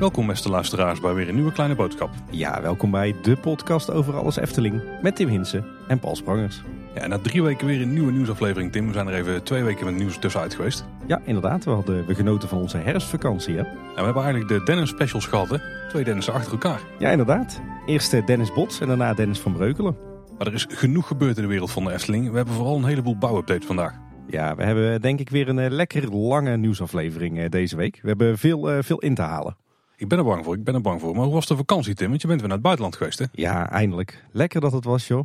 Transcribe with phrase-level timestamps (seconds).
[0.00, 2.10] Welkom beste luisteraars bij weer een nieuwe kleine boodschap.
[2.30, 6.62] Ja, welkom bij de podcast over alles Efteling met Tim Hinsen en Paul Sprangers.
[6.94, 8.86] Ja, na drie weken weer een nieuwe nieuwsaflevering Tim.
[8.86, 10.84] We zijn er even twee weken met nieuws tussenuit geweest.
[11.06, 11.64] Ja, inderdaad.
[11.64, 13.54] We hadden we genoten van onze herfstvakantie.
[13.54, 13.60] Hè?
[13.60, 15.56] En we hebben eigenlijk de Dennis specials gehad hè.
[15.88, 16.80] Twee Dennissen achter elkaar.
[16.98, 17.60] Ja, inderdaad.
[17.86, 20.09] Eerst eh, Dennis Bots en daarna Dennis van Breukelen.
[20.40, 22.30] Maar er is genoeg gebeurd in de wereld van de Efteling.
[22.30, 23.94] We hebben vooral een heleboel bouwupdates vandaag.
[24.26, 27.98] Ja, we hebben denk ik weer een eh, lekker lange nieuwsaflevering eh, deze week.
[28.02, 29.56] We hebben veel, eh, veel in te halen.
[29.96, 31.14] Ik ben er bang voor, ik ben er bang voor.
[31.14, 32.08] Maar hoe was de vakantie Tim?
[32.08, 33.24] Want je bent weer naar het buitenland geweest hè?
[33.32, 34.24] Ja, eindelijk.
[34.32, 35.24] Lekker dat het was, joh.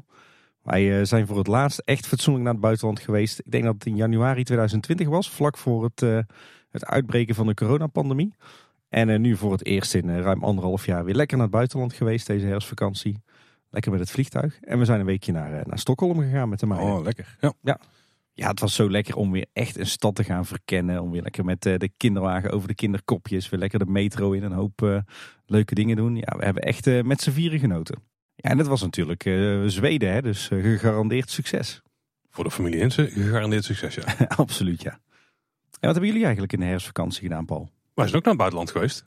[0.63, 3.39] Wij eh, zijn voor het laatst echt fatsoenlijk naar het buitenland geweest.
[3.39, 6.20] Ik denk dat het in januari 2020 was, vlak voor het, eh,
[6.72, 8.34] het uitbreken van de coronapandemie.
[8.95, 11.55] En eh, nu voor het eerst in eh, ruim anderhalf jaar weer lekker naar het
[11.55, 13.22] buitenland geweest deze herfstvakantie.
[13.75, 14.59] Lekker met het vliegtuig.
[14.61, 16.89] En we zijn een weekje naar, eh, naar Stockholm gegaan met de meiden.
[16.89, 17.38] Oh, lekker.
[17.61, 17.79] Ja.
[18.33, 21.02] Ja, het was zo lekker om weer echt een stad te gaan verkennen.
[21.02, 23.50] Om weer lekker met eh, de kinderwagen over de kinderkopjes.
[23.50, 24.44] Weer lekker de metro in.
[24.44, 24.97] Een hoop eh,
[25.45, 26.16] leuke dingen doen.
[26.16, 28.03] Ja, we hebben echt met z'n vieren genoten.
[28.35, 29.23] Ja, en dat was natuurlijk
[29.66, 31.81] Zweden, hè, dus gegarandeerd succes.
[32.30, 34.03] Voor de familie Hinsen, gegarandeerd succes ja.
[34.28, 34.91] Absoluut, ja.
[34.91, 35.00] En
[35.80, 37.69] wat hebben jullie eigenlijk in de herfstvakantie gedaan, Paul?
[37.94, 39.05] Wij zijn ook naar het buitenland geweest.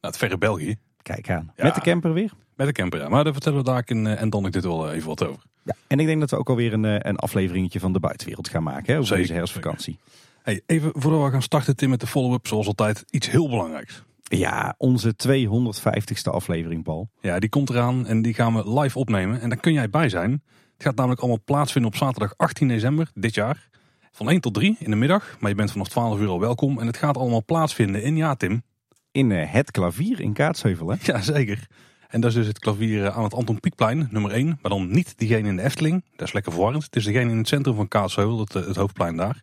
[0.00, 0.76] Naar het verre België.
[1.02, 1.52] Kijk aan.
[1.56, 1.64] Ja.
[1.64, 2.32] Met de camper weer?
[2.56, 3.08] Met de camper ja.
[3.08, 5.26] Maar daar vertellen we daar in, eh, en dan ik dit wel eh, even wat
[5.26, 5.42] over.
[5.62, 5.74] Ja.
[5.86, 8.62] En ik denk dat we ook alweer een, eh, een afleveringetje van de buitenwereld gaan
[8.62, 9.98] maken hè, Zeker, deze herfstvakantie.
[10.42, 12.46] Hey, even voordat we gaan starten Tim met de follow-up.
[12.46, 14.02] Zoals altijd iets heel belangrijks.
[14.22, 17.08] Ja, onze 250ste aflevering, Paul.
[17.20, 19.40] Ja, die komt eraan en die gaan we live opnemen.
[19.40, 20.30] En daar kun jij bij zijn.
[20.72, 23.68] Het gaat namelijk allemaal plaatsvinden op zaterdag 18 december dit jaar.
[24.12, 25.36] Van 1 tot 3 in de middag.
[25.40, 26.78] Maar je bent vanaf 12 uur al welkom.
[26.80, 28.62] En het gaat allemaal plaatsvinden in, ja Tim.
[29.12, 30.96] In eh, het klavier in Kaatsheuvel, hè?
[31.12, 31.66] Ja, zeker.
[32.08, 34.46] En dat is dus het klavier eh, aan het Anton Pieckplein, nummer 1.
[34.46, 36.04] Maar dan niet diegene in de Efteling.
[36.16, 36.84] Dat is lekker verwarrend.
[36.84, 39.42] Het is degene in het centrum van Kaatsheuvel, het, eh, het hoofdplein daar.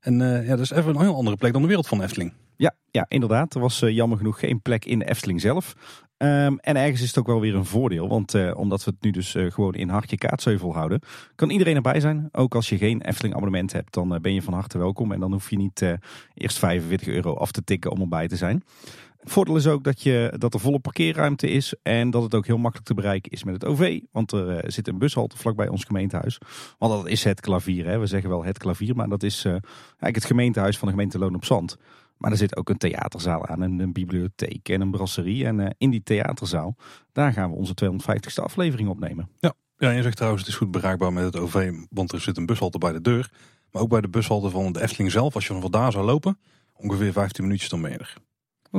[0.00, 2.32] En ja, dat is even een heel andere plek dan de wereld van de Efteling.
[2.56, 3.54] Ja, ja, inderdaad.
[3.54, 5.74] Er was jammer genoeg geen plek in de Efteling zelf.
[6.16, 8.08] Ehm, en ergens is het ook wel weer een voordeel.
[8.08, 11.00] Want omdat we het nu dus gewoon in Hartje Kaatsheuvel houden,
[11.34, 12.28] kan iedereen erbij zijn.
[12.32, 15.12] Ook als je geen Efteling abonnement hebt, dan ben je van harte welkom.
[15.12, 15.84] En dan hoef je niet
[16.34, 18.62] eerst 45 euro af te tikken om erbij te zijn.
[19.26, 21.74] Voordeel is ook dat, je, dat er volle parkeerruimte is.
[21.82, 24.00] En dat het ook heel makkelijk te bereiken is met het OV.
[24.12, 26.38] Want er eh, zit een bushalte vlakbij ons gemeentehuis.
[26.78, 27.86] Want dat is het klavier.
[27.86, 27.98] Hè.
[27.98, 31.18] We zeggen wel het klavier, maar dat is eh, eigenlijk het gemeentehuis van de gemeente
[31.18, 31.76] Loon op Zand.
[32.16, 35.46] Maar er zit ook een theaterzaal aan, en een bibliotheek en een brasserie.
[35.46, 36.76] En eh, in die theaterzaal,
[37.12, 39.28] daar gaan we onze 250ste aflevering opnemen.
[39.78, 42.46] Ja, je zegt trouwens het is goed bereikbaar met het OV, want er zit een
[42.46, 43.30] bushalte bij de deur.
[43.70, 46.38] Maar ook bij de bushalte van de Efteling zelf, als je van daar zou lopen,
[46.72, 47.98] ongeveer 15 minuutjes dan ben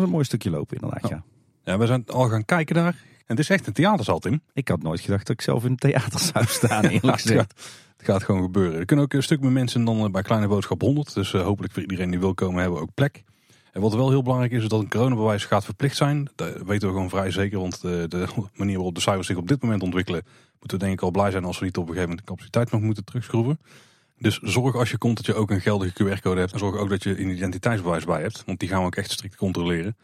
[0.02, 1.24] is een mooi stukje lopen inderdaad, ja.
[1.64, 2.96] Ja, we zijn al gaan kijken daar.
[3.18, 4.42] En het is echt een theaterzaal, Tim.
[4.54, 7.22] Ik had nooit gedacht dat ik zelf in een theater zou staan, eerlijk Ja, het,
[7.22, 7.40] gezegd.
[7.40, 7.54] gaat,
[7.98, 8.80] het gaat gewoon gebeuren.
[8.80, 11.14] Er kunnen ook een stuk meer mensen dan eh, bij Kleine Boodschap 100.
[11.14, 13.24] Dus eh, hopelijk voor iedereen die wil komen hebben we ook plek.
[13.72, 16.30] En wat wel heel belangrijk is, is dat een coronabewijs gaat verplicht zijn.
[16.36, 19.48] Dat weten we gewoon vrij zeker, want de, de manier waarop de cijfers zich op
[19.48, 20.24] dit moment ontwikkelen,
[20.60, 22.34] moeten we denk ik al blij zijn als we niet op een gegeven moment de
[22.34, 23.60] capaciteit nog moeten terugschroeven.
[24.18, 26.54] Dus zorg als je komt dat je ook een geldige QR-code hebt.
[26.54, 29.12] En zorg ook dat je een identiteitsbewijs bij hebt, want die gaan we ook echt
[29.12, 29.96] strikt controleren.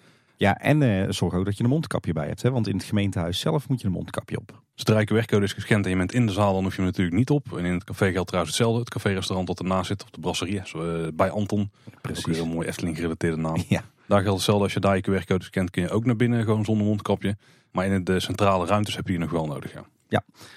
[0.41, 2.41] Ja, en eh, zorg ook dat je een mondkapje bij hebt.
[2.41, 2.51] Hè?
[2.51, 4.61] Want in het gemeentehuis zelf moet je een mondkapje op.
[4.73, 6.85] Zodra je QR-code is gescand en je bent in de zaal, dan hoef je hem
[6.85, 7.57] natuurlijk niet op.
[7.57, 8.79] En in het café geldt trouwens hetzelfde.
[8.79, 11.71] Het café-restaurant dat ernaast zit, of de brasserie, zo, eh, bij Anton.
[12.09, 13.63] Ook weer een mooi Efteling-gerelateerde naam.
[13.67, 13.83] Ja.
[14.07, 14.63] Daar geldt hetzelfde.
[14.63, 17.37] Als je daar je QR-code scant, kun je ook naar binnen, gewoon zonder mondkapje.
[17.71, 19.85] Maar in de centrale ruimtes heb je die nog wel nodig, ja.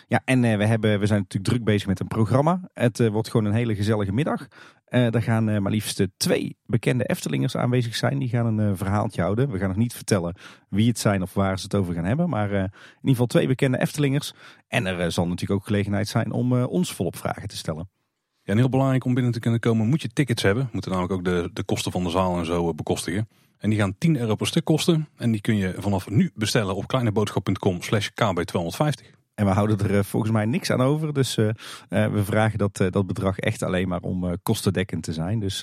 [0.09, 2.70] Ja, en eh, we, hebben, we zijn natuurlijk druk bezig met een programma.
[2.72, 4.47] Het eh, wordt gewoon een hele gezellige middag.
[4.84, 8.19] Eh daar gaan maar liefst twee bekende Eftelingers aanwezig zijn.
[8.19, 9.50] Die gaan een verhaaltje houden.
[9.50, 10.37] We gaan nog niet vertellen
[10.69, 12.28] wie het zijn of waar ze het over gaan hebben.
[12.28, 14.32] Maar in ieder geval twee bekende Eftelingers.
[14.69, 17.88] En er zal natuurlijk ook gelegenheid zijn om ons volop vragen te stellen.
[18.42, 20.69] Ja, en heel belangrijk om binnen te kunnen komen moet je tickets hebben.
[20.72, 23.28] Moeten namelijk ook de, de kosten van de zaal en zo bekostigen.
[23.59, 25.09] En die gaan 10 euro per stuk kosten.
[25.16, 29.14] En die kun je vanaf nu bestellen op kleineboodschap.com slash kb250.
[29.34, 31.12] En we houden er eh, volgens mij niks aan over.
[31.12, 31.49] Dus eh,
[31.89, 35.41] eh, we vragen dat, dat bedrag echt alleen maar om kostendekkend te zijn.
[35.41, 35.63] Dus,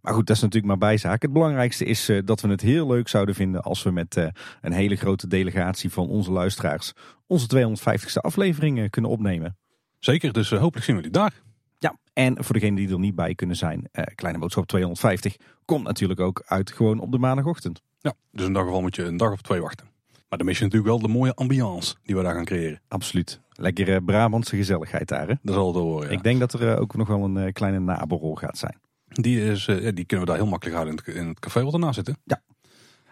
[0.00, 1.22] maar goed, dat is natuurlijk maar bijzaak.
[1.22, 4.30] Het belangrijkste is dat we het heel leuk zouden vinden als we met
[4.60, 6.92] een hele grote delegatie van onze luisteraars
[7.26, 9.56] onze 250ste aflevering kunnen opnemen.
[9.98, 11.32] Zeker, dus hopelijk zien we jullie daar.
[11.78, 16.20] Ja, en voor degenen die er niet bij kunnen zijn, Kleine Boodschap 250 komt natuurlijk
[16.20, 17.82] ook uit gewoon op de maandagochtend.
[17.98, 19.90] Ja, dus in dat geval moet je een dag of twee wachten.
[20.30, 22.80] Maar dan mis je natuurlijk wel de mooie ambiance die we daar gaan creëren.
[22.88, 23.40] Absoluut.
[23.52, 25.28] Lekker eh, Brabantse gezelligheid daar.
[25.28, 25.34] Hè?
[25.42, 26.16] Dat zal het horen, ja.
[26.16, 28.80] Ik denk dat er eh, ook nog wel een eh, kleine naborrel gaat zijn.
[29.06, 31.72] Die, is, die kunnen we daar heel makkelijk houden in het, in het café wat
[31.72, 32.06] ernaast zit.
[32.06, 32.12] hè?
[32.24, 32.42] Ja.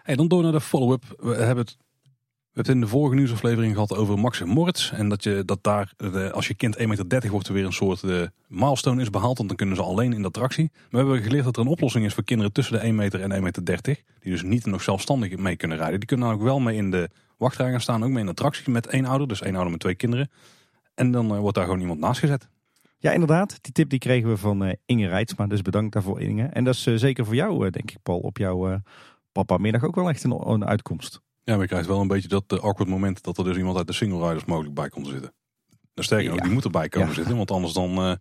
[0.03, 1.03] Hey, dan door naar de follow-up.
[1.17, 1.77] We hebben het
[2.49, 4.91] We hebben het in de vorige nieuwsaflevering gehad over Max en Moritz.
[4.91, 7.73] En dat, je, dat daar, eh, als je kind 1,30 meter wordt, er weer een
[7.73, 9.37] soort uh, milestone is behaald.
[9.37, 10.71] Want dan kunnen ze alleen in de attractie.
[10.73, 13.21] Maar we hebben geleerd dat er een oplossing is voor kinderen tussen de 1 meter
[13.21, 13.81] en 1,30 meter.
[13.83, 15.99] Die dus niet nog zelfstandig mee kunnen rijden.
[15.99, 18.03] Die kunnen dan ook wel mee in de wachtrij gaan staan.
[18.03, 19.27] Ook mee in de attractie met één ouder.
[19.27, 20.31] Dus één ouder met twee kinderen.
[20.93, 22.47] En dan wordt daar gewoon iemand naast gezet.
[22.97, 23.57] Ja, inderdaad.
[23.61, 25.47] Die tip die kregen we van uh, Inge Rijtsma.
[25.47, 26.45] Dus bedankt daarvoor Inge.
[26.45, 28.81] En dat is zeker voor jou, denk ik Paul, op jouw
[29.31, 31.21] papa middag ook wel echt een, een uitkomst.
[31.49, 33.77] Ja, maar je krijgt wel een beetje dat uh, awkward moment dat er dus iemand
[33.77, 35.33] uit de single riders mogelijk bij komt zitten.
[35.93, 38.13] Nou, sterker nog, die moet erbij komen zitten, want anders dan uh,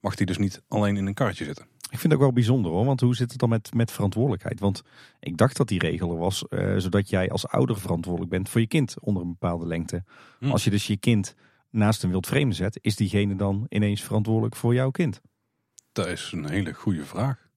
[0.00, 1.64] mag hij dus niet alleen in een karretje zitten.
[1.64, 4.60] Ik vind het ook wel bijzonder hoor, want hoe zit het dan met, met verantwoordelijkheid?
[4.60, 4.82] Want
[5.20, 8.60] ik dacht dat die regel er was, uh, zodat jij als ouder verantwoordelijk bent voor
[8.60, 10.04] je kind onder een bepaalde lengte.
[10.38, 10.50] Hm.
[10.50, 11.34] Als je dus je kind
[11.70, 15.20] naast een wild vreemde zet, is diegene dan ineens verantwoordelijk voor jouw kind?
[15.92, 17.48] Dat is een hele goede vraag.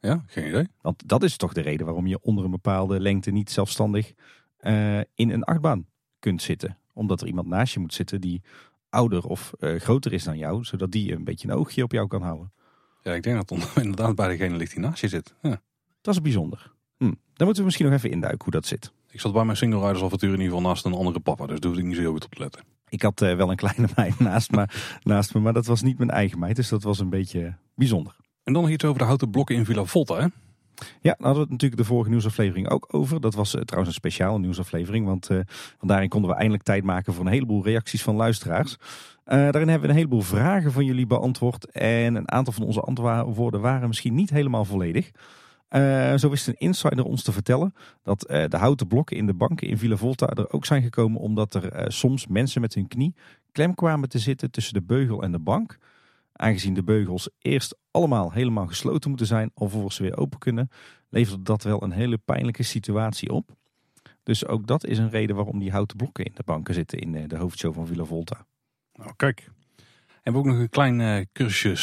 [0.00, 0.68] Ja, geen idee.
[0.80, 4.12] Want dat is toch de reden waarom je onder een bepaalde lengte niet zelfstandig
[4.66, 5.86] uh, in een achtbaan
[6.18, 6.78] kunt zitten.
[6.92, 8.42] Omdat er iemand naast je moet zitten die
[8.88, 12.06] ouder of uh, groter is dan jou, zodat die een beetje een oogje op jou
[12.06, 12.52] kan houden.
[13.02, 15.34] Ja, ik denk dat het inderdaad bij degene ligt die naast je zit.
[15.42, 15.60] Ja.
[16.00, 16.72] Dat is bijzonder.
[16.96, 17.04] Hm.
[17.04, 18.92] Dan moeten we misschien nog even induiken hoe dat zit.
[19.10, 21.60] Ik zat bij mijn single riders avontuur in ieder geval naast een andere papa, dus
[21.60, 22.64] daar hoefde ik niet zo heel goed op te letten.
[22.88, 24.68] Ik had uh, wel een kleine meid naast me,
[25.02, 28.16] naast me, maar dat was niet mijn eigen meid, dus dat was een beetje bijzonder.
[28.42, 30.26] En dan nog iets over de houten blokken in Villa Volta, hè?
[30.76, 33.20] Ja, daar hadden we het natuurlijk de vorige nieuwsaflevering ook over.
[33.20, 35.36] Dat was uh, trouwens een speciale nieuwsaflevering, want, uh,
[35.78, 38.76] want daarin konden we eindelijk tijd maken voor een heleboel reacties van luisteraars.
[38.80, 38.82] Uh,
[39.24, 43.60] daarin hebben we een heleboel vragen van jullie beantwoord en een aantal van onze antwoorden
[43.60, 45.10] waren misschien niet helemaal volledig.
[46.16, 49.78] zo wist een insider ons te vertellen dat de houten blokken in de banken in
[49.78, 53.14] Villa Volta er ook zijn gekomen omdat er soms mensen met hun knie
[53.54, 55.78] klem kwamen te zitten tussen de beugel en de bank.
[56.36, 60.68] Aangezien de beugels eerst allemaal helemaal gesloten moeten zijn, alvorens ze weer open kunnen,
[61.08, 63.50] levert dat wel een hele pijnlijke situatie op.
[64.22, 67.14] Dus ook dat is een reden waarom die houten blokken in de banken zitten in
[67.14, 68.46] eh, de hoofdshow van Villa Volta.
[68.92, 69.50] Nou, kijk.
[70.24, 71.76] En we hebben ook nog een klein uh, cursusje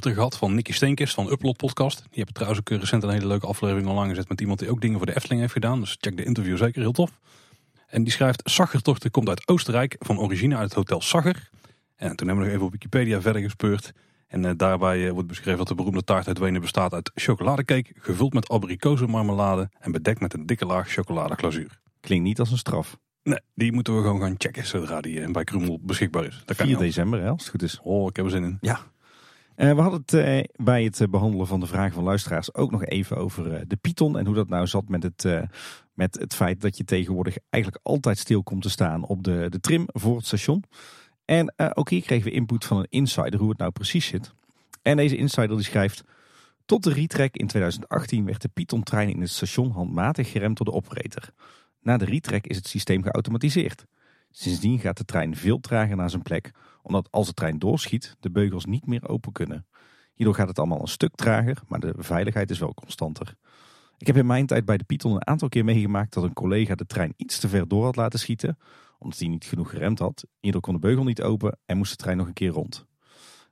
[0.00, 1.98] gehad van Nicky Steenkist van Upload Podcast.
[1.98, 4.80] Die hebben trouwens ook recent een hele leuke aflevering online gezet met iemand die ook
[4.80, 5.80] dingen voor de Efteling heeft gedaan.
[5.80, 7.18] Dus check de interview zeker, heel tof.
[7.86, 11.50] En die schrijft, Saggertochter komt uit Oostenrijk, van origine uit het hotel Sagger.
[12.02, 13.92] En toen hebben we nog even op Wikipedia verder gespeurd.
[14.26, 17.94] En uh, daarbij uh, wordt beschreven dat de beroemde taart uit Wenen bestaat uit chocoladecake,
[17.98, 21.80] gevuld met abrikozenmarmelade en bedekt met een dikke laag chocoladeglazuur.
[22.00, 22.98] Klinkt niet als een straf.
[23.22, 26.42] Nee, die moeten we gewoon gaan checken zodra die uh, bij Krumel beschikbaar is.
[26.44, 27.80] Dat 4 december, hè, als het goed is.
[27.82, 28.58] Oh, ik heb er zin in.
[28.60, 28.80] Ja.
[29.54, 33.68] we hadden het bij het behandelen van de vragen van luisteraars ook nog even over
[33.68, 35.48] de Python en hoe dat nou zat met het,
[35.94, 39.60] met het feit dat je tegenwoordig eigenlijk altijd stil komt te staan op de, de
[39.60, 40.64] trim voor het station.
[41.24, 44.32] En uh, ook hier kregen we input van een insider hoe het nou precies zit.
[44.82, 46.04] En deze insider die schrijft...
[46.66, 50.72] Tot de retrack in 2018 werd de Python-trein in het station handmatig geremd door de
[50.72, 51.30] operator.
[51.80, 53.84] Na de retrack is het systeem geautomatiseerd.
[54.30, 56.50] Sindsdien gaat de trein veel trager naar zijn plek,
[56.82, 59.66] omdat als de trein doorschiet, de beugels niet meer open kunnen.
[60.14, 63.34] Hierdoor gaat het allemaal een stuk trager, maar de veiligheid is wel constanter.
[63.98, 66.74] Ik heb in mijn tijd bij de Python een aantal keer meegemaakt dat een collega
[66.74, 68.58] de trein iets te ver door had laten schieten,
[69.02, 70.24] omdat hij niet genoeg geremd had.
[70.40, 72.86] Hierdoor kon de beugel niet open en moest de trein nog een keer rond.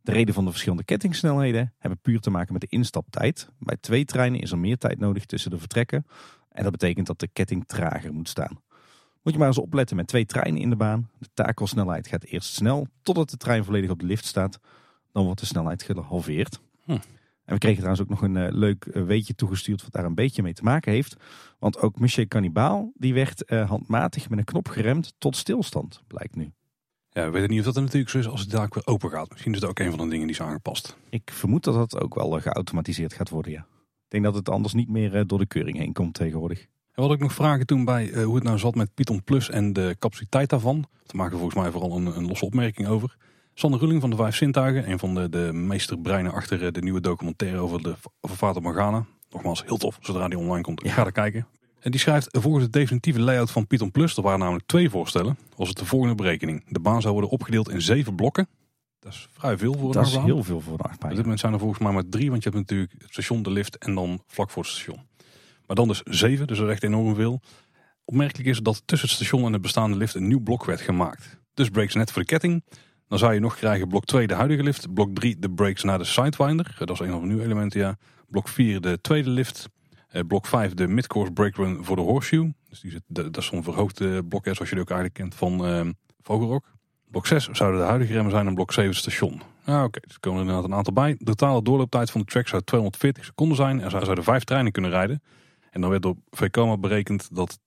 [0.03, 3.49] De reden van de verschillende kettingsnelheden hebben puur te maken met de instaptijd.
[3.59, 6.07] Bij twee treinen is er meer tijd nodig tussen de vertrekken.
[6.49, 8.61] En dat betekent dat de ketting trager moet staan.
[9.23, 11.11] Moet je maar eens opletten met twee treinen in de baan.
[11.19, 14.61] De takelsnelheid gaat eerst snel totdat de trein volledig op de lift staat.
[15.13, 16.61] Dan wordt de snelheid gehalveerd.
[16.85, 16.99] Hm.
[17.51, 20.15] En we kregen trouwens ook nog een uh, leuk uh, weetje toegestuurd wat daar een
[20.15, 21.17] beetje mee te maken heeft.
[21.59, 26.37] Want ook Monsieur Cannibal die werd uh, handmatig met een knop geremd tot stilstand, blijkt
[26.37, 26.53] nu.
[27.11, 29.11] Ja, we weten niet of dat er natuurlijk zo is als het daar weer open
[29.11, 29.31] gaat.
[29.31, 30.97] Misschien is dat ook een van de dingen die is aangepast.
[31.09, 33.67] Ik vermoed dat dat ook wel geautomatiseerd gaat worden, ja.
[33.81, 36.67] Ik denk dat het anders niet meer door de keuring heen komt tegenwoordig.
[36.93, 39.73] En wat ik nog vragen toen bij hoe het nou zat met Python Plus en
[39.73, 40.87] de capaciteit daarvan.
[41.07, 43.17] Te maken volgens mij vooral een, een losse opmerking over.
[43.61, 47.01] Sander Rulling van de Vijf Zintuigen, een van de, de meesterbreinen achter eh, de nieuwe
[47.01, 49.05] documentaire over de over Fata Morgana.
[49.31, 50.83] Nogmaals, heel tof, zodra die online komt.
[50.83, 50.93] Ja.
[50.93, 51.47] Ga er kijken.
[51.81, 55.39] En die schrijft, volgens de definitieve layout van Python Plus, er waren namelijk twee voorstellen,
[55.57, 56.65] was het de volgende berekening.
[56.69, 58.49] De baan zou worden opgedeeld in zeven blokken.
[58.99, 61.11] Dat is vrij veel voor een Dat is heel veel voor een achtbaan.
[61.11, 63.43] Op dit moment zijn er volgens mij maar drie, want je hebt natuurlijk het station,
[63.43, 65.01] de lift en dan vlak voor het station.
[65.67, 67.41] Maar dan dus zeven, dus dat is echt enorm veel.
[68.05, 71.39] Opmerkelijk is dat tussen het station en de bestaande lift een nieuw blok werd gemaakt.
[71.55, 72.63] Dus breaks net voor de ketting.
[73.11, 74.95] Dan zou je nog krijgen blok 2 de huidige lift.
[74.95, 76.75] Blok 3 de brakes naar de Sidewinder.
[76.79, 77.97] Dat is een van de nieuwe elementen, ja.
[78.29, 79.69] Blok 4 de tweede lift.
[80.09, 82.55] Eh, blok 5 de midcourse brake run voor de horseshoe.
[82.69, 85.67] Dus die zit, dat is zo'n verhoogde blok, zoals je die ook eigenlijk kent van
[85.67, 85.89] uh,
[86.23, 86.65] Vogelrok.
[87.11, 89.43] Blok 6 zouden de huidige remmen zijn en blok 7 het station.
[89.65, 91.15] Ah, Oké, dus er komen er inderdaad een aantal bij.
[91.19, 93.81] De totale doorlooptijd van de track zou 240 seconden zijn.
[93.81, 95.23] En zouden vijf treinen kunnen rijden.
[95.71, 97.59] En dan werd door VCOMA berekend dat,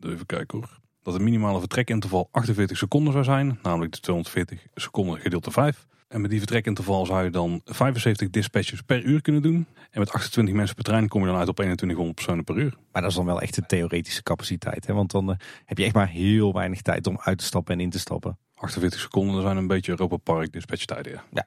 [0.00, 5.20] even kijken hoor, dat het minimale vertrekinterval 48 seconden zou zijn, namelijk de 240 seconden
[5.20, 5.86] gedeeld door 5.
[6.08, 9.66] En met die vertrekinterval zou je dan 75 dispatches per uur kunnen doen.
[9.90, 12.76] En met 28 mensen per trein kom je dan uit op 2100 personen per uur.
[12.92, 14.86] Maar dat is dan wel echt de theoretische capaciteit.
[14.86, 14.94] Hè?
[14.94, 17.80] Want dan eh, heb je echt maar heel weinig tijd om uit te stappen en
[17.80, 18.38] in te stappen.
[18.54, 21.22] 48 seconden, zijn een beetje Europa Park dispatchtijden.
[21.32, 21.46] Ja.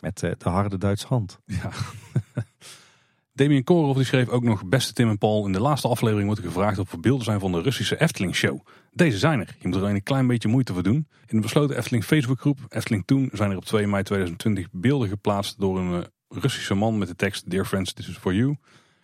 [0.00, 1.38] Met uh, de harde Duitse hand.
[1.44, 1.70] Ja.
[3.38, 5.46] Damien Korov die schreef ook nog Beste Tim en Paul.
[5.46, 8.60] In de laatste aflevering wordt gevraagd of er beelden zijn van de Russische Efteling show.
[8.92, 9.56] Deze zijn er.
[9.58, 11.08] Je moet er alleen een klein beetje moeite voor doen.
[11.26, 15.60] In de besloten Efteling Facebookgroep Efteling Toen zijn er op 2 mei 2020 beelden geplaatst
[15.60, 18.56] door een eh, Russische man met de tekst Dear friends, this is for you.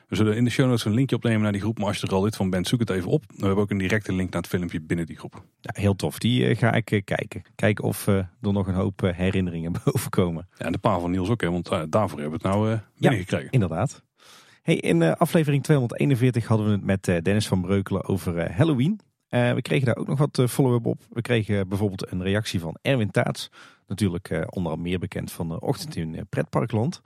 [0.08, 1.78] We zullen in de show notes een linkje opnemen naar die groep.
[1.78, 3.24] Maar als je er al lid van bent, zoek het even op.
[3.26, 5.44] We hebben ook een directe link naar het filmpje binnen die groep.
[5.60, 6.18] Ja, heel tof.
[6.18, 7.42] Die uh, ga ik uh, kijken.
[7.54, 10.48] Kijken of uh, er nog een hoop herinneringen boven komen.
[10.58, 13.44] Ja, en de pa van Niels ook, hè, want daarvoor hebben we het nou binnengekregen.
[13.44, 14.02] Ja, inderdaad.
[14.64, 19.00] Hey, in aflevering 241 hadden we het met Dennis van Breukelen over Halloween.
[19.28, 21.02] we kregen daar ook nog wat follow-up op.
[21.10, 23.50] We kregen bijvoorbeeld een reactie van Erwin Taats.
[23.86, 27.00] Natuurlijk onder meer bekend van de ochtend in Pretparkland.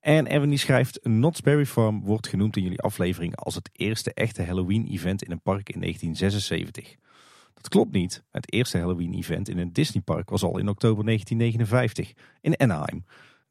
[0.00, 4.14] En Erwin die schrijft, Knott's Berry Farm wordt genoemd in jullie aflevering als het eerste
[4.14, 6.96] echte Halloween-event in een park in 1976.
[7.54, 8.24] Dat klopt niet.
[8.30, 13.04] Het eerste Halloween-event in een Disneypark was al in oktober 1959 in Anaheim.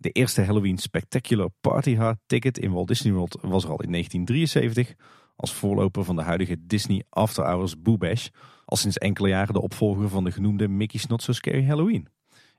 [0.03, 3.91] De eerste Halloween Spectacular Party Hard Ticket in Walt Disney World was er al in
[3.91, 4.95] 1973
[5.35, 8.27] als voorloper van de huidige Disney After Hours Boo Bash,
[8.65, 12.07] al sinds enkele jaren de opvolger van de genoemde Mickey's Not So Scary Halloween.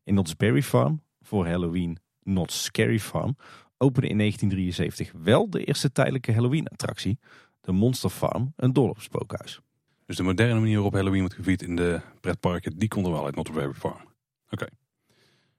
[0.04, 3.36] In Knott's Berry Farm, voor Halloween Not Scary Farm,
[3.78, 7.18] opende in 1973 wel de eerste tijdelijke Halloween-attractie,
[7.60, 9.60] de Monster Farm, een dorpsspookhuis.
[10.06, 13.24] Dus de moderne manier waarop Halloween wordt gevierd in de pretparken, die komt er wel
[13.24, 14.08] uit Not Very Farm.
[14.50, 14.66] Oké.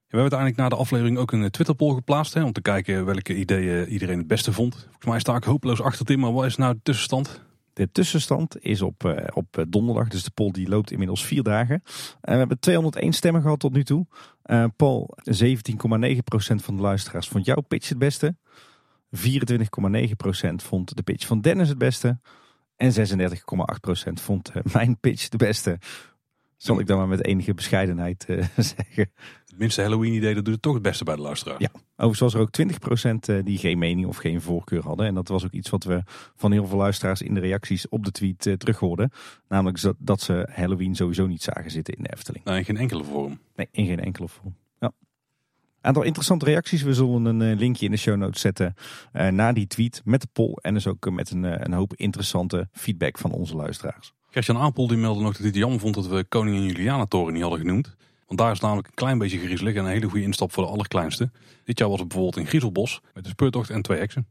[0.07, 3.35] We hebben uiteindelijk na de aflevering ook een Twitter-poll geplaatst hè, om te kijken welke
[3.35, 4.75] ideeën iedereen het beste vond.
[4.75, 7.41] Volgens mij sta ik hopeloos achter Tim, maar wat is nou de tussenstand?
[7.73, 11.43] De tussenstand is op, uh, op eh, donderdag, dus de poll die loopt inmiddels vier
[11.43, 11.81] dagen.
[11.85, 14.05] Uh, we hebben 201 stemmen gehad tot nu toe.
[14.45, 15.35] Uh, Paul, 17,9%
[16.55, 18.35] van de luisteraars vond jouw pitch het beste.
[19.15, 19.19] 24,9%
[20.55, 22.19] vond de pitch van Dennis het beste.
[22.75, 25.79] En 36,8% vond mijn pitch de beste.
[26.57, 29.11] Zal ik dan maar met enige bescheidenheid zeggen
[29.57, 31.61] minste Halloween idee, dat doet het toch het beste bij de luisteraar.
[31.61, 35.05] Ja, overigens was er ook 20% eh, die geen mening of geen voorkeur hadden.
[35.05, 36.03] En dat was ook iets wat we
[36.35, 39.11] van heel veel luisteraars in de reacties op de tweet uh, terug hoorden.
[39.47, 42.45] Namelijk dat ze Halloween sowieso niet zagen zitten in de Efteling.
[42.45, 43.39] Nee, in geen enkele vorm.
[43.55, 44.55] Nee, in geen enkele vorm.
[44.79, 44.91] Ja.
[45.81, 46.81] Aantal interessante reacties.
[46.81, 48.75] We zullen een eh, linkje in de show notes zetten
[49.13, 50.53] uh, naar die tweet met de poll.
[50.61, 54.13] En dus ook met een, een hoop interessante feedback van onze luisteraars.
[54.29, 57.33] Gertjan Apel die meldde nog dat hij het jammer vond dat we Koningin Juliana Toren
[57.33, 57.95] niet hadden genoemd.
[58.25, 60.69] Want daar is namelijk een klein beetje griezelig en een hele goede instap voor de
[60.69, 61.31] allerkleinste.
[61.63, 64.27] Dit jaar was het bijvoorbeeld in Griezelbos met een speurtocht en twee heksen.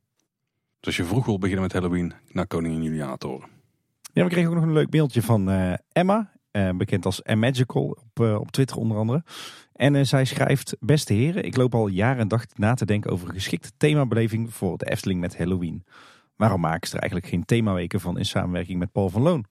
[0.80, 3.48] Dus als je vroeg wil beginnen met Halloween, naar Koningin Juliana Toren.
[4.12, 7.82] Ja, we kregen ook nog een leuk mailtje van uh, Emma, uh, bekend als Magical
[7.82, 9.24] op, uh, op Twitter onder andere.
[9.72, 13.28] En zij schrijft, beste heren, ik loop al jaren en dag na te denken over
[13.28, 15.84] een geschikte themabeleving voor de Efteling met Halloween.
[16.36, 19.44] Waarom maken ze er eigenlijk geen themaweken van in samenwerking met Paul van Loon?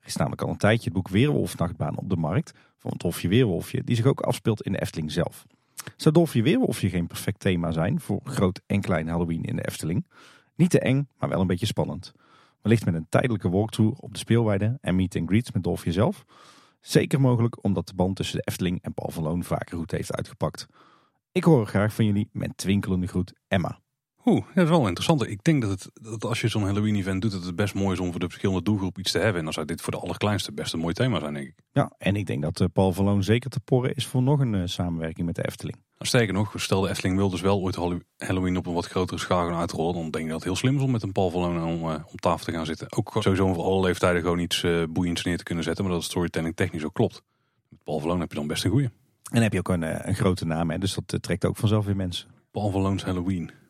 [0.00, 3.28] Er is namelijk al een tijdje het boek Weerwolf Nachtbaan op de markt van Dolfje
[3.28, 5.46] Weerwolfje, die zich ook afspeelt in de Efteling zelf.
[5.96, 10.06] Zou Dolfje Weerwolfje geen perfect thema zijn voor groot en klein Halloween in de Efteling?
[10.54, 12.12] Niet te eng, maar wel een beetje spannend.
[12.62, 16.24] Wellicht met een tijdelijke walkthrough op de speelweide en meet and greets met Dolfje zelf.
[16.80, 20.14] Zeker mogelijk omdat de band tussen de Efteling en Paul van Loon vaker goed heeft
[20.14, 20.66] uitgepakt.
[21.32, 23.81] Ik hoor graag van jullie met twinkelende groet Emma.
[24.24, 25.26] Oeh, dat is wel interessant.
[25.26, 27.92] Ik denk dat, het, dat als je zo'n Halloween event doet, dat het best mooi
[27.92, 29.38] is om voor de verschillende doelgroep iets te hebben.
[29.38, 31.54] En dan zou dit voor de allerkleinste best een mooi thema zijn, denk ik.
[31.72, 34.54] Ja, en ik denk dat uh, Paul Verloon zeker te porren is voor nog een
[34.54, 35.76] uh, samenwerking met de Efteling.
[35.76, 37.76] Nou, sterker nog, stel de Efteling wil dus wel ooit
[38.16, 39.94] Halloween op een wat grotere schaal gaan uitrollen.
[39.94, 41.94] Dan denk ik dat het heel slim is om met een Paul Verloon om, uh,
[42.06, 42.92] om tafel te gaan zitten.
[42.96, 45.84] Ook sowieso voor alle leeftijden gewoon iets boeiends neer te kunnen zetten.
[45.84, 47.22] Maar dat het storytelling technisch ook klopt.
[47.68, 48.90] Met Paul Verloon heb je dan best een goeie.
[49.30, 50.78] En heb je ook een, een grote naam, hè?
[50.78, 52.28] dus dat trekt ook vanzelf weer mensen.
[52.50, 53.61] Paul Verloon's Halloween.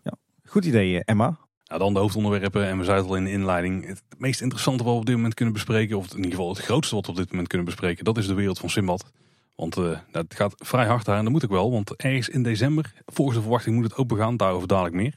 [0.53, 1.39] Goed idee, eh, Emma.
[1.65, 2.67] Nou, dan de hoofdonderwerpen.
[2.67, 3.87] En we zeiden al in de inleiding.
[3.87, 5.97] Het meest interessante wat we op dit moment kunnen bespreken.
[5.97, 8.05] Of in ieder geval het grootste wat we op dit moment kunnen bespreken.
[8.05, 9.13] Dat is de wereld van Simbad.
[9.55, 11.17] Want uh, dat gaat vrij hard daar.
[11.17, 11.71] En dat moet ik wel.
[11.71, 14.37] Want ergens in december, volgens de verwachting, moet het open gaan.
[14.37, 15.15] Daarover dadelijk meer.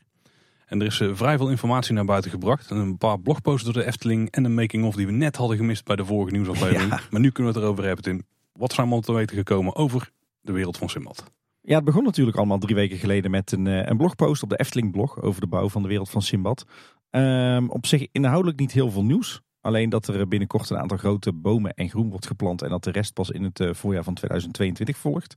[0.65, 2.71] En er is uh, vrij veel informatie naar buiten gebracht.
[2.71, 4.31] En een paar blogposts door de Efteling.
[4.31, 6.89] En een making-of die we net hadden gemist bij de vorige nieuwsaflevering.
[6.89, 6.99] Ja.
[7.09, 8.23] Maar nu kunnen we het erover hebben, Tim.
[8.53, 10.11] Wat zijn we al te weten gekomen over
[10.41, 11.23] de wereld van Simbad?
[11.67, 14.57] Ja, het begon natuurlijk allemaal drie weken geleden met een, eh, een blogpost op de
[14.57, 16.65] Efteling blog over de bouw van de wereld van Simbad.
[17.10, 19.41] Um, op zich inhoudelijk niet heel veel nieuws.
[19.62, 22.62] Alleen dat er binnenkort een aantal grote bomen en groen wordt geplant.
[22.62, 25.36] En dat de rest pas in het eh, voorjaar van 2022 volgt.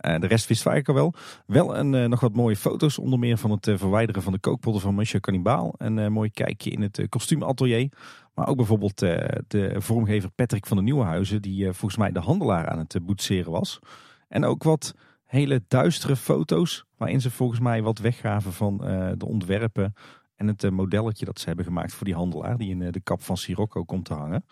[0.00, 1.14] Uh, de rest wist ik al wel.
[1.46, 2.98] Wel een, nog wat mooie foto's.
[2.98, 5.74] Onder meer van het verwijderen van de kookpotten van Monsieur Cannibal.
[5.76, 7.88] Een mooi kijkje in het kostuumatelier.
[8.34, 11.42] Maar ook bijvoorbeeld de vormgever Patrick van de Nieuwenhuizen.
[11.42, 13.78] Die volgens mij de handelaar aan het boetseren was.
[14.28, 14.94] En ook wat
[15.32, 16.84] hele duistere foto's.
[16.96, 18.76] Waarin ze volgens mij wat weggaven van
[19.18, 19.94] de ontwerpen
[20.36, 22.56] en het modelletje dat ze hebben gemaakt voor die handelaar.
[22.56, 24.44] Die in de kap van Sirocco komt te hangen.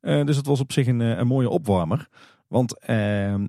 [0.00, 2.08] dus het was op zich een, een mooie opwarmer.
[2.48, 2.84] Want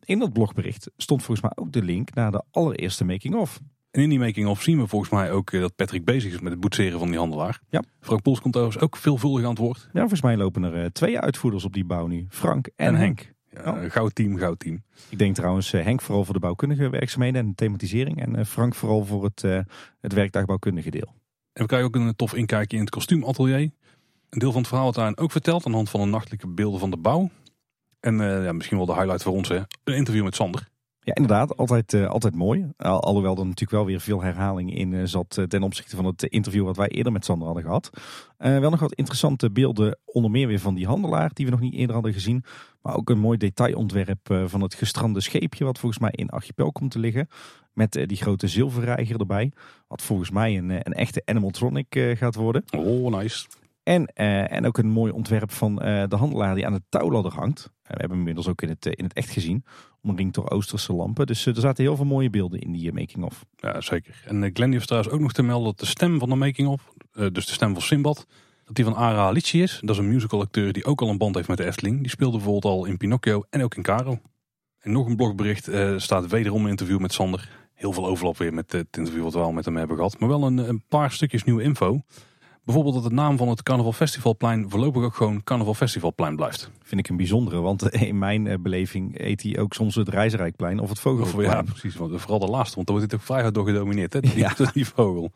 [0.06, 3.60] in dat blogbericht stond volgens mij ook de link naar de allereerste making-of.
[3.92, 6.62] En in die making-of zien we volgens mij ook dat Patrick bezig is met het
[6.62, 7.62] boetseren van die handelaar.
[7.70, 7.84] Ja.
[8.00, 9.89] Frank Pols komt overigens ook veelvuldig aan het woord.
[9.94, 12.25] Ja, volgens mij lopen er twee uitvoerders op die bouw nu.
[12.30, 13.32] Frank en, Henk.
[13.53, 13.91] Ja, oh.
[13.91, 14.83] Goud team, goud team.
[15.10, 18.22] Ik denk trouwens Henk vooral voor de bouwkundige werkzaamheden en de thematisering.
[18.22, 19.41] En Frank vooral voor het,
[20.01, 21.13] het werkdagbouwkundige deel.
[21.53, 23.72] En we krijgen ook een tof inkijkje in het kostuumatelier.
[24.29, 26.48] Een deel van het verhaal wordt daarin ook verteld aan de hand van de nachtelijke
[26.48, 27.29] beelden van de bouw.
[28.00, 29.62] En uh, ja, misschien wel de highlight voor ons, hè?
[29.83, 30.69] een interview met Sander.
[31.03, 31.57] Ja, inderdaad.
[31.57, 32.72] Altijd, uh, altijd mooi.
[32.77, 36.24] Al, alhoewel er natuurlijk wel weer veel herhaling in uh, zat ten opzichte van het
[36.24, 37.89] interview wat wij eerder met Sander hadden gehad.
[38.38, 41.74] wel nog wat interessante beelden, onder meer weer van die handelaar die we nog niet
[41.74, 42.43] eerder hadden gezien.
[42.81, 46.91] Maar ook een mooi detailontwerp van het gestrande scheepje wat volgens mij in Archipel komt
[46.91, 47.27] te liggen.
[47.74, 49.51] Met die grote zilverreiger erbij.
[49.88, 52.63] Wat volgens mij een, een echte animatronic gaat worden.
[52.77, 53.45] Oh, nice.
[53.83, 57.33] En, uh, en ook een mooi ontwerp van uh, de handelaar die aan de touwladder
[57.33, 57.63] hangt.
[57.63, 59.65] we hebben hem inmiddels ook in het, in het echt gezien.
[60.01, 61.25] Omringd door Oosterse lampen.
[61.25, 63.45] Dus er zaten heel veel mooie beelden in die making-of.
[63.55, 64.23] Ja, zeker.
[64.25, 67.45] En Glenn heeft trouwens ook nog te melden dat de stem van de making-of, dus
[67.45, 68.27] de stem van Simbad,
[68.65, 69.79] dat die van Ara Alici is.
[69.81, 71.99] Dat is een musical acteur die ook al een band heeft met de Efteling.
[71.99, 74.19] Die speelde bijvoorbeeld al in Pinocchio en ook in Caro.
[74.79, 77.49] En nog een blogbericht staat wederom een interview met Sander.
[77.73, 80.19] Heel veel overlap weer met het interview wat we al met hem hebben gehad.
[80.19, 82.01] Maar wel een, een paar stukjes nieuwe info.
[82.63, 86.70] Bijvoorbeeld dat de naam van het Carnaval Festivalplein voorlopig ook gewoon Carnaval Festivalplein blijft.
[86.84, 90.79] Vind ik een bijzondere, want in mijn eh, beleving eet hij ook soms het Reizenrijkplein
[90.79, 91.50] of het Vogelplein.
[91.50, 91.96] Ja, precies.
[91.96, 94.38] Want vooral de laatste, want dan wordt het ook vrij hard door gedomineerd, hè, die,
[94.38, 94.53] ja.
[94.74, 95.32] die vogel.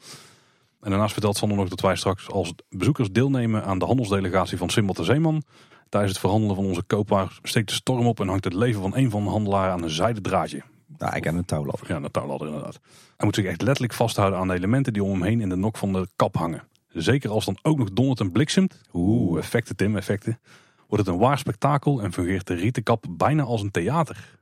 [0.81, 4.69] En daarnaast vertelt Sander nog dat wij straks als bezoekers deelnemen aan de handelsdelegatie van
[4.69, 5.43] Simbad de Zeeman.
[5.89, 8.96] Tijdens het verhandelen van onze koopwaar steekt de storm op en hangt het leven van
[8.96, 10.62] een van de handelaren aan een zijden draadje.
[10.98, 11.88] Nou, ik aan een touwladder.
[11.88, 12.79] Ja, een touwladder inderdaad.
[13.17, 15.55] Hij moet zich echt letterlijk vasthouden aan de elementen die om hem heen in de
[15.55, 16.63] nok van de kap hangen.
[16.88, 18.82] Zeker als dan ook nog dondert en bliksemt.
[18.93, 20.39] Oeh, effecten Tim, effecten.
[20.88, 24.39] Wordt het een waar spektakel en fungeert de rietenkap bijna als een theater.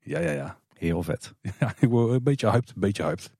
[0.00, 0.58] Ja, ja, ja.
[0.74, 1.34] Heel vet.
[1.60, 3.32] Ja, ik word een beetje hyped, een beetje hyped.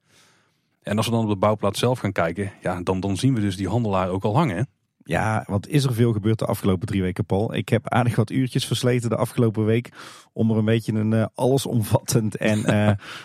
[0.83, 3.41] En als we dan op de bouwplaats zelf gaan kijken, ja, dan, dan zien we
[3.41, 4.69] dus die handelaar ook al hangen.
[5.05, 7.55] Ja, wat is er veel gebeurd de afgelopen drie weken, Paul?
[7.55, 9.89] Ik heb aardig wat uurtjes versleten de afgelopen week
[10.33, 12.59] om er een beetje een uh, allesomvattend en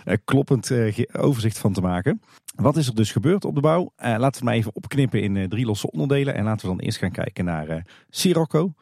[0.05, 0.71] uh, kloppend
[1.11, 2.21] overzicht van te maken.
[2.55, 3.91] Wat is er dus gebeurd op de bouw?
[3.97, 6.35] laten we het maar even opknippen in drie losse onderdelen.
[6.35, 8.73] En laten we dan eerst gaan kijken naar Sirocco,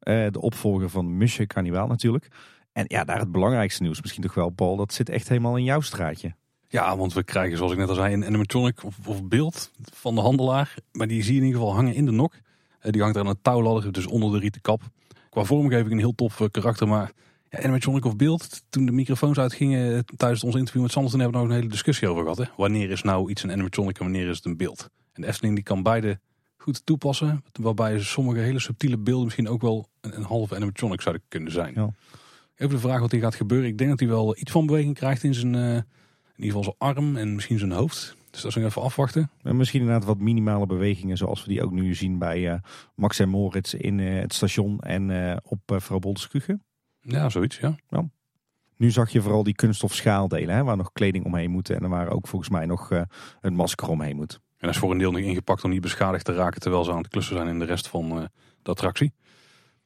[0.00, 2.28] de opvolger van Monsieur Carnival natuurlijk.
[2.72, 5.64] En ja, daar het belangrijkste nieuws misschien toch wel, Paul, dat zit echt helemaal in
[5.64, 6.34] jouw straatje.
[6.68, 10.14] Ja, want we krijgen zoals ik net al zei een animatronic of, of beeld van
[10.14, 10.74] de handelaar.
[10.92, 12.34] Maar die zie je in ieder geval hangen in de nok.
[12.78, 14.82] Eh, die hangt er aan een touwladder, dus onder de rieten kap.
[15.30, 17.12] Qua vormgeving een heel tof eh, karakter, maar
[17.50, 18.62] ja, animatronic of beeld.
[18.68, 21.68] Toen de microfoons uitgingen eh, tijdens ons interview met Sanders, hebben we nog een hele
[21.68, 22.38] discussie over gehad.
[22.38, 22.44] Hè?
[22.56, 24.90] Wanneer is nou iets een animatronic en wanneer is het een beeld?
[25.12, 26.20] En de Efteling die kan beide
[26.56, 27.44] goed toepassen.
[27.60, 31.72] Waarbij sommige hele subtiele beelden misschien ook wel een, een halve animatronic zouden kunnen zijn.
[31.74, 31.90] Ja.
[32.56, 33.68] Even de vraag wat hier gaat gebeuren.
[33.68, 35.84] Ik denk dat hij wel iets van beweging krijgt in zijn, uh, in
[36.36, 38.16] ieder geval zijn arm en misschien zijn hoofd.
[38.30, 39.30] Dus dat is nog even afwachten.
[39.42, 42.54] En misschien inderdaad wat minimale bewegingen zoals we die ook nu zien bij uh,
[42.94, 45.98] Max en Moritz in uh, het station en op uh, Vrouw
[47.00, 47.76] Ja, zoiets, ja.
[47.88, 48.08] ja.
[48.76, 51.70] Nu zag je vooral die kunststof schaaldelen, hè, waar nog kleding omheen moet.
[51.70, 52.90] En er waar ook volgens mij nog
[53.40, 54.32] een masker omheen moet.
[54.32, 56.90] En dat is voor een deel nog ingepakt om niet beschadigd te raken terwijl ze
[56.90, 58.28] aan het klussen zijn in de rest van
[58.62, 59.12] de attractie.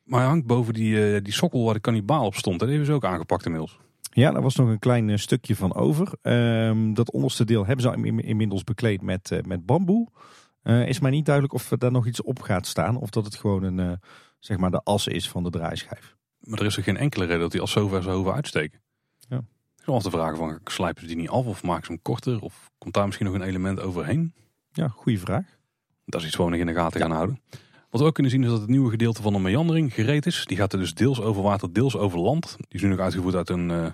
[0.03, 2.61] Maar hij hangt boven die, die sokkel waar de kannibaal op stond.
[2.61, 3.79] En die hebben ze ook aangepakt inmiddels.
[4.15, 6.13] Ja, daar was nog een klein eh, stukje van over.
[6.23, 10.09] Um, dat onderste deel hebben ze inmiddels bekleed met, uh, met bamboe.
[10.63, 12.97] Uh, is mij niet duidelijk of daar nog iets op gaat staan.
[12.97, 14.01] Of dat het gewoon een,
[14.39, 16.17] zeg maar de as is van de draaischijf.
[16.45, 18.81] Maar er is er geen enkele reden dat die as zo ver zou hoeven uitsteken.
[19.29, 19.45] Ja.
[19.85, 22.41] Af te vragen van, slijpen ze die niet af of maken ze hem korter?
[22.41, 24.35] Of komt daar misschien nog een element overheen?
[24.73, 25.45] Ja, goede vraag.
[26.05, 27.41] Dat is iets gewoon nog in de gaten gaan houden.
[27.91, 30.47] Wat we ook kunnen zien is dat het nieuwe gedeelte van de meandering gereed is.
[30.47, 32.55] Die gaat er dus deels over water, deels over land.
[32.57, 33.93] Die is nu nog uitgevoerd uit een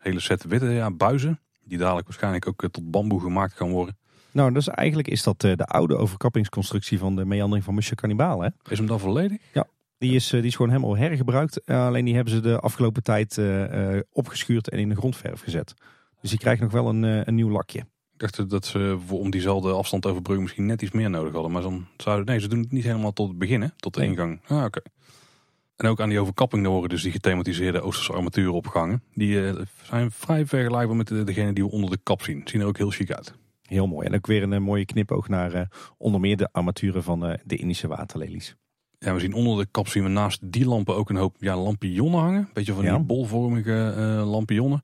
[0.00, 1.40] hele set witte ja, buizen.
[1.64, 3.98] Die dadelijk waarschijnlijk ook eh, tot bamboe gemaakt gaan worden.
[4.30, 8.40] Nou, dus eigenlijk is dat eh, de oude overkappingsconstructie van de meandering van Monsieur Cannibal.
[8.40, 8.48] Hè?
[8.68, 9.38] Is hem dan volledig?
[9.52, 9.66] Ja,
[10.00, 11.66] die is, eh, die is gewoon helemaal hergebruikt.
[11.66, 13.40] alleen die hebben ze de afgelopen tijd
[14.12, 15.74] opgeschuurd en in de grondverf gezet.
[16.20, 17.86] Dus die krijgt nog wel een, een nieuw lakje.
[18.16, 21.52] dacht dat ze om diezelfde afstand overbruggen misschien net iets meer nodig hadden.
[21.52, 23.68] Maar dan zouden, nee, ze doen het niet helemaal tot het begin, hè?
[23.76, 24.08] tot de Nee.
[24.08, 24.40] ingang.
[24.46, 24.80] Ah, oké.
[25.76, 29.02] En ook aan die overkapping horen dus die gethematiseerde Oosterse armaturen opgehangen.
[29.14, 32.40] Die eh, zijn vrij vergelijkbaar met de, degene die we onder de kap zien.
[32.44, 33.34] Zien er ook heel chic uit.
[33.62, 34.06] Heel mooi.
[34.06, 35.66] En ook weer een eh, mooie knipoog naar eh,
[35.98, 38.56] onder meer de armaturen van eh, de Indische waterlelies.
[39.04, 41.56] Ja, we zien onder de kap zien we naast die lampen ook een hoop ja,
[41.56, 42.48] lampionnen hangen.
[42.52, 42.96] Beetje van Ja.
[42.96, 44.82] die bolvormige eh lampionnen.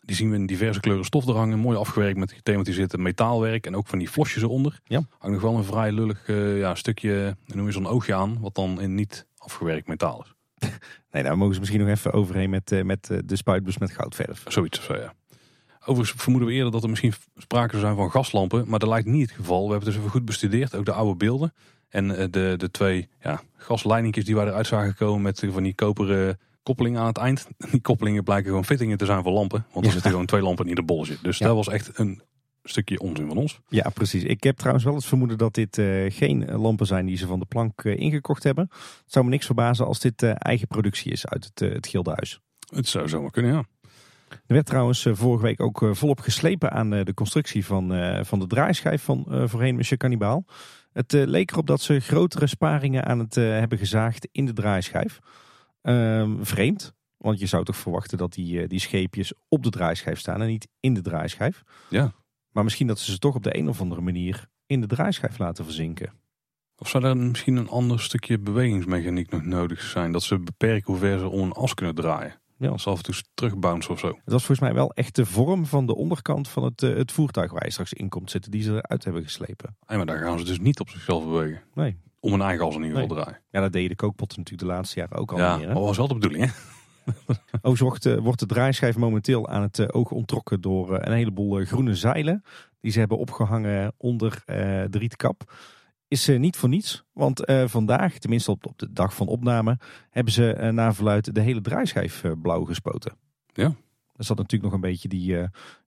[0.00, 1.58] Die zien we in diverse kleuren stof er hangen.
[1.58, 3.66] Mooi afgewerkt met gethematiseerd metaalwerk.
[3.66, 4.80] En ook van die flosjes eronder.
[4.84, 5.02] Ja.
[5.18, 8.40] Hangt nog wel een vrij lullig eh, ja, stukje, noem je zo'n oogje aan.
[8.40, 10.34] Wat dan in niet afgewerkt metaal is.
[11.10, 14.44] Nee, daar mogen ze misschien nog even overheen met, eh, met de spuitbus met goudverf.
[14.48, 15.14] Zoiets of zo, ja.
[15.86, 18.64] Overigens vermoeden we eerder dat er misschien sprake zou zijn van gaslampen.
[18.68, 19.64] Maar dat lijkt niet het geval.
[19.64, 20.74] We hebben het dus even goed bestudeerd.
[20.74, 21.52] Ook de oude beelden.
[21.94, 25.74] En eh, de, de twee ja, gasleidingjes die wij eruit zagen komen met van die
[25.74, 27.46] koperen koppelingen aan het eind.
[27.70, 29.66] Die koppelingen blijken gewoon fittingen te zijn voor lampen.
[29.72, 31.16] Want er zitten gewoon twee lampen in ieder bolletje.
[31.22, 31.46] Dus Ja.
[31.46, 32.22] dat was echt een
[32.62, 33.60] stukje onzin van ons.
[33.68, 34.22] Ja, precies.
[34.22, 37.26] Ik heb trouwens wel het vermoeden dat dit eh, geen eh, lampen zijn die ze
[37.26, 38.66] van de plank eh, ingekocht hebben.
[38.70, 41.86] Het zou me niks verbazen als dit eh, eigen productie is uit het, eh, het
[41.86, 42.40] Gildenhuis.
[42.74, 43.64] Het zou zomaar kunnen, ja.
[44.28, 47.94] Er werd trouwens eh, vorige week ook eh, volop geslepen aan eh, de constructie van,
[47.94, 50.44] eh, van de draaischijf van eh, voorheen Monsieur Cannibal.
[50.94, 54.52] Het eh, leek erop dat ze grotere sparingen aan het eh, hebben gezaagd in de
[54.52, 55.18] draaischijf.
[55.82, 60.18] Ehm, vreemd, want je zou toch verwachten dat die, eh, die scheepjes op de draaischijf
[60.18, 61.62] staan en niet in de draaischijf.
[61.90, 62.12] Ja.
[62.50, 65.38] Maar misschien dat ze ze toch op de een of andere manier in de draaischijf
[65.38, 66.12] laten verzinken.
[66.76, 70.12] Of zou er misschien een ander stukje bewegingsmechaniek nog nodig zijn?
[70.12, 72.40] Dat ze beperken hoe ver ze om een as kunnen draaien.
[72.58, 72.68] Ja.
[72.68, 74.06] Als af en toe terugbouncen of zo.
[74.06, 77.12] Het was volgens mij wel echt de vorm van de onderkant van het, eh, het
[77.12, 79.76] voertuig waar je straks in komt zitten, die ze eruit hebben geslepen.
[79.86, 81.62] Hey, maar daar gaan ze dus niet op zichzelf bewegen.
[81.74, 81.96] Nee.
[82.20, 83.40] Om een eigen as in ieder geval draaien.
[83.50, 85.72] Ja, dat deden de kookpotten natuurlijk de laatste jaren ook al Ja, meer.
[85.72, 86.50] was wel de bedoeling, hè?
[87.62, 91.64] Overigens wordt, eh, wordt de draaischijf momenteel aan het eh, oog onttrokken door een heleboel
[91.64, 92.42] groene zeilen.
[92.80, 95.52] Die ze hebben opgehangen onder de rietkap.
[96.14, 99.78] Is eh, niet voor niets, want eh, vandaag, tenminste op, de dag van opname,
[100.10, 103.12] hebben ze eh, naar verluid de hele draaischijf blauw gespoten.
[103.52, 103.74] Ja.
[104.16, 105.32] Er zat natuurlijk nog een beetje die,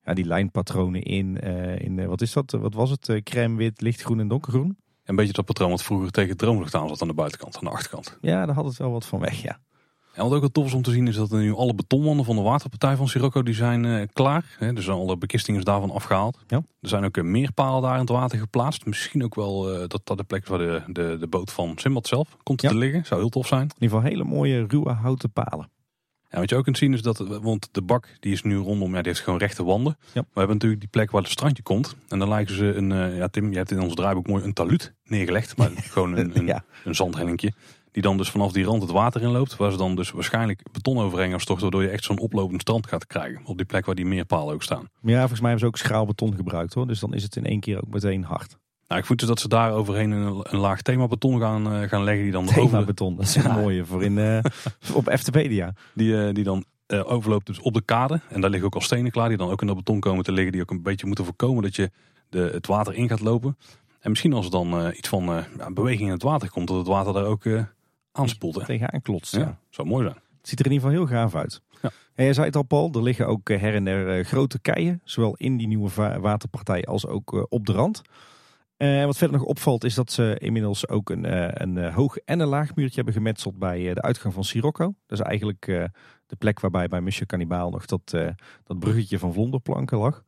[0.04, 1.38] ja, die lijnpatronen in.
[1.80, 2.52] in wat is dat?
[2.52, 3.22] Wat was het?
[3.24, 4.78] Crème, wit, lichtgroen en donkergroen.
[5.04, 7.64] Een beetje dat patroon wat vroeger tegen het droomvlucht aan zat aan de buitenkant, aan
[7.64, 8.18] de achterkant.
[8.22, 9.60] Ja, daar had het wel wat van weg, ja.
[10.18, 12.26] En wat ook wel tof is om te zien is dat er nu alle betonwanden
[12.26, 14.56] van de waterpartij van Sirocco die zijn eh, klaar.
[14.60, 16.40] Hè, dus alle bekistingen is daarvan afgehaald.
[16.48, 16.58] Ja.
[16.82, 18.86] Er zijn ook eh, meer palen daar in het water geplaatst.
[18.86, 22.08] Misschien ook wel eh, dat dat de plek waar de, de, de boot van Simbad
[22.08, 22.70] zelf komt Ja.
[22.70, 23.06] te liggen.
[23.06, 23.62] Zou heel tof zijn.
[23.62, 25.70] In ieder geval hele mooie ruwe houten palen.
[26.30, 28.90] Ja, wat je ook kunt zien is dat, want de bak die is nu rondom,
[28.96, 29.98] ja, die heeft gewoon rechte wanden.
[30.14, 30.22] Ja.
[30.22, 31.96] We hebben natuurlijk die plek waar het strandje komt.
[32.10, 34.94] En dan lijken ze een, ja Tim, je hebt in ons draaiboek mooi een taluut
[35.04, 35.58] neergelegd.
[35.58, 36.64] Maar gewoon een, een, Ja.
[36.84, 37.54] een zandhellingje.
[37.92, 39.56] Die dan dus vanaf die rand het water in loopt.
[39.56, 41.64] Waar ze dan dus waarschijnlijk beton overheen gaan storten.
[41.64, 43.42] Waardoor je echt zo'n oplopend strand gaat krijgen.
[43.46, 44.90] Op die plek waar die meerpalen ook staan.
[45.02, 46.88] Maar ja, volgens mij hebben ze ook schraalbeton gebruikt hoor.
[46.88, 48.58] Dus dan is het in één keer ook meteen hard.
[48.88, 52.04] Nou, ik voel dus dat ze daar overheen een, een laag themabeton gaan, eh, gaan
[52.04, 52.24] leggen.
[52.24, 53.54] Die dan over, Themabeton, dat is een Ja.
[53.60, 54.40] mooie voor in, eh,
[54.94, 55.74] op Eftepedia.
[55.94, 58.22] die, eh, die dan overloopt dus op de kade.
[58.30, 59.28] En daar liggen ook al stenen klaar.
[59.30, 60.52] Die dan ook in dat beton komen te liggen.
[60.52, 61.92] Die ook een beetje moeten voorkomen dat je
[62.30, 63.58] de, het water in gaat lopen.
[64.00, 66.68] En misschien als er dan iets van beweging in het water komt.
[66.68, 67.44] Dat het water daar ook
[68.18, 68.56] aanspoelt.
[68.56, 68.66] Hè?
[68.66, 69.34] Tegenaan klotst.
[69.36, 69.60] Ja, Ja.
[69.70, 70.16] zou mooi zijn.
[70.38, 71.62] Het ziet er in ieder geval heel gaaf uit.
[71.82, 71.92] Ja.
[72.16, 74.60] En jij zei het al Paul, er liggen ook eh, her en der eh, grote
[74.60, 75.02] keien.
[75.04, 78.02] Zowel in die nieuwe waterpartij als ook eh, op de rand.
[78.78, 82.48] Eh, wat verder nog opvalt is dat ze inmiddels ook een, een hoog en een
[82.48, 84.94] laag muurtje hebben gemetseld bij de uitgang van Sirocco.
[85.06, 85.66] Dat is eigenlijk
[86.28, 88.10] de plek waarbij bij Monsieur Cannibal nog dat,
[88.64, 90.24] dat bruggetje van vlonderplanken lag.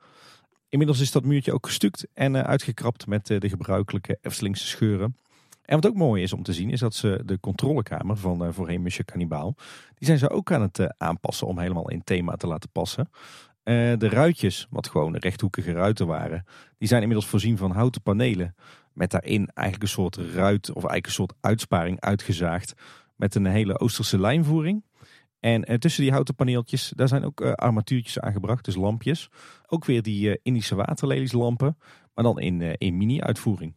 [0.70, 5.16] Inmiddels is dat muurtje ook gestuukt en uitgekrapt met de gebruikelijke Eftelingse scheuren.
[5.70, 8.52] En wat ook mooi is om te zien, is dat ze de controlekamer van eh,
[8.52, 9.56] voorheen Monsieur Cannibal,
[9.96, 13.10] die zijn ze ook aan het eh, aanpassen om helemaal in thema te laten passen.
[13.64, 16.46] Eh, de ruitjes, wat gewoon rechthoekige ruiten waren,
[16.78, 18.56] die zijn inmiddels voorzien van houten panelen.
[18.94, 22.74] Met daarin eigenlijk een soort ruit of eigenlijk een soort uitsparing uitgezaagd.
[23.16, 24.84] Met een hele Oosterse lijnvoering.
[25.40, 29.30] En tussen die houten paneeltjes, daar zijn ook armatuurtjes aangebracht, dus lampjes.
[29.68, 31.78] Ook weer die Indische waterlelieslampen,
[32.14, 33.74] maar dan in, in mini-uitvoering.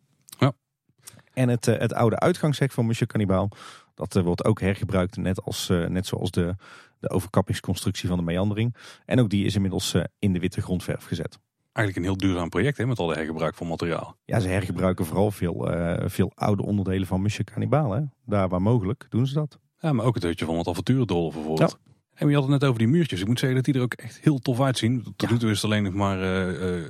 [1.35, 1.42] Ja.
[1.42, 3.49] En het, eh, het oude uitgangshek van Monsieur Cannibal,
[3.95, 6.55] dat eh, wordt ook hergebruikt, net, als, eh, net zoals de,
[7.01, 8.75] de overkappingsconstructie van de meandering.
[9.07, 11.38] En ook die is inmiddels in de witte grondverf gezet.
[11.73, 14.16] Eigenlijk een heel duurzaam project hè, met al de hergebruik van materiaal.
[14.25, 15.68] Ja, ze hergebruiken vooral veel,
[16.05, 17.92] veel oude onderdelen van Monsieur Cannibal.
[17.92, 18.03] Hè?
[18.27, 19.59] Daar waar mogelijk doen ze dat.
[19.79, 21.79] Ja, maar ook het hutje van het avonturendol bijvoorbeeld.
[22.14, 23.21] En je had het net over die muurtjes.
[23.21, 25.03] Ik moet zeggen dat die er ook echt heel tof uitzien.
[25.03, 25.31] Tot Ja.
[25.31, 26.18] nu toe is het alleen nog maar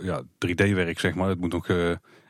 [0.05, 1.29] ja, 3D-werk, zeg maar.
[1.29, 1.67] Het moet nog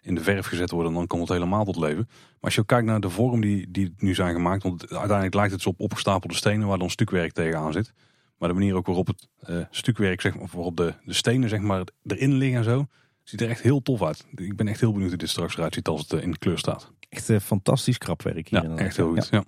[0.03, 2.05] in de verf gezet worden en dan komt het helemaal tot leven.
[2.09, 4.63] Maar als je ook kijkt naar de vorm die, die nu zijn gemaakt.
[4.63, 7.93] Want uiteindelijk lijkt het zo op opgestapelde stenen waar dan stukwerk tegenaan zit.
[8.39, 11.61] Maar de manier ook waarop het eh, stukwerk, zeg maar, waarop de, de stenen zeg
[11.61, 12.87] maar, erin liggen en zo.
[13.23, 14.27] Ziet er echt heel tof uit.
[14.35, 16.59] Ik ben echt heel benieuwd hoe dit straks eruit ziet als het in de kleur
[16.59, 16.93] staat.
[17.09, 18.63] Echt uh, fantastisch krapwerk hier.
[18.63, 19.29] Ja, echt heel goed.
[19.31, 19.45] Ja.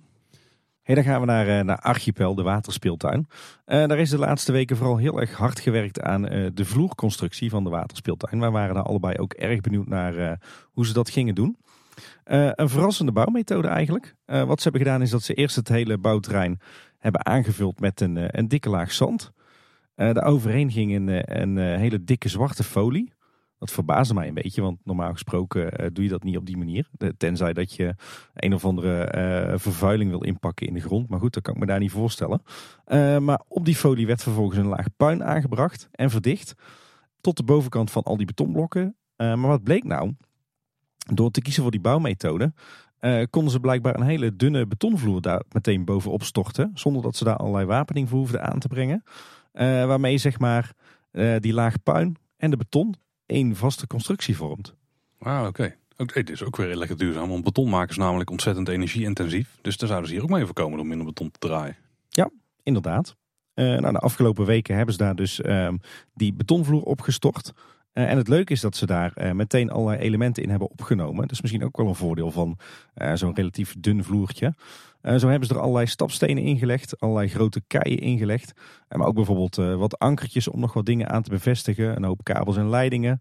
[0.85, 3.27] Hey, dan gaan we naar, naar Archipel, de waterspeeltuin.
[3.65, 6.21] daar is de laatste weken vooral heel erg hard gewerkt aan
[6.53, 8.39] de vloerconstructie van de waterspeeltuin.
[8.39, 10.39] We waren daar allebei ook erg benieuwd naar
[10.71, 11.57] hoe ze dat gingen doen.
[12.23, 14.15] een verrassende bouwmethode eigenlijk.
[14.25, 16.59] wat ze hebben gedaan is dat ze eerst het hele bouwterrein
[16.99, 19.31] hebben aangevuld met een, een dikke laag zand.
[19.95, 23.13] Daar overheen ging een, een, hele dikke zwarte folie.
[23.65, 26.57] Dat verbaasde mij een beetje, want normaal gesproken uh, doe je dat niet op die
[26.57, 26.89] manier.
[27.17, 27.95] Tenzij dat je
[28.33, 29.13] een of andere
[29.51, 31.09] uh, vervuiling wil inpakken in de grond.
[31.09, 32.41] Maar goed, dat kan ik me daar niet voorstellen.
[33.23, 36.53] maar op die folie werd vervolgens een laag puin aangebracht en verdicht.
[37.21, 38.95] Tot de bovenkant van al die betonblokken.
[39.15, 40.13] maar wat bleek nou?
[41.13, 42.53] Door te kiezen voor die bouwmethode
[43.29, 46.71] konden ze blijkbaar een hele dunne betonvloer daar meteen bovenop storten.
[46.73, 49.03] Zonder dat ze daar allerlei wapening voor hoefden aan te brengen.
[49.53, 50.71] Uh, waarmee zeg maar
[51.39, 54.75] die laag puin en de beton één vaste constructie vormt.
[55.19, 55.47] Ah, oké.
[55.47, 55.75] Okay.
[55.97, 57.29] Okay, dit is ook weer lekker duurzaam.
[57.29, 59.57] Want beton maken is namelijk ontzettend energieintensief.
[59.61, 61.75] Dus daar zouden ze hier ook mee voorkomen om minder beton te draaien.
[62.09, 62.29] Ja,
[62.63, 63.15] inderdaad.
[63.55, 65.77] Uh, nou, de afgelopen weken hebben ze daar dus ehm,
[66.13, 67.51] die betonvloer opgestort.
[67.93, 71.21] Uh, en het leuke is dat ze daar uh, meteen allerlei elementen in hebben opgenomen.
[71.21, 72.57] Dat is misschien ook wel een voordeel van
[73.13, 74.53] zo'n relatief dun vloertje.
[75.05, 78.53] Uh, zo hebben ze er allerlei stapstenen ingelegd, allerlei grote keien ingelegd.
[78.87, 81.95] Maar ook bijvoorbeeld uh, wat ankertjes om nog wat dingen aan te bevestigen.
[81.95, 83.19] Een hoop kabels en leidingen.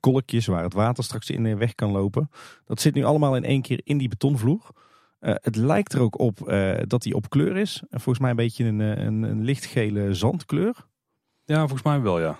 [0.00, 2.30] kolkjes waar het water straks in weg kan lopen.
[2.64, 4.70] Dat zit nu allemaal in één keer in die betonvloer.
[5.18, 6.38] het lijkt er ook op
[6.86, 7.82] dat die op kleur is.
[7.90, 10.74] volgens mij een beetje een, een, een lichtgele zandkleur.
[11.44, 12.38] Ja, volgens mij wel ja.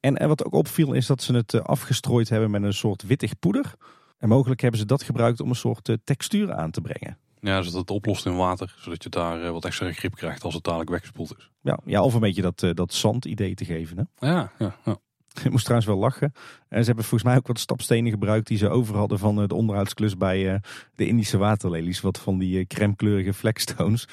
[0.00, 3.74] En, wat ook opviel is dat ze het afgestrooid hebben met een soort wittig poeder.
[4.18, 7.18] En mogelijk hebben ze dat gebruikt om een soort textuur aan te brengen.
[7.40, 10.54] Ja, zodat het oplost in water, zodat je daar eh, wat extra grip krijgt als
[10.54, 11.50] het dadelijk weggespoeld is.
[11.60, 13.96] Ja, ja of een beetje dat, uh, dat zand-idee te geven.
[13.96, 14.28] Hè?
[14.28, 14.96] Ja, ja, ja.
[15.44, 16.32] Ik moest trouwens wel lachen.
[16.68, 19.48] En ze hebben volgens mij ook wat stapstenen gebruikt die ze over hadden van eh,
[19.48, 20.60] de onderhoudsklus bij
[20.94, 22.00] de Indische waterlelies.
[22.00, 24.08] Wat van die crème kleurige flagstones.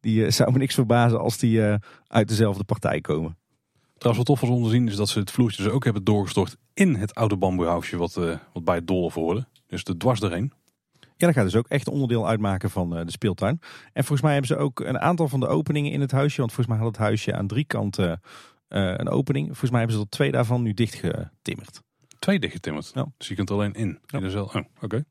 [0.00, 1.60] Die zou me niks verbazen als die
[2.06, 3.36] uit dezelfde partij komen.
[3.98, 6.04] Trouwens, wat tof was om te zien is dat ze het vloertje dus ook hebben
[6.04, 8.14] doorgestort in het oude bamboehoutje wat,
[8.52, 9.46] wat bij het dolle hoorde.
[9.66, 10.52] Dus de dwars erheen.
[11.18, 13.60] Ja, dat gaat dus ook echt onderdeel uitmaken van eh, de speeltuin.
[13.92, 16.40] En volgens mij hebben ze ook een aantal van de openingen in het huisje.
[16.40, 18.20] Want volgens mij had het huisje aan drie kanten
[18.68, 19.46] uh, een opening.
[19.46, 21.82] Volgens mij hebben ze er twee daarvan nu dichtgetimmerd.
[22.18, 22.90] Twee dichtgetimmerd?
[22.94, 23.06] Ja.
[23.16, 23.98] Dus je kunt alleen in?
[24.06, 24.18] Ja.
[24.18, 25.04] in oh, oké.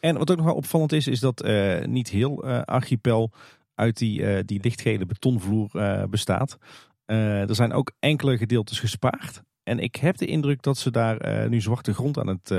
[0.00, 3.32] En wat ook nog wel opvallend is, is dat uh, niet heel archipel
[3.74, 5.70] uit die, die lichtgele betonvloer
[6.10, 6.58] bestaat.
[7.06, 9.42] er zijn ook enkele gedeeltes gespaard.
[9.66, 12.50] En ik heb de indruk dat ze daar nu zwarte grond aan het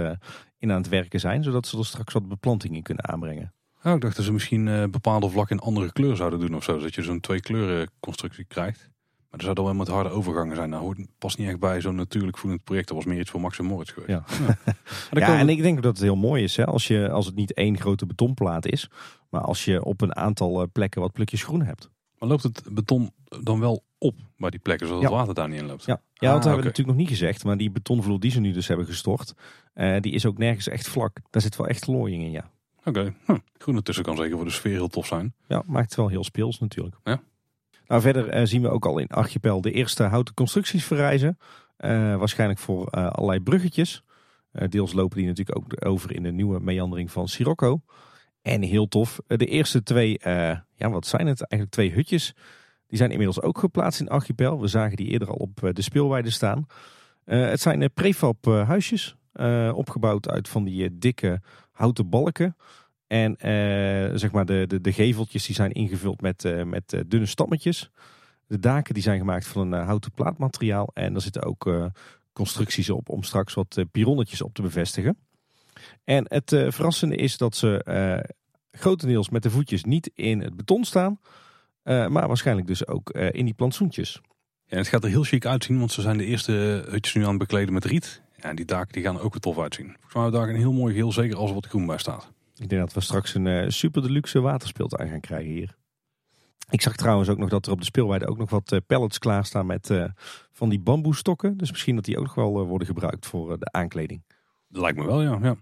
[0.58, 3.54] in aan het werken zijn, zodat ze er straks wat beplanting in kunnen aanbrengen.
[3.84, 6.64] Oh, ik dacht dat ze misschien uh, bepaalde vlakken in andere kleur zouden doen of
[6.64, 8.90] zo, zodat je zo'n twee kleuren constructie krijgt.
[9.30, 10.70] Maar er zou dan wel met harde overgangen zijn.
[10.70, 12.88] Nou, hoort past niet echt bij zo'n natuurlijk voelend project.
[12.88, 14.10] Dat was meer iets voor Max en Moritz geweest.
[14.10, 14.24] Ja,
[15.12, 15.40] ja.
[15.40, 17.80] en ik denk dat het heel mooi is hè, als, je, als het niet één
[17.80, 18.90] grote betonplaat is,
[19.30, 21.90] maar als je op een aantal eh, plekken wat plukjes groen hebt.
[22.20, 23.12] Maar loopt het beton
[23.44, 25.86] dan wel op bij die plekken, zodat het water daar niet in loopt?
[25.86, 27.44] Ja, ja dat ah, hebben we natuurlijk nog niet gezegd.
[27.44, 29.34] Maar die betonvloer die ze nu dus hebben gestort,
[29.76, 31.18] uh, die is ook nergens echt vlak.
[31.30, 32.52] Daar zit wel echt looiing in, ja.
[32.80, 33.14] Oké, okay.
[33.26, 33.38] hm.
[33.58, 35.34] groen ertussen kan zeker voor de sfeer heel tof zijn.
[35.48, 36.96] Ja, maakt het wel heel speels natuurlijk.
[37.04, 37.22] Ja.
[37.88, 41.38] Nou, verder uh, zien we ook al in Archipel de eerste houten constructies verrijzen.
[41.80, 44.04] Uh, waarschijnlijk voor allerlei bruggetjes.
[44.52, 47.82] deels lopen die natuurlijk ook over in de nieuwe meandering van Sirocco.
[48.48, 50.20] En heel tof, de eerste twee,
[50.76, 52.34] ja wat zijn het eigenlijk, twee hutjes
[52.88, 54.62] die zijn inmiddels ook geplaatst in Archipel.
[54.62, 56.66] We zagen die eerder al op eh, de speelweide staan.
[57.26, 59.16] Het zijn eh, prefab huisjes,
[59.74, 62.56] opgebouwd uit van die dikke houten balken.
[63.08, 63.36] En
[64.20, 67.90] zeg maar de, de, de, geveltjes die zijn ingevuld met, met dunne stammetjes.
[68.48, 70.90] De daken die zijn gemaakt van een houten plaatmateriaal.
[70.94, 71.92] En er zitten ook
[72.34, 75.18] constructies op om straks wat pironnetjes op te bevestigen.
[76.04, 77.82] En het verrassende is dat ze
[78.72, 81.20] grotendeels met de voetjes niet in het beton staan,
[81.84, 84.22] uh, maar waarschijnlijk dus ook uh, in die plantsoentjes.
[84.66, 86.52] Ja, het gaat er heel chic uitzien, want ze zijn de eerste
[86.90, 88.22] hutjes nu aan het bekleden met riet.
[88.36, 89.86] Ja, en die daken die gaan er ook weer tof uitzien.
[89.86, 91.98] Volgens mij hebben we daar een heel mooi geheel, zeker als er wat groen bij
[91.98, 92.32] staat.
[92.56, 95.76] Ik denk dat we straks een uh, super deluxe waterspeeltuin gaan krijgen hier.
[96.70, 99.20] Ik zag trouwens ook nog dat er op de speelweide ook nog wat uh, pallets
[99.20, 100.06] klaarstaan met uh,
[100.52, 101.58] van die bamboestokken.
[101.58, 104.24] Dus misschien dat die ook nog wel worden gebruikt voor de aankleding.
[104.68, 105.40] Dat lijkt me wel, ja.
[105.42, 105.56] ja.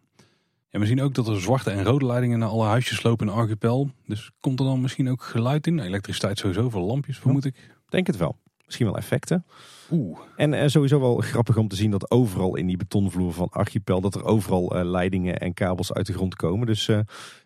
[0.75, 3.33] En we zien ook dat er zwarte en rode leidingen naar alle huisjes lopen in
[3.33, 3.89] Archipel.
[4.05, 5.79] Dus komt er dan misschien ook geluid in?
[5.79, 7.55] Elektriciteit sowieso voor lampjes, vermoed ik.
[7.89, 8.37] Denk het wel.
[8.65, 9.45] Misschien wel effecten.
[9.91, 10.19] Oeh.
[10.35, 14.01] En uh, sowieso wel grappig om te zien dat overal in die betonvloer van Archipel...
[14.01, 16.67] dat er overal uh, leidingen en kabels uit de grond komen.
[16.67, 16.99] Dus uh,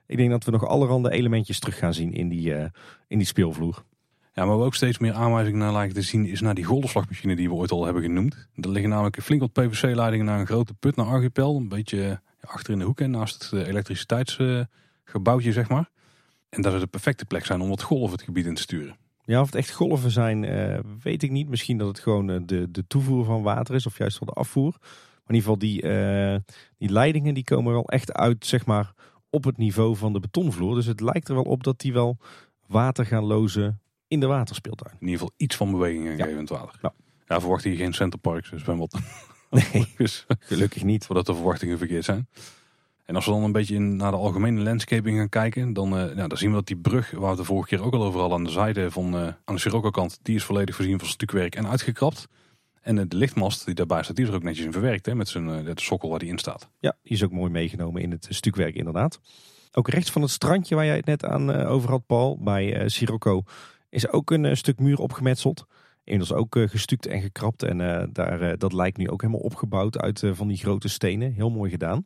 [0.06, 2.54] ik denk dat we nog allerhande elementjes terug gaan zien in die,
[3.08, 3.84] in die speelvloer.
[4.34, 7.36] Ja, maar we ook steeds meer aanwijzingen naar lijken te zien is naar die golfslagmachine
[7.36, 8.48] die we ooit al hebben genoemd.
[8.56, 11.56] Er liggen namelijk flink wat PVC-leidingen naar een grote put naar Archipel.
[11.56, 15.90] Een beetje ja, achter in de hoek en naast het elektriciteitsgebouwtje, zeg maar.
[16.50, 18.96] En dat zou de perfecte plek zijn om wat golven het gebied in te sturen.
[19.24, 21.50] Ja, of het echt golven zijn, uh, weet ik niet.
[21.50, 24.40] Misschien dat het gewoon uh, de, de toevoer van water is of juist wel de
[24.40, 24.76] afvoer.
[24.80, 25.82] Maar in ieder geval die,
[26.78, 28.94] die leidingen die komen wel echt uit zeg maar,
[29.30, 30.76] op het niveau van de betonvloer.
[30.76, 32.18] Dus het lijkt er wel op dat die wel
[32.68, 34.94] water gaan lozen in de waterspeeltuin.
[35.00, 36.12] In ieder geval iets van beweging ja.
[36.12, 36.80] geven in het water.
[36.82, 36.94] Ja.
[37.28, 39.00] ja, verwacht hier geen centerparks, dus zwembad.
[39.50, 39.88] Nee,
[40.40, 41.06] gelukkig niet.
[41.06, 42.28] Voordat de verwachtingen verkeerd zijn.
[43.10, 46.16] En als we dan een beetje in, naar de algemene landscaping gaan kijken, dan, uh,
[46.16, 48.20] nou, dan zien we dat die brug, waar we de vorige keer ook al over
[48.20, 51.08] hadden, aan de zijde van uh, aan de Sirocco kant, die is volledig voorzien van
[51.08, 52.28] stukwerk en uitgekrapt.
[52.82, 55.16] En uh, de lichtmast die daarbij staat, die is er ook netjes in verwerkt, hè,
[55.16, 56.70] met zijn de sokkel waar die in staat.
[56.80, 59.20] Ja, die is ook mooi meegenomen in het stukwerk inderdaad.
[59.72, 63.44] Ook rechts van het strandje waar jij het net aan over had, Paul, bij Sirocco,
[63.90, 65.66] is ook een stuk muur opgemetseld.
[66.10, 70.48] Inmiddels ook gestuukt en gekrapt en daar, dat lijkt nu ook helemaal opgebouwd uit van
[70.48, 71.34] die grote stenen.
[71.34, 72.06] Heel mooi gedaan.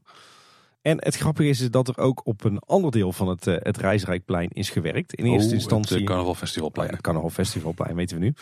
[0.82, 4.50] En het grappige is dat er ook op een ander deel van het, het Reisrijkplein
[4.50, 5.14] is gewerkt.
[5.14, 5.96] In eerste oh, instantie.
[5.98, 6.90] Het Carnaval Festivalplein.
[6.92, 8.34] Ja, Carnaval Festivalplein, weten we nu.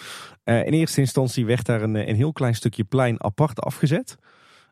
[0.43, 4.17] In eerste instantie werd daar een, een heel klein stukje plein apart afgezet.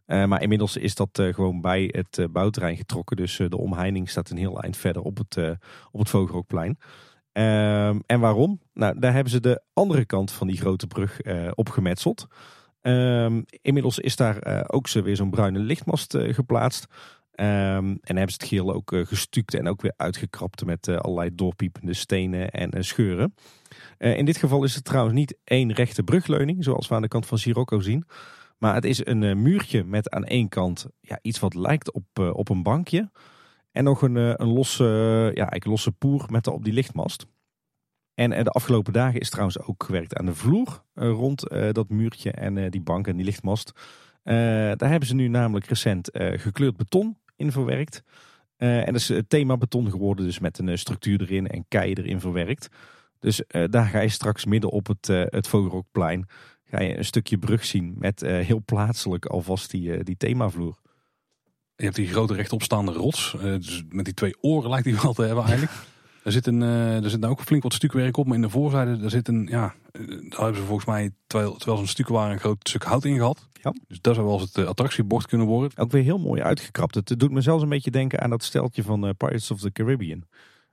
[0.06, 3.18] Maar inmiddels is dat gewoon bij het bouwterrein getrokken.
[3.18, 5.38] Dus de omheining staat een heel eind verder op het,
[5.92, 6.78] op het Vogelrokplein.
[7.40, 8.62] Ehm, en waarom?
[8.74, 11.20] Nou, daar hebben ze de andere kant van die grote brug
[11.54, 12.28] opgemetseld.
[12.82, 16.88] Um, inmiddels is daar ook zo weer zo'n bruine lichtmast geplaatst.
[17.40, 17.46] Um,
[18.02, 21.36] en hebben ze het geel ook uh, gestuukt en ook weer uitgekrapt met uh, allerlei
[21.36, 23.36] doorpiepende stenen en uh, scheuren.
[23.98, 27.26] in dit geval is het trouwens niet één rechte brugleuning, zoals we aan de kant
[27.26, 28.06] van Sirocco zien.
[28.58, 32.50] Maar het is een muurtje met aan één kant ja, iets wat lijkt op, op
[32.50, 33.10] een bankje.
[33.72, 34.84] En nog een, een losse,
[35.24, 37.26] ja, eigenlijk losse poer met op die lichtmast.
[38.14, 42.70] En de afgelopen dagen is trouwens ook gewerkt aan de vloer rond dat muurtje en
[42.70, 43.72] die bank en die lichtmast.
[44.24, 48.04] daar hebben ze nu namelijk recent gekleurd beton in verwerkt.
[48.60, 51.98] En dat is het thema beton geworden, dus met een eh, structuur erin en keien
[51.98, 52.68] erin verwerkt.
[53.20, 56.26] Dus daar ga je straks midden op het, het Vogelrokplein
[56.64, 60.80] ga je een stukje brug zien met heel plaatselijk alvast die, die themavloer.
[61.80, 65.22] Je hebt die grote rechtopstaande rots, dus met die twee oren lijkt die wel te
[65.22, 65.72] hebben eigenlijk.
[66.24, 68.50] Er zit, een, uh, er zit nou ook flink wat stukwerk op, maar in de
[68.50, 72.08] voorzijde daar zit een, ja, daar hebben ze volgens mij, terwijl, terwijl ze een stuk
[72.08, 73.48] waren, een groot stuk hout in gehad.
[73.54, 73.74] Ja.
[73.88, 75.78] Dus dat zou wel eens het attractiebord kunnen worden.
[75.78, 76.96] Ook weer heel mooi uitgekrapt.
[76.96, 80.24] Het doet me zelfs een beetje denken aan dat steltje van Pirates of the Caribbean.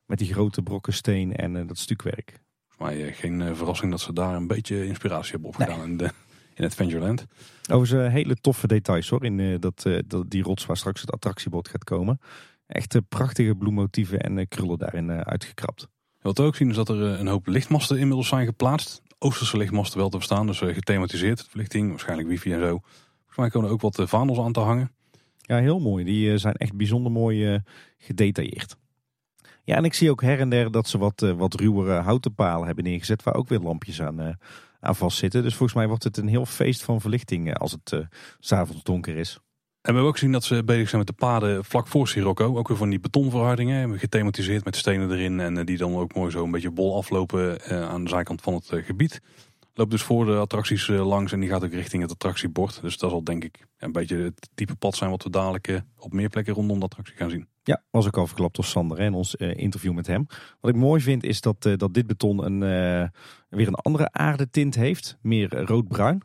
[0.07, 2.41] Met die grote brokken steen en dat stukwerk.
[2.69, 5.97] Volgens mij geen verrassing dat ze daar een beetje inspiratie hebben opgedaan nee.
[5.97, 6.11] de,
[6.59, 7.27] in Adventureland.
[7.71, 11.85] Overigens hele toffe details hoor, in dat, dat, die rots waar straks het attractiebord gaat
[11.85, 12.21] komen.
[12.67, 15.89] Echt prachtige bloemmotieven en eh, krullen daarin eh, uitgekrapt.
[16.21, 19.03] Wat we ook zien is dat er eh, een hoop lichtmasten inmiddels zijn geplaatst.
[19.19, 22.79] Oosterse lichtmasten wel te verstaan, dus gethematiseerd verlichting, waarschijnlijk wifi en zo.
[22.79, 24.91] Volgens mij komen er ook wat vaandels aan te hangen.
[25.41, 26.05] Ja, heel mooi.
[26.05, 27.63] Die zijn echt bijzonder mooi
[27.99, 28.77] gedetailleerd.
[29.65, 32.67] Ja, en ik zie ook her en der dat ze wat, wat ruwere houten palen
[32.67, 34.39] hebben neergezet, waar ook weer lampjes aan,
[34.87, 35.43] aan vastzitten.
[35.43, 38.01] Dus volgens mij wordt het een heel feest van verlichting als het uh,
[38.39, 39.41] s'avonds donker is.
[39.87, 42.57] En we hebben ook gezien dat ze bezig zijn met de paden vlak voor Sirocco.
[42.57, 43.99] Ook weer van die betonverhardingen.
[43.99, 45.41] Gethematiseerd met stenen erin.
[45.41, 48.41] En eh, die dan ook mooi zo een beetje bol aflopen eh, aan de zijkant
[48.41, 49.21] van het eh, gebied.
[49.75, 52.81] Loopt dus voor de attracties langs en die gaat ook richting het attractiebord.
[52.83, 56.13] Dus dat zal denk ik een beetje het type pad zijn wat we dadelijk op
[56.13, 57.49] meer plekken rondom de attractie gaan zien.
[57.63, 60.27] Ja, was ook al verklapt door Sander in ons interview met hem.
[60.61, 63.11] Wat ik mooi vind is dat, dat dit beton een,
[63.57, 65.19] weer een andere aardetint heeft.
[65.23, 66.23] Meer roodbruin.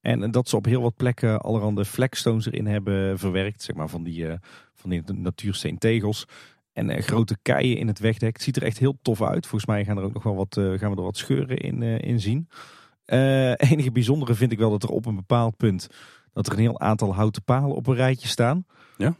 [0.00, 3.62] En dat ze op heel wat plekken allerhande flagstones erin hebben verwerkt.
[3.62, 4.32] Zeg maar van die, uh,
[4.74, 6.24] van die natuursteentegels.
[6.72, 8.32] En uh, grote keien in het wegdek.
[8.32, 9.46] Het ziet er echt heel tof uit.
[9.46, 11.82] Volgens mij gaan, er ook nog wel wat, uh, gaan we er wat scheuren in,
[11.82, 12.48] in zien.
[13.70, 15.88] enige bijzondere vind ik wel dat er op een bepaald punt...
[16.32, 18.64] dat er een heel aantal houten palen op een rijtje staan.
[18.96, 19.16] Ja?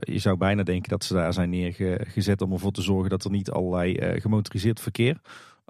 [0.00, 3.10] je zou bijna denken dat ze daar zijn neergezet om ervoor te zorgen...
[3.10, 5.20] dat er niet allerlei gemotoriseerd verkeer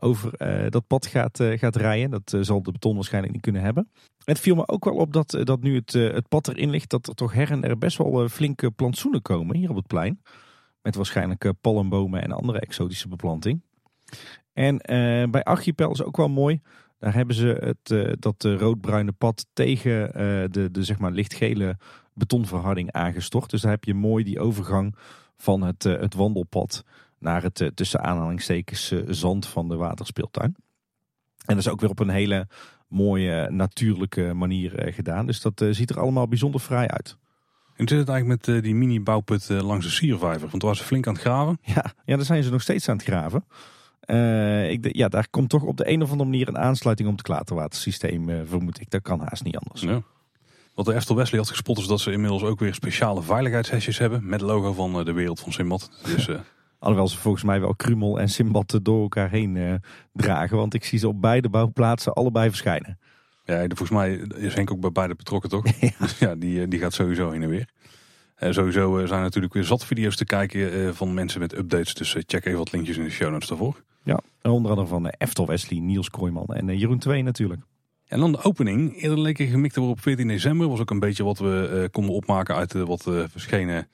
[0.00, 0.32] over
[0.70, 2.10] dat pad gaat, gaat rijden.
[2.10, 3.88] Dat zal de beton waarschijnlijk niet kunnen hebben.
[4.24, 6.70] Het viel me ook wel op dat, eh, dat nu het, eh, het pad erin
[6.70, 9.76] ligt, dat er toch her en er best wel eh, flinke plantsoenen komen hier op
[9.76, 10.22] het plein.
[10.82, 13.62] Met waarschijnlijk palmbomen en andere exotische beplanting.
[14.52, 14.76] En
[15.30, 16.60] bij Archipel is ook wel mooi.
[16.98, 20.12] Daar hebben ze het, dat roodbruine pad tegen
[20.52, 21.76] de, de zeg maar lichtgele
[22.14, 23.50] betonverharding aangestort.
[23.50, 24.96] Dus daar heb je mooi die overgang
[25.36, 26.84] van het, het wandelpad
[27.20, 30.56] naar het tussen aanhalingstekens zand van de waterspeeltuin.
[31.44, 32.48] En dat is ook weer op een hele
[32.88, 35.26] mooie natuurlijke manier eh, gedaan.
[35.26, 37.16] Dus dat eh, ziet er allemaal bijzonder vrij uit.
[37.76, 40.48] En zit het eigenlijk met eh, die mini-bouwput langs de Siervijver?
[40.48, 41.58] Want toen was ze flink aan het graven.
[41.62, 43.44] Ja, ja, daar zijn ze nog steeds aan het graven.
[44.10, 47.14] Eh, ik, ja, daar komt toch op de een of andere manier een aansluiting op
[47.14, 48.90] het klaterwatersysteem, uh, vermoed ik.
[48.90, 49.80] Dat kan haast niet anders.
[49.80, 50.02] Ja.
[50.74, 54.28] Wat de Eftel Wesley had gespot is dat ze inmiddels ook weer speciale veiligheidshesjes hebben.
[54.28, 55.90] Met logo van de wereld van Simbad.
[56.04, 56.28] Dus,
[56.80, 59.80] Alhoewel ze volgens mij wel Krumel en Simbad door elkaar heen
[60.12, 60.56] dragen.
[60.56, 62.98] Want ik zie ze op beide bouwplaatsen allebei verschijnen.
[63.44, 65.64] Ja, volgens mij is Henk ook bij beide betrokken toch?
[65.80, 67.68] ja, ja die, die gaat sowieso heen en weer.
[68.42, 71.94] Uh, sowieso uh, zijn natuurlijk weer zat video's te kijken uh, van mensen met updates.
[71.94, 73.82] Dus check even wat linkjes in de show notes daarvoor.
[74.02, 77.62] Ja, onder andere van Eftel Wesley, Niels Kooijman en Jeroen 2 natuurlijk.
[78.06, 79.02] En dan de opening.
[79.02, 80.68] Eerder leek gemikt te worden op 14 december.
[80.68, 83.88] Was ook een beetje wat we konden opmaken uit de wat verschenen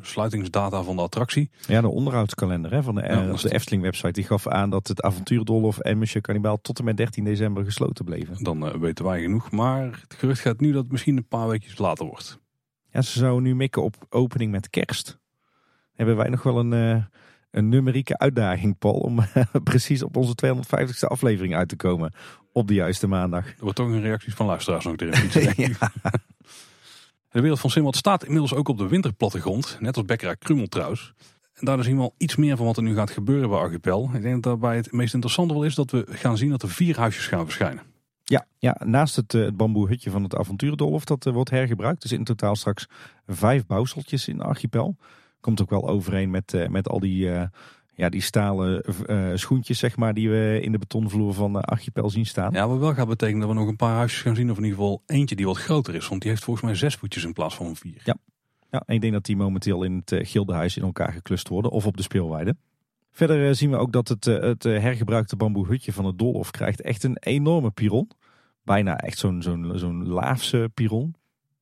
[0.00, 1.50] sluitingsdata van de attractie.
[1.66, 4.12] Ja, de onderhoudskalender hè, van de, ja, de Efteling website.
[4.12, 8.04] Die gaf aan dat het avontuurdolhof en Monsieur Cannibal tot en met 13 december gesloten
[8.04, 8.44] bleven.
[8.44, 9.50] Dan weten wij genoeg.
[9.50, 12.40] Maar het gerucht gaat nu dat het misschien een paar weken later wordt.
[12.92, 15.18] Ja, ze zouden nu mikken op opening met kerst.
[15.94, 17.04] Hebben wij nog wel een, uh,
[17.50, 19.18] een numerieke uitdaging, Paul, om
[19.64, 22.12] precies op onze 250ste aflevering uit te komen
[22.52, 23.46] op de juiste maandag.
[23.46, 25.52] Er wordt toch een reactie van luisteraars nog erin.
[25.80, 25.92] ja.
[27.36, 31.12] De wereld van Simbad staat inmiddels ook op de winterplattegrond, net als Bekkerij Krummel trouwens.
[31.54, 34.10] En daar zien we al iets meer van wat er nu gaat gebeuren bij Archipel.
[34.14, 36.68] Ik denk dat daarbij het meest interessante wel is dat we gaan zien dat er
[36.68, 37.82] vier huisjes gaan verschijnen.
[38.24, 42.02] Ja, ja naast het, uh, het bamboehutje van het avontuurdolhof dat uh, wordt hergebruikt.
[42.02, 42.88] Dus in totaal straks
[43.26, 44.96] vijf bouwseltjes in archipel.
[45.40, 47.30] Komt ook wel overeen met, uh, met al die,
[47.96, 48.82] ja, die stalen
[49.38, 52.52] schoentjes zeg maar, die we in de betonvloer van de archipel zien staan.
[52.52, 54.50] Ja, wat wel gaat betekenen dat we nog een paar huisjes gaan zien.
[54.50, 56.08] Of in ieder geval eentje die wat groter is.
[56.08, 58.00] Want die heeft volgens mij zes voetjes in plaats van vier.
[58.04, 58.16] Ja,
[58.70, 61.70] ja en ik denk dat die momenteel in het gildehuis in elkaar geklust worden.
[61.70, 62.56] Of op de speelweide.
[63.12, 67.16] Verder zien we ook dat het, het hergebruikte bamboehutje van het Dolhof krijgt echt een
[67.20, 68.10] enorme piron.
[68.64, 71.14] Bijna echt zo'n zo'n zo'n laafse piron.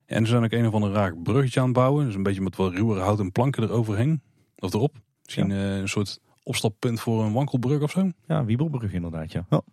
[0.05, 2.05] En ze zijn ook een of ander raar bruggetje aan het bouwen.
[2.05, 4.21] Dus een beetje met wat ruwere houten planken eroverheen.
[4.59, 4.95] Of erop.
[5.23, 8.11] Misschien een soort opstappunt voor een wankelbrug of zo.
[8.27, 9.45] Ja, wiebelbrug inderdaad, ja.
[9.49, 9.67] Oh.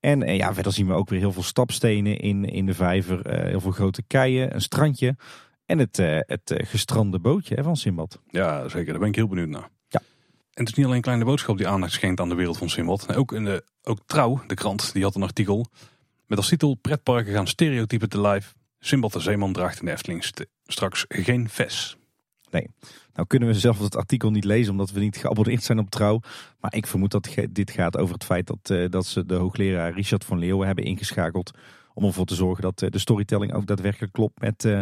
[0.00, 3.46] En, en, ja, verder zien we ook weer heel veel stapstenen in, in de vijver.
[3.46, 5.16] heel veel grote keien, een strandje.
[5.66, 5.96] En het,
[6.26, 8.20] het gestrande bootje hè, van Simbad.
[8.30, 8.90] Ja, zeker.
[8.90, 9.68] Daar ben ik heel benieuwd naar.
[10.54, 12.68] En het is niet alleen een kleine boodschap die aandacht schenkt aan de wereld van
[12.68, 13.14] Simbad.
[13.14, 15.66] Ook, in de, ook Trouw, de krant, die had een artikel.
[16.26, 18.52] Met als titel Pretparken gaan stereotypen te live.
[18.78, 20.24] Simbad de Zeeman draagt in de Efteling
[20.64, 21.96] straks geen ves.
[22.50, 22.68] Nee.
[23.14, 26.20] Nou kunnen we zelf het artikel niet lezen omdat we niet geabonneerd zijn op Trouw.
[26.60, 29.92] Maar ik vermoed dat dit gaat over het feit dat, uh, dat ze de hoogleraar
[29.92, 31.50] Richard van Leeuwen hebben ingeschakeld.
[31.94, 34.80] Om ervoor te zorgen dat uh, de storytelling ook daadwerkelijk klopt met uh,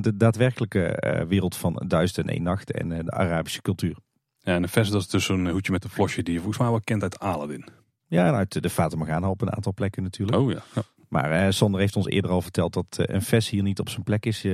[0.00, 3.96] de daadwerkelijke wereld van Duizend en één nacht en de Arabische cultuur.
[4.38, 6.58] Ja, en een ves dat is dus een hoedje met een flosje die je volgens
[6.58, 7.64] mij wel kent uit Aladdin.
[8.06, 10.38] Ja, en uit de Fata Morgana op een aantal plekken natuurlijk.
[10.38, 10.62] Oh ja.
[10.74, 10.82] ja.
[11.08, 14.26] Maar Sander heeft ons eerder al verteld dat een ves hier niet op zijn plek
[14.26, 14.44] is.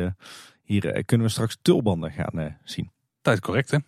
[0.68, 2.90] Hier kunnen we straks tulbanden gaan zien.
[3.20, 3.78] Tijd correct hè?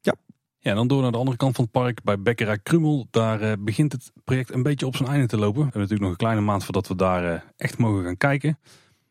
[0.00, 0.14] Ja.
[0.58, 3.06] Ja, en dan door naar de andere kant van het park bij Bekkerij Krummel.
[3.10, 5.56] Daar begint het project een beetje op zijn einde te lopen.
[5.56, 8.58] We hebben natuurlijk nog een kleine maand voordat we daar echt mogen gaan kijken.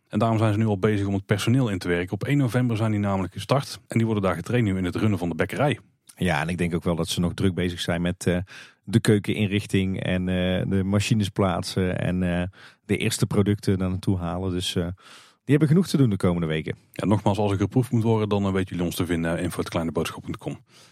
[0.07, 2.13] En daarom zijn ze nu al bezig om het personeel in te werken.
[2.13, 3.79] Op 1 november zijn die namelijk gestart.
[3.87, 5.79] En die worden daar getraind nu in het runnen van de bekkerij.
[6.15, 8.37] Ja, en ik denk ook wel dat ze nog druk bezig zijn met uh,
[8.83, 12.43] de keukeninrichting en uh, de machines plaatsen en uh,
[12.85, 14.51] de eerste producten daar naartoe halen.
[14.51, 14.77] Dus
[15.43, 16.75] die hebben genoeg te doen de komende weken.
[16.91, 19.63] Ja, nogmaals, als ik geproefd moet worden, dan weten jullie ons te vinden in voor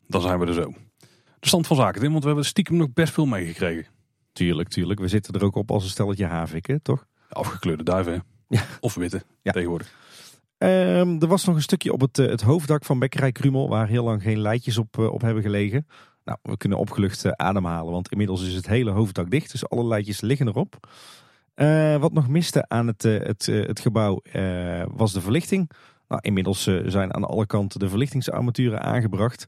[0.08, 0.74] Dan zijn we er zo.
[1.40, 3.86] De stand van zaken, Tim, want we hebben stiekem nog best veel meegekregen.
[4.32, 5.00] Tuurlijk, tuurlijk.
[5.00, 7.06] We zitten er ook op als een stelletje haviken, toch?
[7.30, 8.64] Afgekleurde duiven, ja.
[8.80, 9.52] of witte, ja.
[9.52, 9.94] tegenwoordig.
[10.58, 13.88] Um, er was nog een stukje op het, eh, het hoofddak van Bekkerij Krumel, waar
[13.88, 15.88] heel lang geen leidjes op, uh, op hebben gelegen.
[16.24, 19.86] Nou, we kunnen opgelucht uh, ademhalen, want inmiddels is het hele hoofddak dicht, dus alle
[19.86, 20.88] leidjes liggen erop.
[22.00, 24.22] Wat nog miste aan het, het, het gebouw
[24.92, 25.72] was de verlichting.
[26.08, 29.46] Nou, inmiddels zijn aan alle kanten de verlichtingsarmaturen aangebracht.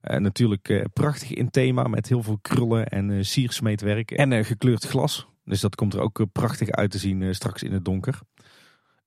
[0.00, 5.26] natuurlijk prachtig in thema met heel veel krullen en siersmeetwerk en gekleurd glas.
[5.44, 8.18] Dus dat komt er ook prachtig uit te zien straks in het donker.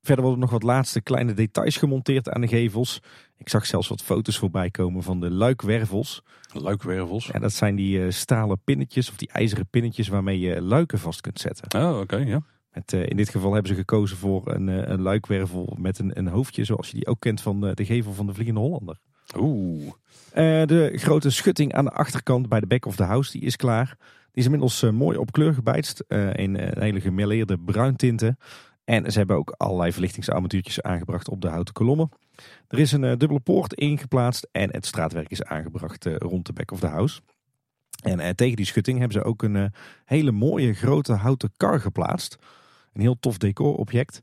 [0.01, 3.01] Verder worden nog wat laatste kleine details gemonteerd aan de gevels.
[3.37, 6.23] Ik zag zelfs wat foto's voorbij komen van de luikwervels.
[6.53, 7.29] Luikwervels?
[7.33, 11.21] Ja, dat zijn die uh, stalen pinnetjes of die ijzeren pinnetjes waarmee je luiken vast
[11.21, 11.81] kunt zetten.
[11.81, 12.41] Oh, oké, ja.
[12.93, 16.27] Uh, in dit geval hebben ze gekozen voor een, uh, een luikwervel met een, een
[16.27, 18.99] hoofdje zoals je die ook kent van de gevel van de Vliegende Hollander.
[19.37, 19.91] Oeh.
[20.65, 23.95] de grote schutting aan de achterkant bij de back of the house die is klaar.
[23.97, 28.37] Die is inmiddels mooi op kleur gebijtst in hele gemêleerde bruintinten.
[28.87, 32.09] En ze hebben ook allerlei verlichtingsarmatuurtjes aangebracht op de houten kolommen.
[32.67, 36.53] Er is een uh, dubbele poort ingeplaatst en het straatwerk is aangebracht uh, rond de
[36.53, 37.21] back of the house.
[38.03, 39.73] En uh, tegen die schutting hebben ze ook een
[40.05, 42.37] hele mooie grote houten kar geplaatst.
[42.93, 44.19] Een heel tof decorobject.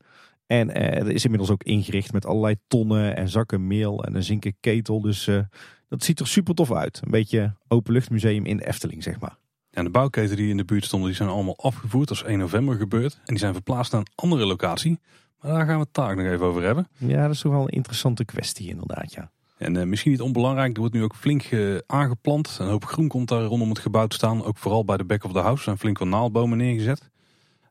[0.46, 4.56] En er is inmiddels ook ingericht met allerlei tonnen en zakken meel en een zinken
[4.60, 5.00] ketel.
[5.00, 5.46] Dus dat
[5.88, 7.00] Dat ziet er super tof uit.
[7.04, 9.36] Een beetje openluchtmuseum in de Efteling, zeg maar.
[9.74, 12.08] En de bouwketen die in de buurt stonden, die zijn allemaal afgevoerd.
[12.08, 13.14] Dat is 1 november gebeurd.
[13.14, 14.98] En die zijn verplaatst naar een andere locatie.
[15.40, 16.88] Maar daar gaan we het daar nog even over hebben.
[16.96, 19.30] Ja, dat is toch wel een interessante kwestie inderdaad, ja.
[19.58, 22.56] En uh, misschien niet onbelangrijk, er wordt nu ook flink uh, aangeplant.
[22.60, 24.44] Een hoop groen komt daar rondom het gebouw te staan.
[24.44, 27.10] Ook vooral bij de back of the house zijn flink wat naaldbomen neergezet.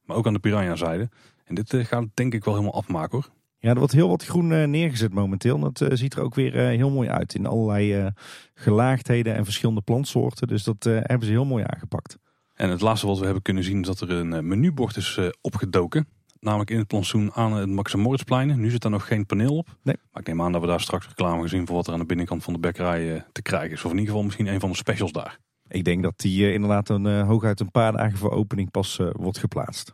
[0.05, 1.09] Maar ook aan de piranha-zijde.
[1.45, 3.29] En dit uh, gaat het denk ik wel helemaal afmaken hoor.
[3.63, 5.59] Ja, er wordt heel wat groen neergezet momenteel.
[5.59, 7.35] Dat ziet er ook weer heel mooi uit.
[7.35, 8.11] In allerlei
[8.53, 10.47] gelaagdheden en verschillende plantsoorten.
[10.47, 12.17] Dus dat hebben ze heel mooi aangepakt.
[12.53, 16.07] En het laatste wat we hebben kunnen zien is dat er een menubord is opgedoken
[16.43, 18.59] namelijk in het plantsoen aan het Max Moritzplein.
[18.59, 19.67] Nu zit daar nog geen paneel op.
[19.81, 19.95] Nee.
[20.11, 22.05] Maar ik neem aan dat we daar straks reclame gezien voor wat er aan de
[22.05, 23.83] binnenkant van de bekkerij eh, te krijgen is.
[23.83, 25.39] Of in ieder geval misschien een van de specials daar.
[25.67, 29.93] Ik denk dat die inderdaad een, hooguit een paar dagen voor opening pas wordt geplaatst.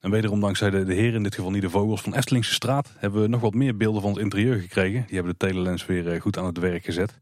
[0.00, 2.92] En wederom dankzij de, de heren, in dit geval niet de vogels van Estelingse Straat,
[2.96, 5.04] hebben we nog wat meer beelden van het interieur gekregen.
[5.06, 7.20] Die hebben de telelens weer goed aan het werk gezet.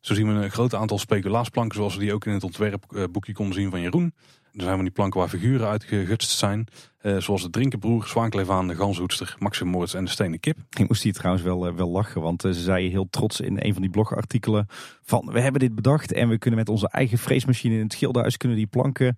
[0.00, 3.54] Zo zien we een groot aantal speculaasplanken zoals we die ook in het ontwerpboekje konden
[3.54, 4.14] zien van Jeroen.
[4.52, 6.66] Er zijn van die planken waar figuren uitgegutst zijn.
[7.02, 10.56] Uh, zoals de Drinkenbroer, Zwaankleefaan, de Ganshoedster, Maxim Moorts en de Stenen Kip.
[10.70, 13.72] Ik moest hier trouwens wel, uh, wel lachen, want ze zei heel trots in een
[13.72, 14.66] van die blogartikelen
[15.02, 18.36] van we hebben dit bedacht en we kunnen met onze eigen freesmachine in het schilderhuis
[18.36, 19.16] kunnen die planken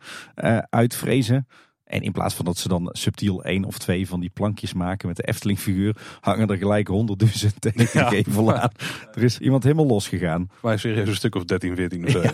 [0.70, 1.46] uitvrezen.
[1.93, 5.09] En in plaats van dat ze dan subtiel één of twee van die plankjes maken
[5.09, 8.61] met de Efteling figuur, hangen er gelijk honderdduizend tegen ja.
[8.61, 8.70] aan.
[9.14, 10.51] Er is iemand helemaal losgegaan.
[10.61, 12.22] Wij serieus een stuk of 13, 14 of zo.
[12.22, 12.32] Ja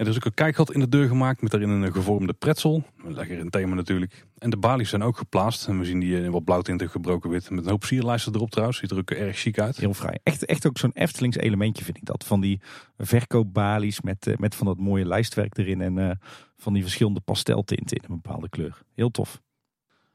[0.00, 2.84] er is ook een kijkgat in de deur gemaakt met daarin een gevormde pretzel.
[3.04, 4.26] Lekker in thema natuurlijk.
[4.38, 5.68] En de balies zijn ook geplaatst.
[5.68, 7.50] En we zien die in wat blauwtinten gebroken wit.
[7.50, 8.78] Met een hoop sierlijsten erop trouwens.
[8.78, 9.76] Ziet er ook erg chic uit.
[9.76, 10.18] Heel vrij.
[10.22, 12.24] Echt, echt ook zo'n Eftelings elementje vind ik dat.
[12.24, 12.60] Van die
[12.98, 15.80] verkoopbalies met, eh, met van dat mooie lijstwerk erin.
[15.80, 16.10] En uh,
[16.56, 18.82] van die verschillende pasteltinten in een bepaalde kleur.
[18.94, 19.40] Heel tof.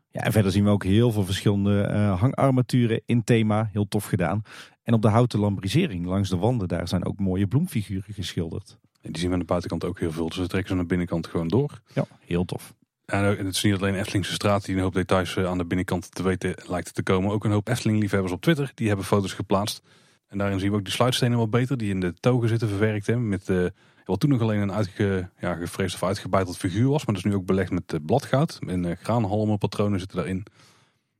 [0.09, 1.87] Ja, en verder zien we ook heel veel verschillende
[2.19, 3.69] hangarmaturen in thema.
[3.71, 4.41] Heel tof gedaan.
[4.83, 8.79] En op de houten lambrisering langs de wanden daar zijn ook mooie bloemfiguren geschilderd.
[9.05, 10.27] Die zien we aan de buitenkant ook heel veel.
[10.27, 11.81] Dus we trekken ze aan de binnenkant gewoon door.
[11.93, 12.73] Ja, heel tof.
[13.05, 16.15] En het is niet alleen Eftelingse straat die een hoop details eh, aan de binnenkant
[16.15, 17.31] te weten lijkt te komen.
[17.31, 19.81] Ook een hoop Efteling-liefhebbers op Twitter, die hebben foto's geplaatst.
[20.27, 23.07] En daarin zien we ook de sluitstenen wat beter, die in de togen zitten verwerkt.
[23.07, 23.65] Hè, met uh,
[24.05, 27.05] wat toen nog alleen een uitge, ja, gevreesd of uitgebeiteld figuur was.
[27.05, 28.59] Maar dat is nu ook belegd met uh, bladgoud.
[28.67, 30.43] En uh, graanhalmen patronen zitten daarin.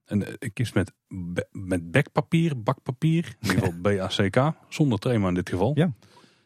[0.05, 0.91] En een kist met,
[1.51, 3.35] met bekpapier, bakpapier.
[3.39, 5.71] In ieder geval BACK, zonder trema in dit geval.
[5.75, 5.91] Ja.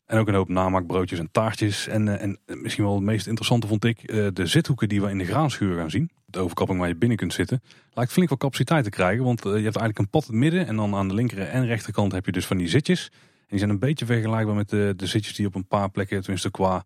[0.09, 1.87] En ook een hoop namaakbroodjes en taartjes.
[1.87, 5.09] En, eh, en misschien wel het meest interessante vond ik eh, de zithoeken die we
[5.09, 6.09] in de graanschuur gaan zien.
[6.25, 7.61] De overkapping waar je binnen kunt zitten.
[7.93, 9.23] Lijkt flink wat capaciteit te krijgen.
[9.23, 10.67] Want eh, je hebt eigenlijk een pad in het midden.
[10.67, 13.09] En dan aan de linker en rechterkant heb je dus van die zitjes.
[13.11, 16.19] En die zijn een beetje vergelijkbaar met de, de zitjes die op een paar plekken,
[16.19, 16.85] tenminste qua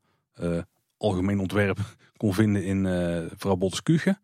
[0.98, 1.80] algemeen ontwerp,
[2.18, 4.18] kon vinden in uh, vooral Bolteskuge.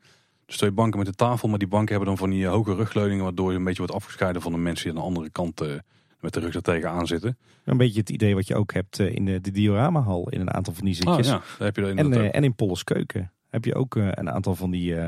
[0.46, 1.50] Dus twee banken met de tafel.
[1.50, 3.24] Maar die banken hebben dan van die hoge rugleuningen.
[3.24, 5.62] Waardoor je een beetje wordt afgescheiden van de mensen die aan de andere kant
[6.20, 7.38] met de rug er tegenaan zitten.
[7.64, 10.54] Een beetje het idee wat je ook hebt eh, in de, de dioramahal in een
[10.54, 11.16] aantal van die zitjes.
[11.18, 13.96] Oh, ja, daar heb je er en, uh, en in Polles Keuken heb je ook
[13.96, 15.06] uh, een aantal van die uh,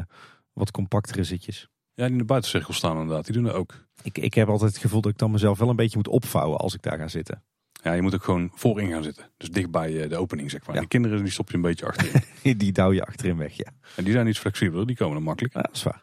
[0.53, 1.67] wat compactere zitjes.
[1.93, 3.25] Ja, die in de buitencirkel staan inderdaad.
[3.25, 3.85] Die doen dat ook.
[4.03, 6.57] Ik, ik heb altijd het gevoel dat ik dan mezelf wel een beetje moet opvouwen
[6.57, 7.43] als ik daar ga zitten.
[7.83, 9.25] Ja, je moet ook gewoon voorin gaan zitten.
[9.37, 10.73] Dus dicht bij de opening, zeg maar.
[10.73, 10.79] Ja.
[10.79, 12.21] Die kinderen die stop je een beetje achterin.
[12.57, 13.71] die douw je achterin weg, ja.
[13.95, 15.53] En die zijn iets flexibeler, die komen er makkelijk.
[15.53, 16.01] Ja, dat is waar.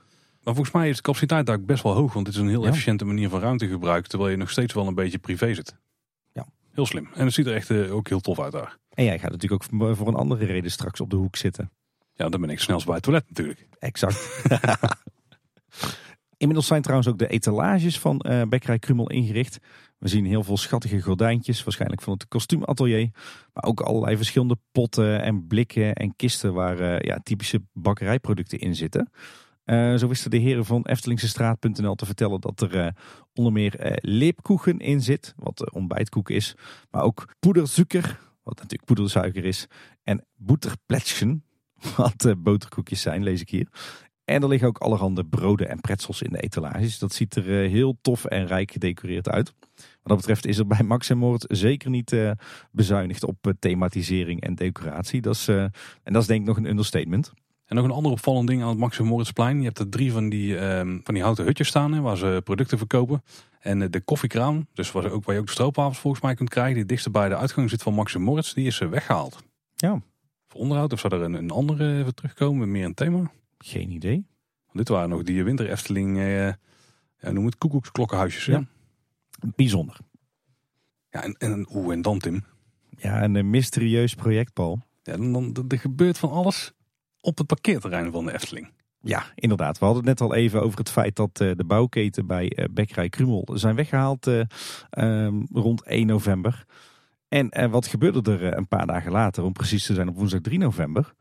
[0.48, 2.12] Maar volgens mij is de capaciteit daar best wel hoog.
[2.12, 4.06] Want het is een heel efficiënte manier van ruimtegebruik.
[4.06, 5.76] Terwijl je nog steeds wel een beetje privé zit.
[6.32, 6.46] Ja.
[6.72, 7.08] Heel slim.
[7.14, 8.76] En het ziet er echt uh, ook heel tof uit daar.
[8.88, 11.70] En jij gaat natuurlijk ook voor een andere reden straks op de hoek zitten.
[12.14, 13.68] Ja, dan ben ik snelst bij het toilet natuurlijk.
[13.78, 14.50] Exact.
[16.36, 19.58] Inmiddels zijn trouwens ook de etalages van uh, Bekkerij Krummel ingericht.
[19.98, 23.10] We zien heel veel schattige gordijntjes, waarschijnlijk van het kostuumatelier.
[23.52, 28.74] Maar ook allerlei verschillende potten en blikken en kisten waar uh, ja, typische bakkerijproducten in
[28.74, 29.10] zitten.
[29.70, 32.88] Uh, zo wisten de heren van Eftelingsestraat.nl te vertellen dat er uh,
[33.34, 36.54] onder meer uh, leepkoegen in zit, wat ontbijtkoek is.
[36.90, 39.66] Maar ook poedersuiker, wat natuurlijk poedersuiker is.
[40.02, 41.44] En boeterplätzchen,
[41.96, 43.68] wat boterkoekjes zijn, lees ik hier.
[44.24, 46.98] En er liggen ook allerhande broden en pretzels in de etalages.
[46.98, 49.54] Dat ziet er heel tof en rijk gedecoreerd uit.
[49.74, 52.16] Wat dat betreft is er bij Max en Moord zeker niet
[52.70, 55.20] bezuinigd op thematisering en decoratie.
[55.20, 55.72] Dat is, en
[56.12, 57.32] dat is denk ik nog een understatement.
[57.68, 59.58] En nog een ander opvallend ding aan het Maxim Moritzplein.
[59.58, 62.40] Je hebt er drie van die, um, van die houten hutjes staan hè, waar ze
[62.44, 63.22] producten verkopen.
[63.60, 66.48] En uh, de koffiekraam, dus waar, ook, waar je ook de stroopwafels volgens mij kunt
[66.48, 69.42] krijgen, die dichtst bij de uitgang zit van Maxim Moritz, die is uh, weggehaald.
[69.76, 70.02] Ja.
[70.46, 73.30] Voor onderhoud of zou er een, een andere even terugkomen, meer een thema?
[73.58, 74.26] Geen idee.
[74.72, 76.46] dit waren nog die winter Efteling, uh,
[77.18, 78.44] ja, noem het koekoeksklokkenhuisjes.
[78.44, 78.64] Ja.
[79.56, 79.96] Bijzonder.
[81.10, 82.44] Ja, en, en, oeh, en dan Tim.
[82.96, 84.80] Ja, een mysterieus project, Paul.
[85.02, 86.72] Ja, dan, dan, er gebeurt van alles
[87.20, 88.72] op het parkeerterrein van de Efteling.
[89.00, 89.78] Ja, inderdaad.
[89.78, 92.64] We hadden het net al even over het feit dat uh, de bouwketen bij uh,
[92.70, 94.42] Bekkerij Krumel zijn weggehaald uh,
[94.90, 96.64] um, rond 1 november.
[97.28, 100.16] En eh, wat gebeurde er eh, een paar dagen later, om precies te zijn op
[100.16, 101.14] woensdag 3 november?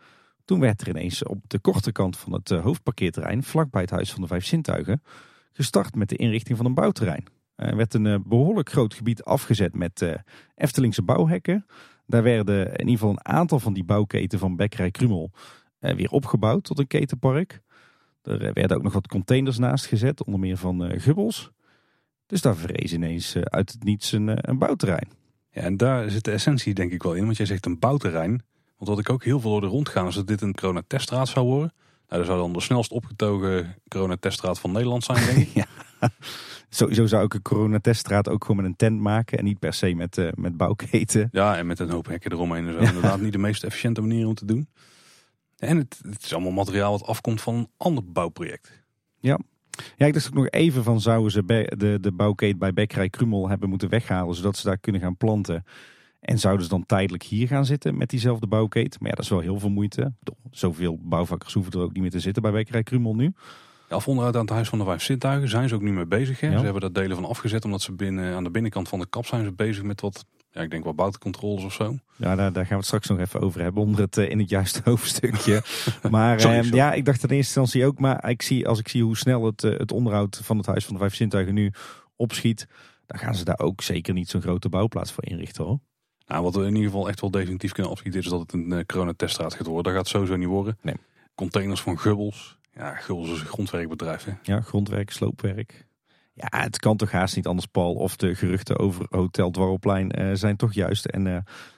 [0.45, 4.21] Toen werd er ineens op de korte kant van het hoofdparkeerterrein, vlakbij het Huis van
[4.21, 5.03] de Vijf Zintuigen,
[5.51, 7.23] gestart met de inrichting van een bouwterrein.
[7.55, 10.21] Er werd een behoorlijk groot gebied afgezet met
[10.55, 11.65] Eftelingse bouwhekken.
[12.05, 15.31] Daar werden in ieder geval een aantal van die bouwketen van Bekkerij Krumel
[15.79, 17.61] weer opgebouwd tot een ketenpark.
[18.21, 21.51] Er werden ook nog wat containers naast gezet, onder meer van Gubbels.
[22.25, 25.07] Dus daar verrees ineens uit het niets een, een bouwterrein.
[25.51, 27.25] Ja, en daar zit de essentie denk ik wel in.
[27.25, 28.41] Want jij zegt een bouwterrein.
[28.77, 31.73] Want wat ik ook heel veel hoorde rondgaan is dat dit een coronateststraat zou worden.
[32.07, 35.53] Nou, dat zou dan de snelst opgetogen coronateststraat van Nederland zijn, denk ik.
[35.61, 35.65] ja.
[36.69, 39.37] Sowieso zou ik een coronateststraat ook gewoon met een tent maken.
[39.37, 41.29] En niet per se met, uh, met bouwketen.
[41.31, 42.79] Ja, en met een hoop hekken eromheen en zo.
[42.93, 44.69] Inderdaad niet de meest efficiënte manier om te doen.
[45.57, 48.83] En het, het is allemaal materiaal wat afkomt van een ander bouwproject.
[49.19, 49.39] Ja,
[49.95, 51.45] ja, ik dacht ook nog even van zouden ze
[51.77, 55.63] de, de bouwkeet bij Bekkerij Krumel hebben moeten weghalen, zodat ze daar kunnen gaan planten.
[56.19, 58.99] En zouden ze dan tijdelijk hier gaan zitten met diezelfde bouwkeet?
[58.99, 60.13] Maar ja, dat is wel heel veel moeite.
[60.51, 63.33] Zoveel bouwvakkers hoeven er ook niet meer te zitten bij Bekkerij Krumel nu.
[63.89, 66.39] Ja, afonderuit aan het Huis van de Vijf Zintuigen zijn ze ook nu mee bezig.
[66.39, 66.57] Hè?
[66.57, 69.25] Ze hebben daar delen van afgezet, omdat ze binnen, aan de binnenkant van de kap
[69.25, 70.25] zijn ze bezig met wat
[70.57, 71.97] ja, ik denk wel buitencontroles of zo.
[72.15, 74.39] Ja, daar, daar gaan we het straks nog even over hebben onder het, uh, in
[74.39, 75.61] het juiste hoofdstukje.
[76.09, 78.87] maar sorry, ehm, ja, ik dacht in eerste instantie ook, maar ik zie, als ik
[78.87, 81.71] zie hoe snel het, uh, het onderhoud van het Huis van de Vijf Zintuigen nu
[82.15, 82.67] opschiet,
[83.05, 85.79] dan gaan ze daar ook zeker niet zo'n grote bouwplaats voor inrichten hoor.
[86.27, 88.71] Nou, wat we in ieder geval echt wel definitief kunnen opschieten is dat het een
[88.71, 89.83] uh, coronateststraat gaat worden.
[89.83, 90.77] Dat gaat sowieso niet worden.
[90.81, 90.95] Nee.
[91.35, 92.57] Containers van Gubbels.
[92.73, 94.31] Ja, Gubbels is een grondwerkbedrijf hè?
[94.43, 95.85] Ja, grondwerk, sloopwerk.
[96.37, 97.93] Ja, het kan toch haast niet anders, Paul.
[97.93, 101.05] Of de geruchten over Hotel Dwarrelplein uh, zijn toch juist.
[101.05, 101.37] En uh,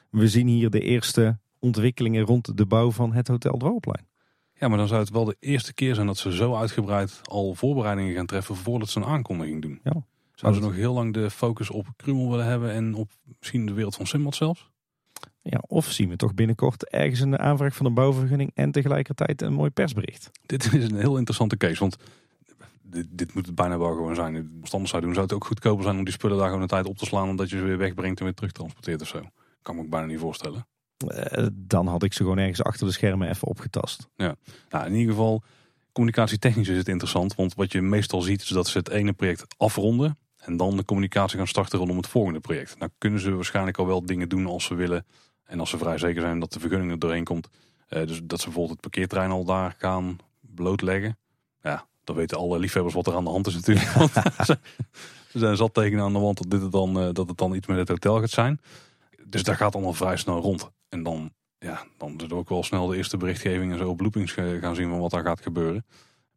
[0.09, 4.07] we zien hier de eerste ontwikkelingen rond de bouw van het Hotel Dwarrelplein.
[4.53, 7.53] Ja, maar dan zou het wel de eerste keer zijn dat ze zo uitgebreid al
[7.53, 9.79] voorbereidingen gaan treffen voordat ze een aankondiging doen.
[9.83, 10.03] Ja.
[10.33, 13.73] Zouden ze nog heel lang de focus op Krumel willen hebben en op misschien de
[13.73, 14.69] wereld van Simbad zelfs?
[15.41, 19.53] Ja, of zien we toch binnenkort ergens een aanvraag van een bouwvergunning en tegelijkertijd een
[19.53, 20.31] mooi persbericht.
[20.45, 21.97] Dit is een heel interessante case, want
[22.89, 24.61] dit, dit, moet het bijna wel gewoon zijn.
[24.71, 26.85] Anders zou doen, zou het ook goedkoper zijn om die spullen daar gewoon een tijd
[26.85, 27.29] op te slaan.
[27.29, 29.21] Omdat je ze weer wegbrengt en weer terugtransporteert of zo.
[29.61, 30.67] Kan me ook bijna niet voorstellen.
[31.07, 34.07] Uh, dan had ik ze gewoon ergens achter de schermen even opgetast.
[34.15, 34.35] Ja,
[34.69, 35.43] nou, in ieder geval,
[35.91, 37.35] communicatietechnisch is het interessant.
[37.35, 40.17] Want wat je meestal ziet is dat ze het ene project afronden.
[40.37, 42.79] En dan de communicatie gaan starten rondom het volgende project.
[42.79, 45.05] Nou kunnen ze waarschijnlijk al wel dingen doen als ze willen.
[45.43, 47.47] En als ze vrij zeker zijn dat de vergunning er doorheen komt.
[47.89, 51.17] Uh, dus dat ze bijvoorbeeld het parkeerterrein al daar gaan blootleggen.
[51.61, 53.87] Ja, dan weten alle liefhebbers wat er aan de hand is natuurlijk.
[55.31, 57.55] Ze, zijn zat tegen aan de wand dat, dit het dan, uh, dat het dan
[57.55, 58.61] iets met het hotel gaat zijn.
[59.25, 60.69] Dus daar gaat allemaal vrij snel rond.
[60.89, 64.01] En dan, ja, dan zullen we ook wel snel de eerste berichtgeving en zo op
[64.01, 65.85] loopings gaan zien van wat daar gaat gebeuren.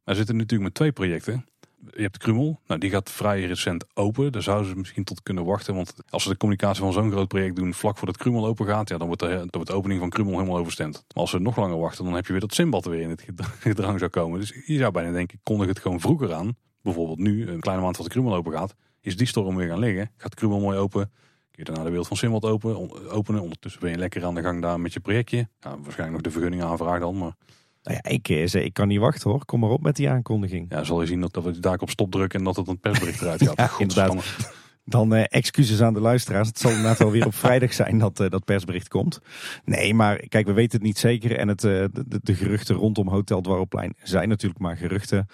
[0.05, 1.47] Maar zitten natuurlijk met twee projecten
[1.91, 4.33] je hebt Krumel, nou, die gaat vrij recent open.
[4.33, 5.75] Daar zouden ze misschien tot kunnen wachten.
[5.75, 8.89] Want als ze de communicatie van zo'n groot project doen vlak voordat Krumel open gaat,
[8.89, 10.93] ja, dan wordt de, de opening van Krumel helemaal overstemd.
[10.95, 13.25] Maar als ze nog langer wachten, dan heb je weer dat Simbad weer in het
[13.59, 14.41] gedrang zou komen.
[14.41, 16.57] Dus je zou bijna denken, kondig het gewoon vroeger aan.
[16.83, 20.11] Bijvoorbeeld nu, een kleine maand voordat Krumel open gaat, is die storm weer gaan liggen.
[20.17, 21.11] Gaat Krumel mooi open.
[21.51, 23.43] Kun je daarna de wereld van Simbad open, openen.
[23.43, 25.37] Ondertussen ben je lekker aan de gang daar met je projectje.
[25.37, 27.35] Ja, waarschijnlijk nog de vergunning aanvragen dan, maar...
[27.83, 29.45] Nou ja, ik, eh, ik kan niet wachten hoor.
[29.45, 30.67] Kom maar op met die aankondiging.
[30.69, 32.81] Ja, zal je zien dat, dat we daar op stop drukken en dat het een
[32.81, 33.57] persbericht eruit gaat.
[33.71, 34.51] ja, inderdaad.
[34.85, 36.49] Dan eh, excuses aan de luisteraars.
[36.49, 39.21] Het zal inderdaad wel weer op vrijdag zijn dat uh, dat persbericht komt.
[39.65, 41.37] Nee, maar kijk, we weten het niet zeker.
[41.37, 45.27] En het, uh, de, de, geruchten rondom Hotel Dwarrelplein zijn natuurlijk maar geruchten.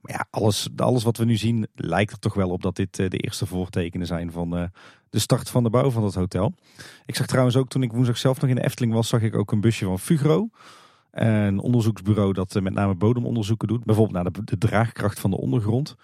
[0.00, 2.96] Maar ja, alles, alles wat we nu zien lijkt er toch wel op dat dit
[2.96, 4.70] de eerste voortekenen zijn van
[5.10, 6.54] de start van de bouw van dat hotel.
[7.06, 9.36] Ik zag trouwens ook toen ik woensdag zelf nog in de Efteling was, zag ik
[9.36, 10.48] ook een busje van Fugro.
[11.12, 13.84] Een onderzoeksbureau dat eh, met name bodemonderzoeken doet.
[13.84, 15.96] Bijvoorbeeld naar de, draagkracht van de ondergrond.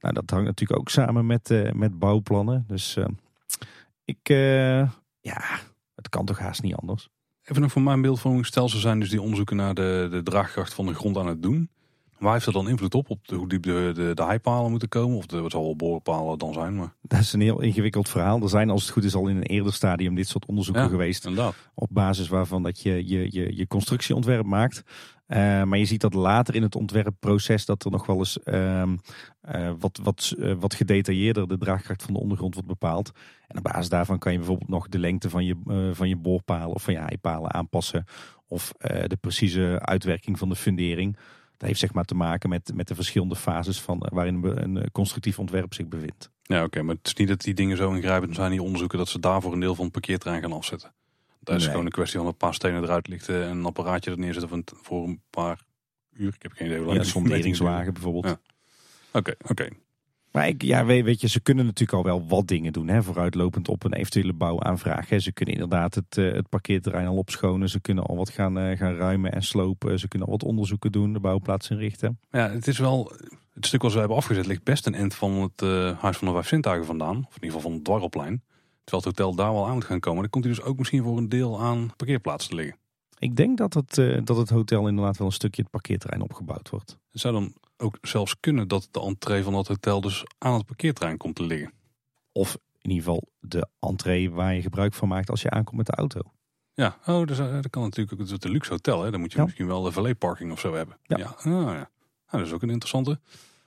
[0.00, 2.64] Nou, dat hangt natuurlijk ook samen met, uh, met bouwplannen.
[2.66, 3.04] Dus uh,
[4.04, 4.28] ik,
[5.20, 5.42] ja,
[5.94, 7.08] het kan toch haast niet anders.
[7.42, 8.46] Even nog voor mijn beeldvorming.
[8.46, 11.42] Stel, ze zijn dus die onderzoeken naar de, de draagkracht van de grond aan het
[11.42, 11.70] doen.
[12.24, 13.10] Waar heeft dat dan invloed op?
[13.10, 15.16] Op hoe diep de, de, de heipalen moeten komen?
[15.16, 16.76] Of de, wat zal wel boorpalen dan zijn?
[16.76, 16.94] Maar...
[17.02, 18.42] Dat is een heel ingewikkeld verhaal.
[18.42, 21.26] Er zijn als het goed is al in een eerder stadium dit soort onderzoeken geweest.
[21.26, 21.54] Inderdaad.
[21.74, 24.82] Op basis waarvan dat je je, je, je constructieontwerp maakt.
[25.28, 28.82] Uh, maar je ziet dat later in het ontwerpproces dat er nog wel eens uh,
[29.54, 33.12] uh, wat, wat, wat gedetailleerder de draagkracht van de ondergrond wordt bepaald.
[33.48, 35.56] En op basis daarvan kan je bijvoorbeeld nog de lengte van je,
[35.92, 38.04] van je boorpalen of van je heipalen aanpassen.
[38.46, 38.72] Of
[39.06, 41.16] de precieze uitwerking van de fundering.
[41.66, 44.86] Heeft zeg maar te maken met, met de verschillende fases van, eh, waarin een eh,
[44.92, 46.30] constructief ontwerp zich bevindt.
[46.42, 49.08] Ja, oké, maar het is niet dat die dingen zo ingrijpend zijn, die onderzoeken, dat
[49.08, 50.94] ze daarvoor een deel van het parkeerterrein gaan afzetten.
[51.40, 54.18] Dat is gewoon een kwestie van een paar stenen eruit lichten en een apparaatje er
[54.18, 55.64] neerzetten voor een paar
[56.12, 56.34] uur.
[56.34, 56.98] Ik heb geen idee hoe lang.
[56.98, 58.38] Ja, een sonderingswagen bijvoorbeeld.
[59.12, 59.68] Oké, oké.
[60.34, 62.88] Maar ik, ja, weet, je, ze kunnen natuurlijk al wel wat dingen doen.
[62.88, 65.08] Hè, vooruitlopend op een eventuele bouwaanvraag.
[65.08, 65.18] Hè.
[65.18, 67.68] Ze kunnen inderdaad het, eh, het parkeerterrein al opschonen.
[67.68, 69.98] Ze kunnen al wat gaan, eh, gaan ruimen en slopen.
[69.98, 72.18] Ze kunnen al wat onderzoeken doen, de bouwplaats inrichten.
[72.30, 73.12] Ja, het is wel.
[73.52, 76.26] Het stuk wat ze hebben afgezet ligt best een eind van het eh, Huis van
[76.26, 77.16] de Vijf Zintuigen vandaan.
[77.16, 78.42] Of in ieder geval van het Dwarrelplein.
[78.84, 80.20] Terwijl het hotel daar wel aan moet gaan komen.
[80.20, 82.76] Dan komt hij dus ook misschien voor een deel aan parkeerplaatsen te liggen.
[83.18, 83.94] Ik denk dat het,
[84.26, 86.98] dat het hotel inderdaad wel een stukje het parkeerterrein opgebouwd wordt.
[87.10, 90.66] Het zou dan ook zelfs kunnen dat de entree van dat hotel dus aan het
[90.66, 91.72] parkeerterrein komt te liggen.
[92.32, 95.86] Of in ieder geval de entree waar je gebruik van maakt als je aankomt met
[95.86, 96.20] de auto.
[96.74, 98.28] Ja, oh, dus, eh, dat kan natuurlijk ook.
[98.28, 99.10] Het is een luxe hotel, hè?
[99.10, 99.44] Dan moet je Ja.
[99.44, 100.98] misschien wel de valet parking of zo hebben.
[101.02, 101.16] Ja.
[101.18, 101.24] ja.
[101.36, 101.62] Ah, ja.
[101.62, 101.88] Nou,
[102.30, 103.10] dat is ook een interessante.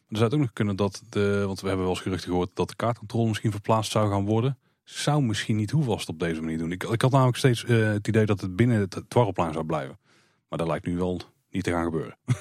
[0.08, 2.50] Er zou het ook nog kunnen dat de, want we hebben wel eens geruchten gehoord
[2.54, 4.58] dat de kaartcontrole misschien verplaatst zou gaan worden.
[4.84, 6.72] Zou misschien niet hoeven als het op deze manier doen.
[6.72, 10.00] Ik, ik had namelijk steeds eh, het idee dat het binnen het dwarrelplein zou blijven.
[10.50, 12.18] Maar dat lijkt nu wel niet te gaan gebeuren.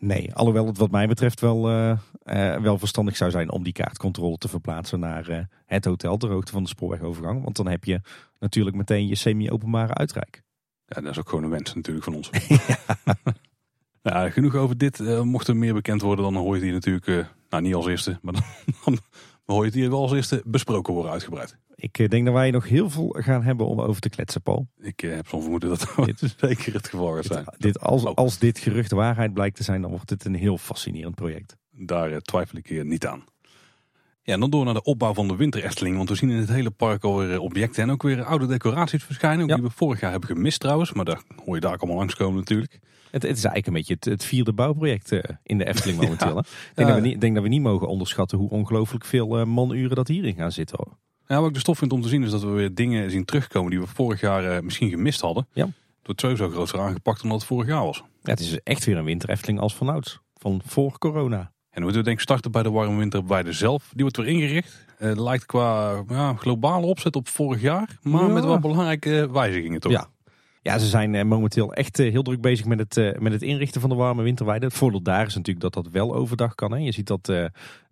[0.00, 1.90] Nee, alhoewel het wat mij betreft wel, eh,
[2.22, 6.30] eh, wel verstandig zou zijn om die kaartcontrole te verplaatsen naar eh, het hotel ter
[6.30, 7.44] hoogte van de spoorwegovergang.
[7.44, 8.00] Want dan heb je
[8.38, 10.42] natuurlijk meteen je semi-openbare uitrijk.
[10.86, 12.30] Ja, dat is ook gewoon een wens natuurlijk van ons.
[14.02, 14.30] ja.
[14.30, 14.98] genoeg over dit.
[15.24, 18.32] Mocht er meer bekend worden, dan hoor je die natuurlijk, nou niet als eerste, maar
[18.32, 18.42] dan,
[18.84, 18.98] dan
[19.44, 21.56] hoor je hier wel als eerste besproken worden uitgebreid.
[21.80, 24.68] Ik eh, denk dat wij nog heel veel gaan hebben om over te kletsen, Paul.
[24.80, 27.44] Ik eh, heb zo'n vermoeden dat dat zeker het geval gaat zijn.
[27.44, 30.58] Dit, dit, als, als dit gerucht waarheid blijkt te zijn, dan wordt het een heel
[30.58, 31.56] fascinerend project.
[31.70, 33.24] Daar eh, twijfel ik eh, niet aan.
[34.22, 35.96] Ja, en dan door naar de opbouw van de winter Efteling.
[35.96, 39.46] Want we zien in het hele park alweer objecten en ook weer oude decoraties verschijnen.
[39.46, 39.54] Ja.
[39.54, 40.92] Die we vorig jaar hebben gemist trouwens.
[40.92, 42.72] Maar daar hoor je daar ook allemaal langskomen natuurlijk.
[43.10, 45.12] Het, het is eigenlijk een beetje het, het vierde bouwproject
[45.42, 46.38] in de Efteling momenteel.
[46.38, 46.94] Ik denk, Ja.
[46.94, 50.34] dat we niet, denk dat we niet mogen onderschatten hoe ongelooflijk veel manuren dat hierin
[50.34, 50.76] gaan zitten.
[50.78, 50.96] Hoor.
[51.28, 53.24] Ja, wat ik de stof vind om te zien is dat we weer dingen zien
[53.24, 55.46] terugkomen die we vorig jaar eh, misschien gemist hadden.
[55.52, 55.64] Ja.
[55.64, 58.02] Het wordt sowieso groter aangepakt dan dat het vorig jaar was.
[58.22, 60.18] Ja, het is echt weer een winter Efteling als vanouds.
[60.34, 61.38] Van voor corona.
[61.38, 63.88] En dan moeten we denk ik starten bij de warme winterweide zelf.
[63.92, 64.86] Die wordt weer ingericht.
[64.98, 67.98] Eh, lijkt qua ja, globale opzet op vorig jaar.
[68.02, 68.32] Maar Ja.
[68.32, 69.92] met wel belangrijke wijzigingen toch?
[69.92, 70.06] Ja.
[70.62, 73.90] Ja, ze zijn eh, momenteel echt heel druk bezig met het, met het inrichten van
[73.90, 74.66] de warme winterweide.
[74.66, 76.72] Het voordeel daar is natuurlijk dat dat wel overdag kan.
[76.72, 76.78] Hè.
[76.78, 77.32] Je ziet dat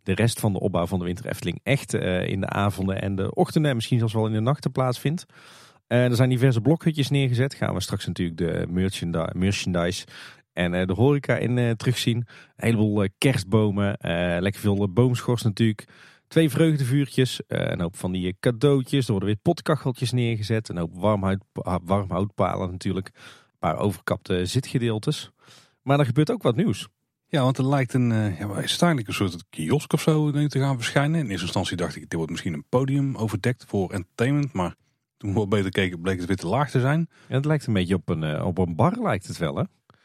[0.07, 3.15] de rest van de opbouw van de winter Efteling echt eh, in de avonden en
[3.15, 5.27] de ochtenden en misschien zelfs wel in de nachten plaatsvindt.
[5.87, 7.55] Eh, er zijn diverse blokhutjes neergezet.
[7.55, 10.07] Gaan we straks natuurlijk de merchandi- merchandise
[10.53, 12.17] en eh, de horeca in terugzien.
[12.17, 12.25] Een
[12.57, 13.97] heleboel kerstbomen,
[14.41, 15.85] lekker veel boomschors natuurlijk.
[16.29, 19.05] Twee vreugdevuurtjes, een hoop van die cadeautjes.
[19.05, 20.69] Er worden weer potkacheltjes neergezet.
[20.69, 21.45] Een hoop warmhout,
[21.85, 23.11] warmhoutpalen natuurlijk.
[23.15, 25.31] Een paar overkapte zitgedeeltes.
[25.83, 26.89] Maar er gebeurt ook wat nieuws.
[27.37, 30.59] Ja, want er lijkt een, eh, ja, is een soort kiosk of zo ik, te
[30.59, 31.21] gaan verschijnen.
[31.21, 34.53] In eerste instantie dacht ik, dit wordt misschien een podium overdekt voor entertainment.
[34.53, 34.75] Maar
[35.17, 37.09] toen we wat beter keken, bleek het weer te laag te zijn.
[37.29, 39.63] Ja, het lijkt een beetje op een, eh, op een bar, lijkt het wel hè?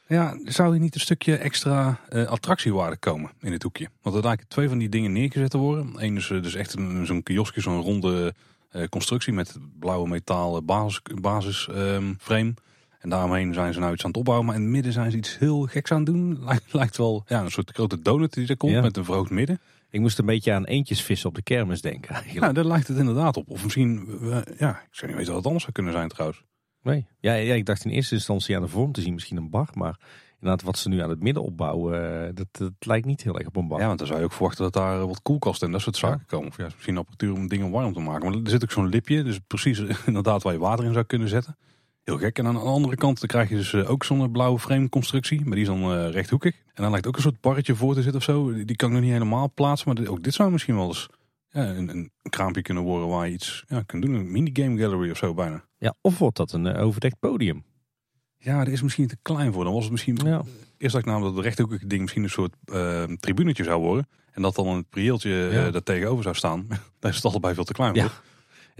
[0.07, 3.89] Ja, zou hier niet een stukje extra eh, attractiewaarde komen in het hoekje?
[4.01, 5.91] Want er lijken twee van die dingen neergezet te worden.
[5.95, 8.34] Eén is dus echt een, zo'n kioskje, zo'n ronde
[8.89, 12.53] constructie met blauwe metalen basis, basisframe.
[13.01, 14.47] En daaromheen zijn ze nou iets aan het opbouwen.
[14.47, 16.37] Maar in het midden zijn ze iets heel geks aan het doen.
[16.45, 18.81] Lijkt, lijkt wel ja, een soort grote donut die er komt Ja.
[18.81, 19.59] met een verhoogd midden.
[19.89, 22.45] Ik moest een beetje aan eentjesvissen op de kermis denken eigenlijk.
[22.45, 23.49] Ja, daar lijkt het inderdaad op.
[23.49, 24.07] Of misschien,
[24.57, 26.43] ja, ik zou niet weten wat het anders zou kunnen zijn trouwens.
[26.83, 27.05] Nee.
[27.19, 29.69] Ja, ja, ik dacht in eerste instantie aan de vorm te zien misschien een bar.
[29.73, 29.99] Maar
[30.39, 33.47] inderdaad wat ze nu aan het midden opbouwen, eh, dat, dat lijkt niet heel erg
[33.47, 33.79] op een bar.
[33.79, 36.25] Ja, want dan zou je ook verwachten dat daar wat koelkasten en dat soort zaken
[36.25, 36.47] komen.
[36.47, 38.29] Of ja, misschien apparatuur om dingen warm te maken.
[38.31, 41.27] Maar er zit ook zo'n lipje, dus precies inderdaad waar je water in zou kunnen
[41.27, 41.57] zetten.
[42.03, 42.37] Heel gek.
[42.37, 45.41] En aan de andere kant dan krijg je dus eh, ook zo'n blauwe frame constructie.
[45.41, 46.55] Maar die is dan eh, rechthoekig.
[46.73, 48.53] En dan lijkt ook een soort barretje voor te zitten of zo.
[48.63, 49.93] Die kan ik nog niet helemaal plaatsen.
[49.93, 51.09] Maar ook dit zou misschien wel eens
[51.49, 54.13] ja, een, een kraampje kunnen worden waar je iets ja, kunt doen.
[54.13, 55.63] Een minigame gallery of zo bijna.
[55.77, 57.63] Ja, of wordt dat een eh, overdekt podium?
[58.37, 59.63] Ja, dat is misschien te klein voor.
[59.63, 60.19] Dan was het misschien...
[60.23, 60.41] Ja.
[60.77, 64.07] Eerst dacht ik namelijk dat het rechthoekige ding misschien een soort eh, tribunetje zou worden.
[64.31, 65.71] En dat dan een prieeltje eh, Ja.
[65.71, 66.67] daar tegenover zou staan.
[66.99, 68.21] Daar is het allebei veel te klein voor.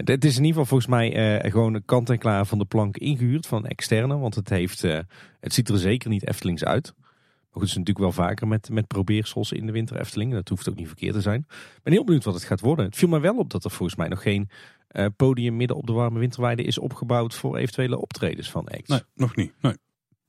[0.04, 2.64] Het is in ieder geval volgens mij eh, gewoon een kant en klaar van de
[2.64, 4.18] plank ingehuurd van externe.
[4.18, 4.98] Want het, heeft, eh,
[5.40, 6.94] het ziet er zeker niet Eftelings uit.
[6.96, 10.32] Maar goed, het is natuurlijk wel vaker met, met probeersels in de winter Efteling.
[10.32, 11.46] Dat hoeft ook niet verkeerd te zijn.
[11.48, 12.84] Ik ben heel benieuwd wat het gaat worden.
[12.84, 14.48] Het viel mij wel op dat er volgens mij nog geen
[14.88, 18.88] eh, podium midden op de warme winterweide is opgebouwd voor eventuele optredens van acts.
[18.88, 19.52] Nee, nog niet.
[19.60, 19.76] Nee.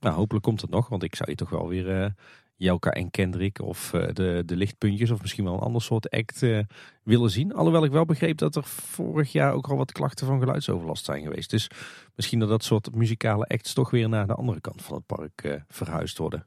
[0.00, 2.14] Nou, hopelijk komt het nog, want ik zou je toch wel weer
[2.56, 6.42] Jelka en Kendrick of eh, de, de lichtpuntjes of misschien wel een ander soort act
[6.42, 6.58] eh,
[7.02, 7.54] willen zien.
[7.54, 11.22] Alhoewel ik wel begreep dat er vorig jaar ook al wat klachten van geluidsoverlast zijn
[11.22, 11.50] geweest.
[11.50, 11.70] Dus
[12.14, 15.42] misschien dat dat soort muzikale acts toch weer naar de andere kant van het park
[15.42, 16.46] eh, verhuisd worden.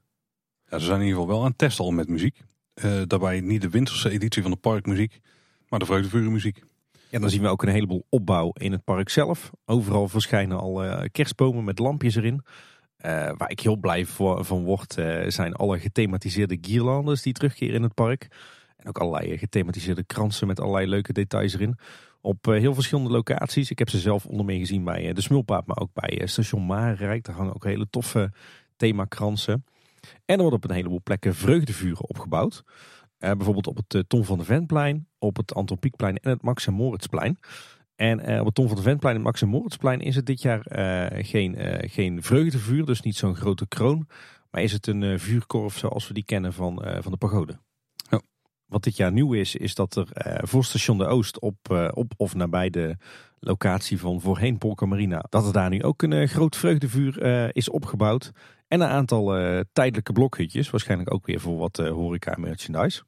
[0.70, 2.41] Ja, ze zijn in ieder geval wel aan het testen al met muziek.
[3.08, 5.20] Daarbij niet de winterse editie van de parkmuziek,
[5.70, 6.64] maar de vreugdevurenmuziek.
[7.10, 9.51] Ja, dan zien we ook een heleboel opbouw in het park zelf.
[9.66, 12.43] Overal verschijnen al kerstbomen met lampjes erin.
[12.97, 17.75] Eh, waar ik heel blij voor, van word, eh, zijn alle gethematiseerde guirlandes die terugkeren
[17.75, 18.27] in het park.
[18.77, 21.77] En ook allerlei gethematiseerde kransen met allerlei leuke details erin.
[22.21, 23.71] Op heel verschillende locaties.
[23.71, 27.23] Ik heb ze zelf onder meer gezien bij de Smulpaap, maar ook bij station Marenrijk.
[27.23, 28.31] Daar hangen ook hele toffe
[28.75, 29.65] themakransen.
[30.25, 32.63] En er wordt op een heleboel plekken vreugdevuren opgebouwd.
[33.17, 36.73] Bijvoorbeeld op het Tom van de Ventplein, op het Anton Pieckplein en het Max en
[36.73, 37.39] Moritzplein.
[37.97, 40.41] En uh, op het Tom van de Ventplein en Max en Moritzplein is het dit
[40.41, 40.61] jaar
[41.23, 41.55] geen,
[41.89, 44.07] geen vreugdevuur, dus niet zo'n grote kroon.
[44.51, 47.59] Maar is het een vuurkorf zoals we die kennen van, van de pagode.
[48.65, 50.07] Wat dit jaar nieuw is, is dat er
[50.47, 52.95] voor station de Oost op, op of nabij de
[53.39, 57.21] locatie van voorheen Polka Marina, dat er daar nu ook een groot vreugdevuur
[57.55, 58.31] is opgebouwd.
[58.67, 59.25] En een aantal
[59.73, 63.03] tijdelijke blokhutjes, waarschijnlijk ook weer voor wat horeca merchandise.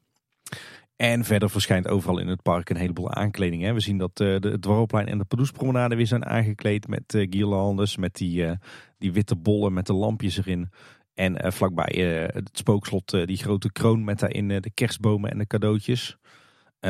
[1.02, 3.64] En verder verschijnt overal in het park een heleboel aankleding.
[3.64, 3.74] Hè.
[3.74, 7.98] We zien dat uh, de, Dwarrelplein en de Padoespromenade weer zijn aangekleed met uh, guirlandes,
[7.98, 8.46] met die,
[8.98, 10.70] die witte bollen met de lampjes erin.
[11.14, 16.18] En vlakbij het spookslot die grote kroon met daarin de kerstbomen en de cadeautjes.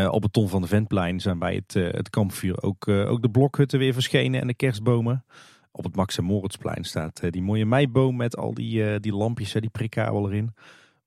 [0.09, 3.79] op het Ton van de Ventplein zijn bij het, het kampvuur ook, ook de blokhutten
[3.79, 5.25] weer verschenen en de kerstbomen.
[5.71, 9.51] Op het Max en Moritzplein staat eh, die mooie meiboom met al die, die lampjes,
[9.51, 10.53] die prikkabel erin.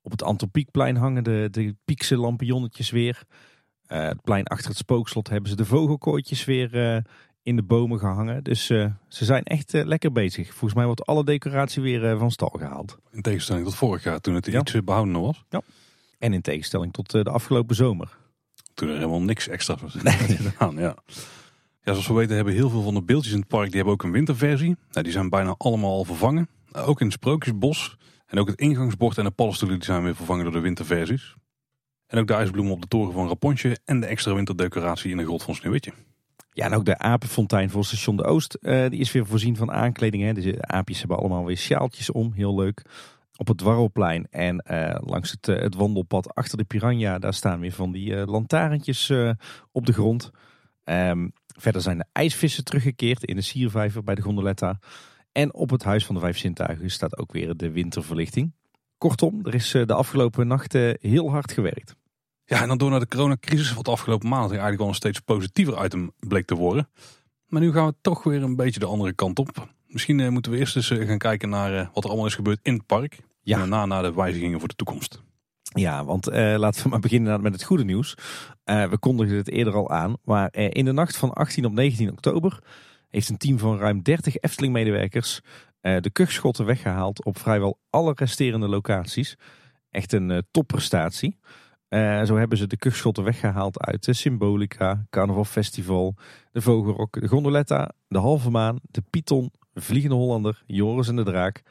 [0.03, 3.23] Op het Antropiekplein hangen de, de piekse lampionnetjes weer.
[3.87, 7.03] Uh, het plein achter het spookslot hebben ze de vogelkooitjes weer
[7.43, 8.43] in de bomen gehangen.
[8.43, 10.47] Dus ze zijn echt lekker bezig.
[10.47, 12.97] Volgens mij wordt alle decoratie weer van stal gehaald.
[13.11, 14.59] In tegenstelling tot vorig jaar toen het ja.
[14.59, 15.43] iets behouden was.
[15.49, 15.61] Ja.
[16.19, 18.17] En in tegenstelling tot de afgelopen zomer.
[18.73, 20.13] Toen er helemaal niks extra was nee.
[20.37, 20.95] gedaan, ja.
[21.83, 23.93] Ja, zoals we weten hebben heel veel van de beeldjes in het park, die hebben
[23.93, 24.75] ook een winterversie.
[24.91, 26.49] Nou, die zijn bijna allemaal al vervangen.
[26.71, 27.97] Ook in het Sprookjesbos.
[28.33, 31.35] En ook het ingangsbord en de paddenstoelen zijn weer vervangen door de winterversies.
[32.07, 35.23] En ook de ijsbloemen op de toren van Rapontje en de extra winterdecoratie in de
[35.23, 35.93] grot van Sneeuwwitje.
[36.51, 39.71] Ja, en ook de apenfontein voor station de Oost, uh, die is weer voorzien van
[39.71, 40.23] aankleding.
[40.23, 40.33] Hè.
[40.33, 42.81] De aapjes hebben allemaal weer sjaaltjes om, heel leuk.
[43.35, 47.71] Op het Dwarrelplein en uh, langs het, het, wandelpad achter de Piranha, daar staan weer
[47.71, 49.11] van die lantaarntjes
[49.71, 50.31] op de grond.
[50.85, 54.79] Um, Verder zijn de ijsvissen teruggekeerd in de Siervijver bij de Gondoletta.
[55.33, 58.53] En op het Huis van de Vijf Zintuigen staat ook weer de winterverlichting.
[58.97, 61.95] Kortom, er is eh, de afgelopen nachten heel hard gewerkt.
[62.45, 65.19] Ja, en dan door naar de coronacrisis, wat de afgelopen maanden eigenlijk wel een steeds
[65.19, 66.89] positiever item bleek te worden.
[67.47, 69.67] Maar nu gaan we toch weer een beetje de andere kant op.
[69.87, 72.59] Misschien eh, moeten we eerst eens eh, gaan kijken naar wat er allemaal is gebeurd
[72.61, 73.19] in het park.
[73.41, 73.53] Ja.
[73.53, 75.21] En daarna naar de wijzigingen voor de toekomst.
[75.73, 78.15] Ja, want uh, laten we maar beginnen met het goede nieuws.
[78.65, 81.71] Uh, we kondigden het eerder al aan, maar uh, in de nacht van 18 op
[81.71, 82.59] 19 oktober
[83.13, 85.41] heeft een team van ruim 30 Efteling-medewerkers
[85.81, 89.37] de kuchschotten weggehaald op vrijwel alle resterende locaties.
[89.89, 91.37] Echt een topprestatie.
[92.25, 96.15] zo hebben ze de kuchschotten weggehaald uit de Symbolica, Carnaval Festival,
[96.51, 101.61] de Vogelrok, de Gondoletta, de Halve Maan, de Python, Vliegende Hollander, Joris en de Draak,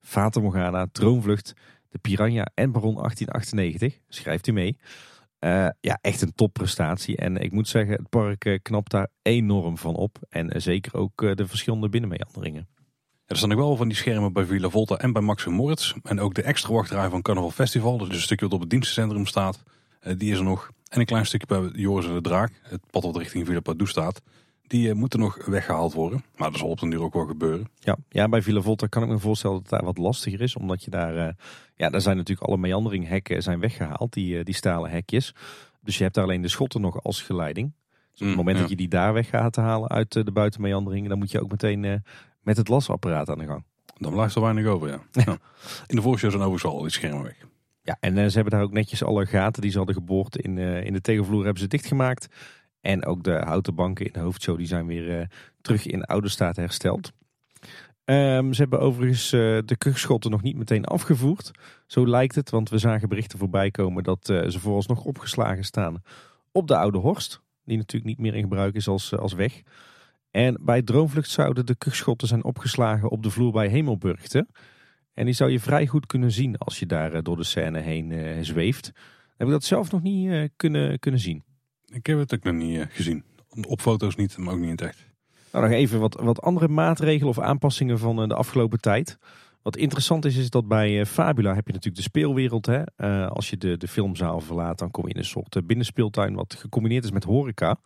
[0.00, 1.54] Fata Morgana, Droomvlucht
[1.88, 3.98] de Piranha en Baron 1898.
[4.08, 4.78] Schrijft u mee.
[5.44, 7.16] Uh, ja, echt een topprestatie.
[7.16, 10.18] En ik moet zeggen, het park uh, knapt daar enorm van op.
[10.28, 12.68] En uh, zeker ook de verschillende binnenmeanderingen.
[13.26, 15.94] er staan nog wel van die schermen bij Villa Volta en bij Max Moritz.
[16.02, 17.98] En ook de extra wachtrij van Carnaval Festival.
[17.98, 19.62] Dus een stukje wat op het dienstencentrum staat.
[20.16, 20.70] die is er nog.
[20.88, 22.52] En een klein stukje bij Joris en de Draak.
[22.62, 24.22] Het pad wat richting Villa Padou staat.
[24.72, 26.24] Die uh, moeten nog weggehaald worden.
[26.36, 27.68] Maar dat zal op den duur ook wel gebeuren.
[27.78, 30.56] Ja, ja bij Villa Volta kan ik me voorstellen dat het daar wat lastiger is.
[30.56, 31.28] Omdat je daar, uh,
[31.76, 34.12] ja, daar zijn natuurlijk alle meanderinghekken zijn weggehaald.
[34.12, 35.34] Die, die stalen hekjes.
[35.80, 37.72] Dus je hebt daar alleen de schotten nog als geleiding.
[38.10, 41.08] Dus op het mm, moment dat je die daar weg gaat halen uit de buitenmeandering.
[41.08, 42.02] Dan moet je ook meteen
[42.42, 43.64] met het lasapparaat aan de gang.
[43.96, 45.00] Dan blijft er weinig over, ja.
[45.12, 45.36] ja.
[45.86, 47.46] In de voorshow zijn overigens al die schermen weg.
[47.82, 50.92] Ja, en ze hebben daar ook netjes alle gaten die ze hadden geboord in, in
[50.92, 52.28] de tegenvloer hebben ze dichtgemaakt.
[52.82, 55.26] En ook de houten banken in de hoofdshow die zijn weer uh,
[55.60, 57.12] terug in oude staat hersteld.
[58.04, 61.50] Um, ze hebben overigens uh, de kuchschotten nog niet meteen afgevoerd.
[61.86, 66.02] Zo lijkt het, want we zagen berichten voorbij komen dat uh, ze vooralsnog opgeslagen staan
[66.52, 67.40] op de Oude Horst.
[67.64, 69.62] Die natuurlijk niet meer in gebruik is als, als weg.
[70.30, 74.46] En bij Droomvlucht zouden de kuchschotten zijn opgeslagen op de vloer bij Hemelburgte.
[75.14, 78.44] En die zou je vrij goed kunnen zien als je daar door de scène heen
[78.44, 78.86] zweeft.
[79.36, 81.44] heb ik dat zelf nog niet kunnen, kunnen zien.
[81.92, 83.24] Ik heb het ook nog niet eh, gezien.
[83.66, 85.10] Op foto's niet, maar ook niet in echt.
[85.52, 89.18] Nou, nog even wat, wat andere maatregelen of aanpassingen van eh, de afgelopen tijd.
[89.62, 92.66] Wat interessant is, is dat bij eh, Fabula heb je natuurlijk de speelwereld.
[92.66, 92.84] Hè?
[93.28, 97.04] als je de, de filmzaal verlaat, dan kom je in een soort binnenspeeltuin wat gecombineerd
[97.04, 97.78] is met horeca.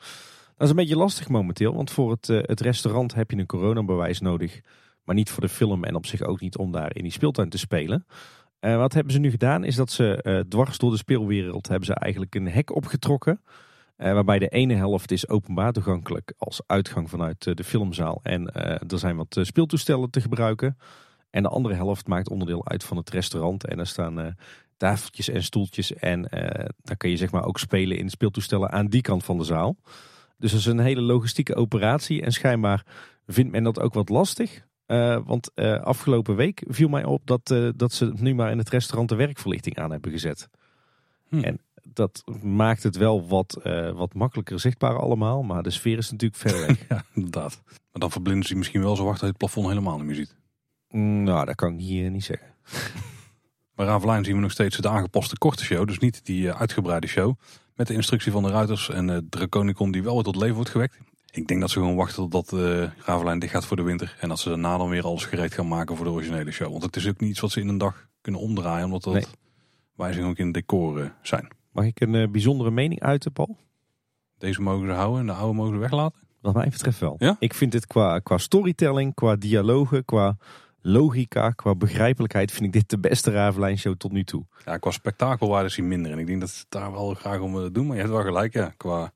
[0.57, 4.21] Dat is een beetje lastig momenteel, want voor het, het restaurant heb je een coronabewijs
[4.21, 4.61] nodig.
[5.05, 7.49] Maar niet voor de film en op zich ook niet om daar in die speeltuin
[7.49, 8.07] te spelen.
[8.61, 12.35] wat hebben ze nu gedaan, is dat ze dwars door de speelwereld hebben ze eigenlijk
[12.35, 13.41] een hek opgetrokken.
[13.99, 18.21] Uh, waarbij de ene helft is openbaar toegankelijk als uitgang vanuit uh, de filmzaal.
[18.23, 20.79] En uh, er zijn wat speeltoestellen te gebruiken.
[21.31, 23.67] En de andere helft maakt onderdeel uit van het restaurant.
[23.67, 24.27] En daar staan uh,
[24.77, 25.95] tafeltjes en stoeltjes.
[25.95, 29.39] En uh, daar kun je zeg maar ook spelen in speeltoestellen aan die kant van
[29.39, 29.77] de zaal.
[30.39, 32.23] Dus dat is een hele logistieke operatie.
[32.23, 32.87] En schijnbaar
[33.27, 34.65] vindt men dat ook wat lastig.
[34.87, 39.09] Uh, want afgelopen week viel mij op dat, dat ze nu maar in het restaurant
[39.09, 40.49] de werkverlichting aan hebben gezet.
[41.29, 41.39] Hm.
[41.39, 41.61] En
[41.93, 43.61] dat maakt het wel wat,
[43.95, 45.43] wat makkelijker zichtbaar allemaal.
[45.43, 46.85] Maar de sfeer is natuurlijk ver weg.
[46.89, 47.63] ja, inderdaad.
[47.67, 50.15] Maar dan verblinden ze misschien wel zo wacht dat je het plafond helemaal niet meer
[50.15, 50.37] ziet.
[50.89, 52.47] Mm, nou, dat kan ik hier niet zeggen.
[53.75, 55.87] Bij Ravelijn zien we nog steeds de aangepaste korte show.
[55.87, 57.35] Dus niet die uh, uitgebreide show.
[57.75, 60.71] Met de instructie van de ruiters en uh, Draconicon die wel weer tot leven wordt
[60.71, 60.99] gewekt.
[61.31, 64.17] Ik denk dat ze gewoon wachten tot uh, Ravelijn dicht gaat voor de winter.
[64.21, 66.71] En dat ze daarna dan weer alles gereed gaan maken voor de originele show.
[66.71, 68.85] Want het is ook niet iets wat ze in een dag kunnen omdraaien.
[68.85, 69.25] Omdat dat nee.
[69.95, 71.49] wijzigingen ook in het decor zijn.
[71.77, 73.57] Mag ik een bijzondere mening uiten, Paul?
[74.39, 76.21] Deze mogen ze houden en de oude mogen ze weglaten?
[76.41, 77.15] Wat mij betreft wel.
[77.19, 77.37] Ja?
[77.39, 80.37] Ik vind dit qua, qua storytelling, qua dialogen, qua
[80.81, 84.47] logica, qua begrijpelijkheid vind ik dit de beste Ravelijn show tot nu toe.
[84.65, 86.13] Ja, qua spektakelwaarde is hij minder.
[86.13, 87.87] En ik denk dat ze daar wel graag om willen doen.
[87.87, 88.73] Maar je hebt wel gelijk, ja.
[88.77, 89.13] Qua...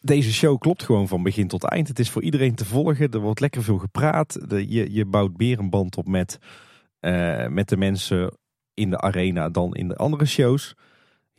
[0.00, 1.88] Deze show klopt gewoon van begin tot eind.
[1.88, 3.10] Het is voor iedereen te volgen.
[3.10, 4.50] Er wordt lekker veel gepraat.
[4.50, 6.38] De, je, je bouwt meer een band op met,
[7.00, 8.36] uh, met de mensen
[8.74, 10.74] in de arena dan in de andere shows.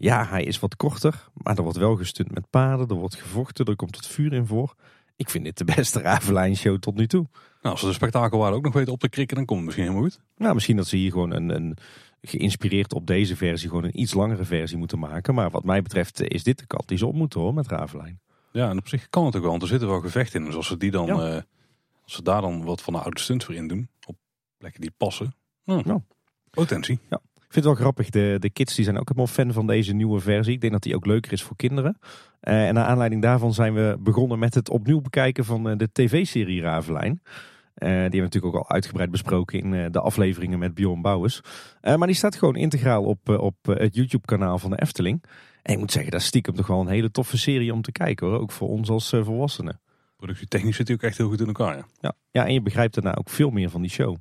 [0.04, 2.88] Ja, hij is wat korter, maar er wordt wel gestund met paarden.
[2.88, 4.76] Er wordt gevochten, er komt het vuur in voor.
[5.16, 7.28] Ik vind dit de beste Ravelijn show tot nu toe.
[7.32, 9.88] Nou, als ze de spektakelwaarde ook nog weten op te krikken, dan komt het misschien
[9.88, 10.22] helemaal goed.
[10.38, 11.78] Nou, misschien dat ze hier gewoon een, een
[12.22, 15.34] geïnspireerd op deze versie gewoon een iets langere versie moeten maken.
[15.34, 18.20] Maar wat mij betreft is dit de kant die ze op moeten hoor met Ravelijn.
[18.52, 20.46] Ja, en op zich kan het ook wel, want er zitten wel gevechten in.
[20.46, 21.36] Dus als ze, die dan, ja.
[21.36, 21.42] uh,
[22.04, 24.16] als ze daar dan wat van de oude stunts voor in doen, op
[24.58, 26.02] plekken die passen, nou, ja.
[26.50, 27.00] potentie.
[27.10, 27.22] Ja.
[27.54, 29.94] Ik vind het wel grappig, de, de kids die zijn ook helemaal fan van deze
[29.94, 30.54] nieuwe versie.
[30.54, 31.98] Ik denk dat die ook leuker is voor kinderen.
[32.02, 35.90] Uh, en naar aanleiding daarvan zijn we begonnen met het opnieuw bekijken van uh, de
[35.92, 37.22] tv-serie Ravelijn.
[37.22, 37.30] Uh,
[37.76, 41.42] die hebben we natuurlijk ook al uitgebreid besproken in de afleveringen met Bjorn Bouwers.
[41.82, 45.24] maar die staat gewoon integraal op, op het YouTube-kanaal van de Efteling.
[45.62, 47.92] En ik moet zeggen, dat is stiekem toch wel een hele toffe serie om te
[47.92, 48.40] kijken hoor.
[48.40, 49.80] Ook voor ons als volwassenen.
[50.16, 51.76] Productietechnisch zit ook echt heel goed in elkaar.
[51.76, 51.86] Ja.
[52.00, 54.16] Ja, ja, en je begrijpt daarna ook veel meer van die show.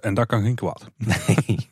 [0.00, 0.90] En daar kan geen kwaad.
[0.96, 1.70] Nee.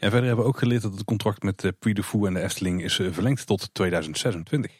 [0.00, 2.34] En verder hebben we ook geleerd dat het contract met de Puy de Fou en
[2.34, 4.72] de Efteling is verlengd tot 2026.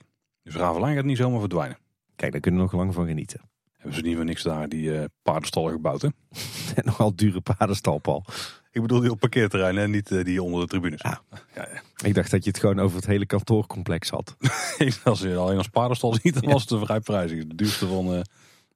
[0.43, 1.79] Dus Ravelijn gaat niet zomaar verdwijnen.
[2.17, 3.41] Kijk, daar kunnen we nog lang van genieten.
[3.77, 6.09] Hebben ze niet voor niks daar die uh, paardenstallen gebouwd, hè?
[6.77, 8.25] en nogal dure paardenstal, Paul.
[8.71, 11.03] Ik bedoel die op parkeerterrein en niet uh, die onder de tribunes.
[11.03, 11.17] Ah.
[11.55, 12.07] Ja, ja.
[12.07, 14.37] Ik dacht dat je het gewoon over het hele kantoorcomplex had.
[15.05, 17.47] als je alleen als paardenstal ziet, dan was het een vrij prijzig.
[17.47, 18.21] De duurste van uh,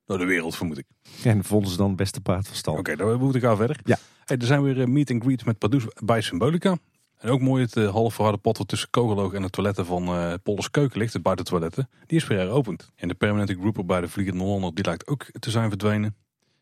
[0.06, 0.86] de wereld, vermoed ik.
[1.24, 2.72] En vonden ze dan het beste paard van stal.
[2.72, 3.80] Oké, okay, dan moeten we gaan verder.
[3.84, 3.98] Ja.
[4.24, 6.76] Hey, er zijn weer meet and greet met Pardoes bij Symbolica.
[7.24, 10.08] En ook mooi het uh, half verharde pad wat tussen Kogeloog en de toiletten van
[10.08, 11.88] uh, Polders Keuken ligt, buitentoiletten.
[12.06, 12.90] Die is weer heropend.
[12.96, 16.16] En de permanente grouper bij de Vliegende Hollander die lijkt ook te zijn verdwenen.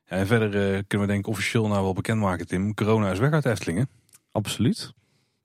[0.06, 2.74] Ja, en verder uh, kunnen we denk ik officieel nou wel bekendmaken Tim.
[2.74, 3.88] Corona is weg uit Eftelingen.
[4.32, 4.92] Absoluut.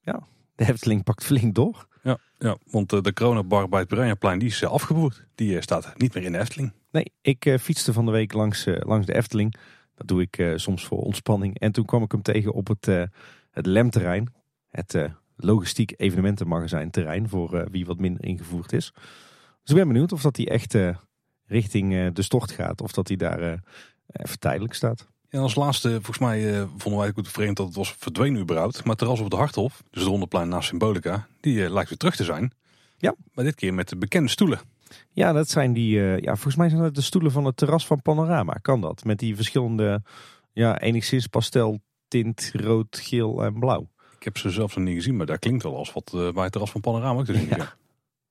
[0.01, 0.20] Ja,
[0.55, 1.88] de Efteling pakt flink door.
[2.03, 5.26] Ja, ja want de coronabar bij het Piranhaplein die is afgeboerd.
[5.36, 6.72] Die staat niet meer in de Efteling.
[6.91, 9.55] Nee, ik fietste van de week langs, langs de Efteling.
[9.95, 11.59] Dat doe ik soms voor ontspanning.
[11.59, 12.85] En toen kwam ik hem tegen op het,
[13.51, 14.35] het Lemterrein
[14.77, 15.03] het uh,
[15.35, 18.91] logistiek evenementenmagazijn terrein voor uh, wie wat minder ingevoerd is.
[19.61, 20.95] Dus ik ben benieuwd of dat hij echt uh,
[21.45, 23.61] richting de stort gaat of dat hij daar
[24.07, 25.07] even tijdelijk staat.
[25.29, 28.83] Ja, als laatste, volgens mij vonden wij het goed vreemd dat het was verdwenen überhaupt.
[28.83, 32.23] Maar terras op de Harthof, dus de rondeplein naast Symbolica, die lijkt weer terug te
[32.23, 32.51] zijn.
[32.97, 33.15] Ja.
[33.33, 34.59] Maar dit keer met de bekende stoelen.
[35.11, 38.01] Ja, dat zijn die, ja, volgens mij zijn dat de stoelen van het terras van
[38.01, 38.53] Panorama.
[38.53, 39.03] Kan dat?
[39.03, 40.01] Met die verschillende,
[40.53, 43.89] ja, enigszins pastel tint, rood, geel en blauw.
[44.17, 46.43] Ik heb ze zelfs nog niet gezien, maar daar klinkt wel als wat uh, bij
[46.43, 47.47] het terras van Panorama te zien.
[47.47, 47.73] Ja.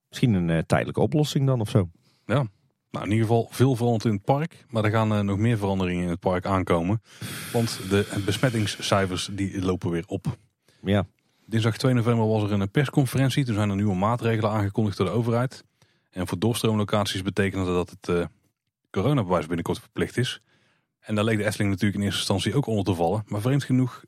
[0.09, 1.91] Misschien een uh, tijdelijke oplossing dan of zo.
[2.27, 2.47] Ja,
[2.91, 4.65] nou in ieder geval veel veranderd in het park.
[4.69, 7.03] Maar er gaan nog meer veranderingen in het park aankomen.
[7.53, 10.37] Want de besmettingscijfers die lopen weer op.
[10.83, 11.07] Ja.
[11.47, 13.45] Dinsdag 2 november was er een persconferentie.
[13.45, 15.65] Toen zijn er nieuwe maatregelen aangekondigd door de overheid.
[16.17, 18.29] En voor doorstroomlocaties betekende dat het
[18.91, 20.41] coronabewijs binnenkort verplicht is.
[21.01, 23.23] En daar leek de Efteling natuurlijk in eerste instantie ook onder te vallen.
[23.27, 24.05] Maar vreemd genoeg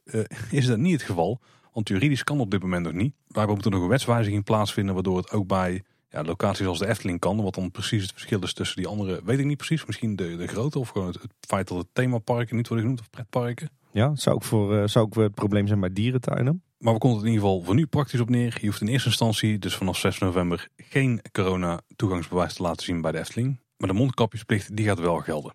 [0.50, 1.40] is dat niet het geval.
[1.72, 3.14] Want juridisch kan op dit moment nog niet.
[3.26, 6.86] Waarbij moet er nog een wetswijziging plaatsvinden waardoor het ook bij ja, locaties als de
[6.86, 7.42] Efteling kan.
[7.42, 9.84] Wat dan precies het verschil is tussen die andere, weet ik niet precies.
[9.84, 13.10] Misschien de, de grootte of gewoon het, feit dat het themaparken niet worden genoemd of
[13.10, 13.70] pretparken.
[13.92, 16.62] Ja, zou ook, voor, uh, zou ook het probleem zijn bij dierentuinen.
[16.78, 18.56] Maar we konden het in ieder geval voor nu praktisch op neer.
[18.60, 23.00] Je hoeft in eerste instantie, dus vanaf 6 november, geen corona toegangsbewijs te laten zien
[23.00, 23.60] bij de Efteling.
[23.76, 25.52] Maar de mondkapjesplicht die gaat wel gelden.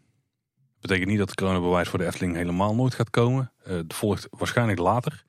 [0.55, 3.51] Dat betekent niet dat het coronabewijs voor de Efteling helemaal nooit gaat komen.
[3.67, 5.24] Uh, het volgt waarschijnlijk later.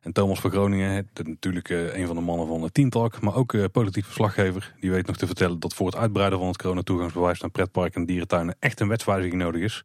[0.00, 3.52] En Thomas van Groningen, natuurlijk uh, een van de mannen van de Teamtalk, maar ook
[3.52, 7.40] uh, politiek verslaggever, die weet nog te vertellen dat voor het uitbreiden van het corona-toegangsbewijs
[7.40, 9.84] naar pretparken en dierentuinen echt een wetswijziging nodig is.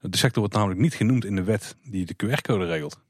[0.00, 3.00] De sector wordt namelijk niet genoemd in de wet die de QR-code regelt.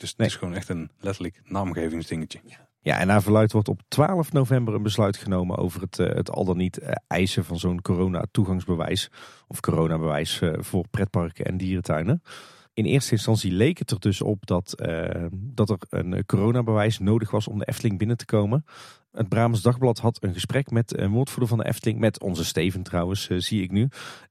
[0.00, 2.40] Dus het is gewoon echt een letterlijk naamgevingsdingetje.
[2.82, 6.30] Ja, en naar verluid wordt op 12 november een besluit genomen over het, eh, het
[6.30, 9.10] al dan niet eh, eisen van zo'n corona-toegangsbewijs.
[9.46, 12.22] Of coronabewijs uh, voor pretparken en dierentuinen.
[12.72, 14.74] In eerste instantie leek het er dus op dat,
[15.32, 18.64] dat er een coronabewijs nodig was om de Efteling binnen te komen.
[19.10, 22.82] Het Brabants Dagblad had een gesprek met een woordvoerder van de Efteling, met onze Steven
[22.82, 23.88] trouwens, zie ik nu.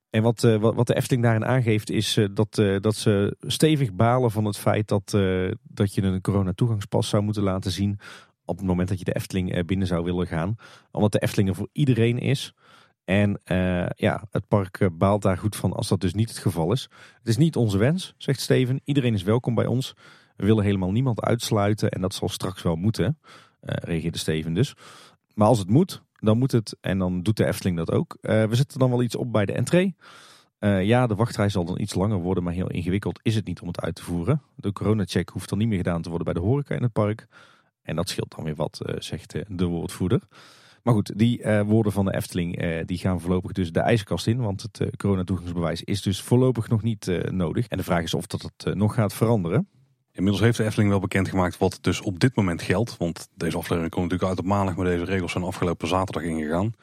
[0.10, 4.46] En wat, wat, wat de Efteling daarin aangeeft is dat, dat ze stevig balen van
[4.46, 5.10] het feit dat,
[5.64, 8.00] dat je een corona-toegangspas zou moeten laten zien
[8.50, 10.56] op het moment dat je de Efteling eh, binnen zou willen gaan.
[10.92, 12.54] Omdat de Efteling er voor iedereen is.
[13.04, 13.42] En
[13.96, 16.90] ja, het park eh, baalt daar goed van als dat dus niet het geval is.
[17.18, 18.82] Het is niet onze wens, zegt Steven.
[18.84, 19.94] Iedereen is welkom bij ons.
[20.36, 23.20] We willen helemaal niemand uitsluiten en dat zal straks wel moeten,
[23.62, 24.76] reageerde Steven dus.
[25.34, 28.18] Maar als het moet, dan moet het en dan doet de Efteling dat ook.
[28.22, 29.96] Uh, we zetten dan wel iets op bij de entree.
[30.60, 33.62] Uh, ja, de wachtrij zal dan iets langer worden, maar heel ingewikkeld is het niet
[33.62, 34.42] om het uit te voeren.
[34.56, 37.28] De coronacheck hoeft dan niet meer gedaan te worden bij de horeca in het park.
[37.82, 40.22] En dat scheelt dan weer wat, zegt de woordvoerder.
[40.84, 44.38] Maar goed, die woorden van de Efteling die gaan voorlopig dus de ijskast in.
[44.38, 47.68] Want het coronatoegangsbewijs is dus voorlopig nog niet nodig.
[47.68, 49.68] En de vraag is of dat nog gaat veranderen.
[50.20, 52.98] Inmiddels heeft de Efteling wel bekendgemaakt wat dus op dit moment geldt.
[52.98, 56.74] Want deze aflevering komt natuurlijk uit op maandag, maar deze regels zijn afgelopen zaterdag ingegaan.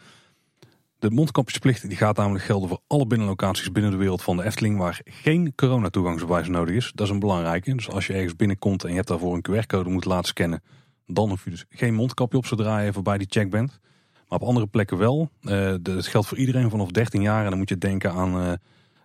[0.99, 4.79] De mondkapjesplicht die gaat namelijk gelden voor alle binnenlocaties binnen de wereld van de Efteling
[4.79, 6.93] waar geen coronatoegangsbewijs nodig is.
[6.95, 7.75] Dat is een belangrijke.
[7.75, 10.63] Dus als je ergens binnenkomt en je hebt daarvoor een QR-code moet laten scannen,
[11.07, 13.81] dan hoef je dus geen mondkapje op zodra je voorbij die check bent.
[14.29, 15.31] Maar op andere plekken wel.
[15.43, 17.45] Uh, het geldt voor iedereen vanaf 13 jaar.
[17.45, 18.53] En dan moet je denken aan uh,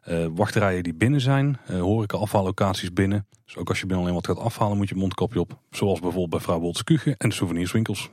[0.08, 1.58] uh, wachtrijen die binnen zijn.
[1.68, 3.28] horeca afhaallocaties binnen.
[3.46, 5.60] Dus ook als je binnen alleen wat gaat afhalen moet je mondkapje op.
[5.70, 8.10] Zoals bijvoorbeeld bij Vrouw Bolt's Kuchen en de souvenirswinkels.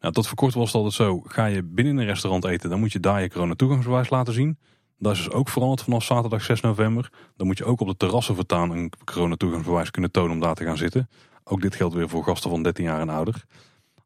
[0.00, 1.20] Nou, tot voor kort was het altijd zo.
[1.26, 4.58] Ga je binnen een restaurant eten, dan moet je daar je corona toegangsbewijs laten zien.
[4.98, 7.12] Dat is dus ook veranderd vanaf zaterdag 6 november.
[7.36, 10.54] Dan moet je ook op de terrassen vertaan een corona toegangsbewijs kunnen tonen om daar
[10.54, 11.08] te gaan zitten.
[11.44, 13.44] Ook dit geldt weer voor gasten van 13 jaar en ouder.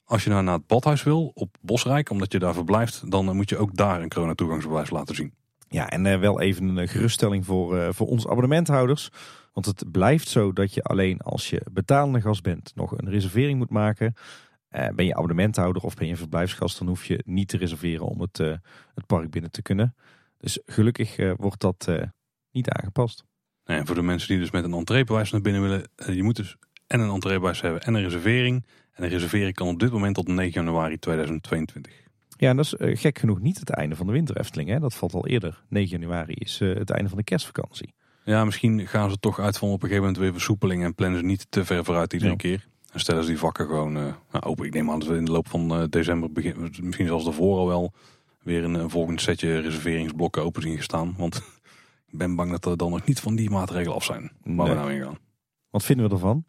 [0.05, 3.49] Als je nou naar het badhuis wil op Bosrijk, omdat je daar verblijft, dan moet
[3.49, 5.35] je ook daar een corona-toegangsbewijs laten zien.
[5.69, 9.11] Ja, en uh, wel even een geruststelling voor, uh, voor ons abonnementhouders.
[9.53, 13.59] Want het blijft zo dat je alleen als je betalende gast bent nog een reservering
[13.59, 14.15] moet maken.
[14.69, 18.37] Ben je abonnementhouder of ben je verblijfsgast, dan hoef je niet te reserveren om het,
[18.95, 19.95] het park binnen te kunnen.
[20.37, 21.89] Dus gelukkig wordt dat
[22.51, 23.25] niet aangepast.
[23.65, 26.57] En voor de mensen die dus met een entreebewijs naar binnen willen, je moet dus
[26.89, 28.67] en een entreebuis hebben en een reservering.
[28.93, 32.08] En een reservering kan op dit moment tot 9 januari 2022.
[32.41, 34.69] Ja, en dat is uh, gek genoeg niet het einde van de winter Efteling.
[34.69, 34.79] Hè?
[34.79, 35.63] Dat valt al eerder.
[35.69, 37.95] 9 januari is uh, het einde van de kerstvakantie.
[38.25, 41.19] Ja, misschien gaan ze toch uit van op een gegeven moment weer versoepeling en plannen
[41.19, 42.37] ze niet te ver vooruit iedere ja.
[42.37, 42.67] keer.
[42.93, 44.67] En stellen ze die vakken gewoon uh, nou, open.
[44.67, 47.67] Ik neem aan dat we in de loop van december, begin, misschien zelfs daarvoor al
[47.67, 47.93] wel,
[48.43, 51.15] weer een, een volgend setje reserveringsblokken open zien gestaan.
[51.17, 51.37] Want
[52.13, 54.75] ik ben bang dat er dan nog niet van die maatregelen af zijn waar nee.
[54.75, 55.19] we nou in gaan.
[55.71, 56.45] Wat vinden we ervan?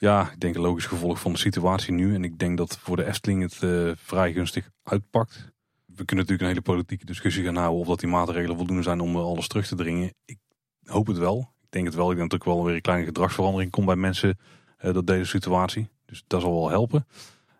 [0.00, 2.14] Ja, ik denk een logisch gevolg van de situatie nu.
[2.14, 5.52] En ik denk dat voor de Efteling het uh, vrij gunstig uitpakt.
[5.86, 9.00] We kunnen natuurlijk een hele politieke discussie gaan houden of dat die maatregelen voldoende zijn
[9.00, 10.14] om alles terug te dringen.
[10.24, 10.38] Ik
[10.84, 11.52] hoop het wel.
[11.60, 12.10] Ik denk het wel.
[12.10, 14.38] Ik denk dat wel weer een kleine gedragsverandering komt bij mensen
[14.84, 15.88] uh, door deze situatie.
[16.04, 17.06] Dus dat zal wel helpen.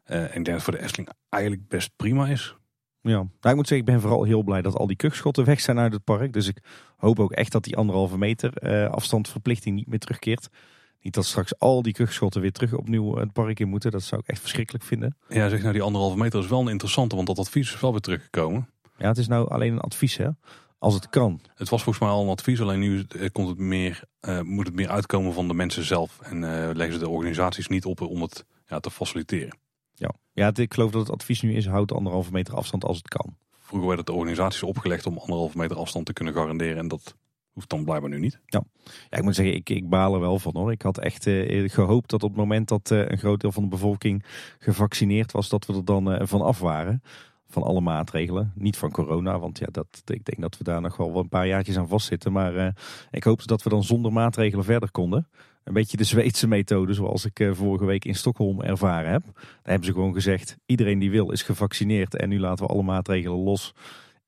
[0.06, 2.56] Uh, en ik denk dat voor de Efteling eigenlijk best prima is.
[3.00, 5.60] Ja, nou, ik moet zeggen, ik ben vooral heel blij dat al die kuchschotten weg
[5.60, 6.32] zijn uit het park.
[6.32, 6.62] Dus ik
[6.96, 10.48] hoop ook echt dat die anderhalve meter afstandverplichting niet meer terugkeert.
[11.00, 13.90] Niet dat straks al die kuchschotten weer terug opnieuw het park in moeten.
[13.90, 15.16] Dat zou ik echt verschrikkelijk vinden.
[15.28, 17.90] Ja, zeg nou die anderhalve meter is wel een interessante, want dat advies is wel
[17.90, 18.68] weer teruggekomen.
[18.96, 20.28] Ja, het is nou alleen een advies hè.
[20.78, 21.40] Als het kan.
[21.54, 24.74] Het was volgens mij al een advies, alleen nu komt het meer, uh, moet het
[24.74, 26.20] meer uitkomen van de mensen zelf.
[26.20, 29.58] En uh, leggen ze de organisaties niet op om het ja, te faciliteren.
[29.94, 33.08] Ja, ja ik geloof dat het advies nu is, houd anderhalve meter afstand als het
[33.08, 33.36] kan.
[33.58, 36.76] Vroeger werden de organisaties opgelegd om anderhalve meter afstand te kunnen garanderen.
[36.76, 37.14] En dat
[37.58, 38.40] hoeft dan blijkbaar nu niet.
[38.46, 38.62] Ja,
[39.10, 40.72] ja ik moet zeggen, ik, ik baal er wel van hoor.
[40.72, 43.62] Ik had echt uh, gehoopt dat op het moment dat uh, een groot deel van
[43.62, 44.24] de bevolking
[44.58, 47.02] gevaccineerd was, dat we er dan uh, van af waren.
[47.48, 48.52] Van alle maatregelen.
[48.54, 51.46] Niet van corona, want ja, dat, ik denk dat we daar nog wel een paar
[51.46, 52.32] jaartjes aan vastzitten.
[52.32, 52.76] Maar
[53.10, 55.28] ik hoopte dat we dan zonder maatregelen verder konden.
[55.64, 59.22] Een beetje de Zweedse methode, zoals ik vorige week in Stockholm ervaren heb.
[59.24, 62.82] Daar hebben ze gewoon gezegd, iedereen die wil is gevaccineerd en nu laten we alle
[62.82, 63.74] maatregelen los.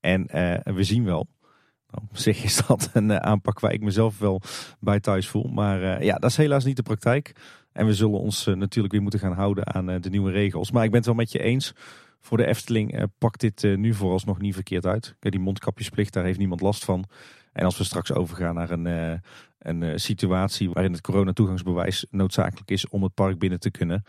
[0.00, 0.26] En
[0.64, 1.26] we zien wel.
[1.90, 4.40] Nou, op zich is dat een uh, aanpak waar ik mezelf wel
[4.80, 5.48] bij thuis voel.
[5.48, 7.32] Maar uh, ja, dat is helaas niet de praktijk.
[7.72, 10.70] En we zullen ons uh, natuurlijk weer moeten gaan houden aan de nieuwe regels.
[10.70, 11.72] Maar ik ben het wel met je eens.
[12.20, 15.14] Voor de Efteling pakt dit nu vooralsnog niet verkeerd uit.
[15.18, 17.04] Die mondkapjesplicht, daar heeft niemand last van.
[17.52, 19.20] En als we straks overgaan naar een,
[19.58, 24.04] een situatie waarin het coronatoegangsbewijs noodzakelijk is om het park binnen te kunnen.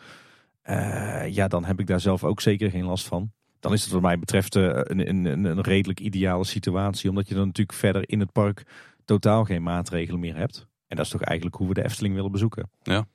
[1.29, 3.31] ja, dan heb ik daar zelf ook zeker geen last van
[3.61, 7.09] dan is het wat mij betreft een, een, een redelijk ideale situatie.
[7.09, 8.63] Omdat je dan natuurlijk verder in het park
[9.05, 10.67] totaal geen maatregelen meer hebt.
[10.87, 12.69] En dat is toch eigenlijk hoe we de Efteling willen bezoeken.
[12.83, 13.05] Ja,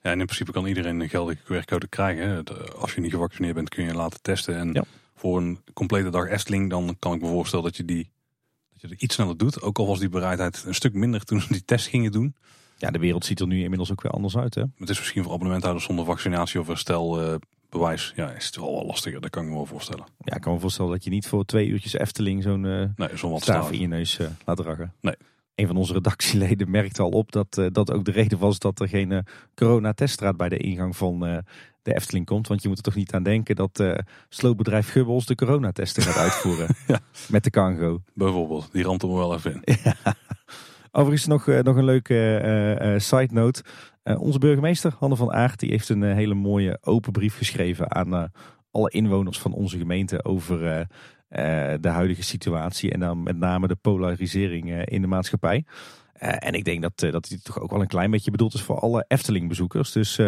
[0.00, 2.44] en in principe kan iedereen een geldige QR-code krijgen.
[2.78, 4.56] Als je niet gevaccineerd bent kun je je laten testen.
[4.56, 4.84] En Ja.
[5.14, 8.10] voor een complete dag Efteling dan kan ik me voorstellen dat je die
[8.72, 9.62] dat je het iets sneller doet.
[9.62, 12.34] Ook al was die bereidheid een stuk minder toen ze die test gingen doen.
[12.76, 14.54] Ja, de wereld ziet er nu inmiddels ook weer anders uit.
[14.54, 14.62] Hè?
[14.76, 16.68] Het is misschien voor abonnementhouders zonder vaccinatie of
[17.70, 18.12] herstelbewijs.
[18.16, 19.20] ja, is het wel wel lastiger.
[19.20, 20.04] Dat kan ik me wel voorstellen.
[20.18, 23.16] Ja, ik kan me voorstellen dat je niet voor twee uurtjes Efteling zo'n eh Nee,
[23.16, 23.70] zo'n wat staaf staaf.
[23.72, 24.94] in je neus eh, laat dragen.
[25.00, 25.14] Nee.
[25.54, 28.80] Een van onze redactieleden merkte al op dat eh, dat ook de reden was dat
[28.80, 31.20] er geen coronateststraat bij de ingang van
[31.82, 32.48] de Efteling komt.
[32.48, 33.82] Want je moet er toch niet aan denken dat
[34.28, 36.66] sloopbedrijf Gubbels de coronatesten gaat uitvoeren.
[36.86, 37.00] Ja.
[37.28, 38.02] Met de Kango.
[38.14, 39.76] Bijvoorbeeld, die ramt er wel even in.
[40.92, 43.62] Overigens nog, nog een leuke side note.
[44.08, 47.94] Eh, onze burgemeester, Hanne van Aert, die heeft een eh, hele mooie open brief geschreven
[47.94, 48.24] aan eh,
[48.70, 50.86] alle inwoners van onze gemeente over
[51.80, 55.64] de huidige situatie en dan met name de polarisering in de maatschappij.
[56.18, 58.78] En ik denk dat, dat die toch ook wel een klein beetje bedoeld is voor
[58.78, 59.92] alle Efteling-bezoekers.
[59.92, 60.20] Dus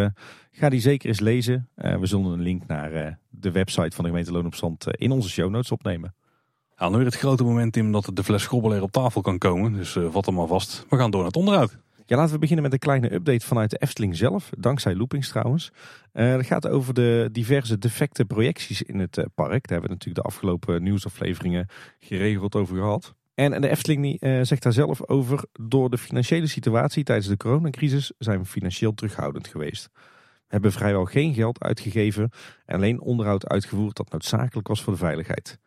[0.50, 1.68] ga die zeker eens lezen.
[1.74, 5.50] We zullen een link naar de website van de gemeente Loon op in onze show
[5.50, 6.14] notes opnemen.
[6.78, 9.72] Nu weer het grote moment Tim dat de fles schrobbel er op tafel kan komen.
[9.72, 10.86] Dus vat hem maar vast.
[10.88, 11.78] We gaan door naar het onderhoud.
[12.10, 14.50] Ja, laten we beginnen met een kleine update vanuit de Efteling zelf.
[14.58, 15.72] Dankzij Loopings trouwens.
[16.12, 19.50] Eh het gaat over de diverse defecte projecties in het eh, park.
[19.50, 21.68] Daar hebben we natuurlijk de afgelopen nieuwsafleveringen
[21.98, 23.14] geregeld over gehad.
[23.34, 25.44] En de Efteling eh, zegt daar zelf over.
[25.52, 29.88] Door de financiële situatie tijdens de coronacrisis zijn we financieel terughoudend geweest.
[29.92, 30.00] We
[30.46, 32.30] hebben vrijwel geen geld uitgegeven
[32.64, 35.58] en alleen onderhoud uitgevoerd dat noodzakelijk was voor de veiligheid.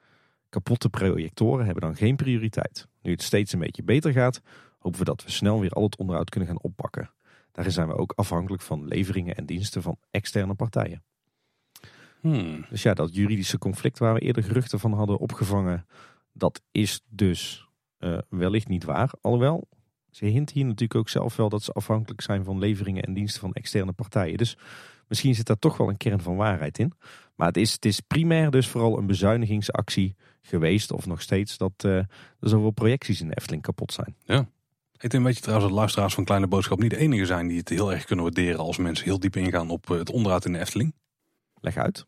[0.50, 2.88] Kapotte projectoren hebben dan geen prioriteit.
[3.02, 4.42] Nu het steeds een beetje beter gaat,
[4.84, 7.12] hopen we dat we snel weer al het onderhoud kunnen gaan oppakken.
[7.52, 11.04] Daarin zijn we ook afhankelijk van leveringen en diensten van externe partijen.
[12.20, 12.66] Hmm.
[12.70, 15.86] Dus ja, dat juridische conflict waar we eerder geruchten van hadden opgevangen,
[16.32, 19.12] dat is dus eh, wellicht niet waar.
[19.22, 19.68] Alhoewel,
[20.12, 23.42] ze hint hier natuurlijk ook zelf wel dat ze afhankelijk zijn van leveringen en diensten
[23.42, 24.38] van externe partijen.
[24.38, 24.58] Dus
[25.08, 26.94] misschien zit daar toch wel een kern van waarheid in.
[27.36, 31.74] Maar het is, het is primair dus vooral een bezuinigingsactie geweest, of nog steeds, dat
[31.78, 32.08] eh, er
[32.40, 34.16] zoveel projecties in de Efteling kapot zijn.
[35.00, 37.58] Ik denk weet je trouwens dat luisteraars van Kleine Boodschap niet de enige zijn die
[37.58, 40.54] het heel erg kunnen waarderen als mensen heel diep ingaan op eh, het onderhoud in
[40.54, 40.94] de Efteling.
[41.62, 42.06] Leg uit.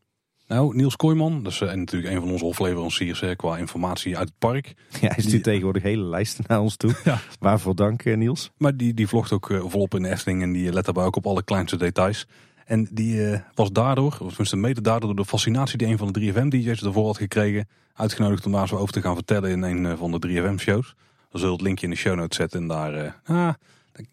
[0.47, 4.17] Nou, Niels Kooijman, dat is eh, en natuurlijk een van onze hofleveranciers hè, qua informatie
[4.17, 4.73] uit het park.
[5.01, 6.95] Ja, hij stuurt tegenwoordig hele lijsten naar ons toe.
[7.03, 7.19] Ja.
[7.39, 8.51] Waarvoor dank, eh, Niels.
[8.57, 11.27] Maar die, die vlogt ook volop in de Efteling en die let daarbij ook op
[11.27, 12.27] alle kleinste details.
[12.65, 16.33] En die was daardoor, of tenminste mede daardoor, door de fascinatie die een van de
[16.33, 20.11] 3FM-DJ's ervoor had gekregen, uitgenodigd om daar zo over te gaan vertellen in een van
[20.11, 20.95] de 3FM-shows.
[21.35, 22.93] Dan zullen we het linkje in de show notes zetten en daar...
[22.93, 23.53] eh, ah,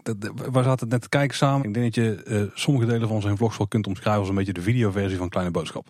[0.02, 1.66] dat, dat, we zaten net te kijken samen.
[1.66, 4.34] Ik denk dat je eh, sommige delen van zijn vlogs wel kunt omschrijven als een
[4.34, 5.86] beetje de videoversie van Kleine Boodschap.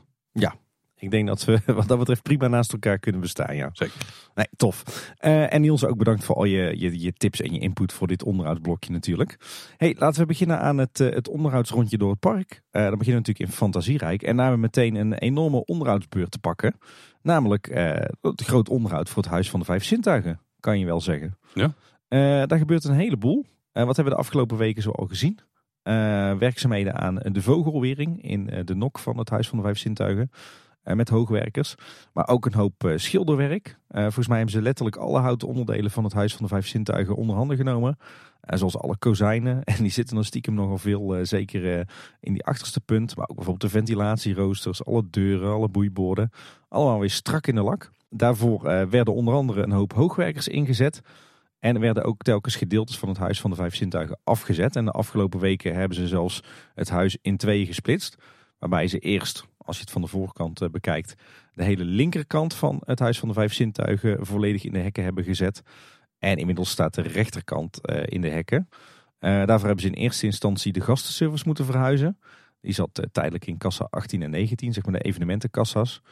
[0.96, 3.70] Ik denk dat we wat dat betreft prima naast elkaar kunnen bestaan, ja.
[3.72, 3.94] Zeker.
[4.34, 5.12] Nee, tof.
[5.16, 8.06] Eh, en Niels, ook bedankt voor al je, je, je tips en je input voor
[8.06, 9.36] dit onderhoudsblokje natuurlijk.
[9.76, 12.62] Hey, laten we beginnen aan het, het onderhoudsrondje door het park.
[12.70, 14.22] Dan beginnen we natuurlijk in Fantasierijk.
[14.22, 16.78] En daar hebben we meteen een enorme onderhoudsbeurt te pakken.
[17.22, 17.68] Namelijk
[18.20, 21.38] het groot onderhoud voor het Huis van de Vijf Zintuigen, kan je wel zeggen.
[21.54, 21.74] Ja.
[22.08, 23.44] Eh, daar gebeurt een heleboel.
[23.72, 25.38] Eh, wat hebben we de afgelopen weken zo al gezien?
[25.82, 25.94] Eh,
[26.34, 30.30] werkzaamheden aan de vogelwering in de nok van het Huis van de Vijf Zintuigen.
[30.82, 31.74] Met hoogwerkers.
[32.12, 33.78] Maar ook een hoop schilderwerk.
[33.88, 37.16] Volgens mij hebben ze letterlijk alle houten onderdelen van het Huis van de Vijf Zintuigen
[37.16, 37.96] onder handen genomen.
[38.40, 39.62] Zoals alle kozijnen.
[39.72, 41.86] En die zitten er stiekem nogal veel, zeker
[42.20, 43.16] in die achterste punt.
[43.16, 46.30] Maar ook bijvoorbeeld de ventilatieroosters, alle deuren, alle boeiborden.
[46.68, 47.92] Allemaal weer strak in de lak.
[48.14, 51.00] Daarvoor eh, werden onder andere een hoop hoogwerkers ingezet.
[51.58, 54.76] En er werden ook telkens gedeeltes van het Huis van de Vijf Zintuigen afgezet.
[54.76, 56.42] En de afgelopen weken hebben ze zelfs
[56.74, 58.16] het huis in tweeën gesplitst.
[58.58, 61.14] Waarbij ze eerst, als je het van de voorkant eh, bekijkt,
[61.52, 65.24] de hele linkerkant van het Huis van de Vijf Zintuigen volledig in de hekken hebben
[65.24, 65.62] gezet.
[66.18, 68.68] En inmiddels staat de rechterkant eh, in de hekken.
[69.18, 72.18] Daarvoor hebben ze in eerste instantie de gastenservice moeten verhuizen.
[72.60, 76.02] Die zat tijdelijk in kassa 18 en 19, zeg maar de evenementenkassa's.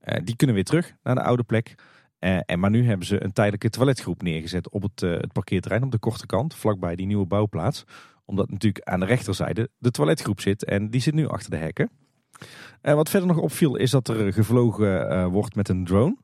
[0.00, 1.74] Eh, die kunnen weer terug naar de oude plek.
[2.18, 5.82] Eh, en maar nu hebben ze een tijdelijke toiletgroep neergezet op het, eh, het parkeerterrein
[5.82, 7.84] op de korte kant, vlakbij die nieuwe bouwplaats.
[8.24, 11.90] Omdat natuurlijk aan de rechterzijde de toiletgroep zit en die zit nu achter de hekken.
[12.80, 16.16] En wat verder nog opviel is dat er gevlogen wordt met een drone.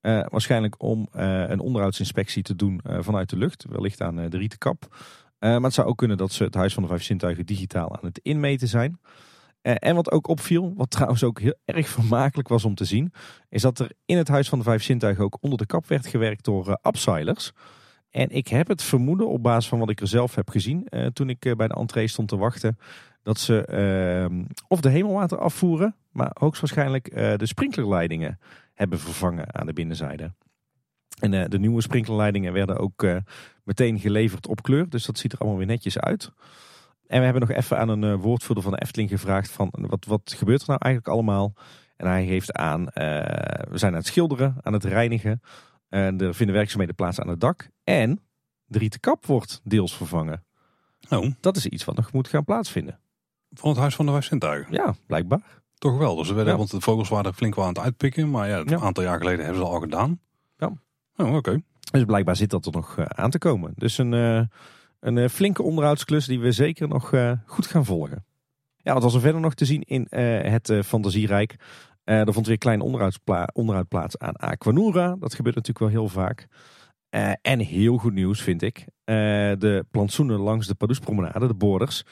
[0.00, 4.96] Waarschijnlijk om een onderhoudsinspectie te doen vanuit de lucht, wellicht aan de Rietenkap.
[5.38, 8.04] Maar het zou ook kunnen dat ze het Huis van de Vijf Zintuigen digitaal aan
[8.04, 9.00] het inmeten zijn.
[9.60, 13.12] Eh, en wat ook opviel, wat trouwens ook heel erg vermakelijk was om te zien,
[13.48, 16.06] is dat er in het Huis van de Vijf Zintuigen ook onder de kap werd
[16.06, 17.52] gewerkt door uh.
[18.10, 21.06] En ik heb het vermoeden, op basis van wat ik er zelf heb gezien, uh,
[21.06, 22.78] toen ik bij de entree stond te wachten,
[23.22, 28.38] dat ze uh, of de hemelwater afvoeren, maar hoogstwaarschijnlijk de sprinklerleidingen
[28.74, 30.32] hebben vervangen aan de binnenzijde.
[31.18, 33.16] En eh, de nieuwe sprinklerleidingen werden ook eh,
[33.64, 34.88] meteen geleverd op kleur.
[34.88, 36.32] Dus dat ziet er allemaal weer netjes uit.
[37.08, 40.04] En we hebben nog even aan een uh, woordvoerder van de Efteling gevraagd van wat,
[40.04, 41.54] wat gebeurt er nou eigenlijk allemaal?
[41.96, 45.40] En hij geeft aan, we zijn aan het schilderen, aan het reinigen.
[45.88, 47.68] er vinden werkzaamheden plaats aan het dak.
[47.84, 48.20] En
[48.64, 50.44] de rieten kap wordt deels vervangen.
[51.08, 51.32] Oh.
[51.40, 53.00] Dat is iets wat nog moet gaan plaatsvinden.
[53.50, 54.72] Van het Huis van de Vijf Zintuigen?
[54.72, 55.62] Ja, blijkbaar.
[55.74, 56.16] Toch wel.
[56.16, 58.30] Dus we werden, Want de vogels waren flink wel aan het uitpikken.
[58.30, 60.20] Maar ja, een aantal jaar geleden hebben ze al gedaan.
[60.56, 60.72] Ja.
[61.16, 61.62] Oh, oké.
[61.90, 63.72] Dus blijkbaar zit dat er nog aan te komen.
[63.76, 64.12] Dus een,
[65.00, 67.12] een flinke onderhoudsklus die we zeker nog
[67.46, 68.24] goed gaan volgen.
[68.76, 70.06] Ja, wat was er verder nog te zien in
[70.50, 71.56] het Fantasierijk?
[72.04, 72.80] er vond weer klein
[73.52, 75.16] onderhoud plaats aan Aquanura.
[75.18, 76.46] Dat gebeurt natuurlijk wel heel vaak.
[77.42, 78.84] en heel goed nieuws vind ik.
[79.04, 82.04] de plantsoenen langs de Padoespromenade, de borders,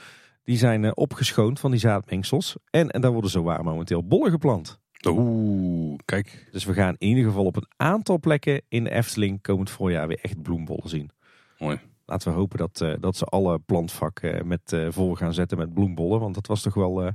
[0.45, 2.57] die zijn opgeschoond van die zaadmengsels.
[2.71, 4.79] En, en daar worden zowaar momenteel bollen geplant.
[5.07, 6.49] Oeh, kijk.
[6.53, 10.09] Dus we gaan in ieder geval op een aantal plekken in de Efteling komend voorjaar
[10.09, 11.11] weer echt bloembollen zien.
[11.59, 11.79] Mooi.
[12.07, 15.75] Laten we hopen dat, uh, dat ze alle plantvakken met uh, vol gaan zetten met
[15.75, 16.21] bloembollen.
[16.21, 17.11] Want dat was toch wel uh,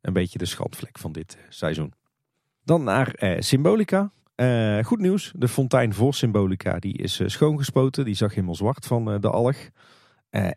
[0.00, 1.92] een beetje de schandvlek van dit seizoen.
[2.64, 4.10] Dan naar Symbolica.
[4.82, 8.04] goed nieuws, de fontein voor Symbolica die is schoongespoten.
[8.04, 9.56] Die zag helemaal zwart van de alg.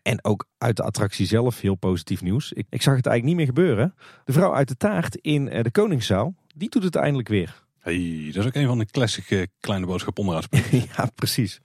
[0.02, 2.52] en ook uit de attractie zelf heel positief nieuws.
[2.52, 3.95] Ik, ik, zag het eigenlijk niet meer gebeuren.
[4.26, 7.64] De vrouw uit de taart in de Koningszaal, die doet het eindelijk weer.
[7.80, 10.78] Hey, dat is ook een van de classic kleine boodschap onderhoudspunten.
[10.98, 11.61] ja, precies.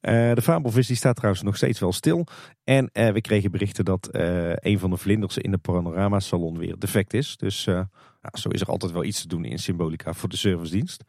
[0.00, 2.26] Uh, de fabelvis staat trouwens nog steeds wel stil.
[2.64, 6.58] En uh, we kregen berichten dat uh, een van de vlinders in de panorama salon
[6.58, 7.36] weer defect is.
[7.36, 7.62] Dus
[8.32, 11.04] zo is er altijd wel iets te doen in Symbolica voor de servicedienst.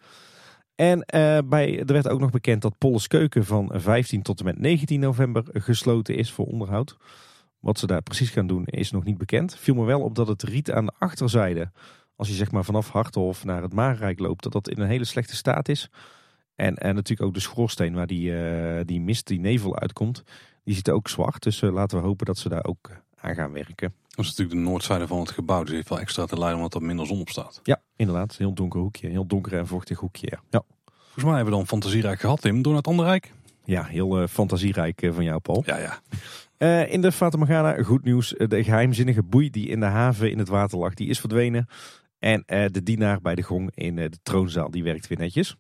[0.75, 1.05] En
[1.45, 4.99] bij, er werd ook nog bekend dat Polles Keuken van 15 tot en met 19
[4.99, 6.97] november gesloten is voor onderhoud.
[7.59, 9.57] Wat ze daar precies gaan doen is nog niet bekend.
[9.57, 11.71] Viel me wel op dat het riet aan de achterzijde,
[12.15, 15.05] als je zeg maar vanaf Harthof naar het Maarrijk loopt, dat dat in een hele
[15.05, 15.89] slechte staat is.
[16.55, 20.23] En, en natuurlijk ook de schoorsteen waar die, uh, die mist, die nevel uitkomt.
[20.63, 21.43] Die ziet ook zwart.
[21.43, 23.93] Dus uh, laten we hopen dat ze daar ook eh, aan gaan werken.
[24.07, 25.63] Dat is natuurlijk de noordzijde van het gebouw.
[25.63, 27.59] Dus heeft wel extra te lijden omdat er minder zon op staat.
[27.63, 28.29] Ja, inderdaad.
[28.29, 29.05] Een heel donker hoekje.
[29.05, 30.27] Een heel donker en vochtig hoekje.
[30.29, 30.41] Ja.
[30.49, 30.63] ja.
[30.85, 32.61] Volgens mij hebben we dan fantasierijk gehad, Tim.
[32.61, 33.31] Door naar het andere rijk.
[33.65, 35.63] Ja, heel fantasierijk van jou, Paul.
[35.65, 36.01] Ja, ja.
[36.57, 38.35] Uh, in de Fata Morgana, goed nieuws.
[38.37, 41.67] De geheimzinnige boei die in de haven in het water lag, die is verdwenen.
[42.19, 45.55] En uh, de dienaar bij de gong in uh, de troonzaal, die werkt weer netjes.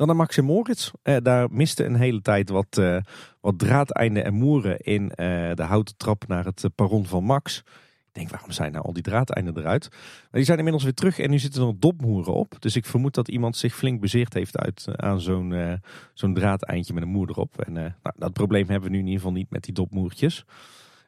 [0.00, 0.90] Dan naar Max Moritz.
[1.02, 2.96] Uh, daar miste een hele tijd wat, uh,
[3.40, 5.10] wat draadeinden en moeren in uh,
[5.54, 7.58] de houten trap naar het perron van Max.
[7.58, 7.64] Ik
[8.12, 9.88] denk, waarom zijn nou al die draadeinden eruit?
[10.30, 12.56] Die zijn inmiddels weer terug en nu zitten er dopmoeren op.
[12.58, 15.80] Dus ik vermoed dat iemand zich flink bezeerd heeft uit, aan zo'n
[16.14, 17.60] zo'n draadeindje met een moer erop.
[17.60, 20.44] En nou, dat probleem hebben we nu in ieder geval niet met die dopmoertjes.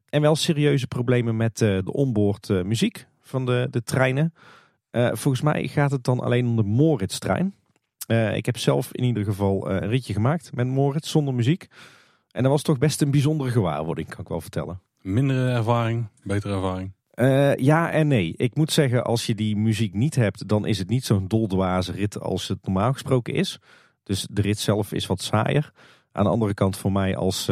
[0.09, 4.35] En wel serieuze problemen met de onboord muziek van de, de treinen.
[4.93, 7.55] volgens mij gaat het dan alleen om de Moritz-trein.
[8.07, 11.67] Uh, ik heb zelf in ieder geval uh, een ritje gemaakt met Moritz zonder muziek.
[12.31, 14.81] En dat was toch best een bijzondere gewaarwording, kan ik wel vertellen.
[15.01, 16.93] Mindere ervaring, betere ervaring?
[17.15, 18.35] Uh, ja en nee.
[18.37, 21.93] Ik moet zeggen, als je die muziek niet hebt, dan is het niet zo'n doldwaze
[21.93, 23.59] rit als het normaal gesproken is.
[24.03, 25.73] Dus de rit zelf is wat saaier.
[26.13, 27.51] Aan de andere kant, voor mij als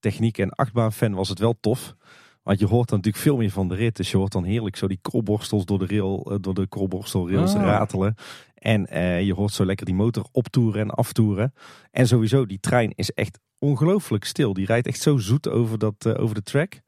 [0.00, 1.94] techniek- en achtbaanfan was het wel tof.
[2.42, 3.96] Want je hoort dan natuurlijk veel meer van de rit.
[3.96, 7.62] Dus je hoort dan heerlijk zo die krolborstels door de, rail, door de krolborstelrails ah.
[7.62, 8.14] ratelen.
[8.58, 11.54] En uh, je hoort zo lekker die motor optoeren en aftoeren.
[11.90, 14.52] En sowieso, die trein is echt ongelooflijk stil.
[14.52, 16.80] Die rijdt echt zo zoet over, dat, uh, over de track.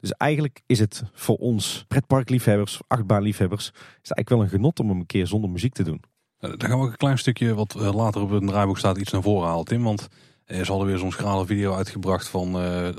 [0.00, 3.74] Dus eigenlijk is het voor ons pretparkliefhebbers, achtbaanliefhebbers, is
[4.10, 6.02] eigenlijk wel een genot om hem een keer zonder muziek te doen.
[6.38, 9.22] Dan gaan we ook een klein stukje, wat later op het draaiboek staat, iets naar
[9.22, 9.82] voren halen, Tim.
[9.82, 10.08] Want
[10.46, 12.54] ze hadden weer zo'n schrale video uitgebracht van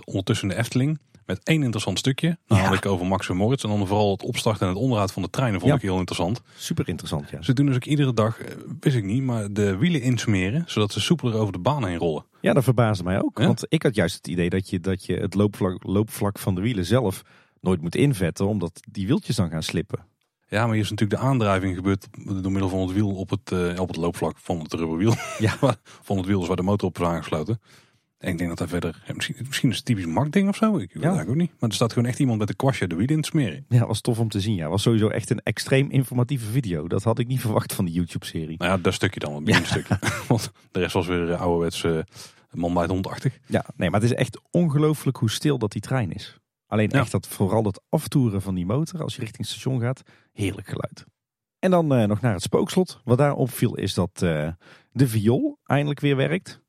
[0.06, 1.00] ondertussen de Efteling.
[1.30, 2.38] Met één interessant stukje.
[2.48, 2.90] Namelijk ja.
[2.90, 3.64] over Max en Moritz.
[3.64, 5.78] En dan vooral het opstarten en het onderhoud van de treinen vond ja.
[5.78, 6.42] ik heel interessant.
[6.56, 7.42] Super interessant, ja.
[7.42, 8.38] Ze doen dus ook iedere dag,
[8.80, 10.64] wist ik niet, maar de wielen insmeren.
[10.68, 12.26] Zodat ze soepeler over de baan heen rollen.
[12.42, 13.40] Ja, dat verbaasde mij ook.
[13.40, 13.46] Ja?
[13.46, 16.62] Want ik had juist het idee dat je, dat je het loopvlak, loopvlak van de
[16.62, 17.22] wielen zelf
[17.62, 18.48] nooit moet invetten.
[18.48, 20.00] Omdat die wieltjes dan gaan slippen.
[20.48, 22.08] Ja, maar hier is natuurlijk de aandrijving gebeurd
[22.42, 25.14] door middel van het wiel op het, uh, op het loopvlak van het rubberwiel.
[25.40, 25.58] Ja.
[26.08, 27.60] van het wiel is waar de motor op is aangesloten.
[28.20, 30.78] En ik denk dat daar verder, misschien, misschien is het typisch marktding of zo.
[30.78, 31.26] Ik weet ja.
[31.28, 31.52] ook niet.
[31.60, 33.66] Maar er staat gewoon echt iemand met een kwastje de wielen in te smeren.
[33.70, 34.56] Ja, was tof om te zien.
[34.56, 36.88] Ja, was sowieso echt een extreem informatieve video.
[36.88, 38.58] Dat had ik niet verwacht van die YouTube-serie.
[38.58, 39.64] Nou ja, dat stukje dan, een ja.
[39.64, 40.00] stukje.
[40.28, 42.00] Want de rest was weer ouderwets uh,
[42.52, 43.40] man bij het hondachtig.
[43.46, 46.40] Ja, nee, maar het is echt ongelooflijk hoe stil dat die trein is.
[46.68, 47.00] Alleen ja.
[47.00, 50.02] echt dat, vooral dat aftoeren van die motor als je richting het station gaat,
[50.32, 51.06] heerlijk geluid.
[51.60, 53.02] En dan uh, nog naar het spookslot.
[53.04, 54.50] Wat daar opviel is dat uh,
[54.92, 56.62] de viool eindelijk weer werkt.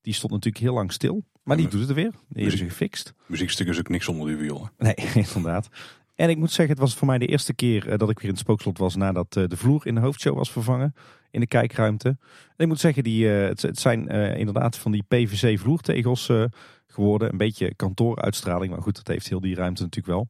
[0.00, 1.24] Die stond natuurlijk heel lang stil.
[1.42, 2.14] Maar die doet het weer.
[2.28, 3.14] Die is gefixt.
[3.26, 4.72] Muziekstuk is ook niks zonder die violen.
[4.78, 4.94] Nee,
[5.34, 5.68] inderdaad.
[6.14, 8.30] En ik moet zeggen, het was voor mij de eerste keer dat ik weer in
[8.30, 10.94] het spookslot was nadat de vloer in de hoofdshow was vervangen.
[11.30, 12.08] in de kijkruimte.
[12.08, 12.18] En
[12.56, 16.44] ik moet zeggen, die, eh, het, zijn eh, inderdaad van die PVC vloertegels eh,
[16.86, 17.30] geworden.
[17.30, 20.28] Een beetje kantooruitstraling, maar goed, dat heeft heel die ruimte natuurlijk wel.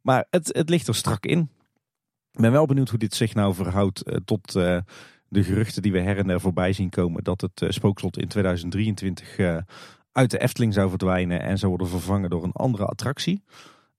[0.00, 1.50] Maar het, het ligt er strak in.
[2.36, 4.78] Ik ben wel benieuwd hoe dit zich nou verhoudt eh, tot eh,
[5.28, 7.24] de geruchten die we her en der voorbij zien komen.
[7.24, 9.56] Dat het eh, spookslot in 2023 eh,
[10.12, 13.42] uit de Efteling zou verdwijnen en zou worden vervangen door een andere attractie.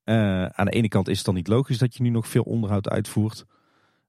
[0.03, 2.43] Eh, aan de ene kant is het dan niet logisch dat je nu nog veel
[2.43, 3.45] onderhoud uitvoert.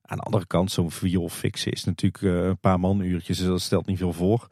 [0.03, 3.87] Aan de andere kant, zo'n viool fixen is natuurlijk een paar manuurtjes, dus dat stelt
[3.87, 4.49] niet veel voor.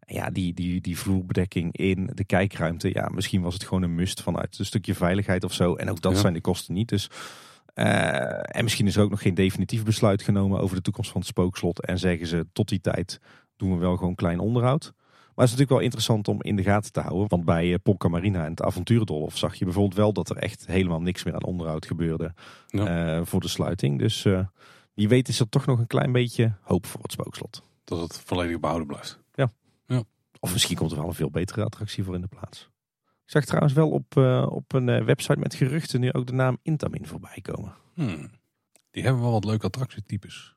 [0.00, 3.94] En ja, die, die, die vloerbedekking in de kijkruimte, ja, misschien was het gewoon een
[3.94, 5.74] must vanuit een stukje veiligheid of zo.
[5.74, 6.18] En ook dat Ja.
[6.18, 6.88] zijn de kosten niet.
[6.88, 7.10] Dus,
[7.74, 11.20] eh, en misschien is er ook nog geen definitief besluit genomen over de toekomst van
[11.20, 11.80] het spookslot.
[11.86, 13.20] En zeggen ze, tot die tijd
[13.56, 14.92] doen we wel gewoon klein onderhoud.
[15.34, 17.28] Maar het is natuurlijk wel interessant om in de gaten te houden.
[17.28, 20.66] Want bij eh, Polka Marina en het Avonturendolf zag je bijvoorbeeld wel dat er echt
[20.66, 22.34] helemaal niks meer aan onderhoud gebeurde
[22.66, 23.16] Ja.
[23.16, 23.98] eh, voor de sluiting.
[23.98, 24.46] Dus eh,
[24.94, 27.62] wie weet is er toch nog een klein beetje hoop voor het spookslot.
[27.84, 29.22] Dat het volledig behouden blijft.
[30.40, 32.68] Of misschien komt er wel een veel betere attractie voor in de plaats.
[33.24, 36.32] Ik zag trouwens wel op, eh, op een eh, website met geruchten nu ook de
[36.32, 37.74] naam Intamin voorbij komen.
[37.94, 38.30] Hmm.
[38.90, 40.52] Die hebben wel wat leuke attractietypes.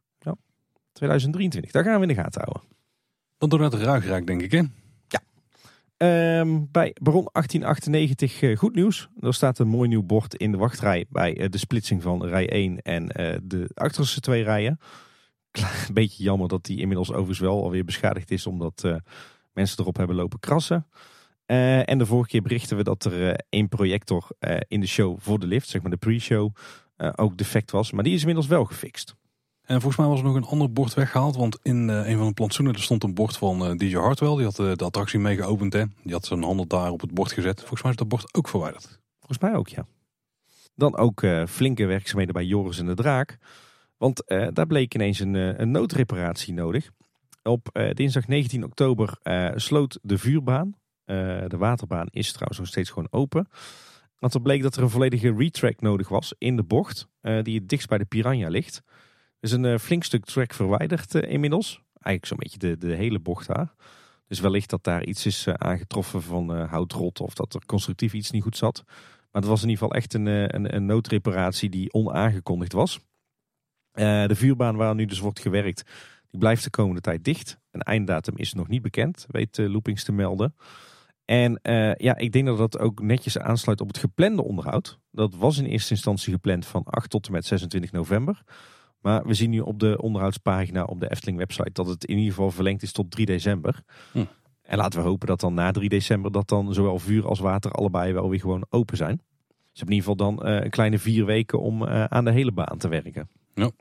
[0.92, 2.64] 2023, daar gaan we in de gaten houden.
[3.38, 4.62] Dan door naar het Ruigrijk, denk ik, hè?
[5.98, 9.10] Ehm, bij Baron 1898 eh, goed nieuws.
[9.20, 12.82] Er staat een mooi nieuw bord in de wachtrij bij de splitsing van rij 1
[12.82, 13.08] en
[13.44, 14.80] de achterste twee rijen.
[15.88, 19.02] Een beetje jammer dat die inmiddels overigens wel alweer beschadigd is omdat
[19.54, 20.88] mensen erop hebben lopen krassen.
[21.48, 24.88] Eh, en de vorige keer berichten we dat er eh, één projector eh, in de
[24.88, 26.56] show voor de lift, zeg maar de pre-show,
[27.16, 27.92] ook defect was.
[27.92, 29.16] Maar die is inmiddels wel gefixt.
[29.62, 31.36] En volgens mij was er nog een ander bord weggehaald.
[31.36, 34.36] Want in een van de plantsoenen er stond een bord van DJ Hartwell.
[34.36, 35.74] Die had de attractie mee geopend.
[35.74, 35.84] Hè.
[36.04, 37.60] Die had zijn handen daar op het bord gezet.
[37.60, 39.00] Volgens mij is dat bord ook verwijderd.
[39.20, 39.86] Volgens mij ook, ja.
[40.76, 43.38] Dan ook flinke werkzaamheden bij Joris en de Draak.
[43.98, 46.90] Want daar bleek ineens een, een noodreparatie nodig.
[47.44, 49.18] Op dinsdag 19 oktober
[49.56, 50.76] sloot de vuurbaan.
[51.08, 53.48] Eh, de waterbaan is trouwens nog steeds gewoon open.
[54.20, 57.08] Want er bleek dat er een volledige retrack nodig was in de bocht.
[57.22, 58.84] eh, die het dichtst bij de Piranha ligt.
[59.40, 61.82] Is een eh, flink stuk track verwijderd inmiddels.
[61.94, 63.74] Eigenlijk zo'n beetje de, hele bocht daar.
[64.28, 67.20] Dus wellicht dat daar iets is aangetroffen van houtrot.
[67.20, 68.84] Of dat er constructief iets niet goed zat.
[69.32, 73.00] Maar het was in ieder geval echt een, een, noodreparatie die onaangekondigd was.
[73.92, 75.84] De vuurbaan waar nu dus wordt gewerkt,
[76.30, 77.60] die blijft de komende tijd dicht.
[77.72, 80.56] Een einddatum is nog niet bekend, weet uh, Loopings te melden.
[81.28, 85.00] En uh, ja, ik denk dat dat ook netjes aansluit op het geplande onderhoud.
[85.12, 88.44] Dat was in eerste instantie gepland van 8 tot en met 26 november.
[89.02, 92.34] Maar we zien nu op de onderhoudspagina op de Efteling website dat het in ieder
[92.34, 93.84] geval verlengd is tot 3 december.
[94.12, 94.26] Hm.
[94.62, 97.72] En laten we hopen dat dan na 3 december dat dan zowel vuur als water
[97.72, 99.22] allebei wel weer gewoon open zijn.
[99.72, 102.52] Dus in ieder geval dan uh, een kleine vier weken om uh, aan de hele
[102.52, 103.30] baan te werken.
[103.54, 103.72] Ja.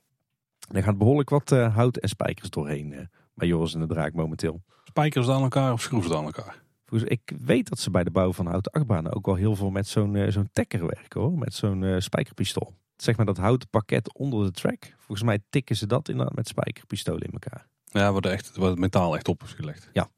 [0.71, 4.63] Er gaat behoorlijk wat hout en spijkers doorheen bij Joris en de Draak momenteel.
[4.85, 6.65] Spijkers aan elkaar of schroeven aan elkaar?
[6.91, 9.89] Ik weet dat ze bij de bouw van houten achtbanen ook wel heel veel met
[9.89, 11.39] zo'n uh, zo'n tekker werken hoor.
[11.39, 12.75] Met zo'n uh, spijkerpistool.
[12.97, 14.95] Zeg maar dat houten pakket onder de track.
[14.97, 17.67] Volgens mij tikken ze dat inderdaad met spijkerpistolen in elkaar.
[17.85, 19.89] Ja, waar, de echt, waar het metaal echt op gelegd.
[19.93, 20.11] Ja.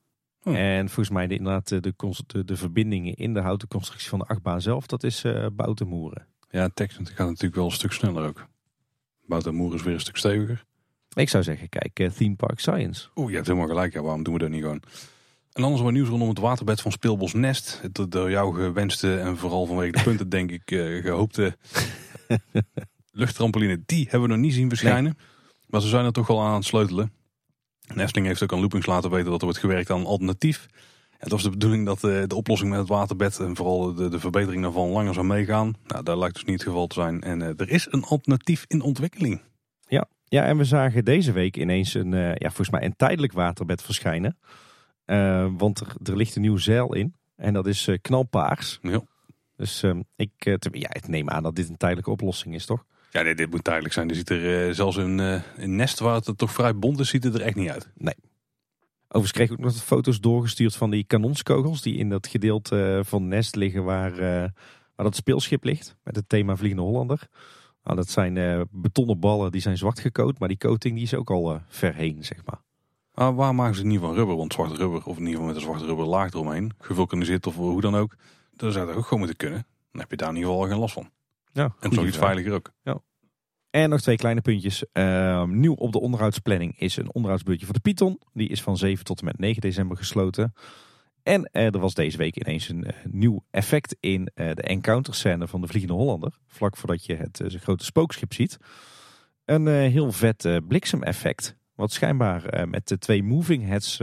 [0.42, 0.54] Hm.
[0.54, 4.24] En volgens mij de, inderdaad de, de, de, verbindingen in de houten constructie van de
[4.24, 6.26] achtbaan zelf, dat is uh, bout en moeren.
[6.50, 8.46] Ja, gaat natuurlijk wel een stuk sneller ook.
[9.26, 10.64] Bout en moeren is weer een stuk steviger.
[11.14, 13.08] Ik zou zeggen, kijk, uh, Theme Park Science.
[13.14, 13.92] Oeh, je hebt helemaal gelijk.
[13.92, 14.82] Ja, waarom doen we dat niet gewoon?
[15.52, 17.78] En anders wat nieuws rondom het waterbed van Speelbos Nest.
[17.82, 21.56] Het door jou gewenste en vooral vanwege de punten denk ik uh, gehoopte
[23.12, 23.82] luchttrampoline.
[23.86, 25.16] Die hebben we nog niet zien verschijnen.
[25.16, 25.26] Nee.
[25.66, 27.12] Maar ze zijn er toch wel aan het sleutelen.
[27.86, 30.66] En Efteling heeft ook aan Loopings laten weten dat er wordt gewerkt aan een alternatief.
[31.18, 34.20] Het was de bedoeling dat de, de oplossing met het waterbed en vooral de, de
[34.20, 35.74] verbetering daarvan langer zou meegaan.
[35.86, 37.20] Nou, dat lijkt dus niet het geval te zijn.
[37.20, 39.40] En uh, er is een alternatief in ontwikkeling.
[39.86, 43.32] Ja, ja, en we zagen deze week ineens een, uh, ja, volgens mij een tijdelijk
[43.32, 44.38] waterbed verschijnen.
[45.10, 47.14] Uh, want er, er, ligt een nieuw zeil in.
[47.36, 48.78] En dat is uh, knalpaars.
[48.82, 49.02] Ja.
[49.56, 49.84] Dus
[50.16, 52.84] ik, te, ja, ik neem aan dat dit een tijdelijke oplossing is, toch?
[53.10, 54.08] Ja, nee, dit moet tijdelijk zijn.
[54.08, 55.18] Er ziet er zelfs een,
[55.56, 57.90] een nest waar het toch vrij bont is, ziet het er echt niet uit.
[57.94, 58.14] Nee.
[59.02, 63.28] Overigens kreeg ik ook nog foto's doorgestuurd van die kanonskogels die in dat gedeelte van
[63.28, 64.16] Nest liggen waar,
[64.94, 65.96] waar dat speelschip ligt.
[66.02, 67.28] Met het thema Vliegende Hollander.
[67.88, 71.14] Nou, dat zijn uh, betonnen ballen die zijn zwart gecoat, maar die coating die is
[71.14, 72.60] ook al uh, ver heen, zeg maar.
[73.18, 74.36] Maar waar maken ze het niet van rubber?
[74.36, 77.54] Want zwart rubber, of in ieder geval met een zwarte rubber laag eromheen, gevulkaniseerd of
[77.54, 78.16] hoe dan ook.
[78.56, 79.66] Dat zou dat ook gewoon moeten kunnen.
[79.90, 81.10] Dan heb je daar in ieder geval geen last van.
[81.52, 82.72] Ja, en zoiets veiliger ook.
[82.82, 83.00] Ja.
[83.70, 84.84] En nog twee kleine puntjes.
[84.92, 88.20] Uh, nieuw op de onderhoudsplanning is een onderhoudsbeurtje voor de Python.
[88.32, 90.54] Die is van 7 tot en met 9 december gesloten.
[91.22, 95.48] En uh, er was deze week ineens een uh, nieuw effect in de encounter scène
[95.48, 96.38] van de Vliegende Hollander.
[96.46, 98.56] Vlak voordat je het grote spookschip ziet.
[99.44, 101.57] Een heel vet bliksemeffect.
[101.78, 104.02] Wat schijnbaar met de twee moving heads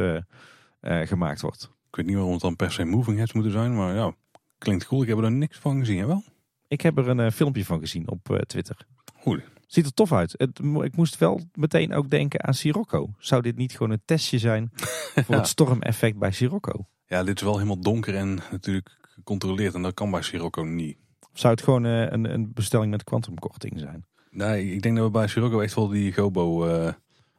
[0.81, 1.71] gemaakt wordt.
[1.89, 4.13] Ik weet niet waarom het dan per se moving heads moeten zijn, maar ja,
[4.57, 5.01] klinkt cool.
[5.01, 6.23] Ik heb er niks van gezien, hè wel?
[6.67, 8.77] Ik heb er een filmpje van gezien op Twitter.
[9.15, 9.41] Goed.
[9.67, 10.33] Ziet er tof uit.
[10.37, 13.13] Het, ik moest wel meteen ook denken aan Sirocco.
[13.17, 14.71] Zou dit niet gewoon een testje zijn
[15.25, 16.87] voor het stormeffect bij Sirocco?
[17.07, 19.73] Ja, dit is wel helemaal donker en natuurlijk gecontroleerd.
[19.73, 20.97] En dat kan bij Sirocco niet.
[21.33, 24.05] Zou het gewoon uh, een, een, bestelling met kwantumkorting zijn?
[24.29, 26.93] Nee, ik denk dat we bij Sirocco echt wel die Gobo uh,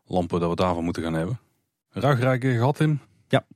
[0.07, 1.39] lampen dat we daarvan moeten gaan hebben.
[1.91, 3.01] Ruigrijk gehad in?
[3.29, 3.47] Ja.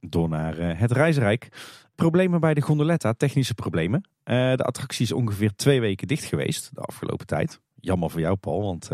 [0.00, 1.48] Door naar uh, het reisrijk.
[1.94, 4.08] Problemen bij de gondoletta, technische problemen.
[4.24, 7.60] de attractie is ongeveer twee weken dicht geweest de afgelopen tijd.
[7.80, 8.88] Jammer voor jou, Paul, want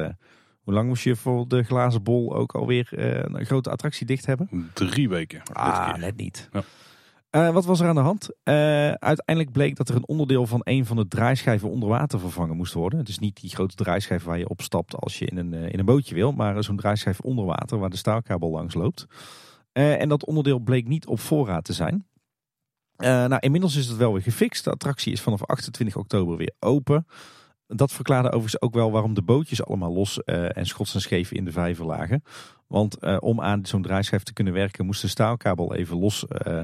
[0.60, 4.70] hoe lang moest je voor de glazen bol ook alweer een grote attractie dicht hebben?
[4.74, 5.42] Drie weken.
[5.52, 6.48] Ah, net niet.
[6.52, 6.62] Ja.
[7.30, 8.28] Uh, wat was er aan de hand?
[8.44, 8.54] Uh,
[8.92, 12.72] uiteindelijk bleek dat er een onderdeel van een van de draaischijven onder water vervangen moest
[12.72, 12.98] worden.
[12.98, 15.78] Het is niet die grote draaischijf waar je opstapt als je in een, uh, in
[15.78, 19.06] een bootje wil, maar zo'n draaischijf onder water waar de staalkabel langs loopt.
[19.72, 22.06] en dat onderdeel bleek niet op voorraad te zijn.
[22.96, 24.64] nou, inmiddels is het wel weer gefixt.
[24.64, 27.06] De attractie is vanaf 28 oktober weer open.
[27.76, 31.44] Dat verklaarde overigens ook wel waarom de bootjes allemaal los en schots en scheef in
[31.44, 32.22] de vijver lagen.
[32.66, 36.62] Want om aan zo'n draaischijf te kunnen werken moest de staalkabel even los uh,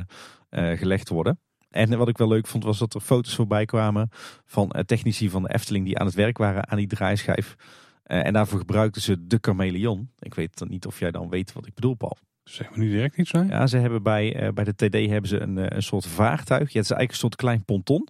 [0.51, 1.39] gelegd worden.
[1.71, 4.09] En wat ik wel leuk vond was dat er foto's voorbij kwamen
[4.45, 7.57] van technici van de Efteling die aan het werk waren aan die draaischijf.
[8.03, 10.11] En daarvoor gebruikten ze de chameleon.
[10.19, 12.17] Ik weet dan niet of jij dan weet wat ik bedoel, Paul.
[12.45, 13.49] Zeg maar nu direct iets zijn?
[13.49, 16.73] Ja, ze hebben bij, bij de TD hebben ze een, een soort vaartuig.
[16.73, 18.09] Ja, het is eigenlijk een soort klein ponton.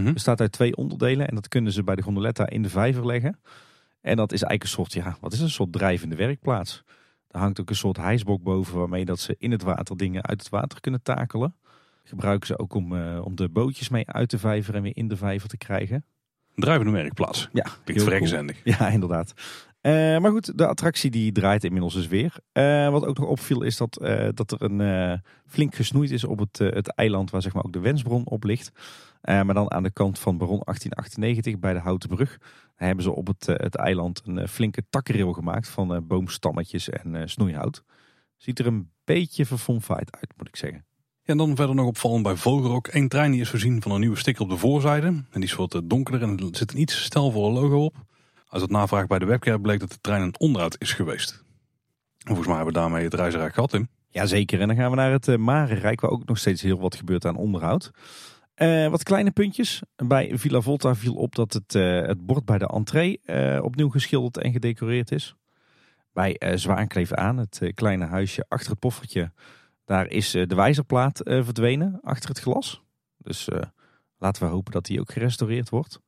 [0.00, 0.12] -hmm.
[0.12, 3.38] Bestaat uit twee onderdelen en dat kunnen ze bij de gondoletta in de vijver leggen.
[4.00, 6.84] En dat is eigenlijk een soort, ja, wat is een soort drijvende werkplaats.
[7.30, 10.40] Er hangt ook een soort hijsbok boven waarmee dat ze in het water dingen uit
[10.40, 11.54] het water kunnen takelen.
[12.04, 15.08] Gebruiken ze ook om, uh, om de bootjes mee uit de vijver en weer in
[15.08, 16.04] de vijver te krijgen.
[16.54, 17.48] Drijvende werkplaats.
[17.52, 18.60] Ja, Klinkt verrekkenzendig.
[18.64, 19.32] Ja, inderdaad.
[19.82, 22.34] Uh, maar goed, de attractie die draait inmiddels dus weer.
[22.52, 23.98] Uh, wat ook nog opviel is dat,
[24.34, 27.80] dat er een flink gesnoeid is op het, het eiland waar zeg maar ook de
[27.80, 28.72] wensbron op ligt.
[29.22, 32.38] Maar dan aan de kant van Baron 1898 bij de Houten Brug
[32.74, 37.84] hebben ze op het, het eiland een flinke takkenrail gemaakt van boomstammetjes en snoeihout.
[38.36, 40.84] Ziet er een beetje verfomfaaid uit, moet ik zeggen.
[41.24, 42.88] Ja, en dan verder nog opvallend bij Vogelrok.
[42.92, 45.06] Eén trein die is voorzien van een nieuwe sticker op de voorzijde.
[45.06, 47.96] En die is wat donkerder en er zit een iets stelvolle logo op.
[48.48, 51.44] Als het navraag bij de webcam bleek dat de trein een onderhoud is geweest.
[52.18, 53.88] volgens mij hebben we daarmee het reisrijk gehad in.
[54.08, 57.26] Jazeker, en dan gaan we naar het Marenrijk waar ook nog steeds heel wat gebeurt
[57.26, 57.90] aan onderhoud.
[58.62, 59.82] Uh, wat kleine puntjes.
[59.96, 63.20] Bij Villa Volta viel op dat het, uh, het bord bij de entree
[63.62, 65.34] opnieuw geschilderd en gedecoreerd is.
[66.12, 69.30] Bij Zwaankleef aan, het kleine huisje achter het poffertje,
[69.84, 72.82] daar is eh, de wijzerplaat eh, verdwenen achter het glas.
[73.18, 73.60] Dus eh,
[74.18, 76.00] laten we hopen dat die ook gerestaureerd wordt.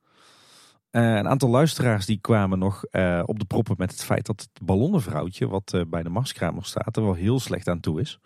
[0.91, 2.83] een aantal luisteraars die kwamen nog
[3.25, 7.03] op de proppen met het feit dat het ballonnenvrouwtje, wat bij de marskramer staat, er
[7.03, 8.19] wel heel slecht aan toe is.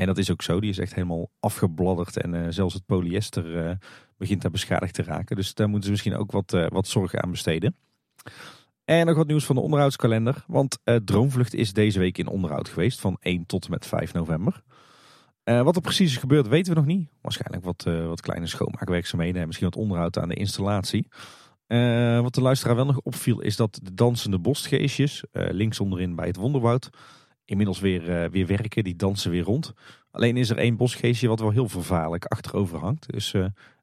[0.00, 3.78] En dat is ook zo, die is echt helemaal afgebladderd en zelfs het polyester
[4.16, 5.36] begint daar beschadigd te raken.
[5.36, 7.76] Dus daar moeten ze misschien ook wat, wat zorg aan besteden.
[8.84, 10.44] En nog wat nieuws van de onderhoudskalender.
[10.46, 14.62] Want Droomvlucht is deze week in onderhoud geweest van 1 tot en met 5 november.
[15.44, 17.08] Wat er precies is gebeurd weten we nog niet.
[17.20, 21.06] Waarschijnlijk wat, wat kleine schoonmaakwerkzaamheden en misschien wat onderhoud aan de installatie.
[22.22, 26.36] wat de luisteraar wel nog opviel is dat de dansende bosgeestjes, links onderin bij het
[26.36, 26.90] Wonderwoud,
[27.50, 28.84] inmiddels weer, weer werken.
[28.84, 29.72] Die dansen weer rond.
[30.10, 33.12] Alleen is er één bosgeestje wat wel heel vervaarlijk achterover hangt.
[33.12, 33.30] Dus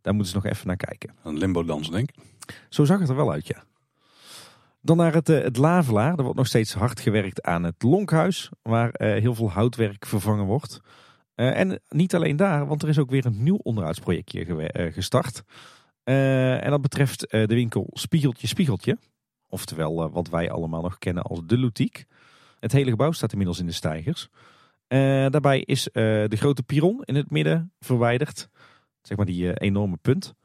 [0.02, 1.10] daar moeten ze nog even naar kijken.
[1.23, 2.15] Een limbo dans denk ik.
[2.69, 3.64] Zo zag het er wel uit ja.
[4.81, 6.18] Dan naar het, eh, het Lavelaar.
[6.18, 10.45] Er wordt nog steeds hard gewerkt aan het Lonkhuis, waar eh, heel veel houtwerk vervangen
[10.45, 10.81] wordt.
[11.35, 15.44] Eh, en niet alleen daar, want er is ook weer een nieuw onderhoudsprojectje gestart.
[16.03, 18.98] en dat betreft de winkel Spiegeltje Spiegeltje.
[19.48, 22.06] Oftewel wat wij allemaal nog kennen als de Loutiek.
[22.60, 24.30] Het hele gebouw staat inmiddels in de stijgers.
[25.30, 28.50] daarbij is de grote piron in het midden verwijderd.
[29.02, 30.36] Zeg maar die enorme punt.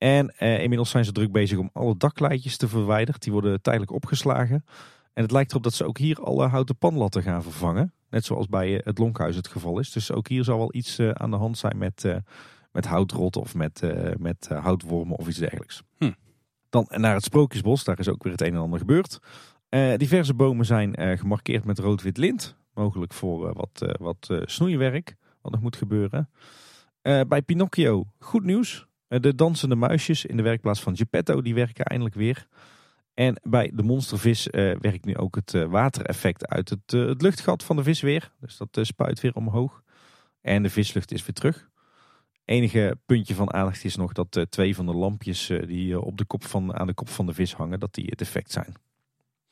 [0.00, 3.20] En eh, inmiddels zijn ze druk bezig om alle dakleidjes te verwijderen.
[3.20, 4.64] Die worden tijdelijk opgeslagen.
[5.12, 7.92] En het lijkt erop dat ze ook hier alle houten panlatten gaan vervangen.
[8.10, 9.92] Net zoals bij eh, het Lonkhuis het geval is.
[9.92, 12.04] Dus ook hier zal wel iets eh, aan de hand zijn met,
[12.72, 13.82] met houtrot of met,
[14.18, 15.82] met houtwormen of iets dergelijks.
[15.98, 16.12] Hm.
[16.70, 19.18] Dan naar het Sprookjesbos, daar is ook weer het een en ander gebeurd.
[19.96, 22.56] Diverse bomen zijn gemarkeerd met rood-wit lint.
[22.74, 26.30] Mogelijk voor wat, wat snoeiwerk, wat nog moet gebeuren.
[27.02, 28.88] bij Pinocchio, goed nieuws.
[29.10, 32.46] Eh, de dansende muisjes in de werkplaats van Geppetto, die werken eindelijk weer.
[33.14, 37.76] En bij de monstervis uh, werkt nu ook het watereffect uit het, het, luchtgat van
[37.76, 38.32] de vis weer.
[38.40, 39.82] Dus dat spuit weer omhoog.
[40.40, 41.68] En de vislucht is weer terug.
[42.44, 46.44] Enige puntje van aandacht is nog dat twee van de lampjes die op de kop
[46.44, 48.74] van, aan de kop van de vis hangen, dat die het effect zijn.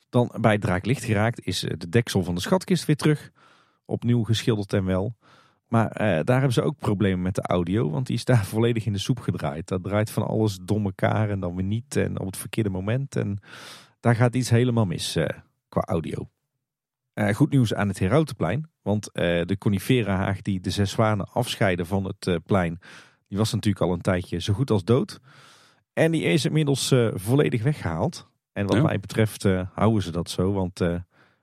[0.09, 3.31] Dan bij het draaklicht geraakt is de deksel van de schatkist weer terug.
[3.85, 5.15] Opnieuw geschilderd en wel.
[5.69, 8.85] Maar eh, daar hebben ze ook problemen met de audio, want die is daar volledig
[8.85, 9.67] in de soep gedraaid.
[9.67, 13.15] Dat draait van alles dom elkaar en dan weer niet en op het verkeerde moment.
[13.15, 13.39] En
[13.99, 15.25] daar gaat iets helemaal mis eh,
[15.69, 16.29] qua audio.
[17.13, 21.85] Uh, goed nieuws aan het Herautenplein, want uh, de coniferahaag die de zes zwanen afscheiden
[21.85, 22.79] van het plein,
[23.27, 25.19] die was natuurlijk al een tijdje zo goed als dood.
[25.93, 28.29] En die is inmiddels volledig weggehaald.
[28.51, 29.43] En wat mij betreft
[29.73, 30.79] houden ze dat zo, want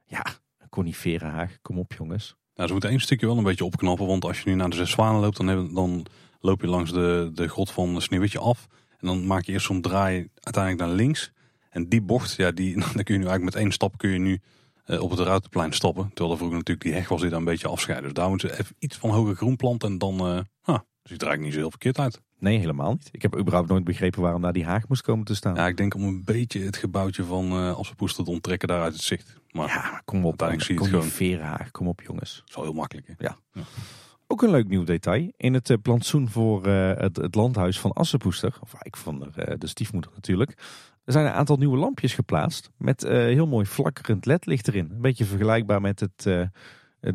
[0.05, 0.25] ja,
[0.59, 2.37] een coniferahaag, kom op jongens.
[2.55, 4.07] Nou, ze moeten één stukje wel een beetje opknappen.
[4.07, 6.07] Want als je nu naar de Zes Zwanen loopt, dan, dan
[6.41, 8.67] loop je langs de, de grot van Sneeuwwitje af.
[8.99, 11.33] En dan maak je eerst zo'n draai uiteindelijk naar links.
[11.71, 14.19] En die bocht, ja, die, dan kun je nu eigenlijk met één stap kun je
[14.19, 14.41] nu
[14.87, 16.09] uh, op het Ruitenplein stappen.
[16.09, 18.09] Terwijl er vroeger natuurlijk die heg was die daar een beetje afscheiden.
[18.09, 19.91] Dus daar moeten ze even iets van hoger groen planten.
[19.91, 22.21] En dan uh, ah, ziet er eigenlijk niet zo heel verkeerd uit.
[22.39, 23.09] Nee, helemaal niet.
[23.13, 25.55] Ik heb überhaupt nooit begrepen waarom daar die haag moest komen te staan.
[25.55, 28.93] Ja, ik denk om een beetje het gebouwtje van uh, Assepoester te onttrekken daar uit
[28.93, 29.41] het zicht.
[29.51, 30.43] Maar ja, kom op.
[30.43, 31.07] Uiteindelijk zie je het gewoon.
[31.07, 32.37] Veerhaag, kom op jongens.
[32.37, 33.07] Dat is wel heel makkelijk.
[33.07, 33.15] Hè?
[33.19, 33.39] Ja.
[33.53, 33.63] ja.
[34.27, 35.33] Ook een leuk nieuw detail.
[35.37, 39.59] In het uh, plantsoen voor uh, het, het, landhuis van Assepoester, of ik van de,
[39.59, 40.51] de stiefmoeder natuurlijk,
[41.05, 44.91] er zijn een aantal nieuwe lampjes geplaatst met heel mooi flakkerend ledlicht erin.
[44.91, 46.51] Een beetje vergelijkbaar met het, de,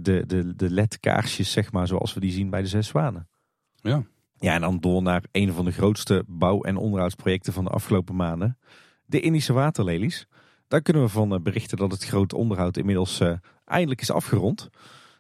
[0.02, 3.30] de, de ledkaarsjes, zeg maar, zoals we die zien bij de Zes Zwanen.
[3.82, 4.04] Ja.
[4.40, 8.16] Ja, en dan door naar een van de grootste bouw- en onderhoudsprojecten van de afgelopen
[8.16, 8.58] maanden.
[9.06, 10.28] De Indische waterlelies.
[10.68, 13.34] Daar kunnen we van eh, berichten dat het grote onderhoud inmiddels uh,
[13.66, 14.70] eindelijk is afgerond.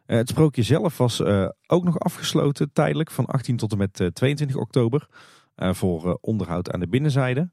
[0.06, 1.22] Uh, het sprookje zelf was
[1.68, 5.08] ook nog afgesloten tijdelijk van 18 tot en met 22 oktober.
[5.56, 7.52] voor onderhoud aan de binnenzijde.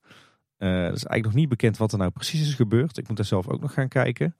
[0.57, 2.99] Het is eigenlijk nog niet bekend wat er nou precies is gebeurd.
[2.99, 4.37] Ik moet daar zelf ook nog gaan kijken.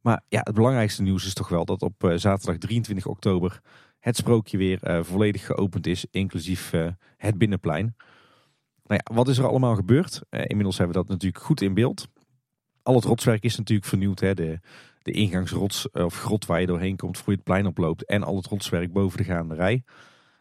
[0.00, 3.60] Maar ja, het belangrijkste nieuws is toch wel dat op zaterdag 23 oktober
[4.02, 7.96] het sprookje weer uh, volledig geopend is, inclusief uh, het binnenplein.
[8.84, 10.22] Nou ja, wat is er allemaal gebeurd?
[10.30, 12.08] Uh, inmiddels hebben we dat natuurlijk goed in beeld.
[12.82, 14.20] Al het rotswerk is natuurlijk vernieuwd.
[14.20, 14.34] Hè?
[14.34, 14.60] De,
[15.02, 18.04] de ingangsrots of grot waar je doorheen komt voor je het plein oploopt.
[18.04, 19.82] En al het rotswerk boven de gaande rij.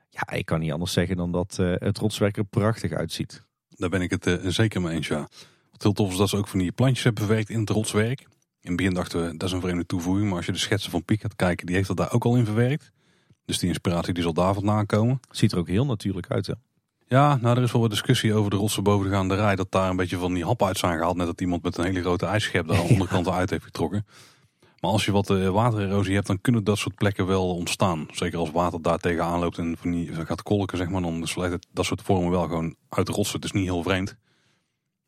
[0.09, 3.43] Ja, ik kan niet anders zeggen dan dat het rotswerk er prachtig uitziet.
[3.69, 5.27] Daar ben ik het zeker mee eens, ja.
[5.71, 8.19] Wat heel tof is dat ze ook van die plantjes hebben verwerkt in het rotswerk.
[8.61, 10.27] In het begin dachten we, dat is een vreemde toevoeging.
[10.27, 12.35] Maar als je de schetsen van Piek gaat kijken, die heeft dat daar ook al
[12.35, 12.91] in verwerkt.
[13.51, 15.19] Dus die inspiratie die zal daar vandaan komen.
[15.29, 16.53] Ziet er ook heel natuurlijk uit hè?
[17.07, 19.55] Ja, nou er is wel wat discussie over de rotsen boven de gaande rij.
[19.55, 21.15] Dat daar een beetje van die hap uit zijn gehaald.
[21.15, 24.05] Net dat iemand met een hele grote ijsschep daar aan de onderkant uit heeft getrokken.
[24.79, 28.07] Maar als je wat uh, watererosie hebt, dan kunnen dat soort plekken wel ontstaan.
[28.11, 31.01] Zeker als water daar tegenaan loopt en van die, gaat kolken, zeg maar.
[31.01, 33.35] Dan sluit het dat soort vormen wel gewoon uit de rotsen.
[33.35, 34.15] Het is niet heel vreemd.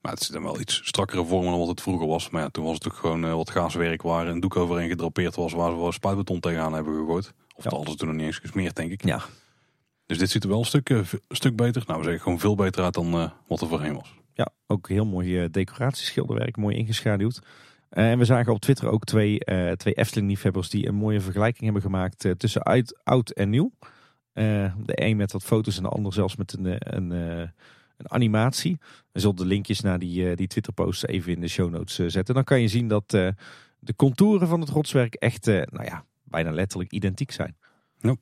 [0.01, 2.29] Maar het zit dan wel iets strakkere vormen dan wat het vroeger was.
[2.29, 5.35] Maar ja, toen was het ook gewoon uh, wat gaaswerk waar een doek overheen gedrapeerd
[5.35, 5.53] was.
[5.53, 7.33] Waar we wel spuitbeton tegenaan hebben gegooid.
[7.53, 7.69] Of ja.
[7.69, 9.05] alles toen nog niet eens gesmeerd, denk ik.
[9.05, 9.21] Ja.
[10.05, 12.55] Dus dit ziet er wel een stuk, een stuk beter, nou we zeggen gewoon veel
[12.55, 14.13] beter uit dan uh, wat er voorheen was.
[14.33, 17.41] Ja, ook heel mooi uh, decoratieschilderwerk, mooi ingeschaduwd.
[17.91, 19.37] Uh, en we zagen op Twitter ook twee,
[19.75, 23.71] twee Efteling-liefhebbers die een mooie vergelijking hebben gemaakt tussen uit, oud en nieuw.
[24.33, 27.11] de een met wat foto's en de ander zelfs met een, een,
[27.97, 28.77] een animatie.
[29.11, 32.35] We zullen de linkjes naar die, die Twitter-posts even in de show notes zetten.
[32.35, 36.91] Dan kan je zien dat de contouren van het rotswerk echt, nou ja, bijna letterlijk
[36.91, 37.57] identiek zijn.
[37.99, 38.15] Ja.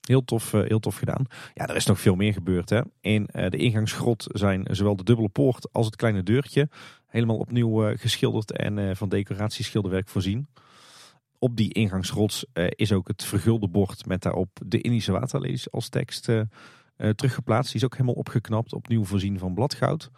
[0.00, 1.26] Heel tof, eh, heel tof gedaan.
[1.54, 2.70] Ja, er is nog veel meer gebeurd.
[2.70, 2.80] Hè.
[3.00, 6.68] In uh, de ingangsgrot zijn zowel de dubbele poort als het kleine deurtje
[7.06, 10.48] helemaal opnieuw uh, geschilderd en van decoratieschilderwerk voorzien.
[11.38, 16.28] Op die ingangsgrot is ook het vergulde bord met daarop de Indische waterlees als tekst
[16.96, 17.72] teruggeplaatst.
[17.72, 20.10] Die is ook helemaal opgeknapt, opnieuw voorzien van bladgoud.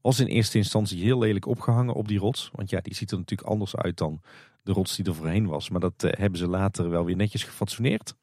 [0.00, 2.50] Was in eerste instantie heel lelijk opgehangen op die rots.
[2.52, 4.20] Want ja, die ziet er natuurlijk anders uit dan
[4.64, 5.68] de rots die er voorheen was.
[5.70, 8.14] Maar dat eh, hebben ze later wel weer netjes gefatsoeneerd.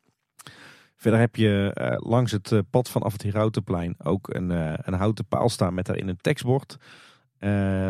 [0.96, 4.50] Verder heb je uh, langs het uh, pad vanaf het Herautenplein ook een,
[4.88, 6.78] een houten paal staan met daarin een tekstbord.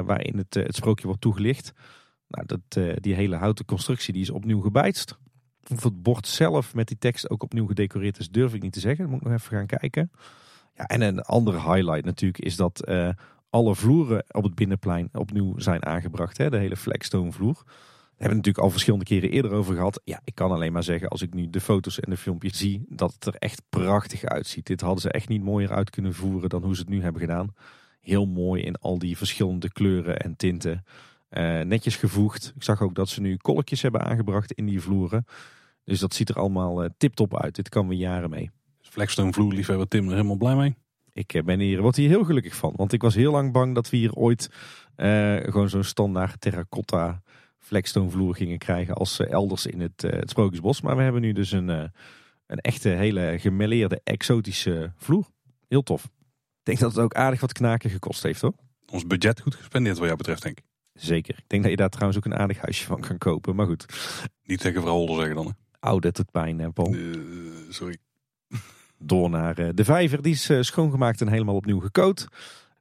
[0.05, 1.73] waarin het, het sprookje wordt toegelicht.
[2.27, 5.17] Nou, dat, die hele houten constructie die is opnieuw gebijtst.
[5.71, 8.79] Of het bord zelf met die tekst ook opnieuw gedecoreerd is, durf ik niet te
[8.79, 9.01] zeggen.
[9.01, 10.11] Dat moet ik nog even gaan kijken.
[10.73, 12.87] Ja, en een andere highlight natuurlijk is dat
[13.49, 16.37] alle vloeren op het binnenplein opnieuw zijn aangebracht.
[16.37, 16.49] Hè?
[16.49, 17.63] De hele flagstone vloer
[18.21, 20.01] hebben het natuurlijk al verschillende keren eerder over gehad.
[20.03, 22.85] Ja, ik kan alleen maar zeggen, als ik nu de foto's en de filmpjes zie,
[22.89, 24.65] dat het er echt prachtig uitziet.
[24.65, 27.21] Dit hadden ze echt niet mooier uit kunnen voeren dan hoe ze het nu hebben
[27.21, 27.53] gedaan.
[28.01, 30.85] Heel mooi in al die verschillende kleuren en tinten.
[31.31, 32.53] Uh, netjes gevoegd.
[32.55, 35.25] Ik zag ook dat ze nu kolkjes hebben aangebracht in die vloeren.
[35.83, 37.55] Dus dat ziet er allemaal uh, tip-top uit.
[37.55, 38.49] Dit kan we jaren mee.
[38.81, 40.75] Flagstone vloer, liefhebber Tim, er helemaal blij mee?
[41.13, 42.73] Ik eh, ben hier, word hier heel gelukkig van.
[42.75, 44.49] Want ik was heel lang bang dat we hier ooit
[45.45, 47.21] gewoon zo'n standaard terracotta
[47.61, 50.81] Flagstone vloer gingen krijgen als elders in het, eh, het Sprookjesbos.
[50.81, 51.83] Maar we hebben nu dus een, eh,
[52.45, 55.27] een echte hele gemêleerde exotische vloer.
[55.67, 56.03] Heel tof.
[56.03, 58.53] Ik denk dat het ook aardig wat knaken gekost heeft hoor.
[58.91, 60.65] Ons budget goed gespendeerd wat jou betreft denk ik.
[60.93, 61.37] Zeker.
[61.37, 63.55] Ik denk dat je daar trouwens ook een aardig huisje van kan kopen.
[63.55, 63.85] Maar goed,
[64.43, 65.45] Niet tegen vrouw Holder zeggen dan.
[65.45, 65.51] hè?
[65.79, 66.93] oude tot pijn, hè, Paul.
[66.93, 66.99] Eh,
[67.69, 67.97] sorry.
[68.97, 70.21] Door naar de vijver.
[70.21, 72.27] Die is schoongemaakt en helemaal opnieuw gecoat.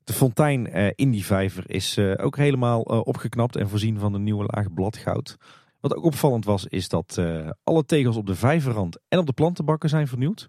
[0.04, 4.14] De fontein eh, in die vijver is eh, ook helemaal eh, opgeknapt en voorzien van
[4.14, 5.36] een nieuwe laag bladgoud.
[5.80, 7.22] Wat ook opvallend was, is dat
[7.64, 10.48] alle tegels op de vijverrand en op de plantenbakken zijn vernieuwd.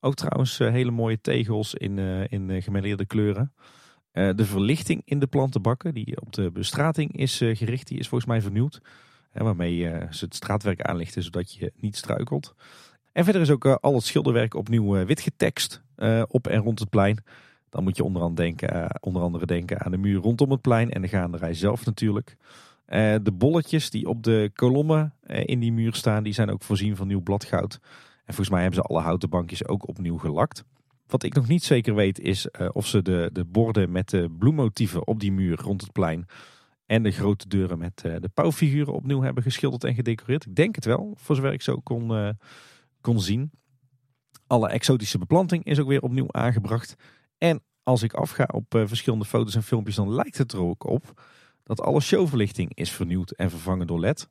[0.00, 1.98] Ook trouwens hele mooie tegels in,
[2.28, 3.54] in gemêleerde kleuren.
[4.12, 8.40] De verlichting in de plantenbakken, die op de bestrating is gericht, die is volgens mij
[8.40, 8.80] vernieuwd.
[9.32, 9.78] Waarmee
[10.10, 12.54] ze het straatwerk aanlichten, zodat je niet struikelt.
[13.12, 15.82] En verder is ook al het schilderwerk opnieuw wit getekst
[16.28, 17.24] op en rond het plein.
[17.72, 20.60] Dan moet je onder andere, denken, eh, onder andere denken aan de muur rondom het
[20.60, 22.36] plein en de gaanderij zelf natuurlijk.
[22.84, 26.62] Eh, de bolletjes die op de kolommen eh, in die muur staan, die zijn ook
[26.62, 27.78] voorzien van nieuw bladgoud.
[28.24, 30.64] En volgens mij hebben ze alle houten bankjes ook opnieuw gelakt.
[31.06, 35.06] Wat ik nog niet zeker weet is of ze de, de borden met de bloemmotieven
[35.06, 36.26] op die muur rond het plein
[36.86, 40.46] en de grote deuren met de pauwfiguren opnieuw hebben geschilderd en gedecoreerd.
[40.46, 42.36] Ik denk het wel, voor zover ik zo kon,
[43.00, 43.50] kon zien.
[44.46, 46.96] Alle exotische beplanting is ook weer opnieuw aangebracht.
[47.42, 50.84] En als ik afga op eh, verschillende foto's en filmpjes, dan lijkt het er ook
[50.84, 51.22] op
[51.62, 54.28] dat alle showverlichting is vernieuwd en vervangen door LED.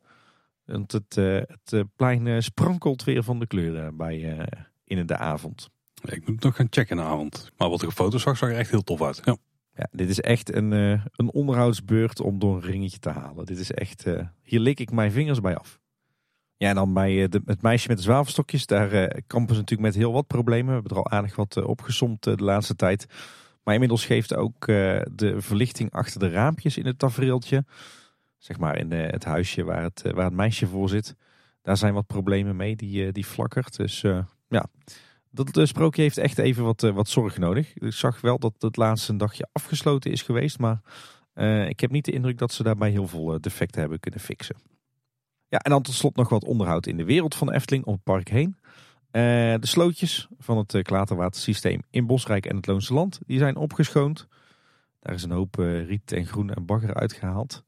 [0.66, 4.48] Want het, eh, het eh, plein sprankelt weer van de kleuren bij,
[4.84, 5.70] in de avond.
[5.94, 7.52] Ja, ik moet het nog gaan checken in de avond.
[7.58, 9.22] Maar wat ik op foto's zag, zag er echt heel tof uit.
[9.24, 9.38] Ja.
[9.74, 13.46] Ja, dit is echt een, een onderhoudsbeurt om door een ringetje te halen.
[13.46, 14.06] Dit is echt,
[14.44, 15.80] hier lik ik mijn vingers bij af.
[16.62, 18.66] Ja, dan bij eh, het meisje met de zwavelstokjes.
[18.66, 20.68] Daar eh, kampen ze natuurlijk met heel wat problemen.
[20.68, 23.06] We hebben er al aardig wat opgesomd eh, de laatste tijd.
[23.64, 27.66] Maar inmiddels geeft ook de verlichting achter de raampjes in het tafereeltje.
[28.38, 31.16] Zeg maar in het huisje waar het, waar het meisje voor zit.
[31.62, 33.78] Daar zijn wat problemen mee, die, die flakkert.
[33.78, 34.02] Dus
[34.48, 34.66] ja,
[35.30, 37.74] dat sprookje heeft echt even wat, wat zorg nodig.
[37.74, 40.60] Ik zag wel dat het laatste een dagje afgesloten is geweest.
[40.60, 40.82] Maar
[41.68, 44.56] ik heb niet de indruk dat ze daarbij heel veel defecten hebben kunnen fixen.
[45.52, 47.94] Ja, en dan tot slot nog wat onderhoud in de wereld van de Efteling om
[47.94, 48.56] het park heen.
[49.12, 49.22] Eh,
[49.60, 54.28] de slootjes van het eh, klaterwatersysteem in Bosrijk en het Loonse Land, die zijn opgeschoond.
[55.00, 57.64] Daar is een hoop eh, riet en groen en bagger uitgehaald.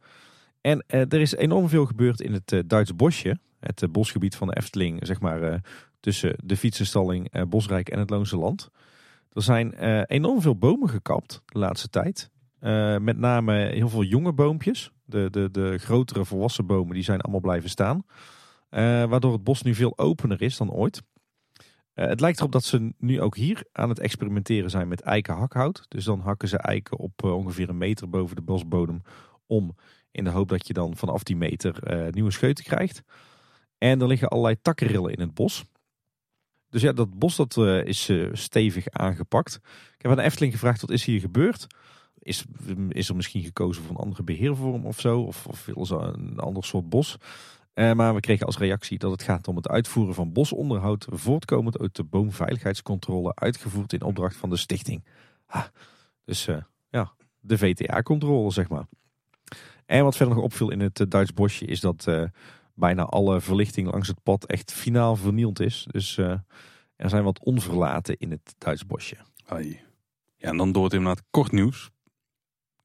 [0.61, 3.39] En er is enorm veel gebeurd in het eh, Duits bosje.
[3.60, 5.61] Het bosgebied van de Efteling, zeg maar
[5.99, 8.69] tussen de fietsenstalling Bosrijk en het Loonse Land.
[9.31, 9.73] Er zijn
[10.05, 12.30] enorm veel bomen gekapt de laatste tijd.
[12.99, 14.91] Met name heel veel jonge boompjes.
[15.14, 18.06] De, de, de grotere volwassen bomen die zijn allemaal blijven staan.
[18.69, 21.02] Eh, waardoor het bos nu veel opener is dan ooit.
[21.94, 25.85] Eh, het lijkt erop dat ze nu ook hier aan het experimenteren zijn met eikenhakhout.
[25.88, 29.02] Dus dan hakken ze eiken op eh, ongeveer een meter boven de bosbodem
[29.48, 29.76] om.
[30.11, 31.76] In de hoop dat je dan vanaf die meter
[32.11, 33.02] nieuwe scheuten krijgt.
[33.77, 35.64] En er liggen allerlei takkenrillen in het bos.
[36.69, 39.56] Dus ja, dat bos dat, is stevig aangepakt.
[39.95, 41.68] Ik heb aan de Efteling gevraagd, wat is hier gebeurd?
[42.23, 42.45] Is,
[42.89, 45.21] is er misschien gekozen voor een andere beheervorm of zo?
[45.21, 47.17] Of, of een ander soort bos?
[47.73, 51.07] Eh, maar we kregen als reactie dat het gaat om het uitvoeren van bosonderhoud...
[51.09, 53.35] voortkomend uit de boomveiligheidscontrole...
[53.35, 55.03] uitgevoerd in opdracht van de stichting.
[56.25, 56.57] Dus eh,
[56.89, 58.85] ja, de VTA-controle zeg maar.
[59.85, 61.65] En wat verder nog opviel in het eh, Duits bosje...
[61.65, 62.07] is dat
[62.73, 65.87] bijna alle verlichting langs het pad echt finaal vernield is.
[65.91, 66.17] Dus
[66.95, 69.17] er zijn wat onverlaten in het Duits bosje.
[70.35, 71.91] Ja, en dan door het inderdaad kort nieuws.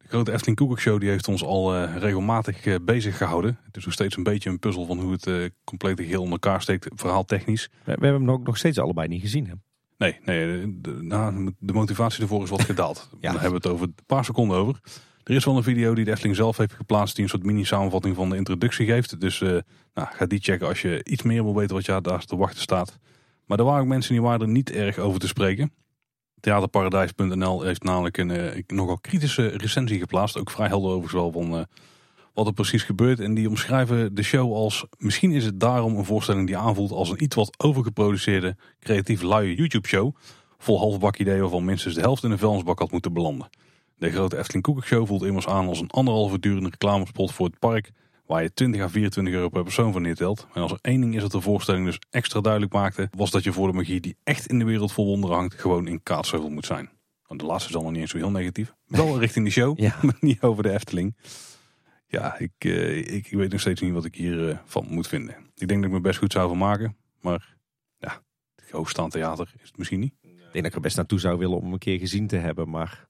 [0.08, 3.58] Grote Efteling Koekoekshow die heeft ons al eh, regelmatig eh, bezig gehouden.
[3.64, 6.30] Het is nog steeds een beetje een puzzel van hoe het eh complete geheel in
[6.30, 7.68] elkaar steekt, verhaal technisch.
[7.70, 9.46] We, we hebben hem ook nog steeds allebei niet gezien.
[9.46, 9.52] Hè?
[9.98, 13.08] Nee, nee de, de, nou, de motivatie ervoor is wat gedaald.
[13.20, 13.32] Ja.
[13.32, 14.80] Daar hebben we het over een paar seconden over.
[15.24, 18.14] Er is wel een video die de Efteling zelf heeft geplaatst die een soort mini-samenvatting
[18.14, 19.20] van de introductie geeft.
[19.20, 19.62] Dus nou,
[19.94, 22.98] ga die checken als je iets meer wil weten wat je daar te wachten staat.
[23.46, 25.72] Maar er waren ook mensen die waren er niet erg over te spreken.
[26.40, 30.38] Theaterparadijs.nl heeft namelijk een eh, nogal kritische recensie geplaatst.
[30.38, 31.64] Ook vrij helder overigens wel van eh,
[32.34, 33.20] wat er precies gebeurt.
[33.20, 34.84] En die omschrijven de show als...
[34.98, 38.56] Misschien is het daarom een voorstelling die aanvoelt als een iets wat overgeproduceerde...
[38.80, 40.14] creatief luie YouTube show.
[40.58, 43.48] Vol halfbak ideeën waarvan minstens de helft in een vuilnisbak had moeten belanden.
[43.96, 47.90] De grote Efteling Koekoekshow voelt immers aan als een anderhalve durende reclamespot voor het park...
[48.28, 50.46] waar je 20 à 24 euro per persoon van neertelt.
[50.54, 53.08] En als er één ding is dat de voorstelling dus extra duidelijk maakte...
[53.16, 55.54] was dat je voor de magie die echt in de wereld vol wonderen hangt...
[55.54, 56.90] gewoon in kaatsheuvel moet zijn.
[57.26, 58.74] Want de laatste is nog niet eens zo heel negatief.
[58.86, 59.98] Wel richting de show, Ja.
[60.02, 61.16] maar niet over de Efteling.
[62.06, 65.34] Ja, ik, eh, ik, ik weet nog steeds niet wat ik hiervan van moet vinden.
[65.54, 66.96] Ik denk dat ik me best goed zou van maken.
[67.20, 67.56] Maar
[67.98, 68.22] ja,
[68.54, 70.14] het hoogstaand theater is het misschien niet.
[70.22, 72.36] Ik denk dat ik er best naartoe zou willen om hem een keer gezien te
[72.36, 72.70] hebben.
[72.70, 73.07] Maar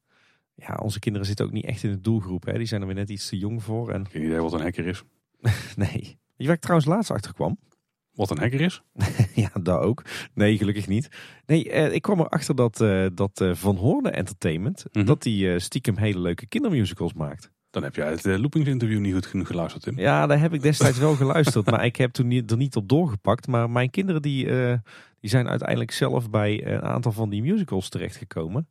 [0.60, 2.44] ja, onze kinderen zitten ook niet echt in de doelgroep.
[2.44, 2.58] Hè?
[2.58, 3.90] Die zijn er weer net iets te jong voor.
[3.90, 5.02] En Geen idee wat een hacker is.
[5.76, 6.18] nee.
[6.36, 7.58] Je waar ik trouwens laatst achter kwam?
[8.12, 8.82] Wat een hacker is?
[9.34, 10.04] ja, daar ook.
[10.34, 11.08] Nee, gelukkig niet.
[11.46, 14.84] Nee, eh, ik kwam erachter dat, eh, dat eh, Van Hoorn Entertainment...
[14.92, 15.04] Mhm.
[15.04, 17.50] dat die eh, stiekem hele leuke kindermusicals maakt.
[17.70, 19.98] Dan heb jij het loopingsinterview niet goed genoeg geluisterd, Tim.
[19.98, 21.70] Ja, daar heb ik destijds wel geluisterd.
[21.70, 23.46] maar ik heb toen niet, er niet op doorgepakt.
[23.46, 24.46] Maar mijn kinderen die,
[25.20, 28.68] die zijn uiteindelijk zelf bij een aantal van die musicals terechtgekomen.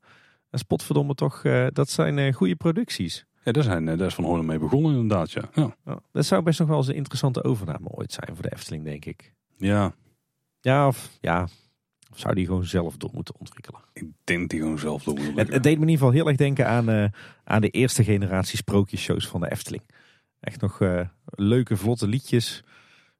[0.57, 3.25] En spotverdomme toch, uh, dat zijn goede producties.
[3.43, 5.49] Ja, daar, zijn, daar is Van Hoorn mee begonnen inderdaad, ja.
[5.53, 5.99] ja.
[6.11, 9.05] Dat zou best nog wel eens een interessante overname ooit zijn voor de Efteling, denk
[9.05, 9.34] ik.
[9.57, 9.93] Ja.
[10.61, 11.47] Ja, of ja,
[12.11, 13.81] of zou die gewoon zelf door moeten ontwikkelen?
[13.93, 15.53] Ik denk die gewoon zelf door moeten ontwikkelen.
[15.53, 17.05] Het, deed me in ieder geval heel erg denken aan, uh,
[17.43, 19.84] aan de eerste generatie sprookjesshows van de Efteling.
[20.39, 22.63] Echt nog uh, leuke, vlotte liedjes.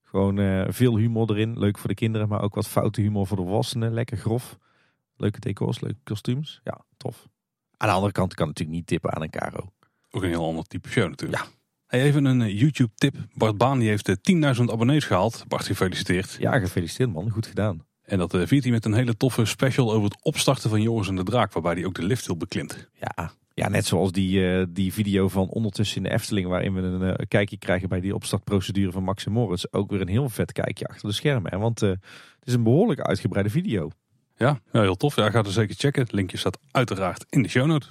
[0.04, 1.60] Gewoon uh, veel humor erin.
[1.60, 3.94] Leuk voor de kinderen, maar ook wat foute humor voor de volwassenen.
[3.94, 4.58] Lekker grof.
[5.18, 6.62] Leuke decors, leuke kostuums.
[6.64, 7.28] Ja, tof.
[7.78, 9.72] Aan de andere kant kan natuurlijk niet tippen aan een Caro.
[10.12, 11.44] Ook een heel ander type show natuurlijk.
[11.44, 11.50] Ja.
[11.88, 13.16] Hey, even een YouTube tip.
[13.34, 14.16] Bart Baan die heeft 10.000
[14.72, 15.44] abonnees gehaald.
[15.48, 16.38] Bart, gefeliciteerd.
[16.40, 17.30] Ja, gefeliciteerd man.
[17.30, 17.86] Goed gedaan.
[18.02, 21.16] En dat viert hij met een hele toffe special over het opstarten van Joris en
[21.16, 21.54] de Draak.
[21.54, 22.90] Waarbij hij ook de lift heel beklimt.
[22.94, 26.48] Ja, ja net zoals die, uh, die video van ondertussen in de Efteling.
[26.48, 29.66] Waarin we een uh, kijkje krijgen bij die opstartprocedure van Max en Moritz.
[29.72, 31.52] Ook weer een heel vet kijkje achter de schermen.
[31.52, 31.58] Hè?
[31.58, 33.90] Want uh, het is een behoorlijk uitgebreide video.
[34.38, 35.16] Ja, ja heel tof.
[35.16, 36.02] Ja, ga er zeker checken.
[36.02, 37.90] Het linkje staat uiteraard in de show notes.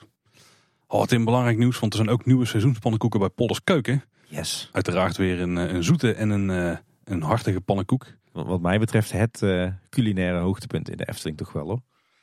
[0.86, 4.04] Oh, in belangrijk nieuws, want er zijn ook nieuwe seizoenspannenkoeken bij Pollers Keuken.
[4.28, 4.68] Yes.
[4.72, 8.06] Uiteraard weer een, een zoete en een, een hartige pannenkoek.
[8.32, 11.80] Wat mij betreft het uh, culinaire hoogtepunt in de Efteling toch wel hoor.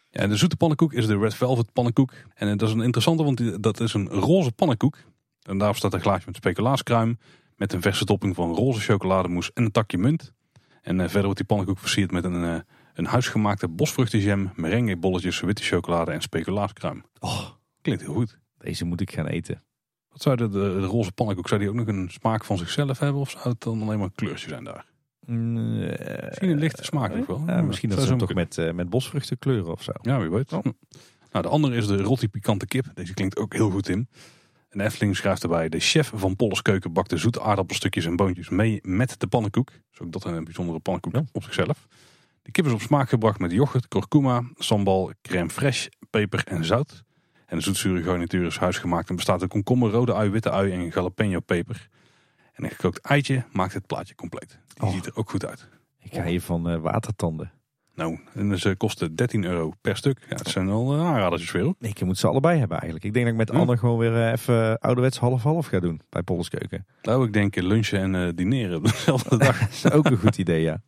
[0.09, 2.13] Ja, de zoete pannenkoek is de Red Velvet pannenkoek.
[2.33, 4.97] En uh, dat is een interessante, want dat is een roze pannenkoek.
[5.41, 7.19] En daarop staat een glaasje met speculaaskruim.
[7.55, 10.33] Met een verse topping van roze chocolademousse en een takje munt.
[10.81, 12.63] En uh, verder wordt die pannenkoek versierd met een,
[12.93, 17.03] een huisgemaakte bosvruchtenjam, merengue bolletjes, witte chocolade en speculaaskruim.
[17.19, 17.49] Oh,
[17.81, 18.39] klinkt heel goed.
[18.57, 19.63] Deze moet ik gaan eten.
[20.09, 22.99] Wat zou de, de, de roze pannenkoek, zou die ook nog een smaak van zichzelf
[22.99, 23.21] hebben?
[23.21, 24.85] Of zou het dan alleen maar een kleurtje zijn daar?
[25.25, 25.97] Nee.
[26.25, 27.63] Misschien een lichte smaak ook wel.
[27.63, 29.91] Misschien dat ze toch met, uh, met bosvruchten kleuren of zo.
[30.01, 30.53] Ja, wie weet.
[30.53, 30.63] Oh.
[31.31, 32.85] Nou, de andere is de rotti pikante kip.
[32.93, 34.07] Deze klinkt ook heel goed in.
[34.69, 38.79] En Efteling schrijft erbij: De chef van Polles Keuken bakte zoete aardappelstukjes en boontjes mee
[38.81, 39.71] met de pannenkoek.
[39.89, 41.23] Dus ook dat een bijzondere pannenkoek ja.
[41.31, 41.87] op zichzelf.
[42.43, 47.03] De kip is op smaak gebracht met yoghurt, kurkuma, sambal, crème fraîche, peper en zout.
[47.45, 50.87] En de zoetzure garnituur is huisgemaakt en bestaat uit komkommer, rode ui, witte ui en
[50.87, 51.89] jalapeno peper.
[52.53, 54.59] En een gekookt eitje maakt het plaatje compleet.
[54.73, 55.67] Die ziet er ook goed uit.
[55.99, 57.51] Ik ga hier van uh, watertanden.
[57.95, 60.19] Nou, en ze kosten 13 euro per stuk.
[60.29, 61.75] Ja, het zijn wel uh, aanradertjes veel.
[61.79, 63.05] Nee, je moet ze allebei hebben eigenlijk.
[63.05, 63.61] Ik denk dat ik met?
[63.61, 66.85] Anne gewoon weer uh, even ouderwets half-half ga doen bij Polleskeuken.
[67.01, 69.59] Nou, ik denk lunchen en uh, dineren op dezelfde dag.
[69.59, 70.81] dat is ook een goed idee, ja.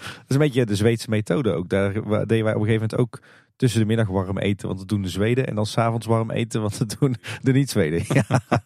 [0.00, 1.68] Dat is een beetje de Zweedse methode ook.
[1.68, 3.20] Daar deden wij op een gegeven moment ook
[3.56, 5.46] tussen de middag warm eten, want dat doen de Zweden.
[5.46, 8.04] En dan s'avonds warm eten, want dat doen de niet-Zweden.
[8.08, 8.40] Ja.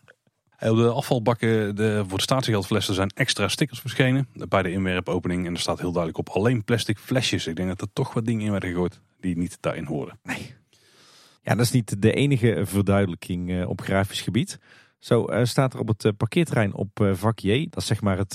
[0.70, 5.47] Op de afvalbakken de, voor de statiegeldflessen zijn extra stickers verschenen bij de inwerpopening.
[5.47, 7.47] En er staat heel duidelijk op alleen plastic flesjes.
[7.47, 10.19] Ik denk dat er toch wat dingen in werden gegooid die niet daarin horen.
[10.23, 10.55] Nee.
[11.43, 14.59] Ja, dat is niet de enige verduidelijking uh, op grafisch gebied.
[15.05, 17.66] Zo uh, staat er op het uh, parkeerterrein op uh, vak J.
[17.70, 18.35] Dat is zeg maar het,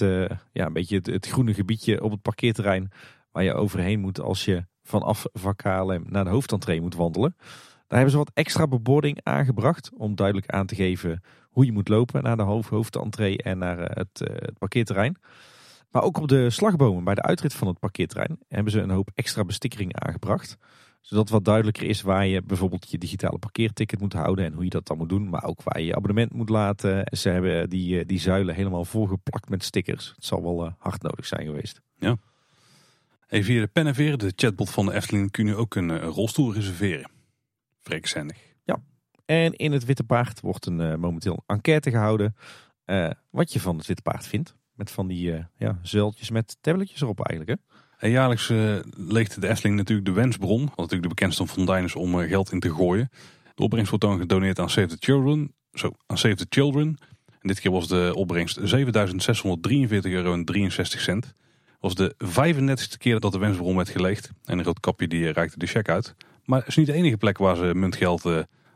[0.51, 2.91] ja, een beetje het, groene gebiedje op het parkeerterrein
[3.31, 7.35] waar je overheen moet als je vanaf vak KLM naar de hoofdentree moet wandelen.
[7.87, 11.87] Daar hebben ze wat extra bebording aangebracht om duidelijk aan te geven hoe je moet
[11.87, 15.17] lopen naar de hoofd, hoofdentree en naar eh, het, het parkeerterrein.
[15.91, 19.11] Maar ook op de slagbomen bij de uitrit van het parkeerterrein hebben ze een hoop
[19.15, 20.57] extra bestikkering aangebracht.
[20.99, 24.69] Zodat wat duidelijker is waar je bijvoorbeeld je digitale parkeerticket moet houden en hoe je
[24.69, 25.29] dat dan moet doen.
[25.29, 27.17] Maar ook waar je je abonnement moet laten.
[27.17, 30.13] Ze hebben die, eh, die zuilen helemaal volgeplakt met stickers.
[30.15, 31.81] Het zal wel hard nodig zijn geweest.
[31.97, 32.17] Ja.
[33.27, 37.09] Even via de Penneveer, de chatbot van de Efteling, kun je ook een rolstoel reserveren.
[37.79, 38.37] Vreekzendig.
[38.63, 38.81] Ja,
[39.25, 42.35] en in het Witte Paard wordt een uh, momenteel enquête gehouden.
[42.85, 44.55] Uh, wat je van het Witte Paard vindt.
[44.73, 47.59] Met van die uh, ja, zuiltjes met tabletjes erop eigenlijk.
[47.59, 47.78] Hè?
[47.99, 48.51] En jaarlijks
[48.95, 50.59] leegt de Efteling natuurlijk de Wensbron.
[50.59, 53.09] Wat natuurlijk de bekendste fontein is om geld in te gooien.
[53.55, 55.53] De opbrengst wordt dan gedoneerd aan Save the Children.
[55.73, 56.97] Zo, aan Save the Children.
[57.25, 58.65] En dit keer was de opbrengst 7.643
[60.01, 61.33] euro en 63 cent.
[61.79, 64.31] was de 35e keer dat de Wensbron werd geleegd.
[64.45, 66.15] En een groot kapje die reikte de cheque uit.
[66.45, 68.25] Maar het is niet de enige plek waar ze muntgeld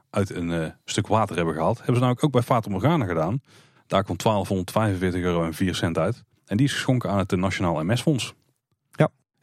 [0.09, 1.77] uit een stuk water hebben gehaald.
[1.77, 3.41] Hebben ze namelijk ook bij Fata Morgana gedaan.
[3.87, 6.23] Daar komt 1245 euro en 4 cent uit.
[6.45, 8.33] En die is geschonken aan het Nationaal MS-fonds.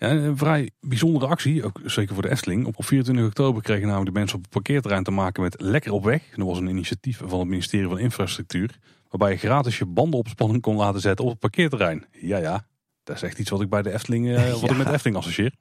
[0.00, 0.10] Ja.
[0.10, 2.66] Een vrij bijzondere actie, ook zeker voor de Efteling.
[2.66, 6.04] Op 24 oktober kregen namelijk de mensen op het parkeerterrein te maken met Lekker op
[6.04, 6.22] weg.
[6.34, 8.78] Dat was een initiatief van het ministerie van Infrastructuur.
[9.08, 12.04] Waarbij je gratis je bandenopspanning kon laten zetten op het parkeerterrein.
[12.20, 12.66] Ja, ja.
[13.02, 15.16] Dat is echt iets wat ik bij de Efteling, uh, wat ik met de Efteling
[15.16, 15.52] associeer.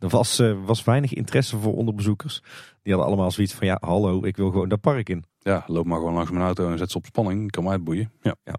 [0.00, 2.42] Er was, uh, was weinig interesse voor onderbezoekers.
[2.82, 5.24] Die hadden allemaal zoiets van, ja, hallo, ik wil gewoon dat park in.
[5.38, 7.50] Ja, loop maar gewoon langs mijn auto en zet ze op spanning.
[7.50, 8.12] Kan mij uitboeien.
[8.22, 8.34] Ja.
[8.44, 8.54] ja.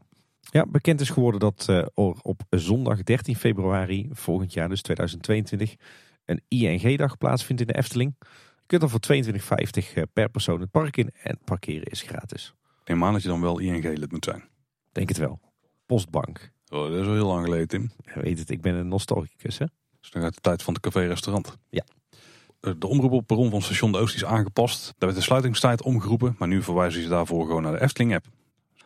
[0.52, 1.86] Ja, bekend is geworden dat uh,
[2.22, 5.76] op zondag 13 februari volgend jaar, dus 2022,
[6.26, 8.16] een ING-dag plaatsvindt in de Efteling.
[8.20, 9.00] Je kunt dan voor
[9.90, 12.54] 22,50 eh, per persoon het park in en parkeren is gratis.
[12.82, 14.44] Ik neem aan dat je dan wel ING-lid moet zijn.
[14.92, 15.40] Denk het wel.
[15.86, 16.52] Postbank.
[16.70, 17.92] Oh, dat is al heel lang geleden, Tim.
[18.06, 19.66] Ja, weet het, ik ben een nostalgicus hè.
[20.00, 21.58] Dus dan gaat de tijd van het café-restaurant.
[21.70, 21.84] Ja.
[22.60, 24.84] Eh, De omroep op perron van station De Oost is aangepast.
[24.86, 28.26] Daar werd de sluitingstijd omgeroepen, maar nu verwijzen ze daarvoor gewoon naar de Efteling-app.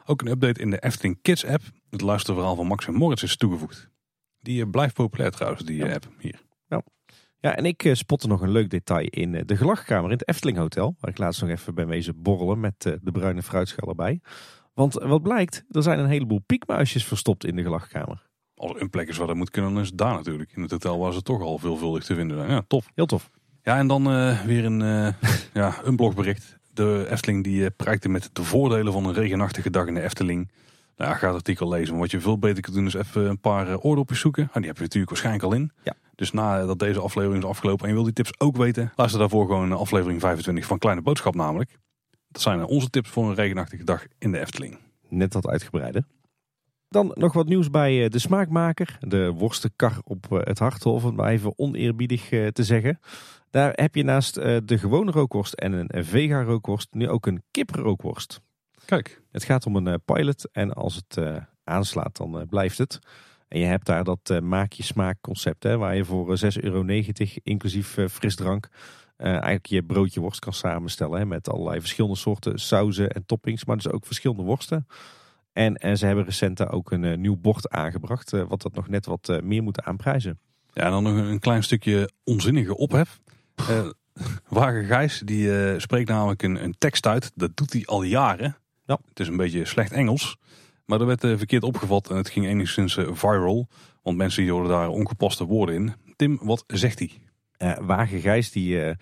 [0.06, 1.64] Ook een update in de Efteling Kids-app.
[1.90, 3.90] Het luisterverhaal van Max en Moritz is toegevoegd.
[4.40, 5.96] Die eh, blijft populair trouwens, die eh, Ja.
[5.96, 6.44] app hier.
[7.40, 10.58] Ja, en ik eh, spotte nog een leuk detail in de gelachkamer in het Efteling
[10.58, 10.96] Hotel.
[11.00, 14.22] Waar ik laatst nog even ben wezen borrelen met de bruine fruitschal erbij.
[14.74, 18.30] Want wat blijkt, er zijn een heleboel piekmuisjes verstopt in de gelachkamer.
[18.56, 20.52] Als er een plek is waar dat moet kunnen, dan is het daar natuurlijk.
[20.56, 22.50] In het hotel waar ze toch al veelvuldig te vinden.
[22.50, 22.88] Ja, tof.
[22.96, 23.30] Heel tof.
[23.62, 24.04] Ja, en dan
[24.46, 25.14] weer een, eh,
[25.54, 26.60] ja, een blogbericht.
[26.76, 30.52] De Efteling die eh, prijkte met de voordelen van een regenachtige dag in de Efteling.
[30.98, 31.92] Nou, ja, ga het artikel lezen.
[31.92, 34.48] Maar wat je veel beter kunt doen is even een paar eh, oordopjes zoeken.
[34.48, 35.72] Ah, die heb je natuurlijk waarschijnlijk al in.
[35.84, 35.94] Ja.
[36.16, 39.46] Dus nadat deze aflevering is afgelopen en je wil die tips ook weten, luister daarvoor
[39.46, 41.78] gewoon naar aflevering 25 van Kleine Boodschap namelijk.
[42.28, 44.78] Dat zijn eh, onze tips voor een regenachtige dag in de Efteling.
[45.10, 46.04] Net wat uitgebreider.
[46.96, 48.98] Dan nog wat nieuws bij eh, de smaakmaker.
[49.00, 53.00] De worstenkar op eh, het Harthof, om het maar even oneerbiedig eh, te zeggen.
[53.56, 57.44] Daar heb je naast eh, de gewone rookworst en een vega rookworst nu ook een
[57.52, 58.42] kiprookworst.
[58.86, 63.00] Kijk, Het gaat om een eh, pilot en als het eh, aanslaat dan blijft het.
[63.48, 66.64] En je hebt daar dat maak je smaak concept hè, waar je voor eh, 6,90
[66.64, 66.86] euro
[67.44, 68.68] inclusief frisdrank
[69.18, 71.20] eigenlijk je broodje worst kan samenstellen.
[71.20, 74.88] Hè, met allerlei verschillende soorten sauzen en toppings, maar dus ook verschillende worsten.
[75.54, 79.06] En, en ze hebben recent daar ook een nieuw bord aangebracht, wat dat nog net
[79.06, 80.40] wat meer moet aanprijzen.
[80.74, 83.20] Ja, en dan nog een klein stukje onzinnige ophef.
[83.56, 83.90] Eh
[84.48, 87.32] Wagen Gijs die eh, spreekt namelijk een, een tekst uit.
[87.36, 88.58] Dat doet hij al jaren.
[88.86, 89.00] Ja.
[89.10, 90.38] Het is een beetje slecht Engels.
[90.86, 93.68] Maar er werd eh, verkeerd opgevat en het ging enigszins viral.
[94.02, 95.94] Want mensen die hoorden daar ongepaste woorden in.
[96.16, 97.12] Tim, wat zegt hij?
[97.82, 98.96] Wagen Gijs die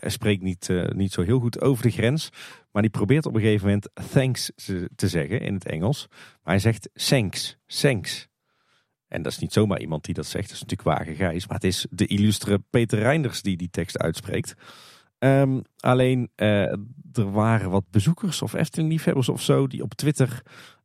[0.00, 2.30] spreekt niet, niet zo heel goed over de grens.
[2.70, 6.06] Maar die probeert op een gegeven moment thanks te te zeggen in het Engels.
[6.08, 8.27] Maar hij zegt thanks, thanks.
[9.08, 10.48] En dat is niet zomaar iemand die dat zegt.
[10.48, 11.18] Dat is natuurlijk Wagen.
[11.18, 14.54] Maar het is de illustre Peter Reinders die die tekst uitspreekt.
[15.18, 16.72] Ehm, alleen eh,
[17.12, 19.66] er waren wat bezoekers of Efteling-liefhebbers of zo...
[19.66, 20.42] die op Twitter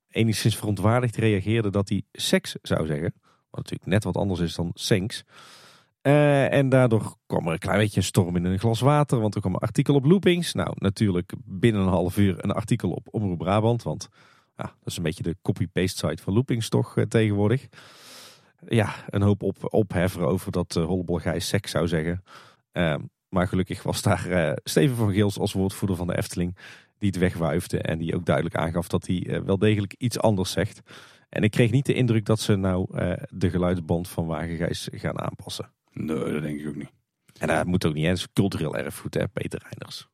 [0.10, 3.14] enigszins verontwaardigd reageerden dat hij seks zou zeggen.
[3.50, 5.24] Wat natuurlijk net wat anders is dan thanks.
[6.02, 9.20] Eh, en daardoor kwam er een klein beetje een storm in een glas water.
[9.20, 10.54] Want er kwam een artikel op Loopings.
[10.54, 13.84] Nou, natuurlijk binnen een half uur een artikel op Omroep Brabant.
[13.84, 14.10] Want
[14.56, 17.68] ja, dat is een beetje de copy-paste site van Loopings toch eh, tegenwoordig.
[18.68, 22.24] Ja, een hoop op, opheffen over dat uh, Hollebol Gijs seks zou zeggen.
[22.72, 22.96] Eh,
[23.30, 26.58] maar gelukkig was daar eh, Steven van Geels als woordvoerder van de Efteling.
[26.98, 30.52] Die het wegwuifde en die ook duidelijk aangaf dat hij eh, wel degelijk iets anders
[30.52, 30.82] zegt.
[31.30, 35.20] En ik kreeg niet de indruk dat ze nou eh, de geluidsband van Wagengijs gaan
[35.20, 35.72] aanpassen.
[35.92, 36.92] Nee, dat denk ik ook niet.
[37.40, 38.12] En dat moet ook niet, hè.
[38.12, 40.08] Is cultureel erfgoed, hè, Peter Reiners.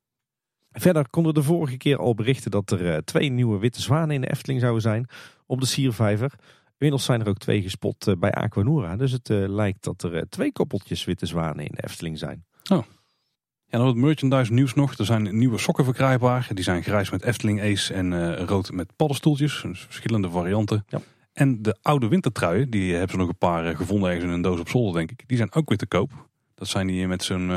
[0.71, 4.15] Verder konden we de vorige keer al berichten dat er eh, twee nieuwe witte zwanen
[4.15, 5.07] in de Efteling zouden zijn
[5.45, 6.33] op de Siervijver.
[6.79, 8.95] Inmiddels zijn er ook twee gespot eh, bij Aquanura.
[8.95, 12.45] Dus het eh, lijkt dat er eh, twee koppeltjes witte zwanen in de Efteling zijn.
[12.63, 14.93] Ja, dan wat merchandise nieuws nog.
[14.93, 16.47] Er zijn nieuwe sokken verkrijgbaar.
[16.53, 19.61] Die zijn grijs met Efteling Ace en rood met paddenstoeltjes.
[19.61, 20.85] Dus verschillende varianten.
[20.87, 21.01] Ja.
[21.33, 24.59] En de oude wintertruien, die hebben ze nog een paar gevonden ergens in een doos
[24.59, 25.27] op zolder denk ik.
[25.27, 26.11] Die zijn ook weer te koop.
[26.55, 27.47] Dat zijn die met zo'n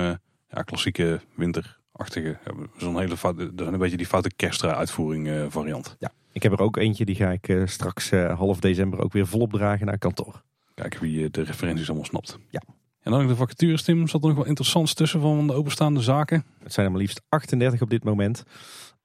[0.49, 5.53] ja, klassieke winterachtige, ja, zo'n hele foute, dat is een beetje die foute kerstrui uitvoering
[5.53, 5.97] variant.
[6.33, 9.27] Ik heb er ook eentje, die ga ik eh, straks eh, half december ook weer
[9.27, 10.43] volop dragen naar kantoor.
[10.75, 12.39] Kijken wie eh, de referenties allemaal snapt.
[12.51, 12.63] Ja.
[13.03, 14.09] En dan nog de vacatures, Tim.
[14.09, 16.45] Zat er nog wel interessants tussen van de openstaande zaken?
[16.63, 18.45] Het zijn er maar liefst 38 op dit moment.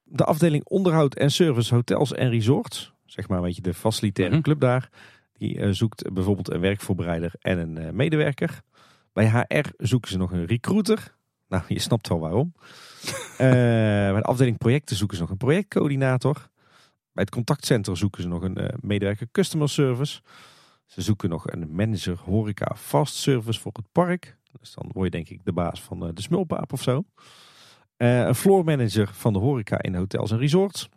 [0.04, 4.42] De afdeling onderhoud en service hotels en resorts, zeg maar een beetje de facilitaire Mhm.
[4.42, 4.90] club daar,
[5.38, 8.60] die zoekt bijvoorbeeld een werkvoorbereider en een medewerker.
[9.12, 11.14] Bij HR zoeken ze nog een recruiter.
[11.48, 12.52] Nou, je snapt wel waarom.
[13.38, 16.48] Bij de afdeling projecten zoeken ze nog een projectcoördinator.
[17.18, 20.20] Bij het contactcentrum zoeken ze nog een eh, medewerker customer service.
[20.86, 24.36] Ze zoeken nog een manager horeca fast service voor het park.
[24.60, 27.04] Dus dan word je denk ik de baas van eh, de smulpaap of zo.
[27.96, 30.88] Eh, een floor manager van de horeca in hotels en resorts.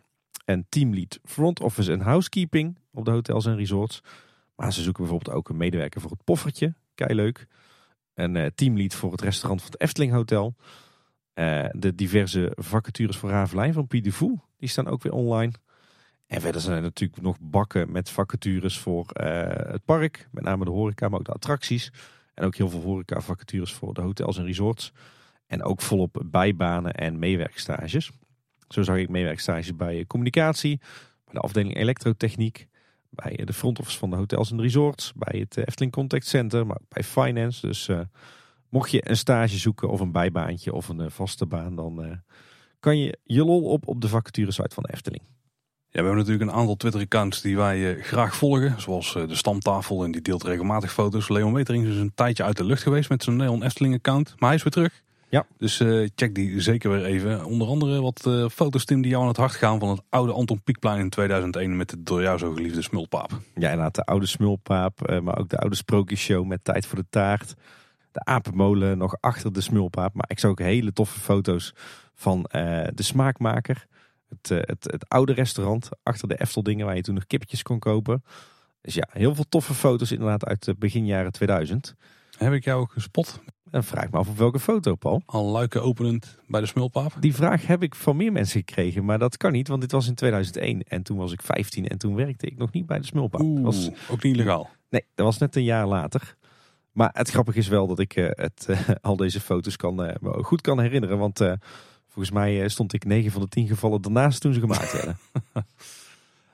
[0.44, 4.00] En teamlead front office en housekeeping op de hotels en resorts.
[4.56, 6.74] Maar ze zoeken bijvoorbeeld ook een medewerker voor het poffertje.
[6.94, 7.46] Kei leuk.
[8.14, 10.54] Een eh, teamlead voor het restaurant van het Efteling Hotel.
[11.72, 14.18] De diverse vacatures voor Ravelijn van Pied
[14.56, 15.52] die staan ook weer online.
[16.32, 20.28] En verder zijn er natuurlijk nog bakken met vacatures voor eh, het park.
[20.30, 21.92] Met name de horeca, maar ook de attracties.
[22.34, 24.92] En ook heel veel horeca vacatures voor de hotels en resorts.
[25.46, 28.10] En ook volop bijbanen en meewerkstages.
[28.68, 30.78] Zo zag ik meewerkstages bij communicatie,
[31.24, 32.68] bij de afdeling elektrotechniek,
[33.10, 36.66] bij de front office van de hotels en resorts, bij het eh, Efteling Contact Center,
[36.66, 37.66] maar bij finance.
[37.66, 38.00] Dus eh,
[38.68, 42.16] mocht je een stage zoeken of een bijbaantje of een eh, vaste baan, dan eh,
[42.80, 45.22] kan je je lol op op de vacaturesite van de Efteling.
[45.92, 48.80] Ja, we hebben natuurlijk een aantal Twitter-accounts die wij eh, graag volgen.
[48.80, 51.28] Zoals eh, de Stamtafel en die deelt regelmatig foto's.
[51.28, 54.34] Leon Wetering is een tijdje uit de lucht geweest met zijn Leon Efteling-account.
[54.38, 55.02] Maar hij is weer terug.
[55.28, 55.46] Ja.
[55.58, 57.44] Dus eh, check die zeker weer even.
[57.44, 60.62] Onder andere wat foto's Tim die jou aan het hart gaan van het oude Anton
[60.62, 63.30] Pieckplein in 2001 met de door jou zo geliefde smulpaap.
[63.54, 67.54] Ja, inderdaad, de oude smulpaap, maar ook de oude sprookjesshow met Tijd voor de Taart.
[68.12, 70.14] De apenmolen nog achter de smulpaap.
[70.14, 71.74] Maar ik zag ook hele toffe foto's
[72.14, 72.42] van
[72.94, 73.86] de smaakmaker.
[74.40, 77.78] Het, eh, het, het oude restaurant achter de Efteldingen waar je toen nog kippetjes kon
[77.78, 78.24] kopen.
[78.80, 81.94] Dus ja, heel veel toffe foto's inderdaad uit de begin jaren 2000.
[82.36, 83.40] Heb ik jou ook gespot?
[83.70, 85.22] En vraag me af op welke foto, Paul.
[85.26, 87.12] Al luiken openend bij de smulpaap?
[87.20, 90.08] Die vraag heb ik van meer mensen gekregen, maar dat kan niet, want dit was
[90.08, 90.82] in 2001.
[90.82, 93.40] En toen was ik 15 en toen werkte ik nog niet bij de smulpaap.
[93.40, 94.70] Oeh, was ook niet illegaal.
[94.90, 96.36] Nee, dat was net een jaar later.
[96.92, 100.60] Maar het grappige is wel dat ik eh, het, eh, al deze foto's kan, goed
[100.60, 101.18] kan herinneren.
[101.18, 101.40] Want
[102.12, 105.18] volgens mij eh, stond ik 9 van de 10 gevallen daarnaast toen ze gemaakt werden.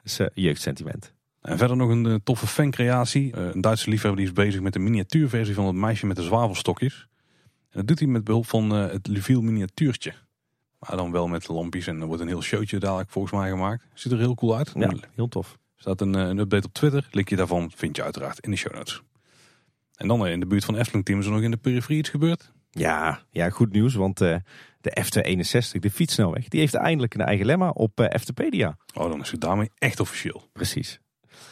[0.02, 1.12] dus eh, jeugdsentiment.
[1.40, 3.36] En verder nog een eh, toffe fancreatie.
[3.36, 7.06] Een Duitse liefhebber die is bezig met een miniatuurversie van het meisje met de zwavelstokjes.
[7.70, 10.12] En dat doet hij met behulp van eh, het Luviel miniatuurtje.
[10.78, 13.84] Maar dan wel met lampjes en er wordt een heel showtje dadelijk volgens mij gemaakt.
[13.94, 14.72] Ziet er heel cool uit.
[14.74, 15.58] Ja, Er heel tof.
[15.76, 17.08] staat een, een update op Twitter.
[17.10, 19.02] Linkje daarvan vind je uiteraard in de show notes.
[19.94, 22.08] En dan in de buurt van Efteling Team is er nog in de periferie iets
[22.08, 22.52] gebeurd.
[22.70, 24.36] Ja, ja, goed nieuws, want eh,
[24.80, 28.76] de F261, de fietssnelweg, die heeft eindelijk een eigen lemma op eh Eftepedia.
[28.94, 30.42] Oh, dan is het daarmee echt officieel.
[30.52, 31.00] Precies.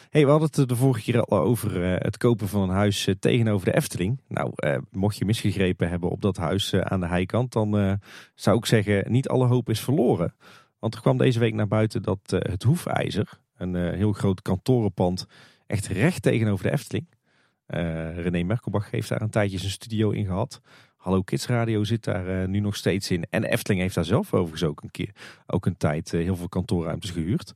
[0.09, 3.07] Hey, we hadden het de vorige keer al over eh, het kopen van een huis
[3.07, 4.21] eh, tegenover de Efteling.
[4.27, 4.53] Nou,
[4.91, 7.99] mocht je misgegrepen hebben op dat huis aan de heikant, dan
[8.35, 10.35] zou ik zeggen, niet alle hoop is verloren.
[10.79, 15.25] Want er kwam deze week naar buiten dat het Hoefijzer, een heel groot kantorenpand,
[15.67, 17.07] echt recht tegenover de Efteling.
[18.15, 20.61] René Merkelbach heeft daar een tijdje zijn studio in gehad.
[20.97, 23.25] Hallo Kids Radio zit daar eh, nu nog steeds in.
[23.29, 25.11] En de Efteling heeft daar zelf overigens ook een keer,
[25.45, 27.53] ook een tijd, eh, heel veel kantoorruimtes gehuurd.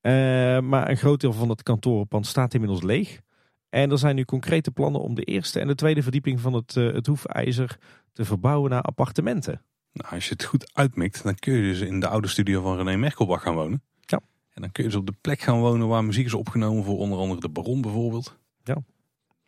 [0.00, 0.12] Eh,
[0.60, 3.20] maar een groot deel van het kantorenpand staat inmiddels leeg.
[3.68, 6.74] En er zijn nu concrete plannen om de eerste en de tweede verdieping van het,
[6.74, 7.78] het hoefijzer
[8.12, 9.62] te verbouwen naar appartementen.
[9.92, 12.76] Nou, als je het goed uitmikt, dan kun je dus in de oude studio van
[12.76, 13.82] René Merkelbach gaan wonen.
[14.00, 14.20] Ja.
[14.52, 16.98] En dan kun je dus op de plek gaan wonen waar muziek is opgenomen voor
[16.98, 18.38] onder andere de Baron bijvoorbeeld.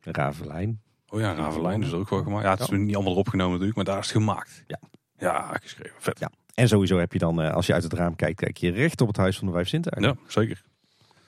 [0.00, 0.82] Ravelijn.
[1.12, 2.44] Oh ja, Ravelijn is er ook wel gemaakt.
[2.44, 4.64] Ja, het is niet allemaal erop genomen natuurlijk, maar daar is het gemaakt.
[4.66, 4.78] Ja.
[5.18, 5.94] Ja, geschreven.
[5.98, 6.18] Vet.
[6.18, 6.30] Ja.
[6.54, 9.00] En sowieso heb je dan, eh, als je uit het raam kijkt, kijk je recht
[9.00, 10.18] op het huis van de Vijf Zintuigen.
[10.22, 10.62] Ja, zeker.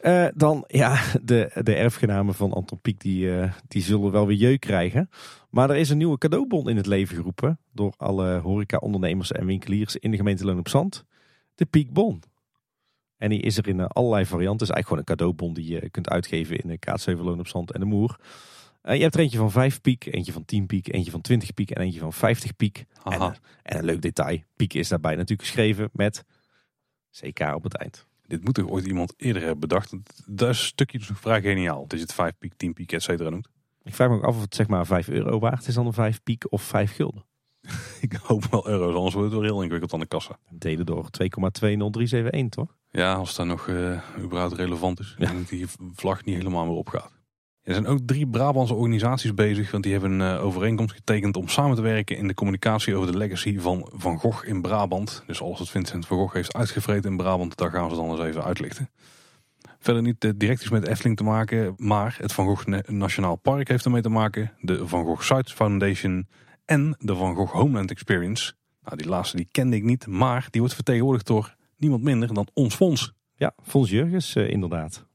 [0.01, 4.37] Eh, dan, ja, de, de erfgenamen van Anton Pieck, die, eh, die zullen wel weer
[4.37, 5.11] jeuk krijgen.
[5.51, 9.97] Maar er is een nieuwe cadeaubon in het leven geroepen door alle horeca-ondernemers en winkeliers
[9.97, 11.05] in de gemeente Loon op Zand.
[11.55, 12.23] De Pieckbon.
[13.17, 14.67] En die is er in allerlei varianten.
[14.67, 17.49] Het is eigenlijk gewoon een cadeaubon die je kunt uitgeven in de Kaatsheuvel, Loon op
[17.49, 18.19] Zand en de Moer.
[18.85, 21.55] Eh, je hebt er eentje van 5 piek, eentje van 10 piek, eentje van 20
[21.55, 22.85] piek en eentje van 50 piek.
[23.05, 23.31] En, eh,
[23.63, 26.25] en een leuk detail, piek is daarbij natuurlijk geschreven met
[27.11, 28.07] CK op het eind.
[28.27, 29.91] Dit moet toch ooit iemand eerder hebben bedacht.
[30.27, 31.87] Dat is een stukje dus vrij geniaal.
[31.87, 33.49] Dat je het 5 piek, 10 piek, et cetera noemt.
[33.83, 35.93] Ik vraag me ook af of het zeg maar 5 euro waard is dan een
[35.93, 37.25] 5 piek of 5 gulden.
[38.01, 40.39] Ik hoop wel euro's, anders wordt het wel heel ingewikkeld aan de kassa.
[40.51, 42.77] Delen door 2,20371 toch?
[42.91, 45.15] Ja, als dat nog eh, überhaupt relevant is.
[45.19, 45.29] Ja.
[45.29, 47.14] En die vlag niet helemaal meer opgaat.
[47.65, 51.49] Er zijn ook drie Brabantse organisaties bezig, want die hebben een eh, overeenkomst getekend om
[51.49, 55.23] samen te werken in de communicatie over de legacy van Van Gogh in Brabant.
[55.27, 58.21] Dus alles wat Vincent van Gogh heeft uitgevreten in Brabant, daar gaan ze dan eens
[58.21, 58.91] even uitlichten.
[59.79, 63.37] Verder niet eh, direct iets met Efteling te maken, maar het Van Gogh Na- Nationaal
[63.37, 64.53] Park heeft ermee te maken.
[64.61, 66.29] De Van Gogh Site Foundation
[66.65, 68.53] en de Van Gogh Homeland Experience.
[68.83, 72.49] Nou, die laatste die kende ik niet, maar die wordt vertegenwoordigd door niemand minder dan
[72.53, 73.13] ons fonds.
[73.37, 75.07] Ja, Fons Jurgens eh, inderdaad.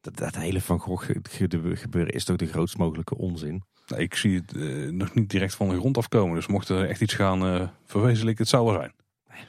[0.00, 3.62] Dat, dat hele Van Gogh ge- ge- gebeuren is toch de grootst mogelijke onzin.
[3.86, 6.34] Nou, ik zie het eh, nog niet direct van de grond afkomen.
[6.34, 8.92] Dus mocht er echt iets gaan eh verwezenlijken, het zou wel zijn.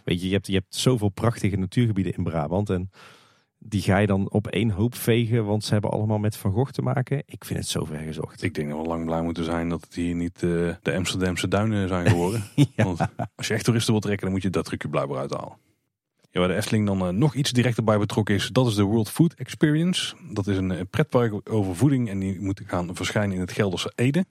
[0.03, 2.89] Weet je, je hebt, je hebt zoveel prachtige natuurgebieden in Brabant en
[3.57, 6.71] die ga je dan op één hoop vegen, want ze hebben allemaal met Van Gogh
[6.71, 7.23] te maken.
[7.25, 8.43] Ik vind het zo ver gezocht.
[8.43, 10.49] Ik denk dat we lang blij moeten zijn dat het hier niet eh,
[10.81, 12.43] de Amsterdamse duinen zijn geworden.
[12.75, 12.83] Ja.
[12.83, 12.99] Want
[13.35, 15.57] als je echt toeristen wilt trekken, dan moet je dat trucje blijkbaar uithalen.
[16.31, 18.83] Ja, waar de Efteling dan eh, nog iets directer bij betrokken is, dat is de
[18.83, 20.15] World Food Experience.
[20.31, 23.91] Dat is een eh, pretpark over voeding en die moet gaan verschijnen in het Gelderse
[23.95, 24.25] Ede.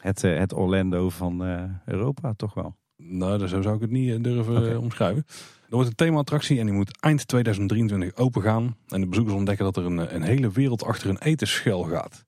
[0.00, 1.42] Het, eh, het Orlando van
[1.84, 2.76] Europa toch wel.
[2.96, 5.24] Nou, dus zo zou ik het niet durven omschrijven.
[5.68, 8.76] Er wordt een thema-attractie en die moet eind 2023 open gaan.
[8.88, 12.10] En de bezoekers ontdekken dat er een, een hele wereld achter een etensschel gaat.
[12.10, 12.20] Dat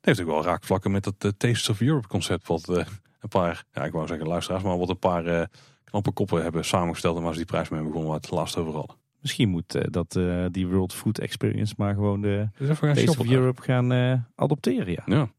[0.00, 2.46] heeft ook wel raakvlakken met dat Taste of Europe concept.
[2.46, 5.48] Wat een paar, ja, ik wou zeggen luisteraars, maar wat een paar
[5.90, 7.16] knappe koppen hebben samengesteld.
[7.16, 8.96] En waar ze die prijs mee begonnen, waar het laatst over hadden.
[9.20, 12.96] Misschien moet eh, dat eh, die World Food Experience maar gewoon de Dus even gaan
[13.04, 13.30] Taste of.
[13.30, 14.92] Europe gaan eh, adopteren.
[14.92, 15.02] Ja.
[15.06, 15.30] Ja.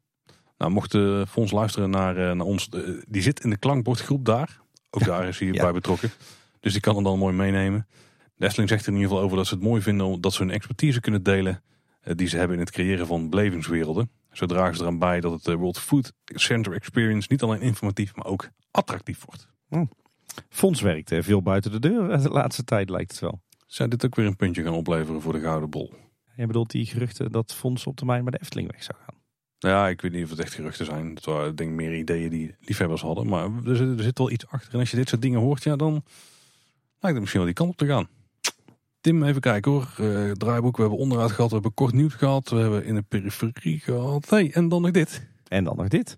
[0.57, 2.69] Nou, mocht de fonds luisteren naar, eh, naar ons,
[3.07, 4.59] die zit in de klankbordgroep daar.
[4.89, 5.63] Ook daar is hij Ja.
[5.63, 6.09] bij betrokken.
[6.59, 7.87] Dus die kan het dan mooi meenemen.
[8.35, 10.41] De Efteling zegt er in ieder geval over dat ze het mooi vinden dat ze
[10.43, 11.61] hun expertise kunnen delen
[12.15, 14.09] die ze hebben in het creëren van belevingswerelden.
[14.31, 18.25] Zo dragen ze eraan bij dat het World Food Center Experience niet alleen informatief, maar
[18.25, 19.47] ook attractief wordt.
[20.49, 23.41] Fonds werkt eh, veel buiten de deur de laatste tijd lijkt het wel.
[23.65, 25.93] Zou dit ook weer een puntje gaan opleveren voor de Gouden Bol?
[26.35, 29.15] Je bedoelt die geruchten dat Fonds op termijn bij de Efteling weg zou gaan.
[29.57, 31.15] Ja, ik weet niet of het echt geruchten zijn.
[31.15, 33.27] Het waren denk ik meer ideeën die liefhebbers hadden.
[33.27, 34.73] Maar er zit, er zit wel iets achter.
[34.73, 35.91] En als je dit soort dingen hoort, ja, dan
[36.99, 38.07] lijkt het misschien wel die kant op te gaan.
[39.01, 39.95] Tim, even kijken hoor.
[39.99, 42.49] Uh, draaiboek, we hebben onderuit gehad, we hebben kort nieuws gehad.
[42.49, 44.29] We hebben in de periferie gehad.
[44.29, 45.27] Hey, en dan nog dit.
[45.47, 46.17] En dan nog dit.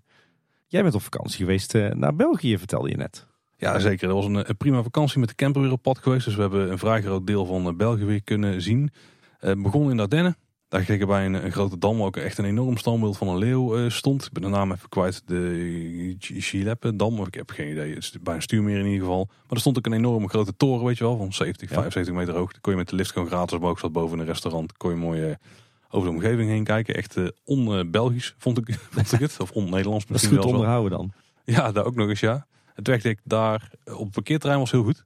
[0.66, 3.26] Jij bent op vakantie geweest uh, naar België, vertelde je net.
[3.60, 4.08] Ja, zeker.
[4.08, 6.24] Dat was een, een, prima vakantie met de camper weer op pad geweest.
[6.24, 8.90] Dus we hebben een vrij groot deel van eh, België weer kunnen zien.
[9.40, 10.36] Uh, begon in de Ardennen.
[10.68, 13.78] Daar kreeg bij een, een, grote dam ook echt een enorm standbeeld van een leeuw
[13.78, 14.24] uh, stond.
[14.24, 15.22] Ik ben de naam even kwijt.
[15.26, 17.94] De Gileppe dam, of ik heb geen idee.
[17.94, 19.24] Het is bij een stuurmeer in ieder geval.
[19.26, 21.74] Maar er stond ook een enorme grote toren, weet je wel, van 70, ja.
[21.74, 22.52] 75 meter hoog.
[22.52, 24.76] Daar kon je met de lift gewoon gratis boven, zat boven een restaurant.
[24.76, 25.34] Kon je mooi uh,
[25.90, 26.94] over de omgeving heen kijken.
[26.94, 29.40] Echt on-Belgisch vond ik, vond ik het.
[29.40, 31.12] Of on-Nederlands misschien Dat is goed onderhouden dan.
[31.44, 32.46] Ja, daar ook nog eens ja.
[32.80, 35.04] Het wegdek daar op het parkeerterrein was heel goed.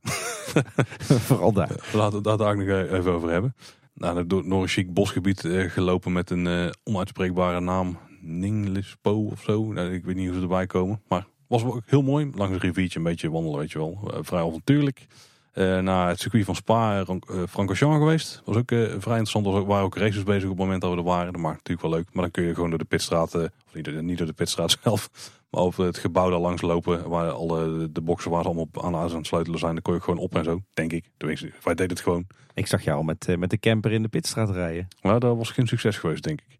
[1.26, 1.70] Vooral daar.
[1.92, 3.54] Laten we het daar ook nog even over hebben
[3.94, 7.98] nou, door, een chic bosgebied uh, gelopen met een uh, onuitspreekbare naam.
[8.20, 9.72] Ninglispo of zo.
[9.72, 11.02] Nou, ik weet niet hoe ze erbij komen.
[11.08, 12.30] Maar was ook heel mooi.
[12.34, 13.98] Langs een riviertje een beetje wandelen, weet je wel.
[14.04, 15.06] Uh, vrij avontuurlijk.
[15.54, 17.04] naar het circuit van Spa,
[17.48, 18.42] Francorchamps geweest.
[18.44, 19.46] Was ook vrij interessant.
[19.46, 21.32] Er waren ook races bezig op het moment dat we er waren.
[21.32, 22.08] Dat maakt natuurlijk wel leuk.
[22.12, 25.10] Maar dan kun je gewoon door de pitstraat, of niet, niet door de pitstraat zelf,
[25.54, 27.08] maar over het gebouw daar langs lopen.
[27.08, 29.72] Waar alle de boxen waar ze allemaal aan, aan het sleutelen zijn.
[29.72, 31.10] Dan kon je gewoon op en zo, denk ik.
[31.16, 32.26] Tenminste, wij deden het gewoon.
[32.54, 34.88] Ik zag jou al met, met de camper in de pitstraat rijden.
[35.02, 36.58] Maar dat was geen succes geweest, denk ik.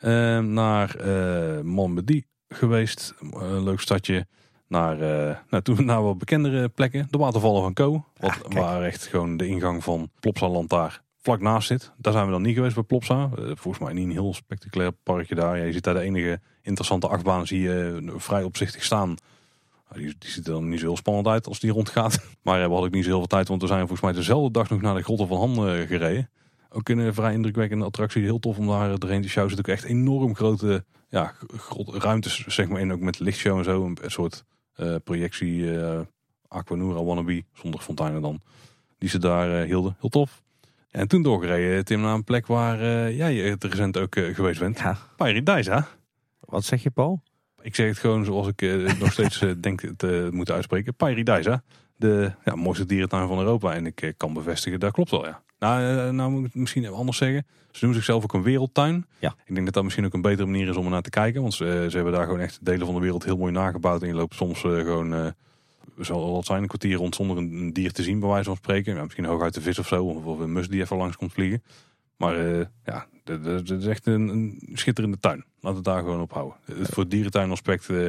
[0.00, 3.14] Uh, naar uh, Montbedi geweest.
[3.32, 4.26] Een leuk stadje.
[4.68, 7.06] Naar, uh, nou, toen naar wat bekendere plekken.
[7.10, 8.04] De watervallen van Co.
[8.16, 11.92] Wat, ah, waar echt gewoon de ingang van Plopsaland daar vlak naast zit.
[11.96, 13.30] Daar zijn we dan niet geweest bij Plopsa.
[13.34, 15.58] volgens mij niet een heel spectaculair parkje daar.
[15.58, 16.40] Ja, je ziet daar de enige
[16.70, 19.14] interessante achtbaan zie je vrij opzichtig staan.
[19.92, 22.18] Die, die ziet er dan niet zo heel spannend uit als die rondgaat.
[22.42, 24.70] Maar we hadden niet zo heel veel tijd, want we zijn volgens mij dezelfde dag
[24.70, 26.30] nog naar de Grotten van Han gereden.
[26.72, 28.22] Ook een vrij indrukwekkende attractie.
[28.22, 29.50] Heel tof om daar doorheen te showen.
[29.50, 31.34] Er zitten ook echt enorm grote ja,
[31.86, 32.92] ruimtes zeg maar, in.
[32.92, 33.84] Ook met lichtshow en zo.
[33.84, 34.44] Een, soort
[34.76, 36.00] uh, projectie uh,
[36.48, 37.44] Aquanura wannabe.
[37.52, 38.40] Zonder fonteinen dan.
[38.98, 39.96] Die ze daar uh, hielden.
[40.00, 40.42] Heel tof.
[40.90, 44.78] En toen doorgereden, Tim, naar een plek waar jij recent ook geweest bent.
[44.78, 44.98] Ja.
[45.16, 45.84] Paradise,
[46.50, 47.22] Wat zeg je, Paul?
[47.62, 50.94] Ik zeg het gewoon zoals ik uh, nog steeds uh, denk te moeten uitspreken.
[50.94, 51.62] Paradise,
[51.96, 53.74] de ja, mooiste dierentuin van Europa.
[53.74, 55.42] En ik uh, kan bevestigen, dat klopt wel, ja.
[55.58, 57.46] Nou, nou moet ik het misschien even anders zeggen.
[57.70, 59.06] Ze noemen zichzelf ook een wereldtuin.
[59.18, 59.34] Ja.
[59.44, 61.40] Ik denk dat dat misschien ook een betere manier is om er naar te kijken.
[61.40, 64.02] Want ze, ze hebben daar gewoon echt delen van de wereld heel mooi nagebouwd.
[64.02, 65.34] En je loopt soms gewoon,
[65.98, 68.94] zal het zijn, een kwartier rond zonder een, dier te zien, bij wijze van spreken.
[68.94, 71.62] Ja, misschien hooguit de vis of zo, of, een mus die even langs komt vliegen.
[72.16, 72.36] Maar
[72.84, 75.36] ja, het is echt een, een, schitterende tuin.
[75.36, 76.56] Laten we het daar gewoon op houden.
[76.66, 78.06] Voor het dierentuinaspect, uh,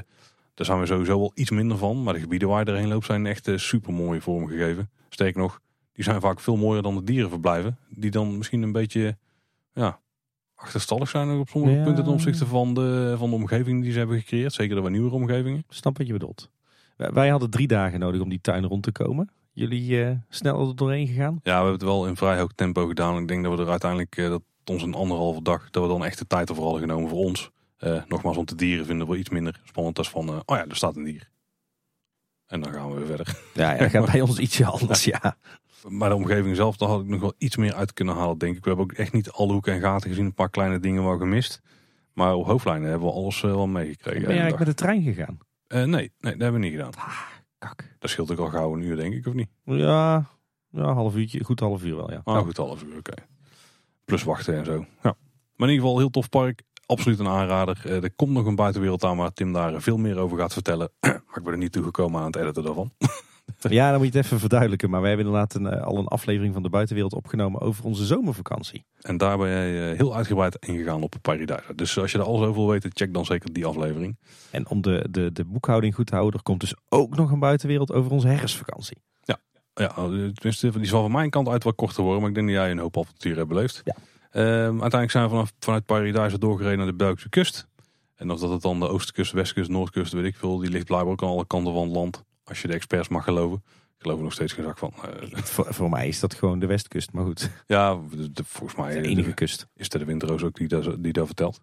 [0.54, 2.04] daar zijn we sowieso wel iets minder van.
[2.04, 4.90] Maar de gebieden waar je erheen loopt zijn echt uh, super mooi vormgegeven.
[5.10, 5.62] Steek nog,
[5.94, 7.78] die zijn vaak veel mooier dan de dierenverblijven.
[7.90, 9.18] Die dan misschien een beetje
[9.74, 10.00] ja,
[10.56, 11.84] achterstallig zijn op sommige ja.
[11.84, 14.54] punten ten opzichte van de, van de omgeving die ze hebben gecreëerd.
[14.54, 15.64] Zeker de wat nieuwere omgevingen.
[15.70, 16.50] Snap wat je bedoelt.
[16.96, 19.30] Wij hadden drie dagen nodig om die tuin rond te komen.
[19.54, 21.34] Jullie uh, snel er doorheen gegaan?
[21.34, 23.18] Ja, we hebben het wel in vrij hoog tempo gedaan.
[23.18, 26.06] Ik denk dat we er uiteindelijk, uh, dat ons een anderhalve dag, dat we dan
[26.06, 27.52] echt de tijd ervoor hadden genomen voor ons.
[27.80, 30.68] Uh, nogmaals, om te dieren vinden we iets minder spannend als van, uh, oh ja,
[30.68, 31.30] er staat een dier.
[32.46, 33.38] En dan gaan we weer verder.
[33.54, 35.38] Ja, ja dat gaat bij ons ietsje anders, ja.
[35.88, 38.56] Maar de omgeving zelf, daar had ik nog wel iets meer uit kunnen halen, denk
[38.56, 38.64] ik.
[38.64, 40.26] We hebben ook echt niet alle hoeken en gaten gezien.
[40.26, 41.62] Een paar kleine dingen wel gemist.
[42.14, 44.22] Maar op hoofdlijnen hebben we alles uh, wel meegekregen.
[44.22, 45.38] Ben je eigenlijk met de trein gegaan?
[45.68, 46.96] nee, nee, dat hebben we niet gedaan.
[46.96, 47.22] Ah,
[47.58, 47.96] kak.
[48.00, 49.50] Dat scheelt ook al gauw een uur, denk ik, of niet?
[49.64, 50.26] Ja,
[50.70, 51.44] ja half uurtje.
[51.44, 52.22] Goed half uur wel, ja.
[52.24, 53.12] Ah, goed half uur, oké.
[53.12, 53.26] Okay.
[54.06, 54.86] Plus wachten en zo.
[55.04, 55.16] Ja.
[55.56, 56.64] Maar in ieder geval heel tof park.
[56.86, 57.82] Absoluut een aanrader.
[57.86, 60.92] Uh, er komt nog een buitenwereld aan waar Tim daar veel meer over gaat vertellen.
[61.00, 62.92] maar ik ben er niet toegekomen aan het editen daarvan.
[63.70, 64.90] ja, dan moet je het even verduidelijken.
[64.90, 68.06] Maar wij hebben inderdaad een, uh, al een aflevering van de buitenwereld opgenomen over onze
[68.06, 68.86] zomervakantie.
[69.02, 71.76] En daar ben jij uh, heel uitgebreid ingegaan op Paradise.
[71.76, 74.18] Dus als je er alles over wil weten, check dan zeker die aflevering.
[74.52, 77.40] En om de, de, de boekhouding goed te houden, er komt dus ook nog een
[77.40, 78.98] buitenwereld over onze herfstvakantie.
[79.22, 79.38] Ja,
[79.74, 82.20] ja tenminste, die zal van mijn kant uit wat korter worden.
[82.20, 83.82] Maar ik denk dat jij een hoop avonturen hebt beleefd.
[83.84, 83.96] Ja.
[84.34, 87.68] Um, uiteindelijk zijn we vanaf, vanuit Paradise doorgereden naar de Belgische kust.
[88.16, 90.58] En of dat het dan de oostkust, westkust, noordkust, weet ik veel.
[90.58, 92.24] Die ligt blijkbaar ook aan alle kanten van het land.
[92.44, 93.64] Als je de experts mag geloven.
[93.68, 94.94] Ik geloof er nog steeds geen zak van.
[95.06, 97.50] Uh, voor, voor, mij is dat gewoon de westkust, maar goed.
[97.68, 99.68] Ja, de, de, volgens mij de enige de, kust.
[99.76, 101.62] Is het de windroos ook die dat, die dat vertelt.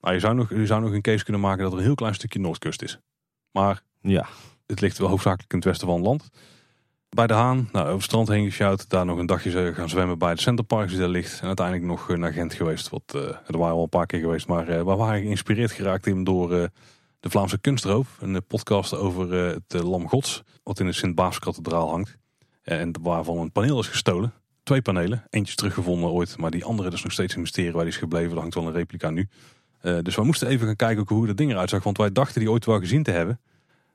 [0.00, 1.94] Maar je zou, nog, je zou nog een case kunnen maken dat er een heel
[1.94, 2.98] klein stukje noordkust is.
[3.50, 4.28] Maar ja.
[4.66, 6.30] het ligt wel hoofdzakelijk in het westen van het land.
[7.14, 8.88] Bij de Haan, nou, over het strand heen gesjouwd.
[8.88, 11.40] Daar nog een dagje gaan zwemmen bij de Centerpark die daar ligt.
[11.40, 12.88] En uiteindelijk nog naar Gent geweest.
[12.88, 14.46] Wat, uh, er waren al een paar keer geweest.
[14.46, 18.16] Maar uh, we waren geïnspireerd geraakt in door de Vlaamse Kunstroof.
[18.20, 20.42] Een podcast over het Lam Gods.
[20.62, 22.16] Wat in de Sint-Baaskathedraal hangt.
[22.62, 24.32] En waarvan een paneel is gestolen.
[24.62, 25.24] Twee panelen.
[25.30, 26.38] Eentje teruggevonden ooit.
[26.38, 28.32] Maar die andere is nog steeds een mysterie waar die is gebleven.
[28.32, 29.28] Er hangt wel een replica nu.
[30.02, 31.82] dus we moesten even gaan kijken hoe dat ding eruit zag.
[31.82, 33.40] Want wij dachten die ooit wel gezien te hebben.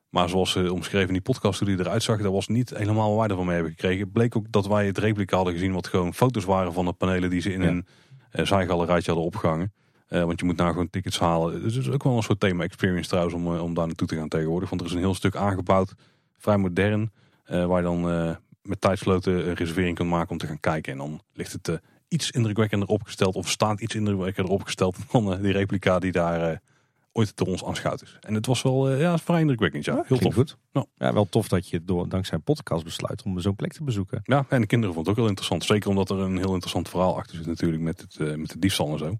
[0.09, 3.15] Maar zoals ze omschreven in die podcast hoe die eruit zag, dat was niet helemaal
[3.15, 4.11] waar ervan mee hebben gekregen.
[4.11, 7.29] Bleek ook dat wij het replica hadden gezien wat gewoon foto's waren van de panelen
[7.29, 7.85] die ze in een
[8.31, 9.73] uh, zijgalerijtje hadden opgehangen.
[10.09, 11.61] Uh, want je moet nou gewoon tickets halen.
[11.61, 14.07] Dus het is ook wel een soort thema experience trouwens om, uh, om daar naartoe
[14.07, 14.69] te gaan tegenwoordig.
[14.69, 15.93] Want er is een heel stuk aangebouwd,
[16.37, 17.11] vrij modern,
[17.45, 18.01] waar je dan
[18.61, 20.91] met tijdsloten een reservering kunt maken om te gaan kijken.
[20.91, 25.99] En dan ligt het iets indrukwekkender opgesteld of staat iets indrukwekkender opgesteld dan die replica
[25.99, 26.61] die daar
[27.19, 28.17] ooit door ons aanschouwd is.
[28.21, 29.85] En het was wel uh, ja, vrij indrukwekkend.
[29.85, 30.03] Ja.
[30.07, 30.33] Heel tof.
[30.33, 30.57] Goed.
[30.71, 34.21] Ja, wel tof dat je door, dankzij een podcast besluit om zo'n plek te bezoeken.
[34.23, 35.63] Ja, en de kinderen vonden het ook heel interessant.
[35.63, 38.59] Zeker omdat er een heel interessant verhaal achter zit natuurlijk met, het, uh, met de
[38.59, 39.17] diefstal en zo.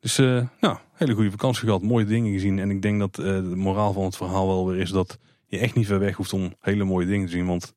[0.00, 2.58] Dus uh, nou, hele goede vakantie gehad, mooie dingen gezien.
[2.58, 5.74] En ik denk dat de moraal van het verhaal wel weer is dat je echt
[5.74, 7.46] niet ver weg hoeft om hele mooie dingen te zien.
[7.46, 7.72] Want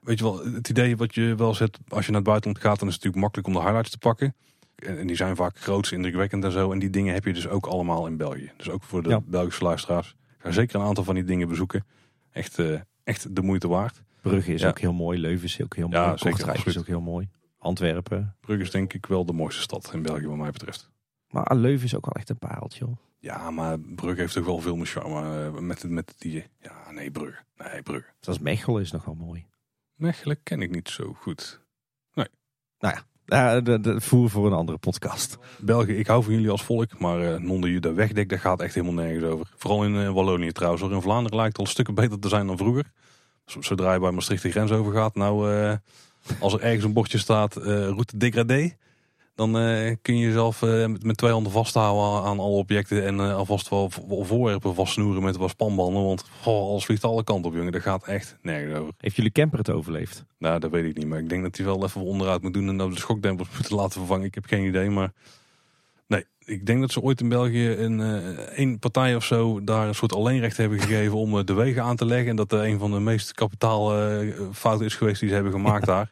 [0.00, 2.78] weet je wel, het idee wat je wel zet als je naar het buitenland gaat,
[2.78, 4.34] dan is het natuurlijk makkelijk om de highlights te pakken.
[4.76, 6.72] En die zijn vaak groots, indrukwekkend en zo.
[6.72, 8.52] En die dingen heb je dus ook allemaal in België.
[8.56, 10.16] Dus ook voor de Belgische luisteraars.
[10.38, 11.84] Ga zeker een aantal van die dingen bezoeken.
[12.30, 14.02] Echt, uh, echt de moeite waard.
[14.20, 15.18] Brugge is ook heel mooi.
[15.18, 16.02] Leuven is ook heel mooi.
[16.02, 17.28] Ja, zeker, is ook heel mooi.
[17.58, 18.36] Antwerpen.
[18.40, 20.90] Brugge is denk ik wel de mooiste stad in België wat mij betreft.
[21.28, 22.84] Maar Leuven is ook wel echt een pareltje.
[22.84, 22.98] Hoor.
[23.18, 25.50] Ja, maar Brugge heeft toch wel veel meer charme.
[25.52, 26.46] Uh, met, met die...
[26.60, 27.42] Ja, nee, Brugge.
[27.56, 28.08] Nee, Brugge.
[28.20, 29.46] Zoals Mechelen is nog wel mooi.
[29.94, 31.60] Mechelen ken ik niet zo goed.
[32.14, 32.26] Nee.
[32.78, 35.38] Nou ja, ja, de, voer voor een andere podcast.
[35.58, 38.74] België, ik hou van jullie als volk, maar uh, non de wegdek, daar gaat echt
[38.74, 39.46] helemaal nergens over.
[39.56, 40.82] Vooral in uh, Wallonië trouwens.
[40.82, 42.84] In Vlaanderen lijkt het al stukken beter te zijn dan vroeger.
[43.44, 45.72] Zodra je bij Maastricht de grens over gaat, nou, uh,
[46.38, 48.76] als er ergens een bordje staat, route degradé,
[49.34, 53.04] dan uh, kun je jezelf uh, met, twee handen vasthouden aan alle objecten.
[53.04, 56.04] En uh, alvast wel voorwerpen vastsnoeren met wat spanbanden.
[56.04, 57.72] Want oh, alles vliegt alle kanten op, jongen.
[57.72, 58.94] Dat gaat echt nergens over.
[58.98, 60.24] Heeft jullie camper het overleefd?
[60.38, 61.06] Nou, dat weet ik niet.
[61.06, 62.68] Maar ik denk dat hij wel even onderuit moet doen.
[62.68, 64.26] En dat de schokdempers moeten laten vervangen.
[64.26, 64.90] Ik heb geen idee.
[64.90, 65.12] Maar
[66.06, 67.98] nee, ik denk dat ze ooit in België een,
[68.60, 72.06] een partij of zo daar een soort alleenrecht hebben gegeven om de wegen aan te
[72.06, 72.28] leggen.
[72.28, 76.08] En dat er een van de meest kapitaalfouten is geweest die ze hebben gemaakt daar.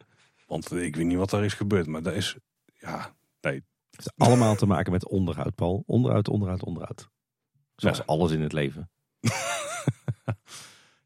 [0.47, 1.87] Want ik weet niet wat daar is gebeurd.
[1.87, 2.37] Maar dat is
[2.83, 3.55] ja, nee.
[3.55, 5.83] Het heeft allemaal te maken met onderhoud, Paul.
[5.87, 7.09] Onderhoud, onderhoud, onderhoud.
[7.77, 8.91] Zoals alles in het leven.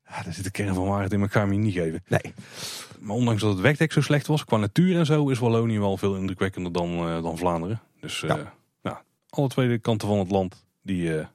[0.08, 2.02] ja, daar zit de kern van waarheid in, maar ik ga hem je niet geven.
[2.08, 2.34] Nee.
[2.98, 5.96] Maar ondanks dat het wegdek zo slecht was, qua natuur en zo, is Wallonië wel
[5.96, 7.80] veel indrukwekkender dan, uh, dan Vlaanderen.
[8.00, 8.54] Dus uh, ja.
[8.82, 8.96] nou,
[9.28, 11.26] alle twee kanten van het land, die, uh,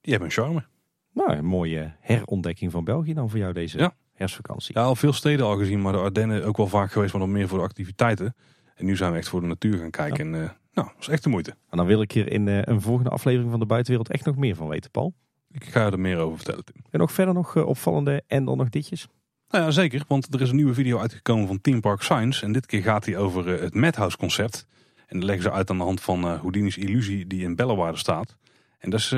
[0.00, 0.64] die hebben een charme.
[1.12, 3.94] Nou, een mooie herontdekking van België dan voor jou deze ja.
[4.12, 4.78] herfstvakantie.
[4.78, 7.32] Ja, al veel steden al gezien, maar de Ardennen ook wel vaak geweest, maar dan
[7.32, 8.34] meer voor de activiteiten.
[8.80, 10.34] En nu zijn we echt voor de natuur gaan kijken.
[10.34, 11.50] En uh, nou, dat is echt de moeite.
[11.50, 14.36] En dan wil ik hier in uh, een volgende aflevering van de buitenwereld echt nog
[14.36, 15.14] meer van weten, Paul.
[15.50, 16.82] Ik ga er meer over vertellen, Tim.
[16.90, 19.08] En nog verder nog uh, opvallende en dan nog ditjes?
[19.48, 20.02] Nou ja, zeker.
[20.08, 22.44] Want er is een nieuwe video uitgekomen van Team Park Science.
[22.44, 24.66] En dit keer gaat hij over het Madhouse concept.
[25.06, 28.36] En dat leggen ze uit aan de hand van Houdini's illusie die in Bellewaarde staat.
[28.78, 29.12] En dat is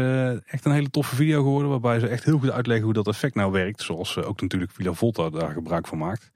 [0.46, 1.70] echt een hele toffe video geworden.
[1.70, 3.82] Waarbij ze echt heel goed uitleggen hoe dat effect nou werkt.
[3.82, 6.31] Zoals ook natuurlijk Villa Volta daar gebruik van maakt.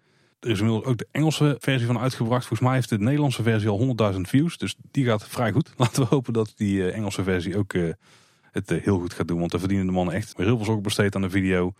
[0.47, 2.47] Er is inmiddels ook de Engelse versie van uitgebracht.
[2.47, 4.59] Volgens mij heeft de Nederlandse versie al 100.000 views.
[4.59, 5.73] Dus die gaat vrij goed.
[5.77, 7.82] Laten we hopen dat die eh, Engelse versie ook eh,
[8.51, 9.39] het eh, heel goed gaat doen.
[9.39, 11.73] Want daar verdienen de mannen echt heel veel zorg besteed aan de video.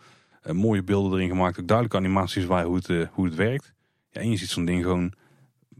[0.51, 1.59] mooie beelden erin gemaakt.
[1.59, 3.73] Ook duidelijke animaties waar hoe het, hoe het werkt.
[4.09, 5.13] Ja, en je ziet zo'n ding gewoon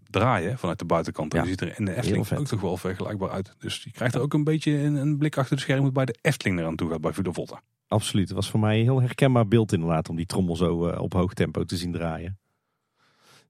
[0.09, 1.34] draaien vanuit de buitenkant.
[1.34, 3.55] En ja, ziet er in de Efteling ook toch wel vergelijkbaar uit.
[3.59, 6.18] Dus je krijgt er ook een beetje een, een blik achter de schermen bij de
[6.22, 7.61] Efteling eraan toe gaat bij Volta.
[7.88, 8.27] Absoluut.
[8.27, 11.34] Het was voor mij een heel herkenbaar beeld inderdaad om die trommel zo op hoog
[11.34, 12.38] tempo te zien draaien.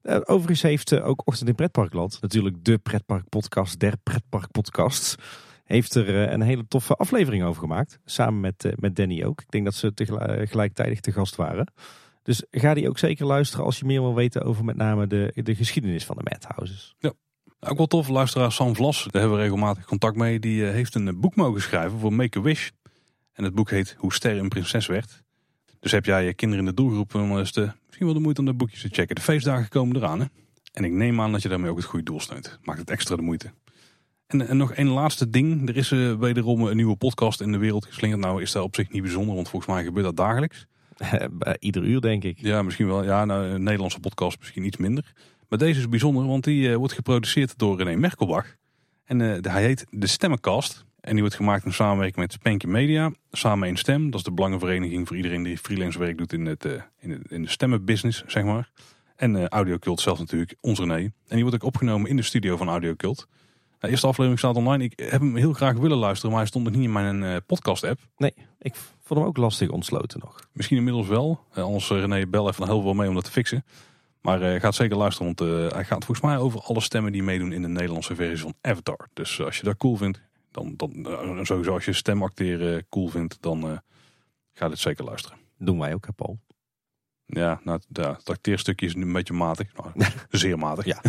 [0.04, 5.16] Uh, overigens heeft uh, ook Ochtend in Pretparkland, natuurlijk de pretparkpodcast der pretparkpodcasts,
[5.64, 8.00] heeft er uh, een hele toffe aflevering over gemaakt.
[8.06, 9.42] Samen met, met Danny ook.
[9.42, 11.72] Ik denk dat ze tegelijkertijd te gast waren.
[12.24, 15.32] Dus ga die ook zeker luisteren als je meer wil weten over met name de,
[15.34, 16.96] de geschiedenis van de Madhouses.
[17.00, 17.14] Ja.
[17.60, 20.40] Ook wel tof, luisteraar Sam Vlas, daar hebben we regelmatig contact mee.
[20.40, 22.70] Die heeft een boek mogen schrijven voor Make-A-Wish.
[23.34, 25.24] En het boek heet Hoe Ster een Prinses Werd.
[25.80, 28.42] Dus heb jij je kinderen in de doelgroep, dan is de misschien wel de moeite
[28.42, 29.16] om de boekjes te checken.
[29.16, 30.20] De feestdagen komen eraan.
[30.20, 30.26] Hè?
[30.74, 32.60] En ik neem aan dat je daarmee ook het goede doel steunt.
[32.64, 33.52] Maakt het extra de moeite.
[34.28, 35.70] En, en nog één laatste ding.
[35.70, 38.20] Er is uh, wederom een nieuwe podcast in de wereld geslingerd.
[38.20, 40.66] Nou is dat op zich niet bijzonder, want volgens mij gebeurt dat dagelijks.
[41.60, 42.38] Ieder uur denk ik.
[42.40, 43.04] Ja, misschien wel.
[43.04, 45.14] Ja, nou, een Nederlandse podcast misschien iets minder.
[45.50, 48.56] Maar deze is bijzonder, want die uh, wordt geproduceerd door René Merkelbach.
[49.06, 50.86] En uh, hij heet De Stemmencast.
[51.08, 53.12] En die wordt gemaakt in samenwerking met Spanky Media.
[53.32, 54.06] Samen in Stem.
[54.06, 56.66] Dat is de belangenvereniging voor iedereen die freelance werk doet in, het,
[57.00, 58.72] in, het, in de stemmenbusiness, zeg maar.
[59.16, 60.96] En uh, Audiocult zelf natuurlijk, ons René.
[60.96, 63.28] En die wordt ook opgenomen in de studio van Audiocult.
[63.80, 64.84] De eerste aflevering staat online.
[64.84, 67.36] Ik heb hem heel graag willen luisteren, maar hij stond nog niet in mijn uh,
[67.46, 68.00] podcast-app.
[68.18, 70.40] Nee, ik vond hem ook lastig ontsloten nog.
[70.52, 71.40] Misschien inmiddels wel.
[71.56, 73.66] Uh, anders René Bel even heel veel mee om dat te fixen.
[74.22, 77.52] Maar uh, gaat zeker luisteren, want hij gaat volgens mij over alle stemmen die meedoen
[77.52, 79.08] in de Nederlandse versie van Avatar.
[79.14, 80.22] Dus als je dat cool vindt,
[80.76, 83.82] dan, dan sowieso als je stemacteren cool vindt, dan
[84.54, 85.38] ga dit zeker luisteren.
[85.58, 86.40] Doen wij ook, Paul.
[87.26, 89.74] Ja, nou, het acteerstukje is nu een beetje matig.
[89.76, 90.86] Nou, zeer matig.
[90.86, 91.02] Ja.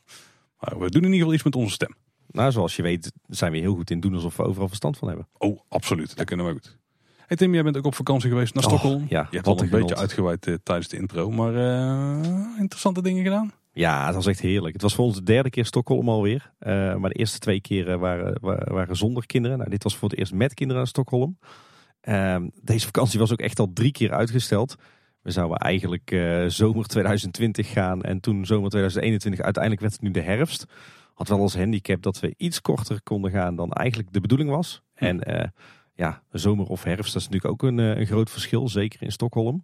[0.60, 1.94] maar we doen in ieder geval iets met onze stem.
[2.26, 5.08] Nou, zoals je weet zijn we heel goed in doen alsof we overal verstand van
[5.08, 5.28] hebben.
[5.38, 6.16] Oh, absoluut.
[6.16, 6.78] Dat kunnen we goed.
[7.26, 9.06] Hey Tim, jij bent ook op vakantie geweest naar Stockholm.
[9.08, 13.22] ja, je hebt al een beetje uitgeweid uh, tijdens de intro, maar uh, interessante dingen
[13.22, 13.52] gedaan.
[13.76, 14.72] Ja, het was echt heerlijk.
[14.72, 16.52] Het was voor ons de derde keer Stockholm alweer.
[16.60, 18.38] Uh, maar de eerste twee keren waren,
[18.72, 19.58] waren zonder kinderen.
[19.58, 21.38] Nou, dit was voor het eerst met kinderen naar Stockholm.
[22.00, 24.76] Ehm, deze vakantie was ook echt al drie keer uitgesteld.
[25.22, 29.44] We zouden eigenlijk uh, zomer 2020 gaan en toen zomer 2021.
[29.44, 30.66] Uiteindelijk werd het nu de herfst.
[31.14, 34.82] Had wel als handicap dat we iets korter konden gaan dan eigenlijk de bedoeling was.
[34.94, 35.44] En uh,
[35.94, 39.62] ja, zomer of herfst, dat is natuurlijk ook een, een, groot verschil, zeker in Stockholm.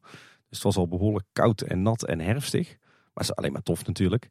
[0.48, 2.80] Dus het was al behoorlijk koud en nat en herfstig.
[3.14, 4.28] Maar is alleen maar tof natuurlijk.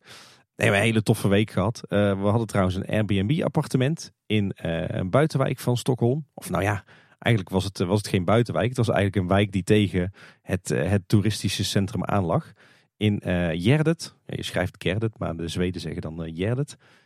[0.56, 1.82] We hebben een hele toffe week gehad.
[1.88, 6.28] we hadden trouwens een Airbnb appartement in een buitenwijk van Stockholm.
[6.34, 6.84] Of nou ja,
[7.22, 8.68] Eigenlijk was het, was het geen buitenwijk.
[8.68, 12.52] Het was eigenlijk een wijk die tegen het, eh, het toeristische centrum aanlag.
[12.98, 13.53] In uh.
[13.53, 13.95] Ja,
[14.26, 16.62] je schrijft Gerdet, maar de Zweden zeggen dan uh.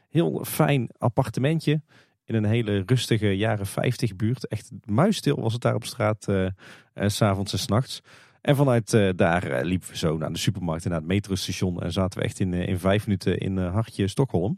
[0.09, 1.81] Heel fijn appartementje.
[2.25, 4.47] In een hele rustige jaren 50 buurt.
[4.47, 6.27] Echt muisstil was het daar op straat.
[6.29, 6.47] Uh,
[6.95, 8.01] s s'avonds en s'nachts.
[8.45, 11.81] En vanuit daar liepen we zo naar de supermarkt en naar het metrostation.
[11.81, 14.57] En zaten we echt in, in vijf minuten in hartje Stockholm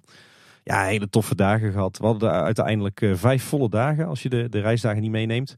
[0.68, 1.98] ja, hele toffe dagen gehad.
[1.98, 5.56] We hadden uiteindelijk uh, vijf volle dagen als je de, de reisdagen niet meeneemt.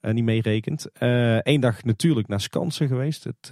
[0.00, 0.86] Uh, niet meerekent.
[0.92, 3.24] Eén eh, dag natuurlijk naar Skansen geweest.
[3.24, 3.50] Het,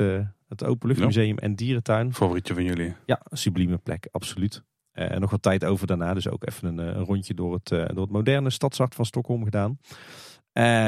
[0.49, 2.15] het Openluchtmuseum en Dierentuin.
[2.15, 2.95] Favorietje van jullie?
[3.07, 4.63] Ja, een sublieme plek, absoluut.
[4.93, 6.15] En nog wat tijd over daarna.
[6.15, 9.79] Dus ook even een, een rondje door het, door het moderne stadshart van Stockholm gedaan.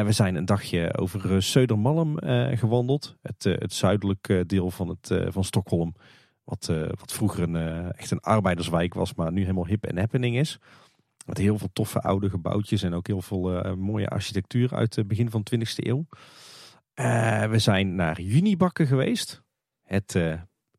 [0.04, 2.14] We zijn een dagje over Södermalm
[2.56, 3.16] gewandeld.
[3.22, 5.94] Het, het zuidelijke deel van, het, van Stockholm.
[6.44, 6.66] Wat,
[6.98, 10.58] wat vroeger een, echt een arbeiderswijk was, maar nu helemaal hip en happening is.
[11.26, 15.30] Met heel veel toffe oude gebouwtjes en ook heel veel mooie architectuur uit het begin
[15.30, 16.06] van de 20e eeuw.
[17.50, 19.42] we zijn naar Junibakken geweest.
[19.82, 20.18] Het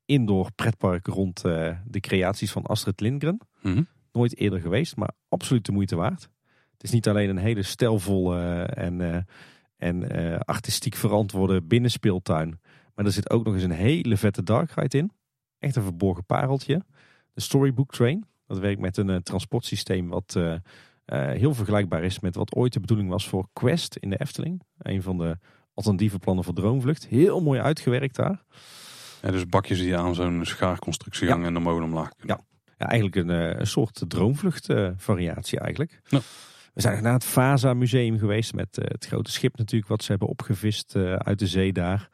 [0.06, 3.40] indoor pretpark rond de creaties van Astrid Lindgren.
[3.62, 6.30] Mm Nooit eerder geweest, maar absoluut de moeite waard.
[6.80, 9.26] Het is niet alleen een hele stijlvolle en,
[9.78, 10.08] en
[10.46, 12.60] artistiek verantwoorde binnenspeeltuin.
[12.96, 15.12] Maar er zit ook nog eens een hele vette dark ride in.
[15.60, 16.84] Echt een verborgen pareltje.
[17.34, 18.26] De Storybook Train.
[18.48, 20.56] Dat werkt met een uh, transportsysteem wat uh,
[21.06, 24.62] heel vergelijkbaar is met wat ooit de bedoeling was voor Quest in de Efteling.
[24.78, 25.38] Een van de
[25.74, 27.08] alternatieve plannen voor Droomvlucht.
[27.08, 28.44] Heel mooi uitgewerkt daar.
[29.22, 31.32] Ja, dus bakjes die aan zo'n schaarconstructie ja.
[31.32, 32.40] hangen en dan mogen omlaag Ja.
[32.78, 36.02] ja, eigenlijk een, een soort droomvlucht variatie eigenlijk.
[36.08, 36.20] Ja.
[36.80, 40.28] We zijn naar het Vaza Museum geweest met het grote schip natuurlijk wat ze hebben
[40.28, 42.10] opgevist uit de zee daar.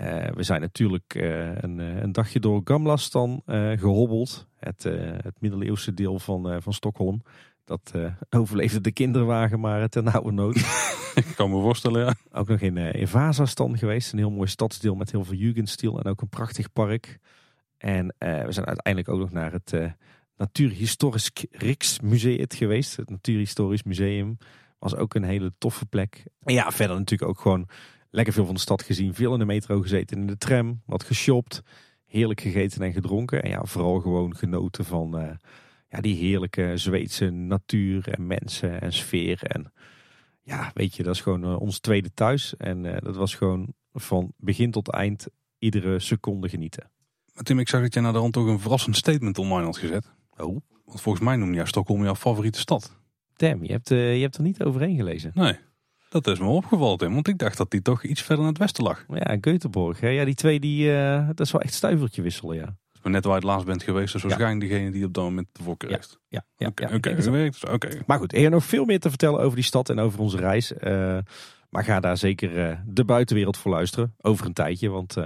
[0.00, 3.42] Uh, we zijn natuurlijk een, eh, een, dagje door Gamlastan
[3.76, 4.46] gehobbeld.
[4.58, 4.82] Het,
[5.22, 7.22] het middeleeuwse deel van, van Stockholm.
[7.64, 7.92] Dat
[8.38, 10.56] overleefde de kinderwagen maar ten nauwe nood.
[11.14, 12.14] Ik kan me voorstellen, ja.
[12.32, 14.12] Ook nog in, in Vazastan geweest.
[14.12, 17.18] Een heel mooi stadsdeel met heel veel Jugendstil en ook een prachtig park.
[17.78, 19.72] En we zijn uiteindelijk ook nog naar het
[20.36, 22.96] Natuurhistorisch Rijksmuseum geweest.
[22.96, 24.36] Het Natuurhistorisch Museum
[24.78, 26.24] was ook een hele toffe plek.
[26.42, 27.68] En ja, verder natuurlijk ook gewoon
[28.10, 29.14] lekker veel van de stad gezien.
[29.14, 31.62] Veel in de metro gezeten, in de tram, wat geshopt.
[32.06, 33.42] Heerlijk gegeten en gedronken.
[33.42, 35.30] En ja, vooral gewoon genoten van uh,
[35.88, 39.42] ja, die heerlijke Zweedse natuur en mensen en sfeer.
[39.42, 39.72] En
[40.42, 42.56] ja, weet je, dat is gewoon uh, ons tweede thuis.
[42.56, 45.26] En uh, dat was gewoon van begin tot eind
[45.58, 46.90] iedere seconde genieten.
[47.42, 50.14] Tim, ik zag dat jij naar de hand ook een verrassend statement online had gezet.
[50.38, 50.60] Oh.
[50.84, 52.96] Want volgens mij noem jij Stockholm jouw favoriete stad.
[53.36, 55.30] Tim, je hebt, je hebt er niet overheen gelezen.
[55.34, 55.58] Nee.
[56.08, 58.58] Dat is me opgevallen, Tim, want ik dacht dat die toch iets verder naar het
[58.58, 59.04] westen lag.
[59.08, 60.00] Ja, Göteborg.
[60.00, 60.08] Hè?
[60.08, 62.76] Ja, die twee, die, uh, dat is wel echt stuivertje wisselen, ja.
[63.02, 64.68] Maar net waar je het laatst bent geweest, is waarschijnlijk ja.
[64.68, 66.18] degene die op dat moment de voorkeur heeft.
[66.28, 67.88] Ja, ja, Oké, ja, okay, oké.
[68.06, 70.36] Maar goed, er is nog veel meer te vertellen over die stad en over onze
[70.36, 70.72] reis.
[70.72, 71.18] Uh,
[71.70, 75.16] maar ga daar zeker de buitenwereld voor luisteren, over een tijdje, want...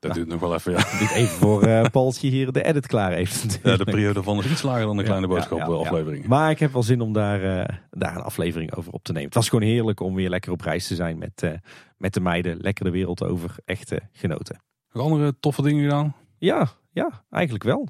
[0.00, 0.78] Dat duurt nog wel even, ja.
[1.00, 3.60] Niet even voor uh, Paultje hier de edit klaar heeft.
[3.62, 6.26] Ja, de periode van is iets lager dan de kleine boodschap ja, aflevering.
[6.26, 9.26] Maar ik heb wel zin om daar, uh, daar een aflevering over op te nemen.
[9.26, 11.50] Het was gewoon heerlijk om weer lekker op reis te zijn met, uh,
[11.96, 12.56] met de meiden.
[12.60, 13.54] Lekker de wereld over.
[13.64, 14.62] Echt genoten.
[14.92, 16.14] Nog andere toffe dingen gedaan?
[16.38, 17.88] Ja, ja eigenlijk wel.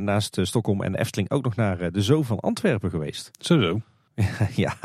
[0.00, 3.30] naast Stockholm en Efteling ook nog naar de Zoo van Antwerpen geweest.
[3.40, 3.80] Zo zo.
[4.64, 4.76] ja,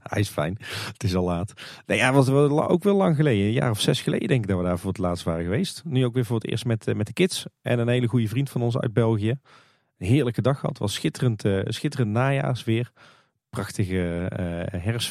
[0.12, 0.56] Hij is fijn.
[0.92, 1.52] Het is al laat.
[1.86, 3.46] Nee, ja, was ook wel lang geleden.
[3.46, 5.82] Een jaar of zes geleden denk ik dat we daar voor het laatst waren geweest.
[5.84, 7.46] Nu ook weer voor het eerst met, eh, met de kids.
[7.62, 9.34] En een hele goede vriend van ons uit België.
[9.98, 10.78] Een heerlijke dag gehad.
[10.78, 12.90] Was schitterend, uh, schitterend najaarsweer.
[13.50, 14.30] Prachtige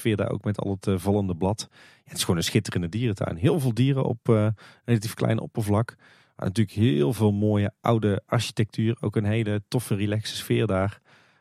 [0.06, 1.68] uh, daar ook met al het vallende blad.
[2.04, 3.36] Het is gewoon een schitterende dierentuin.
[3.36, 4.52] Heel veel dieren op
[4.86, 5.96] relatief klein oppervlak.
[6.36, 8.98] Maar natuurlijk heel veel mooie oude architectuur.
[9.00, 11.00] Ook een hele toffe, relaxe sfeer daar.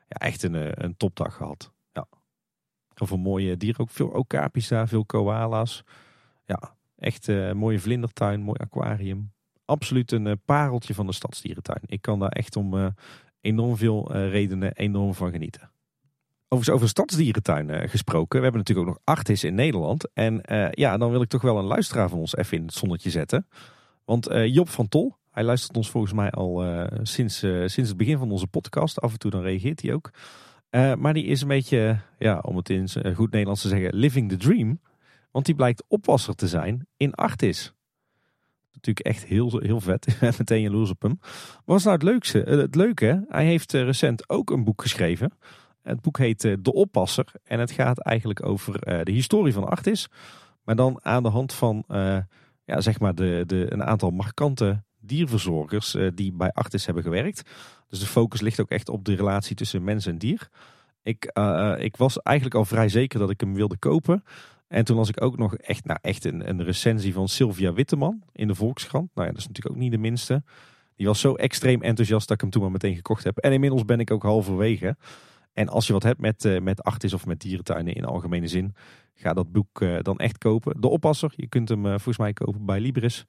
[0.09, 1.73] Ja, echt een, een topdag gehad.
[2.99, 5.83] Heel veel mooie dieren, ook veel okapis daar, veel koala's.
[6.45, 9.33] Ja, echt een uh, mooie vlindertuin, mooi aquarium.
[9.65, 11.81] Absoluut een uh, pareltje van de stadsdierentuin.
[11.87, 12.87] Ik kan daar echt om uh,
[13.41, 15.70] enorm veel redenen enorm van genieten.
[16.49, 18.39] Overigens over stadsdierentuin gesproken.
[18.39, 20.12] We hebben natuurlijk ook nog Artis in Nederland.
[20.12, 23.11] En ja, dan wil ik toch wel een luisteraar van ons even in het zonnetje
[23.11, 23.47] zetten.
[24.05, 26.65] Want Job van Tol, hij luistert ons volgens mij al
[27.03, 29.01] sinds, sinds het begin van onze podcast.
[29.01, 30.11] Af en toe dan reageert hij ook.
[30.70, 34.28] Uh, maar die is een beetje, ja, om het in goed Nederlands te zeggen, living
[34.28, 34.81] the dream.
[35.31, 37.74] Want die blijkt oppasser te zijn in Artis.
[38.73, 40.20] Natuurlijk echt heel, heel vet.
[40.39, 41.19] Meteen jaloers op hem.
[41.65, 42.45] Wat is nou het leukste?
[42.45, 45.32] Eh, het leuke, hij heeft eh, recent ook een boek geschreven.
[45.82, 47.27] Het boek heet De Oppasser.
[47.45, 50.09] En het gaat eigenlijk over de historie van Artis.
[50.62, 51.85] Maar dan aan de hand van
[52.65, 57.51] ja, zeg maar de, de, een aantal markante dierverzorgers die bij Artis hebben gewerkt.
[57.89, 60.48] Dus de focus ligt ook echt op de relatie tussen mens en dier.
[61.02, 64.24] Ik, uh, ik was eigenlijk al vrij zeker dat ik hem wilde kopen.
[64.66, 68.22] En toen las ik ook nog echt, nou, echt een, een recensie van Sylvia Witteman
[68.32, 69.10] in de Volkskrant.
[69.14, 70.43] Nou ja, dat is natuurlijk ook niet de minste.
[70.97, 73.36] Die was zo extreem enthousiast dat ik hem toen maar meteen gekocht heb.
[73.39, 74.97] En inmiddels ben ik ook halverwege.
[75.52, 78.74] En als je wat hebt met, met artis of met dierentuinen in algemene zin,
[79.14, 80.80] ga dat boek dan echt kopen.
[80.80, 83.24] De Oppasser, je kunt hem volgens mij kopen bij Libris.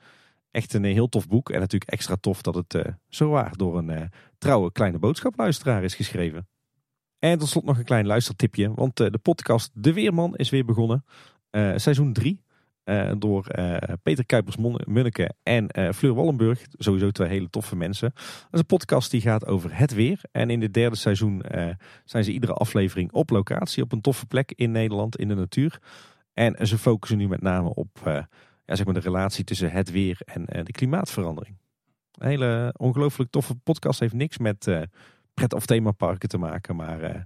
[0.52, 1.50] Echt een heel tof boek.
[1.50, 4.02] En natuurlijk extra tof dat het uh, zo waar door een uh,
[4.38, 6.48] trouwe kleine boodschapluisteraar is geschreven.
[7.20, 8.74] En tot slot nog een klein luistertipje.
[8.74, 11.06] Want de podcast De Weerman is weer begonnen.
[11.76, 12.44] seizoen 3.
[13.18, 13.48] door
[14.04, 16.66] Peter Kuipers-Munneke en Fleur Wallenburg.
[16.72, 18.12] Sowieso twee hele toffe mensen.
[18.14, 20.22] Dat is een podcast die gaat over het weer.
[20.32, 21.44] En in het derde seizoen
[22.06, 23.84] zijn ze iedere aflevering op locatie.
[23.84, 25.80] Op een toffe plek in Nederland, in de natuur.
[26.34, 28.28] En ze focussen nu met name op
[28.70, 31.58] ja, zeg maar de relatie tussen het weer en uh, de klimaatverandering.
[32.12, 34.00] Een hele ongelooflijk toffe podcast.
[34.00, 34.82] Heeft niks met uh,
[35.34, 36.76] pret- of themaparken te maken.
[36.76, 37.22] Maar uh,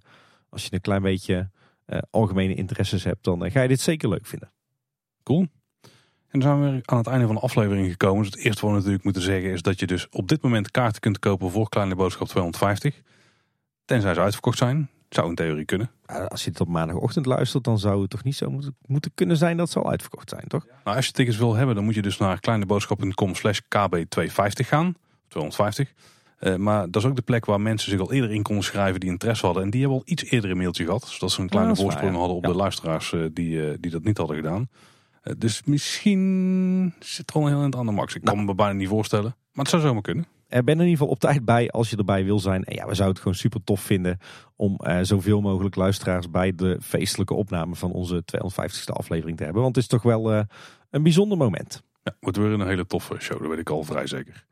[0.50, 1.50] als je een klein beetje
[2.10, 4.52] algemene interesses hebt, dan ga je dit zeker leuk vinden.
[5.24, 5.48] Cool.
[6.28, 8.24] En dan zijn we aan het einde van de aflevering gekomen.
[8.24, 10.72] Dus het eerste wat we natuurlijk moeten zeggen is dat je dus op dit moment
[10.72, 13.02] kaarten kunt kopen voor Kleine Boodschap 250.
[13.86, 14.90] Tenzij ze uitverkocht zijn.
[15.14, 15.92] Zou in theorie kunnen.
[16.28, 19.58] Als je het op maandagochtend luistert, dan zou het toch niet zo moeten, kunnen zijn
[19.58, 20.66] dat ze al uitverkocht zijn, toch?
[20.84, 24.96] Nou, als je tickets wil hebben, dan moet je dus naar kleineboodschap.com slash kb250 gaan.
[25.28, 25.94] 250.
[26.40, 29.00] Uh, maar dat is ook de plek waar mensen zich al eerder in konden schrijven
[29.00, 29.64] die interesse hadden.
[29.64, 31.08] En die hebben al iets eerder een mailtje gehad.
[31.08, 34.18] Zodat ze een kleine voorsprong hadden op de luisteraars uh, die, uh, die dat niet
[34.18, 34.70] hadden gedaan.
[35.38, 38.16] dus misschien zit er al een heel eind aan de max.
[38.16, 38.48] Ik kan nou.
[38.48, 39.36] me bijna niet voorstellen.
[39.52, 40.26] Maar het zou zomaar kunnen.
[40.54, 42.64] Er ben in ieder geval op tijd bij als je erbij wil zijn.
[42.64, 44.18] En ja, we zouden het gewoon super tof vinden
[44.56, 49.62] om uh, zoveel mogelijk luisteraars bij de feestelijke opname van onze 250ste aflevering te hebben.
[49.62, 50.42] Want het is toch wel uh,
[50.90, 51.84] een bijzonder moment.
[52.04, 54.46] Ja, wordt weer een hele toffe show, dat weet ik al vrij zeker.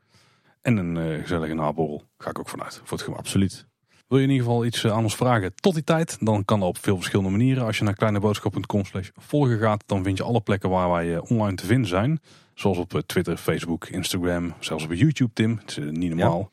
[0.60, 3.18] En een uh, gezellige naborrel, ga ik ook vanuit, voor het gemak.
[3.18, 3.66] Absoluut.
[4.08, 6.16] Wil je in ieder geval iets aan ons vragen tot die tijd?
[6.20, 7.64] Dan kan dat op veel verschillende manieren.
[7.64, 11.56] Als je naar kleineboodschap.com slash volgen gaat, dan vind je alle plekken waar wij online
[11.56, 12.20] te vinden zijn.
[12.62, 15.58] Zoals op eh, Twitter, Facebook, Instagram, zelfs op YouTube, Tim.
[15.58, 16.50] Het is eh, niet normaal.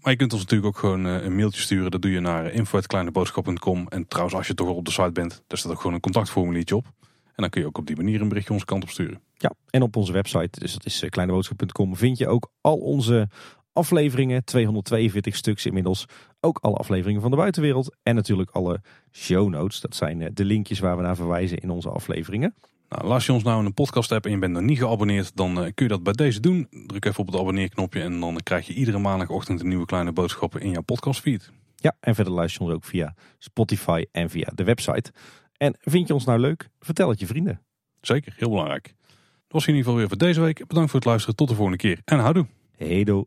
[0.00, 1.90] Maar je kunt ons natuurlijk ook gewoon eh, een mailtje sturen.
[1.90, 3.86] Dat doe je naar info.kleineboodschap.com.
[3.88, 6.00] En trouwens, als je toch al op de site bent, daar staat ook gewoon een
[6.00, 6.84] contactformuliertje op.
[7.24, 9.20] En dan kun je ook op die manier een berichtje onze kant op sturen.
[9.34, 13.28] Ja, en op onze website, dus dat is kleineboodschap.com, vind je ook al onze
[13.72, 14.44] afleveringen.
[14.44, 16.04] 242 stuks inmiddels.
[16.40, 17.96] Ook alle afleveringen van de buitenwereld.
[18.02, 18.80] En natuurlijk alle
[19.12, 19.80] show notes.
[19.80, 22.54] Dat zijn de linkjes waar we naar verwijzen in onze afleveringen.
[22.90, 25.36] Nou, als je ons nou in een podcast hebt en je bent nog niet geabonneerd,
[25.36, 26.66] dan uh, kun je dat bij deze doen.
[26.86, 30.60] Druk even op het abonneerknopje en dan krijg je iedere maandagochtend een nieuwe kleine boodschappen
[30.60, 31.50] in jouw podcastfeed.
[31.76, 35.12] Ja, en verder luister je ons ook via Spotify en via de website.
[35.56, 36.68] En vind je ons nou leuk?
[36.80, 37.62] Vertel het je vrienden.
[38.00, 38.94] Zeker, heel belangrijk.
[39.06, 40.66] Dat was in ieder geval weer voor deze week.
[40.66, 41.36] Bedankt voor het luisteren.
[41.36, 42.46] Tot de volgende keer en houdoe.
[42.76, 43.26] Hey do.